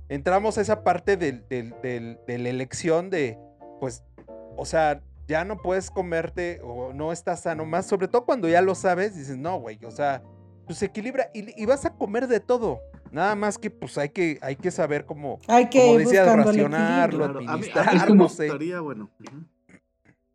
entramos 0.09 0.59
a 0.59 0.61
esa 0.61 0.83
parte 0.85 1.17
del, 1.17 1.47
del- 1.49 1.75
del- 1.83 2.19
de 2.27 2.39
la 2.39 2.49
elección 2.49 3.11
de, 3.11 3.39
pues, 3.81 4.05
o 4.57 4.65
sea, 4.67 5.01
ya 5.27 5.45
no 5.45 5.57
puedes 5.57 5.91
comerte 5.91 6.61
o 6.63 6.93
no 6.93 7.13
estás 7.13 7.43
sano 7.43 7.65
más, 7.65 7.87
sobre 7.87 8.09
todo 8.09 8.25
cuando 8.25 8.49
ya 8.49 8.61
lo 8.61 8.75
sabes, 8.75 9.17
dices, 9.17 9.37
no, 9.39 9.59
güey, 9.59 9.79
o 9.85 9.91
sea, 9.91 10.23
pues 10.67 10.83
equilibra 10.83 11.31
y, 11.35 11.61
y 11.61 11.67
vas 11.67 11.85
a 11.87 11.95
comer 11.95 12.27
de 12.29 12.41
todo. 12.41 12.81
Nada 13.11 13.35
más 13.37 13.59
que 13.59 13.71
pues 13.71 13.97
hay 13.97 14.09
que, 14.09 14.39
hay 14.43 14.57
que 14.57 14.71
saber 14.73 15.05
cómo, 15.05 15.39
Hay 15.47 15.69
que 15.69 15.81
como 15.81 15.99
decías, 15.99 16.27
racionarlo, 16.37 17.19
Claro, 17.33 17.39
a 17.39 17.41
mí, 17.43 17.47
a 17.47 17.49
mí 17.49 17.55
administrar, 17.55 17.93
me 17.93 17.99
Es 17.99 18.05
como- 18.05 18.29
sé. 18.29 18.49
gustaría, 18.49 18.81
bueno. 18.81 19.11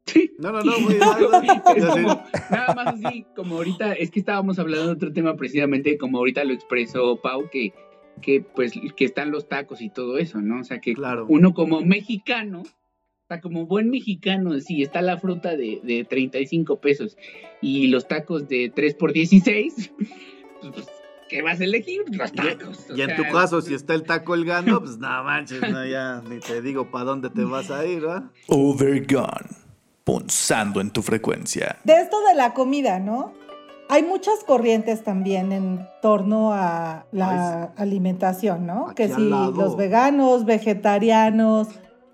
Sí. 0.06 0.32
No, 0.40 0.52
no, 0.52 0.62
no, 0.62 0.80
muy 0.80 0.98
como- 0.98 2.24
nada 2.50 2.74
más 2.74 2.88
así, 2.96 3.26
como 3.36 3.56
ahorita, 3.58 3.94
es 3.94 4.10
que 4.10 4.20
estábamos 4.20 4.58
hablando 4.58 4.88
de 4.88 4.92
otro 4.94 5.14
tema 5.14 5.36
precisamente, 5.36 5.98
como 5.98 6.18
ahorita 6.18 6.44
lo 6.46 6.54
expresó 6.54 7.22
Pau, 7.22 7.50
que, 7.52 7.74
que 8.22 8.42
pues 8.42 8.74
que 8.96 9.06
están 9.06 9.32
los 9.32 9.48
tacos 9.48 9.82
y 9.82 9.90
todo 9.90 10.18
eso, 10.18 10.42
¿no? 10.42 10.62
O 10.62 10.64
sea 10.64 10.80
que 10.80 10.94
Claro. 10.94 11.26
uno 11.30 11.54
como 11.54 11.82
mexicano, 11.82 12.62
o 12.62 13.28
sea, 13.28 13.42
como 13.42 13.66
buen 13.68 13.90
mexicano, 13.90 14.60
si 14.60 14.82
está 14.82 15.02
la 15.02 15.18
fruta 15.18 15.56
de, 15.56 15.80
de 15.84 16.04
35 16.04 16.80
pesos 16.82 17.18
y 17.62 17.88
los 17.88 18.08
tacos 18.08 18.48
de 18.48 18.72
3 18.74 18.96
por 18.96 19.14
16, 19.14 19.92
pues, 20.62 20.88
¿qué 21.30 21.42
vas 21.42 21.62
a 21.62 21.64
elegir? 21.64 22.02
Los 22.12 22.32
tacos. 22.32 22.88
Y 22.96 23.02
en 23.02 23.08
sea, 23.10 23.16
tu 23.18 23.24
caso, 23.32 23.62
si 23.62 23.74
está 23.74 23.94
el 23.94 24.04
taco 24.04 24.26
colgando, 24.26 24.80
pues 24.80 24.98
nada 24.98 25.22
manches, 25.24 25.62
no, 25.62 25.86
ya 25.86 26.22
ni 26.28 26.40
te 26.40 26.62
digo 26.62 26.90
para 26.90 27.06
dónde 27.06 27.30
te 27.30 27.44
vas 27.44 27.70
a 27.70 27.86
ir, 27.86 28.02
¿verdad? 28.02 28.24
Overgone. 28.48 29.48
Punzando 30.04 30.82
en 30.82 30.90
tu 30.90 31.04
frecuencia. 31.04 31.78
De 31.84 31.94
esto 31.94 32.18
de 32.28 32.36
la 32.36 32.54
comida, 32.56 33.00
¿no? 33.00 33.34
Hay 33.90 34.04
muchas 34.04 34.44
corrientes 34.46 35.04
también 35.04 35.52
en 35.52 35.88
torno 36.02 36.54
a 36.54 37.06
la 37.12 37.72
alimentación, 37.76 38.68
¿no? 38.68 38.94
Que 38.96 39.10
si 39.10 39.22
los 39.30 39.76
veganos, 39.76 40.46
vegetarianos, 40.46 41.68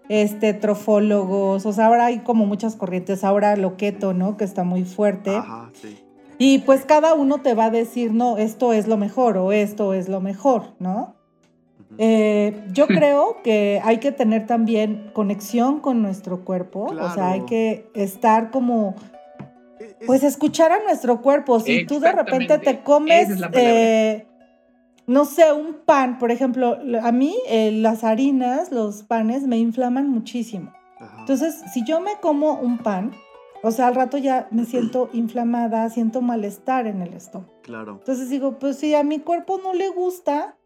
este, 0.07 0.53
trofólogos, 0.53 1.65
o 1.65 1.73
sea, 1.73 1.87
ahora 1.87 2.05
hay 2.05 2.19
como 2.19 2.45
muchas 2.45 2.75
corrientes, 2.75 3.23
ahora 3.23 3.55
lo 3.57 3.75
keto, 3.75 4.13
¿no? 4.13 4.37
Que 4.37 4.45
está 4.45 4.63
muy 4.63 4.85
fuerte. 4.85 5.35
Ajá, 5.35 5.69
sí. 5.73 6.01
Y 6.37 6.59
pues 6.59 6.85
cada 6.85 7.13
uno 7.13 7.39
te 7.39 7.53
va 7.53 7.65
a 7.65 7.69
decir, 7.69 8.13
no, 8.13 8.37
esto 8.37 8.73
es 8.73 8.87
lo 8.87 8.97
mejor 8.97 9.37
o 9.37 9.51
esto 9.51 9.93
es 9.93 10.09
lo 10.09 10.21
mejor, 10.21 10.73
¿no? 10.79 11.15
Eh, 11.97 12.65
yo 12.71 12.87
creo 12.87 13.37
que 13.43 13.81
hay 13.83 13.99
que 13.99 14.11
tener 14.11 14.45
también 14.45 15.11
conexión 15.13 15.79
con 15.79 16.01
nuestro 16.01 16.43
cuerpo, 16.43 16.85
o 16.85 17.13
sea, 17.13 17.31
hay 17.31 17.41
que 17.41 17.89
estar 17.95 18.51
como, 18.51 18.95
pues 20.05 20.23
escuchar 20.23 20.71
a 20.71 20.83
nuestro 20.83 21.21
cuerpo. 21.21 21.59
Si 21.59 21.85
tú 21.85 21.99
de 21.99 22.11
repente 22.11 22.57
te 22.59 22.81
comes, 22.83 23.29
es 23.29 23.41
eh, 23.53 24.27
no 25.07 25.25
sé, 25.25 25.51
un 25.53 25.75
pan, 25.85 26.17
por 26.17 26.31
ejemplo, 26.31 26.77
a 27.01 27.11
mí 27.11 27.35
eh, 27.47 27.71
las 27.71 28.03
harinas, 28.03 28.71
los 28.71 29.03
panes 29.03 29.43
me 29.43 29.57
inflaman 29.57 30.09
muchísimo. 30.09 30.73
ajá. 30.99 31.17
Entonces, 31.19 31.61
si 31.73 31.85
yo 31.85 31.99
me 31.99 32.13
como 32.21 32.53
un 32.53 32.79
pan, 32.79 33.11
o 33.61 33.71
sea, 33.71 33.87
al 33.87 33.95
rato 33.95 34.17
ya 34.17 34.47
me 34.51 34.65
siento 34.65 35.09
inflamada, 35.13 35.89
siento 35.89 36.21
malestar 36.21 36.87
en 36.87 37.01
el 37.01 37.13
estómago. 37.13 37.53
claro. 37.61 37.97
Entonces 37.99 38.29
digo, 38.29 38.57
pues 38.59 38.77
si 38.77 38.95
a 38.95 39.03
mi 39.03 39.19
cuerpo 39.19 39.59
no 39.63 39.73
le 39.73 39.89
gusta, 39.89 40.57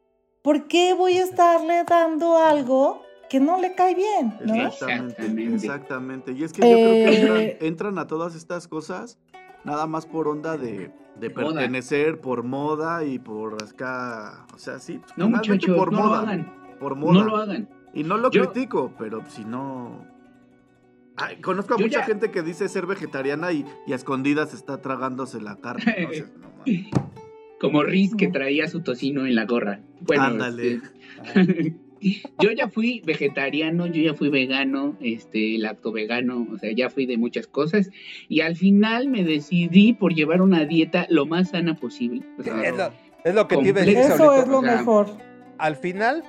¿por 0.41 0.67
qué 0.67 0.93
voy 0.93 1.17
a 1.17 1.23
estarle 1.23 1.83
dando 1.83 2.37
algo 2.37 3.01
que 3.29 3.39
no 3.39 3.59
le 3.61 3.73
cae 3.75 3.95
bien? 3.95 4.33
¿no? 4.45 4.55
Exactamente, 4.67 5.21
Exactamente. 5.21 5.55
exactamente. 5.55 6.31
Y 6.33 6.43
es 6.43 6.53
que 6.53 6.61
yo 6.61 6.67
creo 6.75 6.91
que 6.91 7.09
Eh, 7.09 7.19
entran, 7.21 7.67
entran 7.67 7.97
a 7.99 8.07
todas 8.07 8.35
estas 8.35 8.67
cosas 8.67 9.19
nada 9.63 9.87
más 9.87 10.05
por 10.05 10.27
onda 10.27 10.57
de, 10.57 10.91
de 11.19 11.29
Moda. 11.29 11.53
pertenecer, 11.53 12.19
por 12.21 12.43
moda 12.43 13.03
y 13.05 13.19
por 13.19 13.61
acá, 13.63 14.45
o 14.53 14.57
sea, 14.57 14.79
sí, 14.79 14.95
No, 15.17 15.25
finalmente 15.27 15.49
muchachos, 15.51 15.77
por 15.77 15.91
no 15.91 15.99
lo 15.99 16.05
moda, 16.05 16.19
hagan. 16.21 16.53
por 16.79 16.95
moda. 16.95 17.13
No 17.13 17.23
lo 17.25 17.35
hagan. 17.37 17.69
Y 17.93 18.03
no 18.03 18.17
lo 18.17 18.29
Yo- 18.31 18.51
critico, 18.51 18.93
pero 18.97 19.23
si 19.29 19.43
no... 19.45 20.05
Ay, 21.17 21.35
conozco 21.41 21.73
a 21.73 21.77
Yo 21.77 21.85
mucha 21.85 21.99
ya- 21.99 22.05
gente 22.05 22.31
que 22.31 22.41
dice 22.43 22.69
ser 22.69 22.85
vegetariana 22.85 23.51
y, 23.51 23.65
y 23.85 23.91
a 23.91 23.95
escondidas 23.95 24.53
está 24.53 24.79
tragándose 24.81 25.41
la 25.41 25.57
carne. 25.57 25.95
¿no? 26.01 26.09
O 26.09 26.13
sea, 26.13 26.25
no 26.39 26.49
mames. 26.59 26.85
Como 27.59 27.83
Riz 27.83 28.15
que 28.15 28.29
traía 28.29 28.69
su 28.69 28.81
tocino 28.81 29.25
en 29.25 29.35
la 29.35 29.45
gorra. 29.45 29.81
Bueno, 29.99 30.23
Ándale. 30.23 30.79
este, 31.35 31.75
yo 32.39 32.51
ya 32.51 32.67
fui 32.69 33.01
vegetariano, 33.05 33.87
yo 33.87 34.01
ya 34.01 34.13
fui 34.13 34.29
vegano, 34.29 34.95
este, 35.01 35.57
lacto 35.57 35.91
vegano, 35.91 36.47
o 36.53 36.57
sea, 36.57 36.71
ya 36.73 36.89
fui 36.89 37.05
de 37.05 37.17
muchas 37.17 37.47
cosas 37.47 37.89
y 38.27 38.41
al 38.41 38.55
final 38.55 39.07
me 39.09 39.23
decidí 39.23 39.93
por 39.93 40.13
llevar 40.13 40.41
una 40.41 40.65
dieta 40.65 41.05
lo 41.09 41.25
más 41.25 41.49
sana 41.51 41.75
posible. 41.75 42.21
O 42.37 42.43
sea, 42.43 42.61
Es 42.63 42.75
lo, 42.77 42.91
es 43.23 43.35
lo 43.35 43.47
que 43.47 43.57
te 43.57 43.69
iba 43.69 43.81
a 43.81 43.85
decir 43.85 43.95
Completo. 44.01 44.15
Eso 44.15 44.31
ahorita. 44.31 44.43
es 44.43 44.47
lo 44.49 44.59
o 44.59 44.61
sea, 44.61 44.75
mejor. 44.77 45.07
Al 45.57 45.75
final 45.75 46.23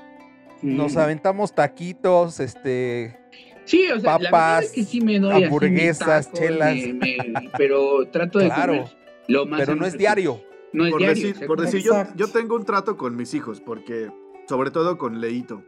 mm, 0.62 0.76
nos 0.76 0.96
aventamos 0.96 1.54
taquitos, 1.54 2.40
este, 2.40 3.16
Sí, 3.64 3.86
o 3.94 4.00
sea, 4.00 4.12
la 4.12 4.18
verdad 4.18 4.30
papas, 4.30 4.64
es 4.64 4.72
que 4.72 4.82
sí 4.84 5.00
me 5.00 5.20
doy 5.20 5.32
así 5.34 5.44
hamburguesas, 5.44 6.32
chelas. 6.32 6.74
me- 6.74 6.92
me- 6.94 7.50
pero 7.56 8.08
trato 8.10 8.38
de 8.40 8.46
Claro, 8.46 8.72
comer 8.72 8.96
lo 9.28 9.46
más 9.46 9.60
pero 9.60 9.76
no 9.76 9.86
es 9.86 9.96
diario. 9.96 10.42
No 10.72 10.86
es 10.86 10.90
por 10.90 11.00
diario. 11.00 11.26
decir, 11.28 11.46
por 11.46 11.60
decir 11.60 11.82
yo 12.16 12.26
tengo 12.28 12.56
un 12.56 12.64
trato 12.64 12.96
con 12.96 13.14
mis 13.16 13.34
hijos, 13.34 13.60
porque, 13.60 14.08
sobre 14.50 14.72
todo 14.72 14.98
con 14.98 15.20
Leito, 15.20 15.62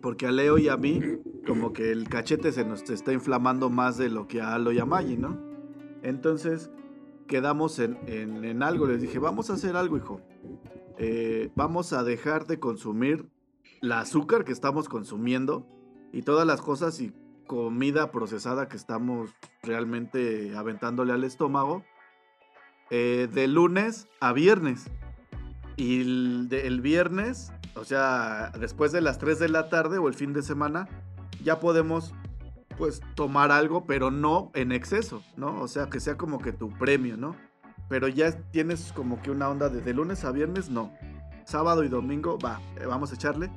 porque 0.00 0.28
a 0.28 0.30
Leo 0.30 0.58
y 0.58 0.68
a 0.68 0.76
mí, 0.76 1.00
como 1.44 1.72
que 1.72 1.90
el 1.90 2.08
cachete 2.08 2.52
se 2.52 2.64
nos 2.64 2.88
está 2.88 3.12
inflamando 3.12 3.68
más 3.68 3.98
de 3.98 4.08
lo 4.10 4.28
que 4.28 4.40
a 4.40 4.54
Alo 4.54 4.70
y 4.70 4.78
a 4.78 4.84
Maggie, 4.84 5.16
¿no? 5.16 5.36
Entonces, 6.04 6.70
quedamos 7.26 7.80
en, 7.80 7.98
en- 8.06 8.62
algo, 8.62 8.86
les 8.86 9.02
dije, 9.02 9.18
vamos 9.18 9.50
a 9.50 9.54
hacer 9.54 9.74
algo, 9.74 9.96
hijo. 9.96 10.20
Eh, 10.98 11.50
vamos 11.56 11.92
a 11.92 12.04
dejar 12.04 12.46
de 12.46 12.60
consumir 12.60 13.28
la 13.80 13.98
azúcar 13.98 14.44
que 14.44 14.52
estamos 14.52 14.88
consumiendo 14.88 15.66
y 16.12 16.22
todas 16.22 16.46
las 16.46 16.62
cosas 16.62 17.00
y 17.00 17.12
comida 17.48 18.12
procesada 18.12 18.68
que 18.68 18.76
estamos 18.76 19.34
realmente 19.64 20.56
aventándole 20.56 21.12
al 21.12 21.24
estómago 21.24 21.82
eh, 22.90 23.26
de 23.34 23.48
lunes 23.48 24.06
a 24.20 24.32
viernes. 24.32 24.92
Y 25.78 26.46
de- 26.46 26.66
el 26.68 26.80
viernes, 26.80 27.52
o 27.76 27.84
sea, 27.84 28.52
después 28.58 28.92
de 28.92 29.00
las 29.00 29.18
3 29.18 29.38
de 29.38 29.48
la 29.48 29.68
tarde 29.68 29.98
o 29.98 30.08
el 30.08 30.14
fin 30.14 30.32
de 30.32 30.42
semana, 30.42 30.88
ya 31.42 31.60
podemos 31.60 32.14
pues 32.76 33.00
tomar 33.14 33.52
algo, 33.52 33.86
pero 33.86 34.10
no 34.10 34.50
en 34.54 34.72
exceso, 34.72 35.22
¿no? 35.36 35.60
O 35.60 35.68
sea, 35.68 35.88
que 35.88 36.00
sea 36.00 36.16
como 36.16 36.38
que 36.38 36.52
tu 36.52 36.70
premio, 36.70 37.16
¿no? 37.16 37.36
Pero 37.88 38.08
ya 38.08 38.32
tienes 38.50 38.92
como 38.92 39.22
que 39.22 39.30
una 39.30 39.48
onda 39.48 39.68
de, 39.68 39.80
de 39.80 39.94
lunes 39.94 40.24
a 40.24 40.32
viernes, 40.32 40.68
no. 40.68 40.92
Sábado 41.44 41.84
y 41.84 41.88
domingo, 41.88 42.38
va, 42.38 42.60
eh, 42.80 42.86
vamos 42.86 43.12
a 43.12 43.14
echarle. 43.14 43.50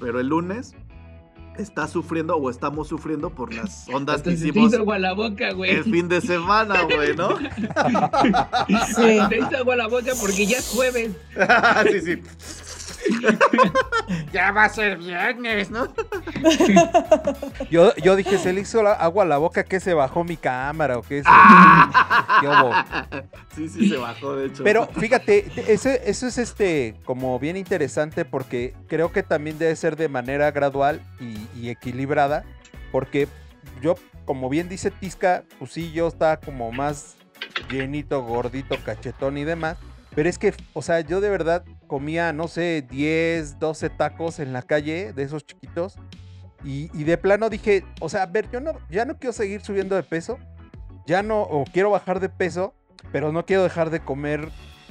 Pero 0.00 0.20
el 0.20 0.28
lunes 0.28 0.76
está 1.58 1.88
sufriendo 1.88 2.36
o 2.36 2.50
estamos 2.50 2.88
sufriendo 2.88 3.30
por 3.30 3.52
las 3.52 3.88
ondas 3.92 4.16
Hasta 4.16 4.30
que 4.30 4.36
se 4.36 4.42
te 4.44 4.48
hicimos 4.50 4.72
hizo 4.72 4.82
agua 4.82 4.96
a 4.96 5.00
la 5.00 5.12
boca, 5.12 5.52
güey. 5.52 5.70
el 5.72 5.84
fin 5.84 6.08
de 6.08 6.20
semana, 6.20 6.82
güey, 6.82 7.16
¿no? 7.16 7.36
Sí. 8.94 9.18
Te 9.28 9.38
hizo 9.38 9.56
agua 9.56 9.76
la 9.76 9.88
boca 9.88 10.12
porque 10.20 10.46
ya 10.46 10.58
es 10.58 10.68
jueves. 10.68 11.12
sí, 11.90 12.00
sí. 12.00 12.22
ya 14.32 14.52
va 14.52 14.64
a 14.64 14.68
ser 14.68 14.98
viernes, 14.98 15.70
¿no? 15.70 15.88
Yo, 17.70 17.94
yo 17.96 18.16
dije, 18.16 18.38
se 18.38 18.52
le 18.52 18.60
hizo 18.62 18.82
la- 18.82 18.92
agua 18.92 19.24
a 19.24 19.26
la 19.26 19.38
boca 19.38 19.64
que 19.64 19.80
se 19.80 19.94
bajó 19.94 20.24
mi 20.24 20.36
cámara 20.36 20.98
o 20.98 21.02
qué 21.02 21.22
se- 21.22 21.28
¿Qué 22.40 22.46
hubo? 22.48 22.72
Sí, 23.54 23.68
sí, 23.68 23.88
se 23.88 23.96
bajó, 23.96 24.36
de 24.36 24.46
hecho. 24.46 24.64
Pero 24.64 24.86
fíjate, 24.98 25.50
eso, 25.66 25.88
eso 25.90 26.26
es 26.26 26.38
este 26.38 26.94
como 27.04 27.38
bien 27.38 27.56
interesante 27.56 28.24
porque 28.24 28.74
creo 28.88 29.12
que 29.12 29.22
también 29.22 29.58
debe 29.58 29.74
ser 29.76 29.96
de 29.96 30.08
manera 30.08 30.50
gradual 30.50 31.00
y, 31.20 31.46
y 31.58 31.70
equilibrada. 31.70 32.44
Porque 32.92 33.28
yo, 33.82 33.96
como 34.24 34.48
bien 34.48 34.68
dice 34.68 34.90
Tisca, 34.90 35.44
pues 35.58 35.72
sí, 35.72 35.92
yo 35.92 36.08
estaba 36.08 36.38
como 36.38 36.70
más 36.72 37.16
llenito, 37.70 38.22
gordito, 38.22 38.76
cachetón 38.84 39.36
y 39.38 39.44
demás. 39.44 39.76
Pero 40.18 40.28
es 40.28 40.36
que, 40.36 40.52
o 40.72 40.82
sea, 40.82 40.98
yo 40.98 41.20
de 41.20 41.30
verdad 41.30 41.62
comía, 41.86 42.32
no 42.32 42.48
sé, 42.48 42.84
10, 42.90 43.60
12 43.60 43.88
tacos 43.88 44.40
en 44.40 44.52
la 44.52 44.62
calle 44.62 45.12
de 45.12 45.22
esos 45.22 45.46
chiquitos. 45.46 45.94
Y, 46.64 46.90
y 46.92 47.04
de 47.04 47.16
plano 47.18 47.48
dije, 47.48 47.84
o 48.00 48.08
sea, 48.08 48.24
a 48.24 48.26
ver, 48.26 48.50
yo 48.50 48.58
no, 48.58 48.72
ya 48.90 49.04
no 49.04 49.16
quiero 49.16 49.32
seguir 49.32 49.60
subiendo 49.60 49.94
de 49.94 50.02
peso. 50.02 50.40
Ya 51.06 51.22
no, 51.22 51.42
o 51.42 51.62
quiero 51.72 51.90
bajar 51.90 52.18
de 52.18 52.28
peso, 52.28 52.74
pero 53.12 53.30
no 53.30 53.46
quiero 53.46 53.62
dejar 53.62 53.90
de 53.90 54.00
comer 54.00 54.48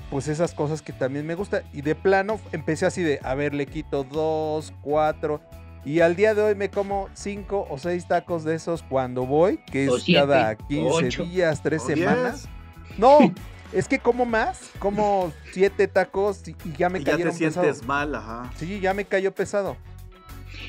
pues 0.10 0.30
esas 0.30 0.54
cosas 0.54 0.82
que 0.82 0.94
también 0.94 1.28
me 1.28 1.36
gustan. 1.36 1.64
Y 1.74 1.82
de 1.82 1.94
plano 1.94 2.40
empecé 2.54 2.86
así 2.86 3.04
de, 3.04 3.20
a 3.22 3.36
ver, 3.36 3.54
le 3.54 3.66
quito 3.66 4.06
dos, 4.06 4.74
cuatro. 4.82 5.42
Y 5.84 6.00
al 6.00 6.16
día 6.16 6.36
de 6.36 6.42
hoy 6.42 6.56
me 6.56 6.70
como 6.70 7.10
cinco 7.16 7.68
o 7.70 7.78
seis 7.78 8.08
tacos 8.08 8.46
de 8.46 8.56
esos 8.56 8.82
cuando 8.82 9.26
voy, 9.26 9.58
que 9.70 9.88
es 9.88 10.04
siete, 10.04 10.22
cada 10.22 10.52
o 10.54 10.68
15 10.70 10.90
ocho. 10.90 11.24
días, 11.26 11.62
tres 11.62 11.84
O 11.84 11.88
diez, 11.88 12.00
semanas. 12.00 12.48
No, 12.98 13.20
es 13.72 13.88
que 13.88 14.00
como 14.00 14.26
más, 14.26 14.72
como 14.80 15.32
siete 15.52 15.88
tacos 15.88 16.48
y, 16.48 16.56
y 16.66 16.74
ya 16.78 16.90
me 16.90 17.00
y 17.00 17.04
ya 17.04 17.06
te 17.06 17.12
cayeron 17.12 17.34
sientes 17.34 17.86
mal, 17.86 18.16
ajá. 18.16 18.52
Sí, 18.58 18.80
ya 18.80 18.94
me 18.94 19.06
cayó 19.06 19.34
pesado. 19.34 19.78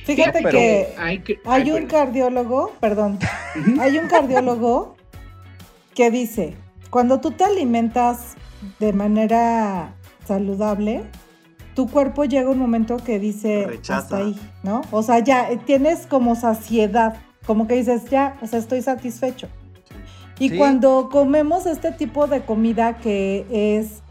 Fíjate 0.04 0.42
que 0.42 0.94
Hay, 0.98 1.20
que, 1.20 1.40
hay 1.44 1.62
ay, 1.62 1.70
un 1.70 1.86
cardiólogo, 1.86 2.74
perdón, 2.80 3.18
hay 3.80 3.98
un 3.98 4.08
cardiólogo 4.08 4.96
que 5.94 6.10
dice, 6.10 6.56
cuando 6.90 7.20
tú 7.20 7.30
te 7.32 7.44
alimentas 7.44 8.34
de 8.78 8.92
manera 8.92 9.94
saludable, 10.26 11.04
tu 11.74 11.88
cuerpo 11.88 12.24
llega 12.24 12.50
un 12.50 12.58
momento 12.58 12.96
que 12.96 13.18
dice 13.18 13.64
Rechaza. 13.66 13.98
hasta 13.98 14.16
ahí, 14.18 14.40
¿no? 14.62 14.82
O 14.90 15.02
sea, 15.02 15.20
ya 15.20 15.50
eh, 15.50 15.58
tienes 15.64 16.06
como 16.06 16.34
saciedad, 16.34 17.16
como 17.46 17.66
que 17.68 17.74
dices, 17.74 18.04
ya, 18.10 18.36
o 18.42 18.46
sea, 18.46 18.58
estoy 18.58 18.82
satisfecho. 18.82 19.48
Y 20.38 20.50
Sí. 20.50 20.56
cuando 20.56 21.08
comemos 21.10 21.66
este 21.66 21.92
tipo 21.92 22.26
de 22.26 22.42
comida 22.42 22.98
que 22.98 23.46
es 23.50 24.02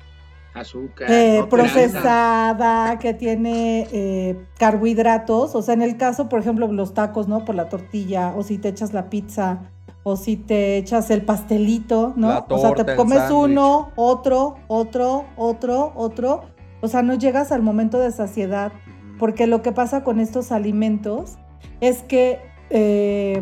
azúcar, 0.54 1.10
eh, 1.10 1.38
no 1.42 1.50
procesada, 1.50 3.00
que 3.00 3.14
tiene 3.14 3.88
eh, 3.92 4.38
carbohidratos. 4.58 5.56
O 5.56 5.62
sea, 5.62 5.74
en 5.74 5.82
el 5.82 5.98
caso, 5.98 6.30
por 6.30 6.40
ejemplo, 6.40 6.68
los 6.72 6.94
tacos, 6.94 7.28
¿no? 7.28 7.46
Por 7.46 7.56
la 7.56 7.70
tortilla, 7.70 8.34
o 8.36 8.44
si 8.44 8.58
te 8.58 8.70
echas 8.70 8.94
la 8.94 9.10
pizza, 9.10 9.60
o 10.04 10.16
si 10.16 10.38
te 10.38 10.78
echas 10.78 11.10
el 11.12 11.22
pastelito, 11.24 12.14
¿no? 12.16 12.30
La 12.30 12.46
o 12.50 12.58
sea, 12.58 12.74
te 12.74 12.96
comes 12.96 13.30
uno, 13.30 13.92
otro, 13.96 14.56
otro, 14.68 15.26
otro, 15.36 15.92
otro. 15.96 16.42
O 16.82 16.88
sea, 16.88 17.02
no 17.02 17.14
llegas 17.14 17.52
al 17.52 17.62
momento 17.62 18.00
de 18.00 18.12
saciedad. 18.12 18.72
Porque 19.20 19.48
lo 19.48 19.62
que 19.64 19.72
pasa 19.72 20.04
con 20.04 20.20
estos 20.20 20.52
alimentos 20.52 21.38
es 21.82 22.04
que 22.04 22.40
eh, 22.70 23.42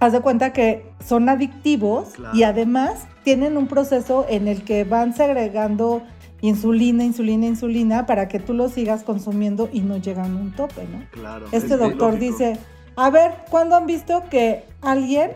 haz 0.00 0.12
de 0.12 0.20
cuenta 0.20 0.52
que 0.52 0.84
son 1.04 1.28
adictivos 1.28 2.10
Claro. 2.14 2.36
y 2.36 2.42
además 2.42 3.06
tienen 3.22 3.56
un 3.56 3.66
proceso 3.66 4.26
en 4.28 4.48
el 4.48 4.64
que 4.64 4.84
van 4.84 5.14
segregando 5.14 6.02
insulina, 6.40 7.04
insulina, 7.04 7.46
insulina 7.46 8.04
para 8.06 8.28
que 8.28 8.38
tú 8.38 8.52
lo 8.52 8.68
sigas 8.68 9.02
consumiendo 9.02 9.68
y 9.72 9.80
no 9.80 9.96
llegan 9.96 10.36
a 10.36 10.40
un 10.40 10.52
tope, 10.52 10.86
¿no? 10.92 11.02
Claro. 11.10 11.46
Este 11.52 11.74
es 11.74 11.80
doctor 11.80 12.12
lógico. 12.14 12.32
dice, 12.32 12.58
a 12.96 13.08
ver, 13.10 13.32
¿cuándo 13.50 13.76
han 13.76 13.86
visto 13.86 14.24
que 14.30 14.64
alguien 14.82 15.30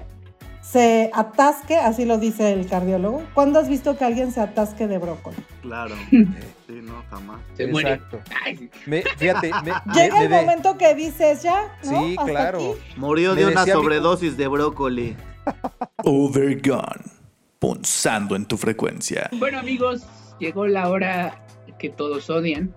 se 0.71 1.11
atasque? 1.15 1.77
Así 1.77 2.05
lo 2.05 2.19
dice 2.19 2.53
el 2.53 2.67
cardiólogo. 2.69 3.23
¿Cuándo 3.35 3.59
has 3.59 3.69
visto 3.69 3.97
que 3.97 4.05
alguien 4.05 4.33
se 4.33 4.41
atasque 4.41 4.87
de 4.87 4.99
brócoli? 4.99 5.37
Claro. 5.63 5.95
Sí, 6.69 6.81
no, 6.83 7.03
jamás. 7.09 7.41
se 7.57 7.67
muere. 7.67 7.95
Exacto. 7.95 8.21
Ay, 8.45 8.69
Me- 8.85 9.01
fíjate, 9.17 9.51
me, 9.65 9.73
Llega 9.95 10.19
me 10.19 10.25
el 10.27 10.29
momento 10.31 10.77
que 10.77 10.95
dices 10.95 11.43
ya, 11.43 11.75
¿no? 11.85 12.05
Sí, 12.05 12.15
Hasta 12.19 12.31
claro. 12.31 12.59
aquí. 12.59 12.93
Murió 12.99 13.35
Me 13.35 13.41
de 13.41 13.47
una 13.47 13.65
mi- 13.65 13.71
sobredosis 13.71 14.37
de 14.37 14.49
brócoli. 14.49 15.17
Overgone. 16.05 17.05
Punzando 17.59 18.37
en 18.37 18.45
tu 18.45 18.59
frecuencia. 18.59 19.31
Bueno 19.39 19.59
amigos, 19.61 20.07
llegó 20.39 20.67
la 20.67 20.91
hora 20.91 21.43
que 21.79 21.89
todos 21.89 22.29
odian. 22.29 22.75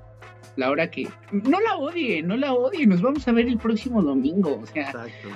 La 0.57 0.69
hora 0.69 0.91
que... 0.91 1.07
No 1.31 1.59
la 1.61 1.77
odien, 1.77 2.27
no 2.27 2.35
la 2.35 2.53
odien. 2.53 2.89
Nos 2.89 3.01
vamos 3.01 3.27
a 3.27 3.31
ver 3.31 3.47
el 3.47 3.57
próximo 3.57 4.01
domingo. 4.01 4.59
O 4.61 4.65
sea, 4.65 4.83
Exacto. 4.83 5.29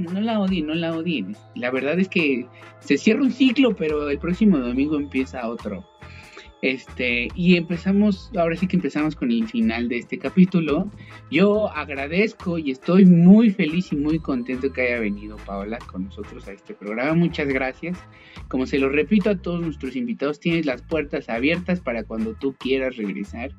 no 0.12 0.20
la 0.20 0.40
odien, 0.40 0.66
no 0.66 0.74
la 0.74 0.96
odien. 0.96 1.36
La 1.54 1.70
verdad 1.70 1.98
es 1.98 2.08
que 2.08 2.46
se 2.80 2.98
cierra 2.98 3.22
un 3.22 3.30
ciclo, 3.30 3.76
pero 3.76 4.08
el 4.08 4.18
próximo 4.18 4.58
domingo 4.58 4.96
empieza 4.96 5.48
otro. 5.48 5.84
Este, 6.62 7.26
y 7.34 7.56
empezamos, 7.56 8.30
ahora 8.36 8.54
sí 8.54 8.68
que 8.68 8.76
empezamos 8.76 9.16
con 9.16 9.32
el 9.32 9.48
final 9.48 9.88
de 9.88 9.98
este 9.98 10.16
capítulo. 10.16 10.88
Yo 11.28 11.68
agradezco 11.68 12.56
y 12.56 12.70
estoy 12.70 13.04
muy 13.04 13.50
feliz 13.50 13.92
y 13.92 13.96
muy 13.96 14.20
contento 14.20 14.72
que 14.72 14.82
haya 14.82 15.00
venido 15.00 15.36
Paola 15.38 15.78
con 15.90 16.04
nosotros 16.04 16.46
a 16.46 16.52
este 16.52 16.72
programa. 16.72 17.14
Muchas 17.14 17.48
gracias. 17.48 17.98
Como 18.46 18.66
se 18.66 18.78
lo 18.78 18.88
repito 18.90 19.30
a 19.30 19.38
todos 19.38 19.60
nuestros 19.60 19.96
invitados, 19.96 20.38
tienes 20.38 20.64
las 20.64 20.82
puertas 20.82 21.28
abiertas 21.28 21.80
para 21.80 22.04
cuando 22.04 22.34
tú 22.34 22.54
quieras 22.56 22.96
regresar, 22.96 23.50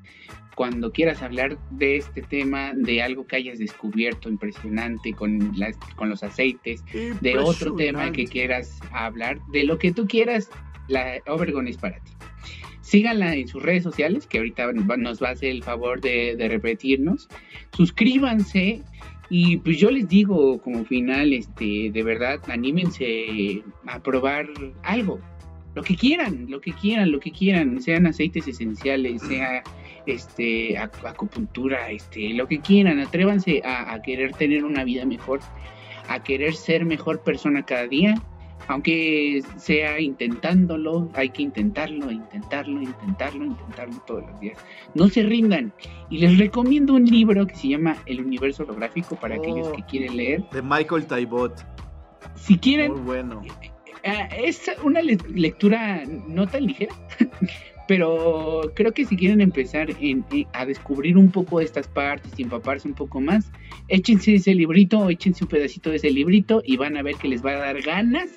cuando 0.55 0.91
quieras 0.91 1.21
hablar 1.21 1.57
de 1.71 1.97
este 1.97 2.21
tema, 2.21 2.73
de 2.75 3.01
algo 3.01 3.25
que 3.25 3.38
hayas 3.38 3.59
descubierto 3.59 4.30
impresionante 4.30 5.13
con, 5.13 5.51
las, 5.57 5.77
con 5.95 6.09
los 6.09 6.23
aceites, 6.23 6.84
de 7.21 7.38
otro 7.38 7.75
tema 7.75 8.11
que 8.11 8.25
quieras 8.25 8.80
hablar, 8.91 9.39
de 9.51 9.63
lo 9.63 9.77
que 9.77 9.91
tú 9.91 10.07
quieras, 10.07 10.49
la 10.88 11.19
Overgon 11.27 11.67
es 11.67 11.77
para 11.77 11.99
ti. 11.99 12.11
Síganla 12.81 13.35
en 13.35 13.47
sus 13.47 13.63
redes 13.63 13.84
sociales, 13.84 14.27
que 14.27 14.38
ahorita 14.38 14.71
nos 14.73 15.23
va 15.23 15.30
a 15.30 15.31
hacer 15.31 15.49
el 15.49 15.63
favor 15.63 16.01
de, 16.01 16.35
de 16.35 16.47
repetirnos. 16.47 17.27
Suscríbanse 17.71 18.84
y 19.30 19.57
pues 19.57 19.80
yo 19.80 19.89
les 19.89 20.07
digo 20.07 20.61
como 20.61 20.85
final, 20.85 21.34
este, 21.34 21.89
de 21.91 22.03
verdad, 22.03 22.39
anímense 22.49 23.63
a 23.88 23.99
probar 23.99 24.47
algo. 24.84 25.19
Lo 25.73 25.81
que 25.81 25.95
quieran, 25.95 26.45
lo 26.49 26.61
que 26.61 26.71
quieran, 26.73 27.11
lo 27.11 27.19
que 27.19 27.31
quieran, 27.31 27.81
sean 27.81 28.05
aceites 28.05 28.47
esenciales, 28.47 29.23
sea 29.23 29.63
este 30.05 30.77
ac- 30.77 31.05
acupuntura, 31.07 31.89
este, 31.91 32.30
lo 32.34 32.47
que 32.47 32.59
quieran, 32.59 32.99
atrévanse 32.99 33.61
a, 33.63 33.93
a 33.93 34.01
querer 34.01 34.34
tener 34.34 34.63
una 34.63 34.84
vida 34.84 35.05
mejor, 35.05 35.39
a 36.07 36.21
querer 36.23 36.53
ser 36.53 36.85
mejor 36.85 37.21
persona 37.23 37.63
cada 37.65 37.88
día, 37.88 38.15
aunque 38.69 39.41
sea 39.57 39.99
intentándolo, 39.99 41.09
hay 41.15 41.30
que 41.30 41.41
intentarlo, 41.41 42.09
intentarlo, 42.11 42.81
intentarlo, 42.81 43.43
intentarlo 43.45 43.97
todos 44.07 44.23
los 44.30 44.39
días. 44.39 44.57
No 44.93 45.09
se 45.09 45.23
rindan. 45.23 45.73
Y 46.09 46.19
les 46.19 46.38
recomiendo 46.38 46.93
un 46.93 47.03
libro 47.05 47.45
que 47.45 47.55
se 47.55 47.67
llama 47.69 47.97
El 48.05 48.21
universo 48.21 48.63
holográfico 48.63 49.15
para 49.17 49.35
aquellos 49.35 49.67
Oh. 49.67 49.71
que 49.73 49.84
quieren 49.84 50.15
leer. 50.15 50.43
De 50.51 50.61
Michael 50.61 51.05
Taibot. 51.07 51.53
Si 52.35 52.57
quieren, 52.57 52.93
Muy 52.93 53.01
bueno. 53.01 53.41
Ah, 54.05 54.27
es 54.38 54.69
una 54.84 55.01
le- 55.01 55.17
lectura 55.34 56.03
no 56.27 56.47
tan 56.47 56.65
ligera, 56.67 56.93
pero 57.88 58.72
creo 58.76 58.93
que 58.93 59.05
si 59.05 59.15
quieren 59.18 59.41
empezar 59.41 59.89
en- 59.99 60.23
en- 60.31 60.47
a 60.53 60.65
descubrir 60.65 61.18
un 61.18 61.30
poco 61.31 61.60
estas 61.60 61.88
partes 61.88 62.31
y 62.38 62.43
empaparse 62.43 62.88
un 62.88 62.93
poco 62.93 63.19
más, 63.22 63.51
échense 63.88 64.35
ese 64.35 64.53
librito 64.55 64.99
o 64.99 65.10
échense 65.10 65.43
un 65.43 65.49
pedacito 65.49 65.89
de 65.89 65.97
ese 65.97 66.10
librito 66.11 66.61
y 66.65 66.77
van 66.77 66.97
a 66.97 67.01
ver 67.03 67.15
que 67.15 67.27
les 67.27 67.43
va 67.45 67.51
a 67.51 67.57
dar 67.57 67.81
ganas, 67.81 68.30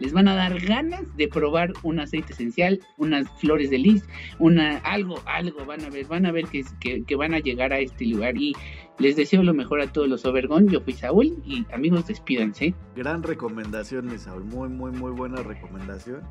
les 0.00 0.12
van 0.12 0.28
a 0.28 0.34
dar 0.34 0.58
ganas 0.60 1.02
de 1.16 1.28
probar 1.28 1.72
un 1.82 2.00
aceite 2.00 2.32
esencial, 2.32 2.80
unas 2.98 3.28
flores 3.40 3.70
de 3.70 3.78
lis, 3.78 4.04
una, 4.38 4.78
algo, 4.78 5.20
algo, 5.26 5.64
van 5.64 5.84
a 5.84 5.90
ver, 5.90 6.06
van 6.06 6.26
a 6.26 6.32
ver 6.32 6.46
que, 6.46 6.64
que, 6.80 7.04
que 7.04 7.16
van 7.16 7.34
a 7.34 7.38
llegar 7.38 7.72
a 7.72 7.78
este 7.78 8.06
lugar 8.06 8.36
y 8.36 8.54
les 8.98 9.16
deseo 9.16 9.42
lo 9.42 9.54
mejor 9.54 9.80
a 9.80 9.92
todos 9.92 10.08
los 10.08 10.24
Overgón, 10.24 10.68
yo 10.68 10.80
fui 10.80 10.92
Saúl 10.92 11.36
y 11.44 11.66
amigos 11.72 12.06
despídanse. 12.06 12.74
Gran 12.94 13.22
recomendación, 13.22 14.06
mi 14.06 14.18
Saúl. 14.18 14.44
Muy, 14.44 14.68
muy, 14.68 14.92
muy 14.92 15.10
buena 15.10 15.42
recomendación. 15.42 16.22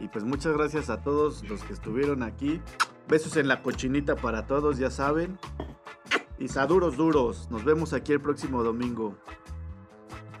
Y 0.00 0.08
pues 0.08 0.24
muchas 0.24 0.52
gracias 0.54 0.90
a 0.90 1.02
todos 1.02 1.48
los 1.48 1.62
que 1.64 1.72
estuvieron 1.72 2.22
aquí. 2.22 2.60
Besos 3.08 3.36
en 3.36 3.48
la 3.48 3.62
cochinita 3.62 4.16
para 4.16 4.46
todos, 4.46 4.78
ya 4.78 4.90
saben. 4.90 5.38
Y 6.38 6.48
saduros 6.48 6.96
duros. 6.96 7.48
Nos 7.50 7.64
vemos 7.64 7.92
aquí 7.92 8.12
el 8.12 8.20
próximo 8.20 8.62
domingo. 8.62 9.16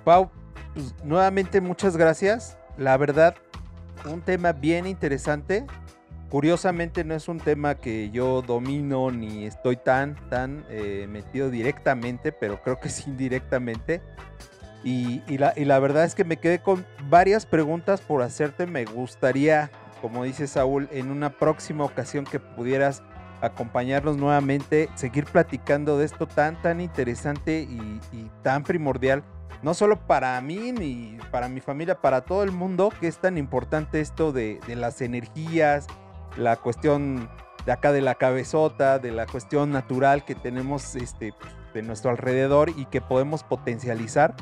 Pau, 0.04 0.30
pues, 0.74 0.94
nuevamente 1.02 1.60
muchas 1.60 1.96
gracias. 1.96 2.59
La 2.80 2.96
verdad, 2.96 3.34
un 4.06 4.22
tema 4.22 4.52
bien 4.52 4.86
interesante. 4.86 5.66
Curiosamente 6.30 7.04
no 7.04 7.14
es 7.14 7.28
un 7.28 7.36
tema 7.36 7.74
que 7.74 8.10
yo 8.10 8.40
domino 8.40 9.10
ni 9.10 9.44
estoy 9.44 9.76
tan, 9.76 10.16
tan 10.30 10.64
eh, 10.70 11.06
metido 11.06 11.50
directamente, 11.50 12.32
pero 12.32 12.62
creo 12.62 12.80
que 12.80 12.88
sí 12.88 13.04
indirectamente. 13.10 14.00
Y, 14.82 15.22
y 15.28 15.36
la, 15.36 15.52
y 15.56 15.66
la 15.66 15.78
verdad 15.78 16.04
es 16.04 16.14
que 16.14 16.24
me 16.24 16.38
quedé 16.38 16.60
con 16.62 16.86
varias 17.10 17.44
preguntas 17.44 18.00
por 18.00 18.22
hacerte. 18.22 18.66
Me 18.66 18.86
gustaría, 18.86 19.70
como 20.00 20.24
dice 20.24 20.46
Saúl, 20.46 20.88
en 20.90 21.10
una 21.10 21.28
próxima 21.28 21.84
ocasión 21.84 22.24
que 22.24 22.40
pudieras 22.40 23.02
acompañarnos 23.42 24.16
nuevamente, 24.16 24.88
seguir 24.94 25.26
platicando 25.26 25.98
de 25.98 26.06
esto 26.06 26.26
tan, 26.26 26.62
tan 26.62 26.80
interesante 26.80 27.60
y, 27.60 28.00
y 28.10 28.30
tan 28.42 28.62
primordial 28.62 29.22
no 29.62 29.74
solo 29.74 30.06
para 30.06 30.40
mí 30.40 30.72
ni 30.72 31.18
para 31.30 31.48
mi 31.48 31.60
familia, 31.60 32.00
para 32.00 32.22
todo 32.22 32.42
el 32.42 32.52
mundo, 32.52 32.92
que 33.00 33.08
es 33.08 33.18
tan 33.18 33.38
importante 33.38 34.00
esto 34.00 34.32
de, 34.32 34.60
de 34.66 34.76
las 34.76 35.00
energías, 35.00 35.86
la 36.36 36.56
cuestión 36.56 37.28
de 37.66 37.72
acá 37.72 37.92
de 37.92 38.00
la 38.00 38.14
cabezota, 38.14 38.98
de 38.98 39.12
la 39.12 39.26
cuestión 39.26 39.70
natural 39.70 40.24
que 40.24 40.34
tenemos 40.34 40.94
este, 40.96 41.34
de 41.74 41.82
nuestro 41.82 42.10
alrededor 42.10 42.70
y 42.70 42.86
que 42.86 43.00
podemos 43.00 43.44
potencializar. 43.44 44.34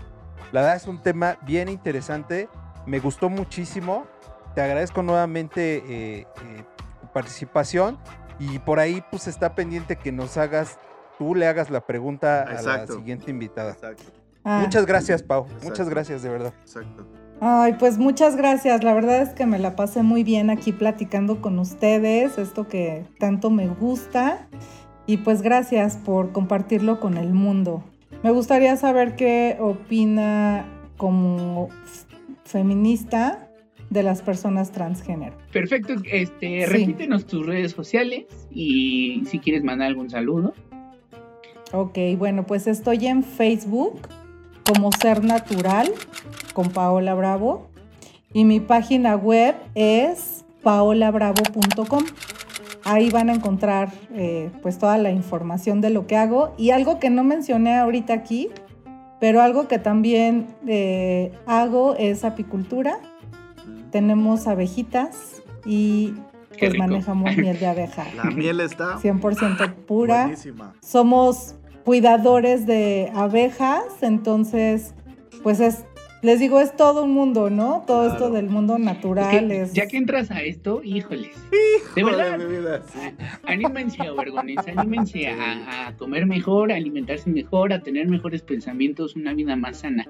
La 0.52 0.60
verdad 0.60 0.76
es 0.76 0.86
un 0.86 1.02
tema 1.02 1.38
bien 1.42 1.68
interesante, 1.68 2.48
me 2.86 3.00
gustó 3.00 3.28
muchísimo, 3.28 4.06
te 4.54 4.62
agradezco 4.62 5.02
nuevamente 5.02 5.76
eh, 5.76 6.18
eh, 6.20 6.64
tu 7.00 7.12
participación 7.12 7.98
y 8.38 8.58
por 8.60 8.78
ahí 8.78 9.02
pues 9.10 9.26
está 9.26 9.54
pendiente 9.54 9.96
que 9.96 10.12
nos 10.12 10.36
hagas, 10.36 10.78
tú 11.18 11.34
le 11.34 11.46
hagas 11.46 11.70
la 11.70 11.80
pregunta 11.80 12.42
a 12.42 12.62
la 12.62 12.86
siguiente 12.86 13.30
invitada. 13.30 13.72
Exacto, 13.72 14.17
Ah, 14.50 14.60
Muchas 14.64 14.86
gracias, 14.86 15.22
Pau. 15.22 15.44
Exacto. 15.44 15.66
Muchas 15.68 15.88
gracias, 15.90 16.22
de 16.22 16.28
verdad. 16.30 16.54
exacto. 16.62 17.06
Ay, 17.40 17.74
pues 17.78 17.98
muchas 17.98 18.34
gracias. 18.34 18.82
La 18.82 18.94
verdad 18.94 19.20
es 19.20 19.28
que 19.30 19.44
me 19.46 19.58
la 19.58 19.76
pasé 19.76 20.02
muy 20.02 20.24
bien 20.24 20.48
aquí 20.50 20.72
platicando 20.72 21.40
con 21.42 21.58
ustedes, 21.58 22.38
esto 22.38 22.66
que 22.66 23.04
tanto 23.18 23.50
me 23.50 23.68
gusta. 23.68 24.48
Y 25.06 25.18
pues 25.18 25.42
gracias 25.42 25.96
por 25.98 26.32
compartirlo 26.32 26.98
con 26.98 27.16
el 27.16 27.32
mundo. 27.34 27.84
Me 28.22 28.30
gustaría 28.30 28.74
saber 28.76 29.16
qué 29.16 29.56
opina 29.60 30.64
como 30.96 31.68
feminista 32.44 33.48
de 33.90 34.02
las 34.02 34.20
personas 34.22 34.72
transgénero. 34.72 35.36
Perfecto, 35.52 35.94
este, 36.10 36.46
Sí. 36.60 36.64
repítenos 36.66 37.26
tus 37.26 37.46
redes 37.46 37.72
sociales 37.72 38.26
y 38.50 39.22
si 39.26 39.38
quieres 39.38 39.62
mandar 39.62 39.88
algún 39.88 40.10
saludo. 40.10 40.54
Ok, 41.72 41.98
bueno, 42.18 42.44
pues 42.46 42.66
estoy 42.66 43.06
en 43.06 43.22
Facebook 43.22 44.00
como 44.68 44.90
Ser 44.92 45.24
Natural 45.24 45.90
con 46.52 46.68
Paola 46.68 47.14
Bravo 47.14 47.68
y 48.34 48.44
mi 48.44 48.60
página 48.60 49.16
web 49.16 49.54
es 49.74 50.44
paolabravo.com. 50.62 52.04
Ahí 52.84 53.10
van 53.10 53.30
a 53.30 53.34
encontrar 53.34 53.90
eh, 54.14 54.50
pues 54.62 54.78
toda 54.78 54.98
la 54.98 55.10
información 55.10 55.80
de 55.80 55.90
lo 55.90 56.06
que 56.06 56.16
hago 56.16 56.54
y 56.58 56.70
algo 56.70 56.98
que 56.98 57.08
no 57.08 57.24
mencioné 57.24 57.76
ahorita 57.76 58.12
aquí, 58.12 58.50
pero 59.20 59.40
algo 59.40 59.68
que 59.68 59.78
también 59.78 60.46
eh, 60.66 61.32
hago 61.46 61.94
es 61.96 62.24
apicultura. 62.24 62.98
Tenemos 63.90 64.46
abejitas 64.46 65.42
y 65.64 66.14
pues 66.58 66.76
manejamos 66.76 67.36
miel 67.36 67.58
de 67.58 67.66
abeja. 67.68 68.06
La 68.16 68.24
miel 68.24 68.60
está 68.60 68.98
100% 68.98 69.74
pura. 69.74 70.24
buenísima. 70.24 70.74
Somos 70.80 71.54
cuidadores 71.88 72.66
de 72.66 73.10
abejas, 73.14 73.82
entonces, 74.02 74.94
pues 75.42 75.58
es, 75.58 75.86
les 76.20 76.38
digo, 76.38 76.60
es 76.60 76.76
todo 76.76 77.04
un 77.04 77.12
mundo, 77.12 77.48
¿no? 77.48 77.82
Todo 77.86 78.00
Claro. 78.02 78.12
esto 78.12 78.30
del 78.30 78.50
mundo 78.50 78.74
Es 78.76 78.82
natural 78.82 79.48
que 79.48 79.62
es... 79.62 79.72
ya 79.72 79.86
que 79.86 79.96
entras 79.96 80.30
a 80.30 80.42
esto, 80.42 80.82
híjoles. 80.84 81.34
De 81.94 82.02
Joder, 82.02 82.16
verdad, 82.18 82.38
mi 82.46 82.56
vida, 82.58 82.82
sí. 82.92 82.98
anímense, 83.46 84.10
Obergones, 84.10 84.58
anímense 84.76 85.28
a, 85.28 85.86
a 85.88 85.96
comer 85.96 86.26
mejor, 86.26 86.70
a 86.72 86.74
alimentarse 86.74 87.30
mejor, 87.30 87.72
a 87.72 87.82
tener 87.82 88.06
mejores 88.06 88.42
pensamientos, 88.42 89.16
una 89.16 89.32
vida 89.32 89.56
más 89.56 89.78
sana. 89.78 90.06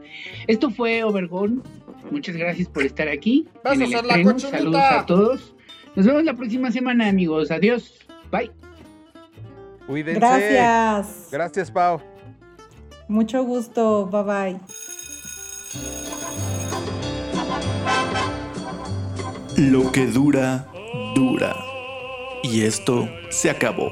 Esto 0.49 0.71
fue 0.71 1.05
Obergón. 1.05 1.63
Muchas 2.11 2.35
gracias 2.35 2.67
por 2.69 2.83
estar 2.83 3.07
aquí. 3.07 3.47
en 3.71 3.79
la 3.79 3.87
estreno. 3.87 4.33
cochinita. 4.33 4.59
Saludos 4.59 4.83
a 4.83 5.07
todos. 5.07 5.55
Nos 5.95 6.07
vemos 6.07 6.25
la 6.25 6.35
próxima 6.35 6.73
semana, 6.73 7.07
amigos. 7.07 7.53
Adiós. 7.53 7.95
Bye. 8.33 8.51
Cuídense. 9.89 10.20
Gracias. 10.20 11.28
Gracias, 11.32 11.70
Pau. 11.70 12.01
Mucho 13.09 13.43
gusto. 13.43 14.06
Bye 14.06 14.23
bye. 14.23 14.60
Lo 19.56 19.90
que 19.90 20.06
dura, 20.06 20.69
dura. 21.15 21.56
Y 22.43 22.62
esto 22.62 23.09
se 23.31 23.51
acabó. 23.51 23.90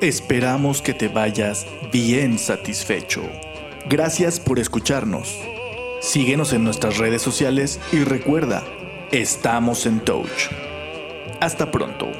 Esperamos 0.00 0.80
que 0.80 0.94
te 0.94 1.08
vayas 1.08 1.66
bien 1.92 2.38
satisfecho. 2.38 3.22
Gracias 3.88 4.40
por 4.40 4.58
escucharnos. 4.58 5.36
Síguenos 6.00 6.52
en 6.54 6.64
nuestras 6.64 6.96
redes 6.96 7.20
sociales 7.20 7.78
y 7.92 8.04
recuerda, 8.04 8.64
estamos 9.12 9.84
en 9.86 10.00
Touch. 10.00 10.48
Hasta 11.40 11.70
pronto. 11.70 12.10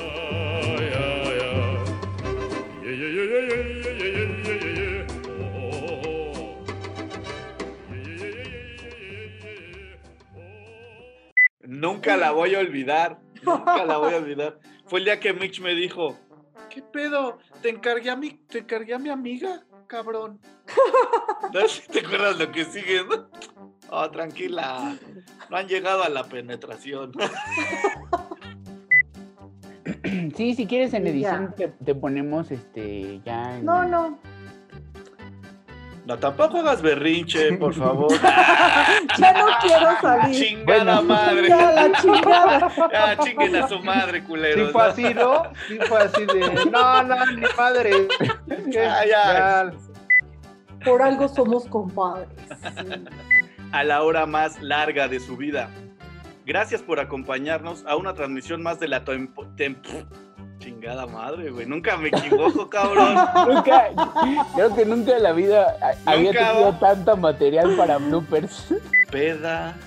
Nunca 11.78 12.16
la 12.16 12.32
voy 12.32 12.54
a 12.54 12.58
olvidar. 12.58 13.20
Nunca 13.44 13.84
la 13.84 13.98
voy 13.98 14.14
a 14.14 14.16
olvidar. 14.18 14.58
Fue 14.86 14.98
el 14.98 15.04
día 15.04 15.20
que 15.20 15.32
Mitch 15.32 15.60
me 15.60 15.74
dijo, 15.74 16.16
¿qué 16.70 16.82
pedo? 16.82 17.38
Te 17.62 17.68
encargué 17.68 18.10
a 18.10 18.16
mi, 18.16 18.30
te 18.48 18.58
encargué 18.58 18.94
a 18.94 18.98
mi 18.98 19.10
amiga, 19.10 19.62
cabrón. 19.86 20.40
No 21.52 21.60
sé 21.66 21.80
si 21.82 21.88
te 21.88 22.00
acuerdas 22.00 22.38
lo 22.38 22.50
que 22.52 22.64
sigue, 22.64 23.02
¿no? 23.04 23.28
Oh, 23.90 24.10
tranquila. 24.10 24.96
No 25.48 25.56
han 25.56 25.66
llegado 25.66 26.02
a 26.02 26.08
la 26.10 26.24
penetración. 26.24 27.12
Sí, 30.36 30.54
si 30.54 30.66
quieres 30.66 30.92
en 30.94 31.06
edición 31.06 31.54
te, 31.56 31.68
te 31.68 31.94
ponemos 31.94 32.50
este 32.50 33.20
ya 33.24 33.56
en- 33.56 33.64
No, 33.64 33.84
no. 33.84 34.18
No, 36.08 36.16
tampoco 36.18 36.60
hagas 36.60 36.80
berrinche, 36.80 37.52
por 37.58 37.74
favor. 37.74 38.10
Ya 39.18 39.32
no 39.32 39.46
quiero 39.60 40.00
salir. 40.00 40.34
Chingada 40.48 41.02
madre. 41.02 41.48
Ya 41.48 41.70
la 41.72 41.92
chingada. 42.00 42.72
Ya, 42.90 43.16
chinguen 43.18 43.56
a 43.56 43.68
su 43.68 43.78
madre, 43.80 44.20
Sí 44.20 44.26
culeros. 44.26 44.72
fue 44.72 44.82
así, 44.86 45.14
¿no? 45.14 45.42
Sí 45.68 45.78
fue 45.86 45.98
así 46.00 46.24
de. 46.24 46.64
No, 46.70 47.02
no, 47.02 47.26
ni 47.26 47.42
madre. 47.58 48.08
Que 48.48 48.72
Ya, 48.72 49.04
ya. 49.06 49.70
Por 50.84 51.02
algo 51.02 51.28
somos 51.28 51.66
compadres. 51.66 52.28
a 53.72 53.84
la 53.84 54.02
hora 54.02 54.24
más 54.24 54.62
larga 54.62 55.08
de 55.08 55.20
su 55.20 55.36
vida. 55.36 55.68
Gracias 56.46 56.80
por 56.82 57.00
acompañarnos 57.00 57.84
a 57.86 57.96
una 57.96 58.14
transmisión 58.14 58.62
más 58.62 58.80
de 58.80 58.88
la 58.88 59.04
tempo- 59.04 59.44
tem- 59.56 59.76
chingada 60.58 61.06
madre, 61.06 61.50
güey. 61.50 61.66
Nunca 61.66 61.96
me 61.96 62.08
equivoco, 62.08 62.68
cabrón. 62.68 63.14
Nunca, 63.48 63.88
creo 64.54 64.74
que 64.74 64.84
nunca 64.84 65.16
en 65.16 65.22
la 65.22 65.32
vida 65.32 65.76
a- 66.04 66.10
había 66.12 66.32
tenido 66.32 66.72
tanto 66.74 67.16
material 67.16 67.74
para 67.76 67.98
bloopers. 67.98 68.74
Peda. 69.10 69.76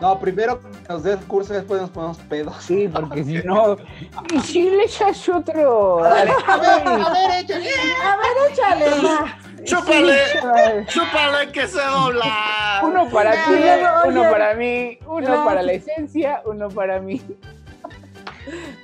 No, 0.00 0.18
primero 0.18 0.60
nos 0.88 1.02
des 1.02 1.18
curso 1.26 1.52
y 1.52 1.56
después 1.56 1.80
nos 1.80 1.90
ponemos 1.90 2.16
pedos. 2.18 2.56
Sí, 2.60 2.88
porque 2.88 3.22
si 3.22 3.34
no. 3.42 3.76
¿Y 4.32 4.40
si 4.40 4.62
le 4.70 4.84
echas 4.84 5.28
otro? 5.28 6.02
A 6.04 6.14
ver, 6.14 6.28
a 6.46 6.56
ver, 6.56 7.44
échale. 7.44 7.70
A 8.02 8.16
ver, 8.16 8.50
échale. 8.52 8.86
va. 9.06 9.38
¡Chúpale! 9.64 10.86
¡Chúpale 10.86 11.52
que 11.52 11.66
se 11.68 11.82
dobla! 11.82 12.80
Uno 12.82 13.10
para 13.10 13.32
ti, 13.32 13.52
uno 14.06 14.20
oye. 14.22 14.30
para 14.30 14.54
mí, 14.54 14.98
uno 15.06 15.44
para 15.44 15.62
la 15.62 15.72
esencia, 15.72 16.40
uno 16.46 16.68
para 16.70 16.98
mí. 17.00 17.20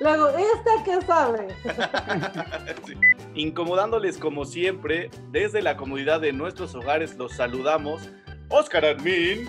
Luego, 0.00 0.28
¿esta 0.28 0.84
qué 0.84 1.00
sabe? 1.06 1.48
Incomodándoles 3.34 4.18
como 4.18 4.44
siempre, 4.44 5.10
desde 5.30 5.62
la 5.62 5.76
comodidad 5.76 6.20
de 6.20 6.32
nuestros 6.32 6.74
hogares 6.74 7.16
los 7.16 7.32
saludamos. 7.32 8.08
Oscar 8.48 8.84
Admin. 8.84 9.48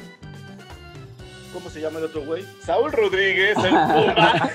¿Cómo 1.54 1.70
se 1.70 1.82
llama 1.82 2.00
el 2.00 2.06
otro 2.06 2.22
güey? 2.24 2.46
Saúl 2.62 2.92
Rodríguez, 2.92 3.58
el 3.58 3.70
Puma. 3.72 4.52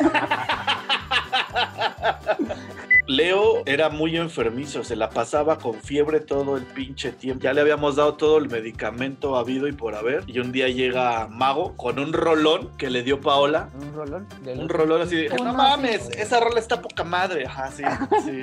Leo 3.06 3.62
era 3.66 3.90
muy 3.90 4.16
enfermizo, 4.16 4.85
se 4.85 4.94
la 4.97 5.10
pasaba 5.10 5.59
con 5.59 5.74
fiebre 5.74 6.20
todo 6.20 6.56
el 6.56 6.62
pinche 6.62 7.10
tiempo. 7.12 7.43
Ya 7.43 7.52
le 7.52 7.60
habíamos 7.60 7.97
dado 7.97 8.14
todo 8.14 8.39
el 8.39 8.48
medicamento 8.48 9.36
habido 9.36 9.66
y 9.66 9.73
por 9.73 9.94
haber. 9.94 10.23
Y 10.28 10.39
un 10.39 10.52
día 10.52 10.69
llega 10.69 11.27
Mago 11.28 11.77
con 11.77 11.98
un 11.98 12.12
rolón 12.12 12.70
que 12.78 12.90
le 12.90 13.02
dio 13.02 13.20
Paola. 13.20 13.69
Un 13.74 13.93
rolón. 13.93 14.28
de 14.43 14.55
Un 14.55 14.69
rolón 14.69 15.02
así 15.02 15.16
de, 15.16 15.28
no 15.31 15.52
mames, 15.52 16.09
esa 16.10 16.40
rola 16.40 16.60
está 16.60 16.81
poca 16.81 17.02
madre. 17.05 17.44
Ajá, 17.47 17.70
sí, 17.73 17.82
sí. 18.24 18.43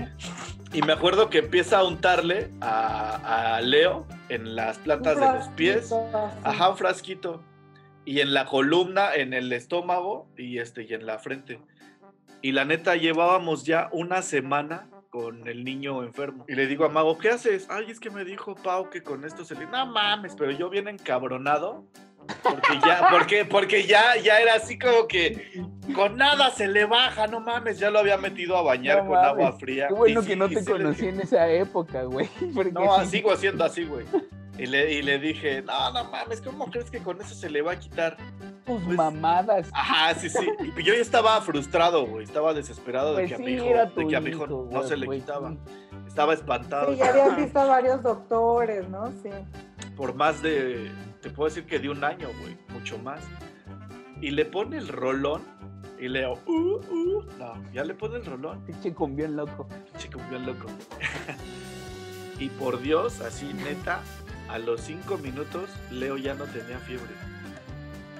Y 0.74 0.82
me 0.82 0.94
acuerdo 0.94 1.30
que 1.30 1.40
empieza 1.40 1.80
a 1.80 1.84
untarle 1.84 2.52
a, 2.62 3.56
a 3.56 3.62
Leo 3.62 4.06
en 4.28 4.56
las 4.56 4.78
plantas 4.78 5.20
de 5.20 5.26
los 5.26 5.48
pies. 5.50 5.92
Ajá, 6.44 6.70
un 6.70 6.78
frasquito. 6.78 7.42
Y 8.06 8.22
en 8.22 8.34
la 8.34 8.46
columna, 8.46 9.14
en 9.16 9.34
el 9.34 9.52
estómago 9.54 10.28
y 10.38 10.58
este 10.60 10.84
y 10.84 10.94
en 10.94 11.06
la 11.06 11.20
frente. 11.20 11.60
Y 12.42 12.54
la 12.54 12.66
neta 12.66 12.96
llevábamos 12.96 13.66
ya 13.66 13.90
una 13.92 14.22
semana 14.22 14.88
con 15.10 15.48
el 15.48 15.64
niño 15.64 16.04
enfermo. 16.04 16.46
Y 16.48 16.56
le 16.56 16.68
digo 16.68 16.86
a 16.86 16.90
Mago, 16.90 17.18
¿qué 17.18 17.30
haces? 17.30 17.68
Ay, 17.70 17.90
es 17.90 18.00
que 18.00 18.10
me 18.10 18.24
dijo 18.24 18.56
Pau 18.56 18.90
que 18.90 19.04
con 19.04 19.26
esto 19.26 19.44
se 19.44 19.56
le... 19.56 19.66
No 19.66 19.86
mames, 19.88 20.36
pero 20.38 20.52
yo 20.52 20.70
bien 20.70 20.88
encabronado. 20.88 21.86
Porque 22.44 22.80
ya, 22.86 23.08
porque, 23.12 23.44
porque 23.46 23.84
ya, 23.88 24.16
ya 24.18 24.40
era 24.40 24.54
así 24.56 24.78
como 24.78 25.08
que 25.08 25.62
con 25.96 26.16
nada 26.16 26.52
se 26.52 26.68
le 26.68 26.86
baja, 26.86 27.26
no 27.28 27.40
mames, 27.40 27.80
ya 27.80 27.90
lo 27.90 27.98
había 28.00 28.18
metido 28.18 28.56
a 28.56 28.62
bañar 28.62 29.04
No 29.04 29.10
con 29.10 29.18
agua 29.18 29.46
mames. 29.46 29.60
fría. 29.60 29.88
Qué 29.88 29.94
bueno 29.96 30.22
Y 30.22 30.26
que 30.26 30.34
sí, 30.34 30.40
no 30.40 30.48
te 30.48 30.64
conocí 30.64 31.08
en 31.08 31.20
esa 31.22 31.50
época, 31.50 32.04
güey. 32.04 32.30
no, 32.72 33.04
sí- 33.04 33.10
sigo 33.10 33.32
haciendo 33.34 33.66
así, 33.66 33.84
güey. 33.86 34.06
Y 34.60 34.65
le, 34.65 34.91
y 34.94 35.02
le 35.02 35.19
dije, 35.19 35.61
no, 35.61 35.91
no 35.94 36.03
mames, 36.11 36.41
¿cómo 36.41 36.69
crees 36.69 36.91
que 36.91 36.99
con 36.99 37.22
eso 37.22 37.34
se 37.34 37.49
le 37.49 37.61
va 37.61 37.72
a 37.73 37.80
quitar? 37.80 38.18
Tus 38.65 38.81
pues- 38.84 38.98
mamadas. 38.98 39.69
Ajá, 39.73 40.14
sí, 40.15 40.30
sí. 40.30 40.49
Y 40.77 40.84
yo 40.84 40.94
ya 40.94 40.99
estaba 40.99 41.40
frustrado, 41.41 42.06
güey. 42.06 42.26
Estaba 42.26 42.53
desesperado 42.53 43.15
de 43.15 43.23
Pues 43.23 43.30
que 43.30 43.36
a 43.36 43.38
mi 43.40 43.53
hijo, 43.53 43.64
de 43.65 44.07
que 44.07 44.15
a 44.18 44.19
mi 44.19 44.30
hijo 44.31 44.44
hijo, 44.44 44.48
no 44.48 44.80
güey, 44.80 44.88
se 44.88 44.98
le 44.98 45.07
quitaba. 45.07 45.52
sí. 45.52 45.57
Estaba 46.07 46.34
espantado. 46.34 46.91
Sí, 46.91 46.98
ya 46.98 47.10
habían 47.10 47.38
visto 47.38 47.60
a 47.60 47.65
varios 47.65 48.03
doctores, 48.03 48.90
¿no? 48.90 49.07
Sí. 49.23 49.30
Por 49.95 50.14
más 50.15 50.41
de, 50.41 50.91
te 51.22 51.30
puedo 51.30 51.48
decir 51.48 51.65
que 51.65 51.80
de 51.80 51.90
un 51.90 52.03
año, 52.03 52.27
güey. 52.41 52.57
Mucho 52.69 52.98
más. 52.98 53.22
Y 54.19 54.31
le 54.31 54.44
pone 54.44 54.77
el 54.77 54.90
rolón 54.90 55.41
y 55.98 56.10
le 56.10 56.19
digo, 56.19 56.40
uh, 56.48 56.52
uh. 56.94 57.23
No, 57.38 57.72
ya 57.72 57.86
le 57.86 57.94
pone 57.94 58.18
el 58.18 58.26
rolón. 58.26 58.65
Pinche 58.65 58.94
cumbión 58.94 59.38
loco. 59.38 59.68
Chico, 59.98 60.19
bien 60.30 60.45
loco. 60.45 60.65
y 62.40 62.49
por 62.49 62.81
Dios, 62.81 63.22
así 63.22 63.53
neta, 63.53 64.02
a 64.50 64.58
los 64.58 64.82
cinco 64.82 65.18
minutos, 65.18 65.70
Leo 65.92 66.18
ya 66.18 66.34
no 66.34 66.46
tenía 66.46 66.80
fiebre. 66.80 67.14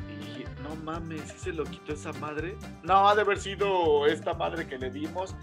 Y 0.08 0.46
no 0.62 0.76
mames, 0.76 1.22
¿sí 1.24 1.38
se 1.38 1.54
lo 1.54 1.64
quitó 1.64 1.94
esa 1.94 2.14
madre? 2.14 2.56
No, 2.84 3.10
ha 3.10 3.16
de 3.16 3.22
haber 3.22 3.40
sido 3.40 4.06
esta 4.06 4.34
madre 4.34 4.68
que 4.68 4.78
le 4.78 4.92
dimos. 4.92 5.36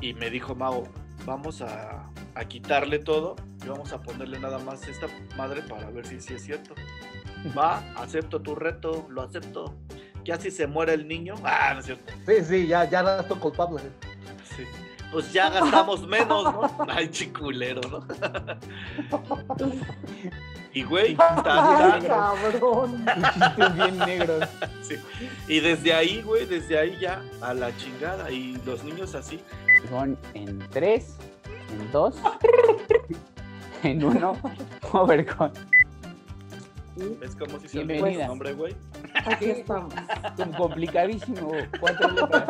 Y 0.00 0.14
me 0.14 0.30
dijo 0.30 0.54
Mago, 0.56 0.88
vamos 1.24 1.62
a, 1.62 2.10
a 2.34 2.44
quitarle 2.46 2.98
todo 2.98 3.36
y 3.64 3.68
vamos 3.68 3.92
a 3.92 4.02
ponerle 4.02 4.40
nada 4.40 4.58
más 4.58 4.86
esta 4.88 5.06
madre 5.36 5.62
para 5.62 5.88
ver 5.90 6.04
si 6.04 6.16
es 6.16 6.42
cierto. 6.42 6.74
Va, 7.56 7.78
acepto 7.96 8.40
tu 8.42 8.54
reto, 8.54 9.06
lo 9.08 9.22
acepto. 9.22 9.74
Ya 10.24 10.38
si 10.38 10.50
se 10.50 10.66
muere 10.66 10.94
el 10.94 11.06
niño, 11.06 11.34
ah, 11.44 11.72
no 11.74 11.80
es 11.80 11.86
cierto. 11.86 12.12
Sí, 12.26 12.44
sí, 12.44 12.66
ya, 12.66 12.88
ya 12.88 13.02
la 13.02 13.20
estoy 13.20 13.38
culpable. 13.38 13.82
Sí. 14.56 14.64
Pues 15.12 15.30
ya 15.30 15.50
gastamos 15.50 16.06
menos, 16.06 16.44
¿no? 16.44 16.70
Ay, 16.88 17.08
chiculero, 17.08 17.82
¿no? 17.90 18.06
y 20.72 20.82
güey, 20.84 21.14
tan, 21.44 22.02
cabrón. 22.02 23.04
Bien 23.74 23.98
negros. 23.98 24.48
sí. 24.80 24.96
Y 25.46 25.60
desde 25.60 25.92
ahí, 25.92 26.22
güey, 26.22 26.46
desde 26.46 26.78
ahí 26.78 26.98
ya 26.98 27.22
a 27.42 27.52
la 27.52 27.76
chingada. 27.76 28.30
Y 28.30 28.58
los 28.64 28.82
niños 28.84 29.14
así. 29.14 29.40
Son 29.90 30.16
en 30.32 30.58
tres, 30.70 31.16
en 31.70 31.92
dos, 31.92 32.16
en 33.82 34.02
uno. 34.02 34.34
Overcon. 34.92 35.52
Es 37.22 37.34
como 37.36 37.58
si 37.58 37.68
se 37.68 37.82
Bienvenida. 37.84 38.22
el 38.24 38.28
nombre, 38.28 38.52
güey. 38.52 38.76
Aquí 39.24 39.50
estamos. 39.50 39.94
Complicadísimo. 40.58 41.50
Cuatro 41.80 42.08
letras. 42.08 42.44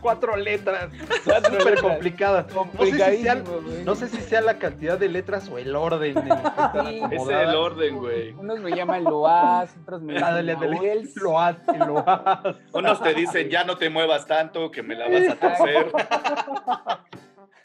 Cuatro 0.00 0.36
letras. 0.36 0.90
Cuatro 1.24 1.50
Súper 1.60 1.74
letras. 1.74 1.82
complicada. 1.82 2.42
No 2.42 2.48
sé, 2.48 2.52
si 2.52 2.56
sea, 2.56 3.34
Complicadísimo, 3.34 3.60
güey. 3.62 3.84
no 3.84 3.94
sé 3.94 4.08
si 4.08 4.16
sea 4.22 4.40
la 4.40 4.58
cantidad 4.58 4.98
de 4.98 5.08
letras 5.08 5.48
o 5.48 5.58
el 5.58 5.76
orden 5.76 6.14
Sí. 6.14 7.00
Ese 7.12 7.14
es 7.16 7.28
el 7.48 7.54
orden, 7.54 7.98
güey. 7.98 8.32
Unos 8.32 8.58
me 8.60 8.72
llaman 8.74 9.04
Loaz, 9.04 9.74
otros 9.82 10.02
me 10.02 10.16
Ándale, 10.16 10.52
llaman 10.54 10.68
ándale. 10.68 10.74
Nahuels. 10.88 11.16
Lo 11.16 11.38
hace, 11.40 11.78
lo 11.78 11.98
hace. 12.08 12.58
Unos 12.72 13.02
te 13.02 13.14
dicen, 13.14 13.48
ya 13.50 13.62
no 13.64 13.76
te 13.76 13.88
muevas 13.88 14.26
tanto, 14.26 14.70
que 14.70 14.82
me 14.82 14.96
la 14.96 15.08
vas 15.08 15.28
a 15.28 15.36
torcer. 15.56 15.92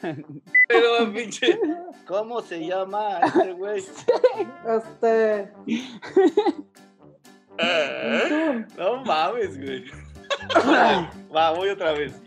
Pero, 0.00 1.12
pinche, 1.12 1.58
¿cómo 2.06 2.40
se 2.40 2.64
llama 2.66 3.18
este 3.24 3.52
güey? 3.52 3.84
Este. 4.66 5.52
¿Eh? 7.58 8.64
No 8.76 9.04
mames, 9.04 9.56
güey. 9.58 9.84
Va, 11.34 11.50
voy 11.52 11.68
otra 11.70 11.92
vez. 11.92 12.20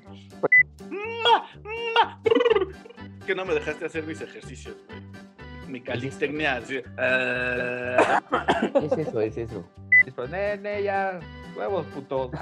Que 3.25 3.35
no 3.35 3.45
me 3.45 3.53
dejaste 3.53 3.85
hacer 3.85 4.03
mis 4.03 4.19
ejercicios, 4.21 4.75
güey. 4.87 5.01
Mi 5.67 5.81
calistecnia, 5.81 6.55
así. 6.57 6.81
eh, 6.97 7.97
Es 8.83 8.91
eso, 8.97 9.21
es 9.21 9.37
eso. 9.37 9.63
Listo, 10.03 10.27
nene, 10.27 10.83
ya. 10.83 11.19
Huevos, 11.55 11.85
putos. 11.87 12.31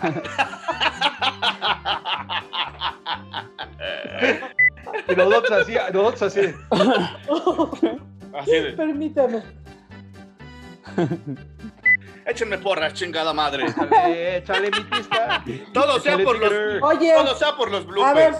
Y 5.07 5.15
nosotros 5.15 5.61
así, 5.61 5.73
nosotros 5.93 6.21
así. 6.23 6.41
de, 6.41 6.55
Así 8.37 8.51
de. 8.51 8.73
Permíteme. 8.73 9.41
Échenme 12.25 12.57
porras, 12.59 12.93
chingada 12.93 13.33
madre. 13.33 13.65
Échale, 13.65 14.37
échale 14.37 14.69
mi 14.71 14.81
pista. 14.83 15.43
Todo 15.73 15.99
sea 15.99 16.17
por 16.19 16.37
los. 16.37 16.51
Oye, 16.83 17.13
Todo 17.15 17.35
sea 17.35 17.55
por 17.55 17.71
los 17.71 17.81
a 17.81 17.85
ver, 18.13 18.31
bloopers. 18.33 18.37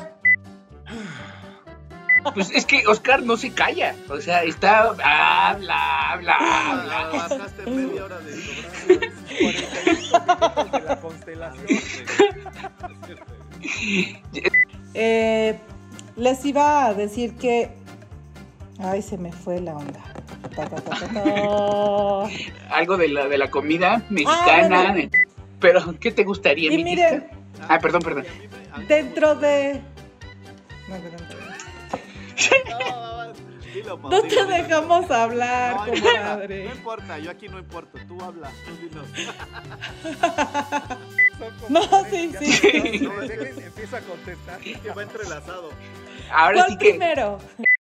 Pues 2.33 2.51
es 2.51 2.65
que 2.65 2.85
Oscar 2.87 3.23
no 3.23 3.37
se 3.37 3.53
calla. 3.53 3.95
O 4.09 4.19
sea, 4.19 4.43
está. 4.43 4.89
Habla, 4.89 6.11
habla, 6.11 6.35
habla. 6.35 7.09
Bajaste 7.13 7.65
media 7.65 8.03
hora 8.05 8.19
de 8.19 8.33
sobrar. 8.33 9.11
45 9.39 10.19
minutos 10.19 10.71
de 10.71 10.81
la 10.81 10.99
constelación. 11.01 11.65
Eh, 14.95 15.59
les 16.19 16.45
iba 16.45 16.85
a 16.85 16.93
decir 16.93 17.35
que. 17.35 17.71
Ay, 18.79 19.01
se 19.01 19.17
me 19.17 19.31
fue 19.31 19.59
la 19.59 19.75
onda. 19.75 19.99
Ta, 20.55 20.65
ta, 20.67 20.75
ta, 20.77 20.91
ta, 20.99 21.07
ta. 21.07 22.23
Algo 22.75 22.97
de 22.97 23.09
la, 23.09 23.27
de 23.27 23.37
la 23.37 23.49
comida 23.49 24.03
mexicana. 24.09 24.81
Ah, 24.89 24.91
bueno. 24.93 25.09
Pero, 25.59 25.99
¿qué 25.99 26.11
te 26.11 26.23
gustaría, 26.23 26.71
Y 26.71 26.77
mi 26.77 26.83
miren, 26.83 27.27
Ah, 27.67 27.79
perdón, 27.79 28.01
perdón. 28.01 28.25
dentro 28.87 29.35
de. 29.35 29.81
No, 30.87 30.95
perdón. 30.95 31.27
No 34.09 34.21
te 34.23 34.45
dejamos 34.45 35.11
hablar, 35.11 35.87
No 35.87 35.93
importa, 35.95 36.47
no 36.47 36.71
importa, 36.75 37.19
yo 37.19 37.31
aquí 37.31 37.47
no 37.49 37.59
importo. 37.59 37.99
Tú 38.07 38.17
habla, 38.23 38.51
tú 38.65 38.75
dinos. 38.77 39.07
No, 41.69 41.81
sí, 42.09 42.33
sí. 42.37 42.99
no, 43.01 43.13
dejen, 43.21 43.63
Empieza 43.63 43.97
a 43.97 44.01
contestar. 44.01 44.59
Que 44.59 44.91
va 44.91 45.03
entrelazado. 45.03 45.69
Ahora 46.31 46.53
¿Cuál 46.59 46.69
sí 46.69 46.77
que. 46.77 46.89
primero? 46.91 47.39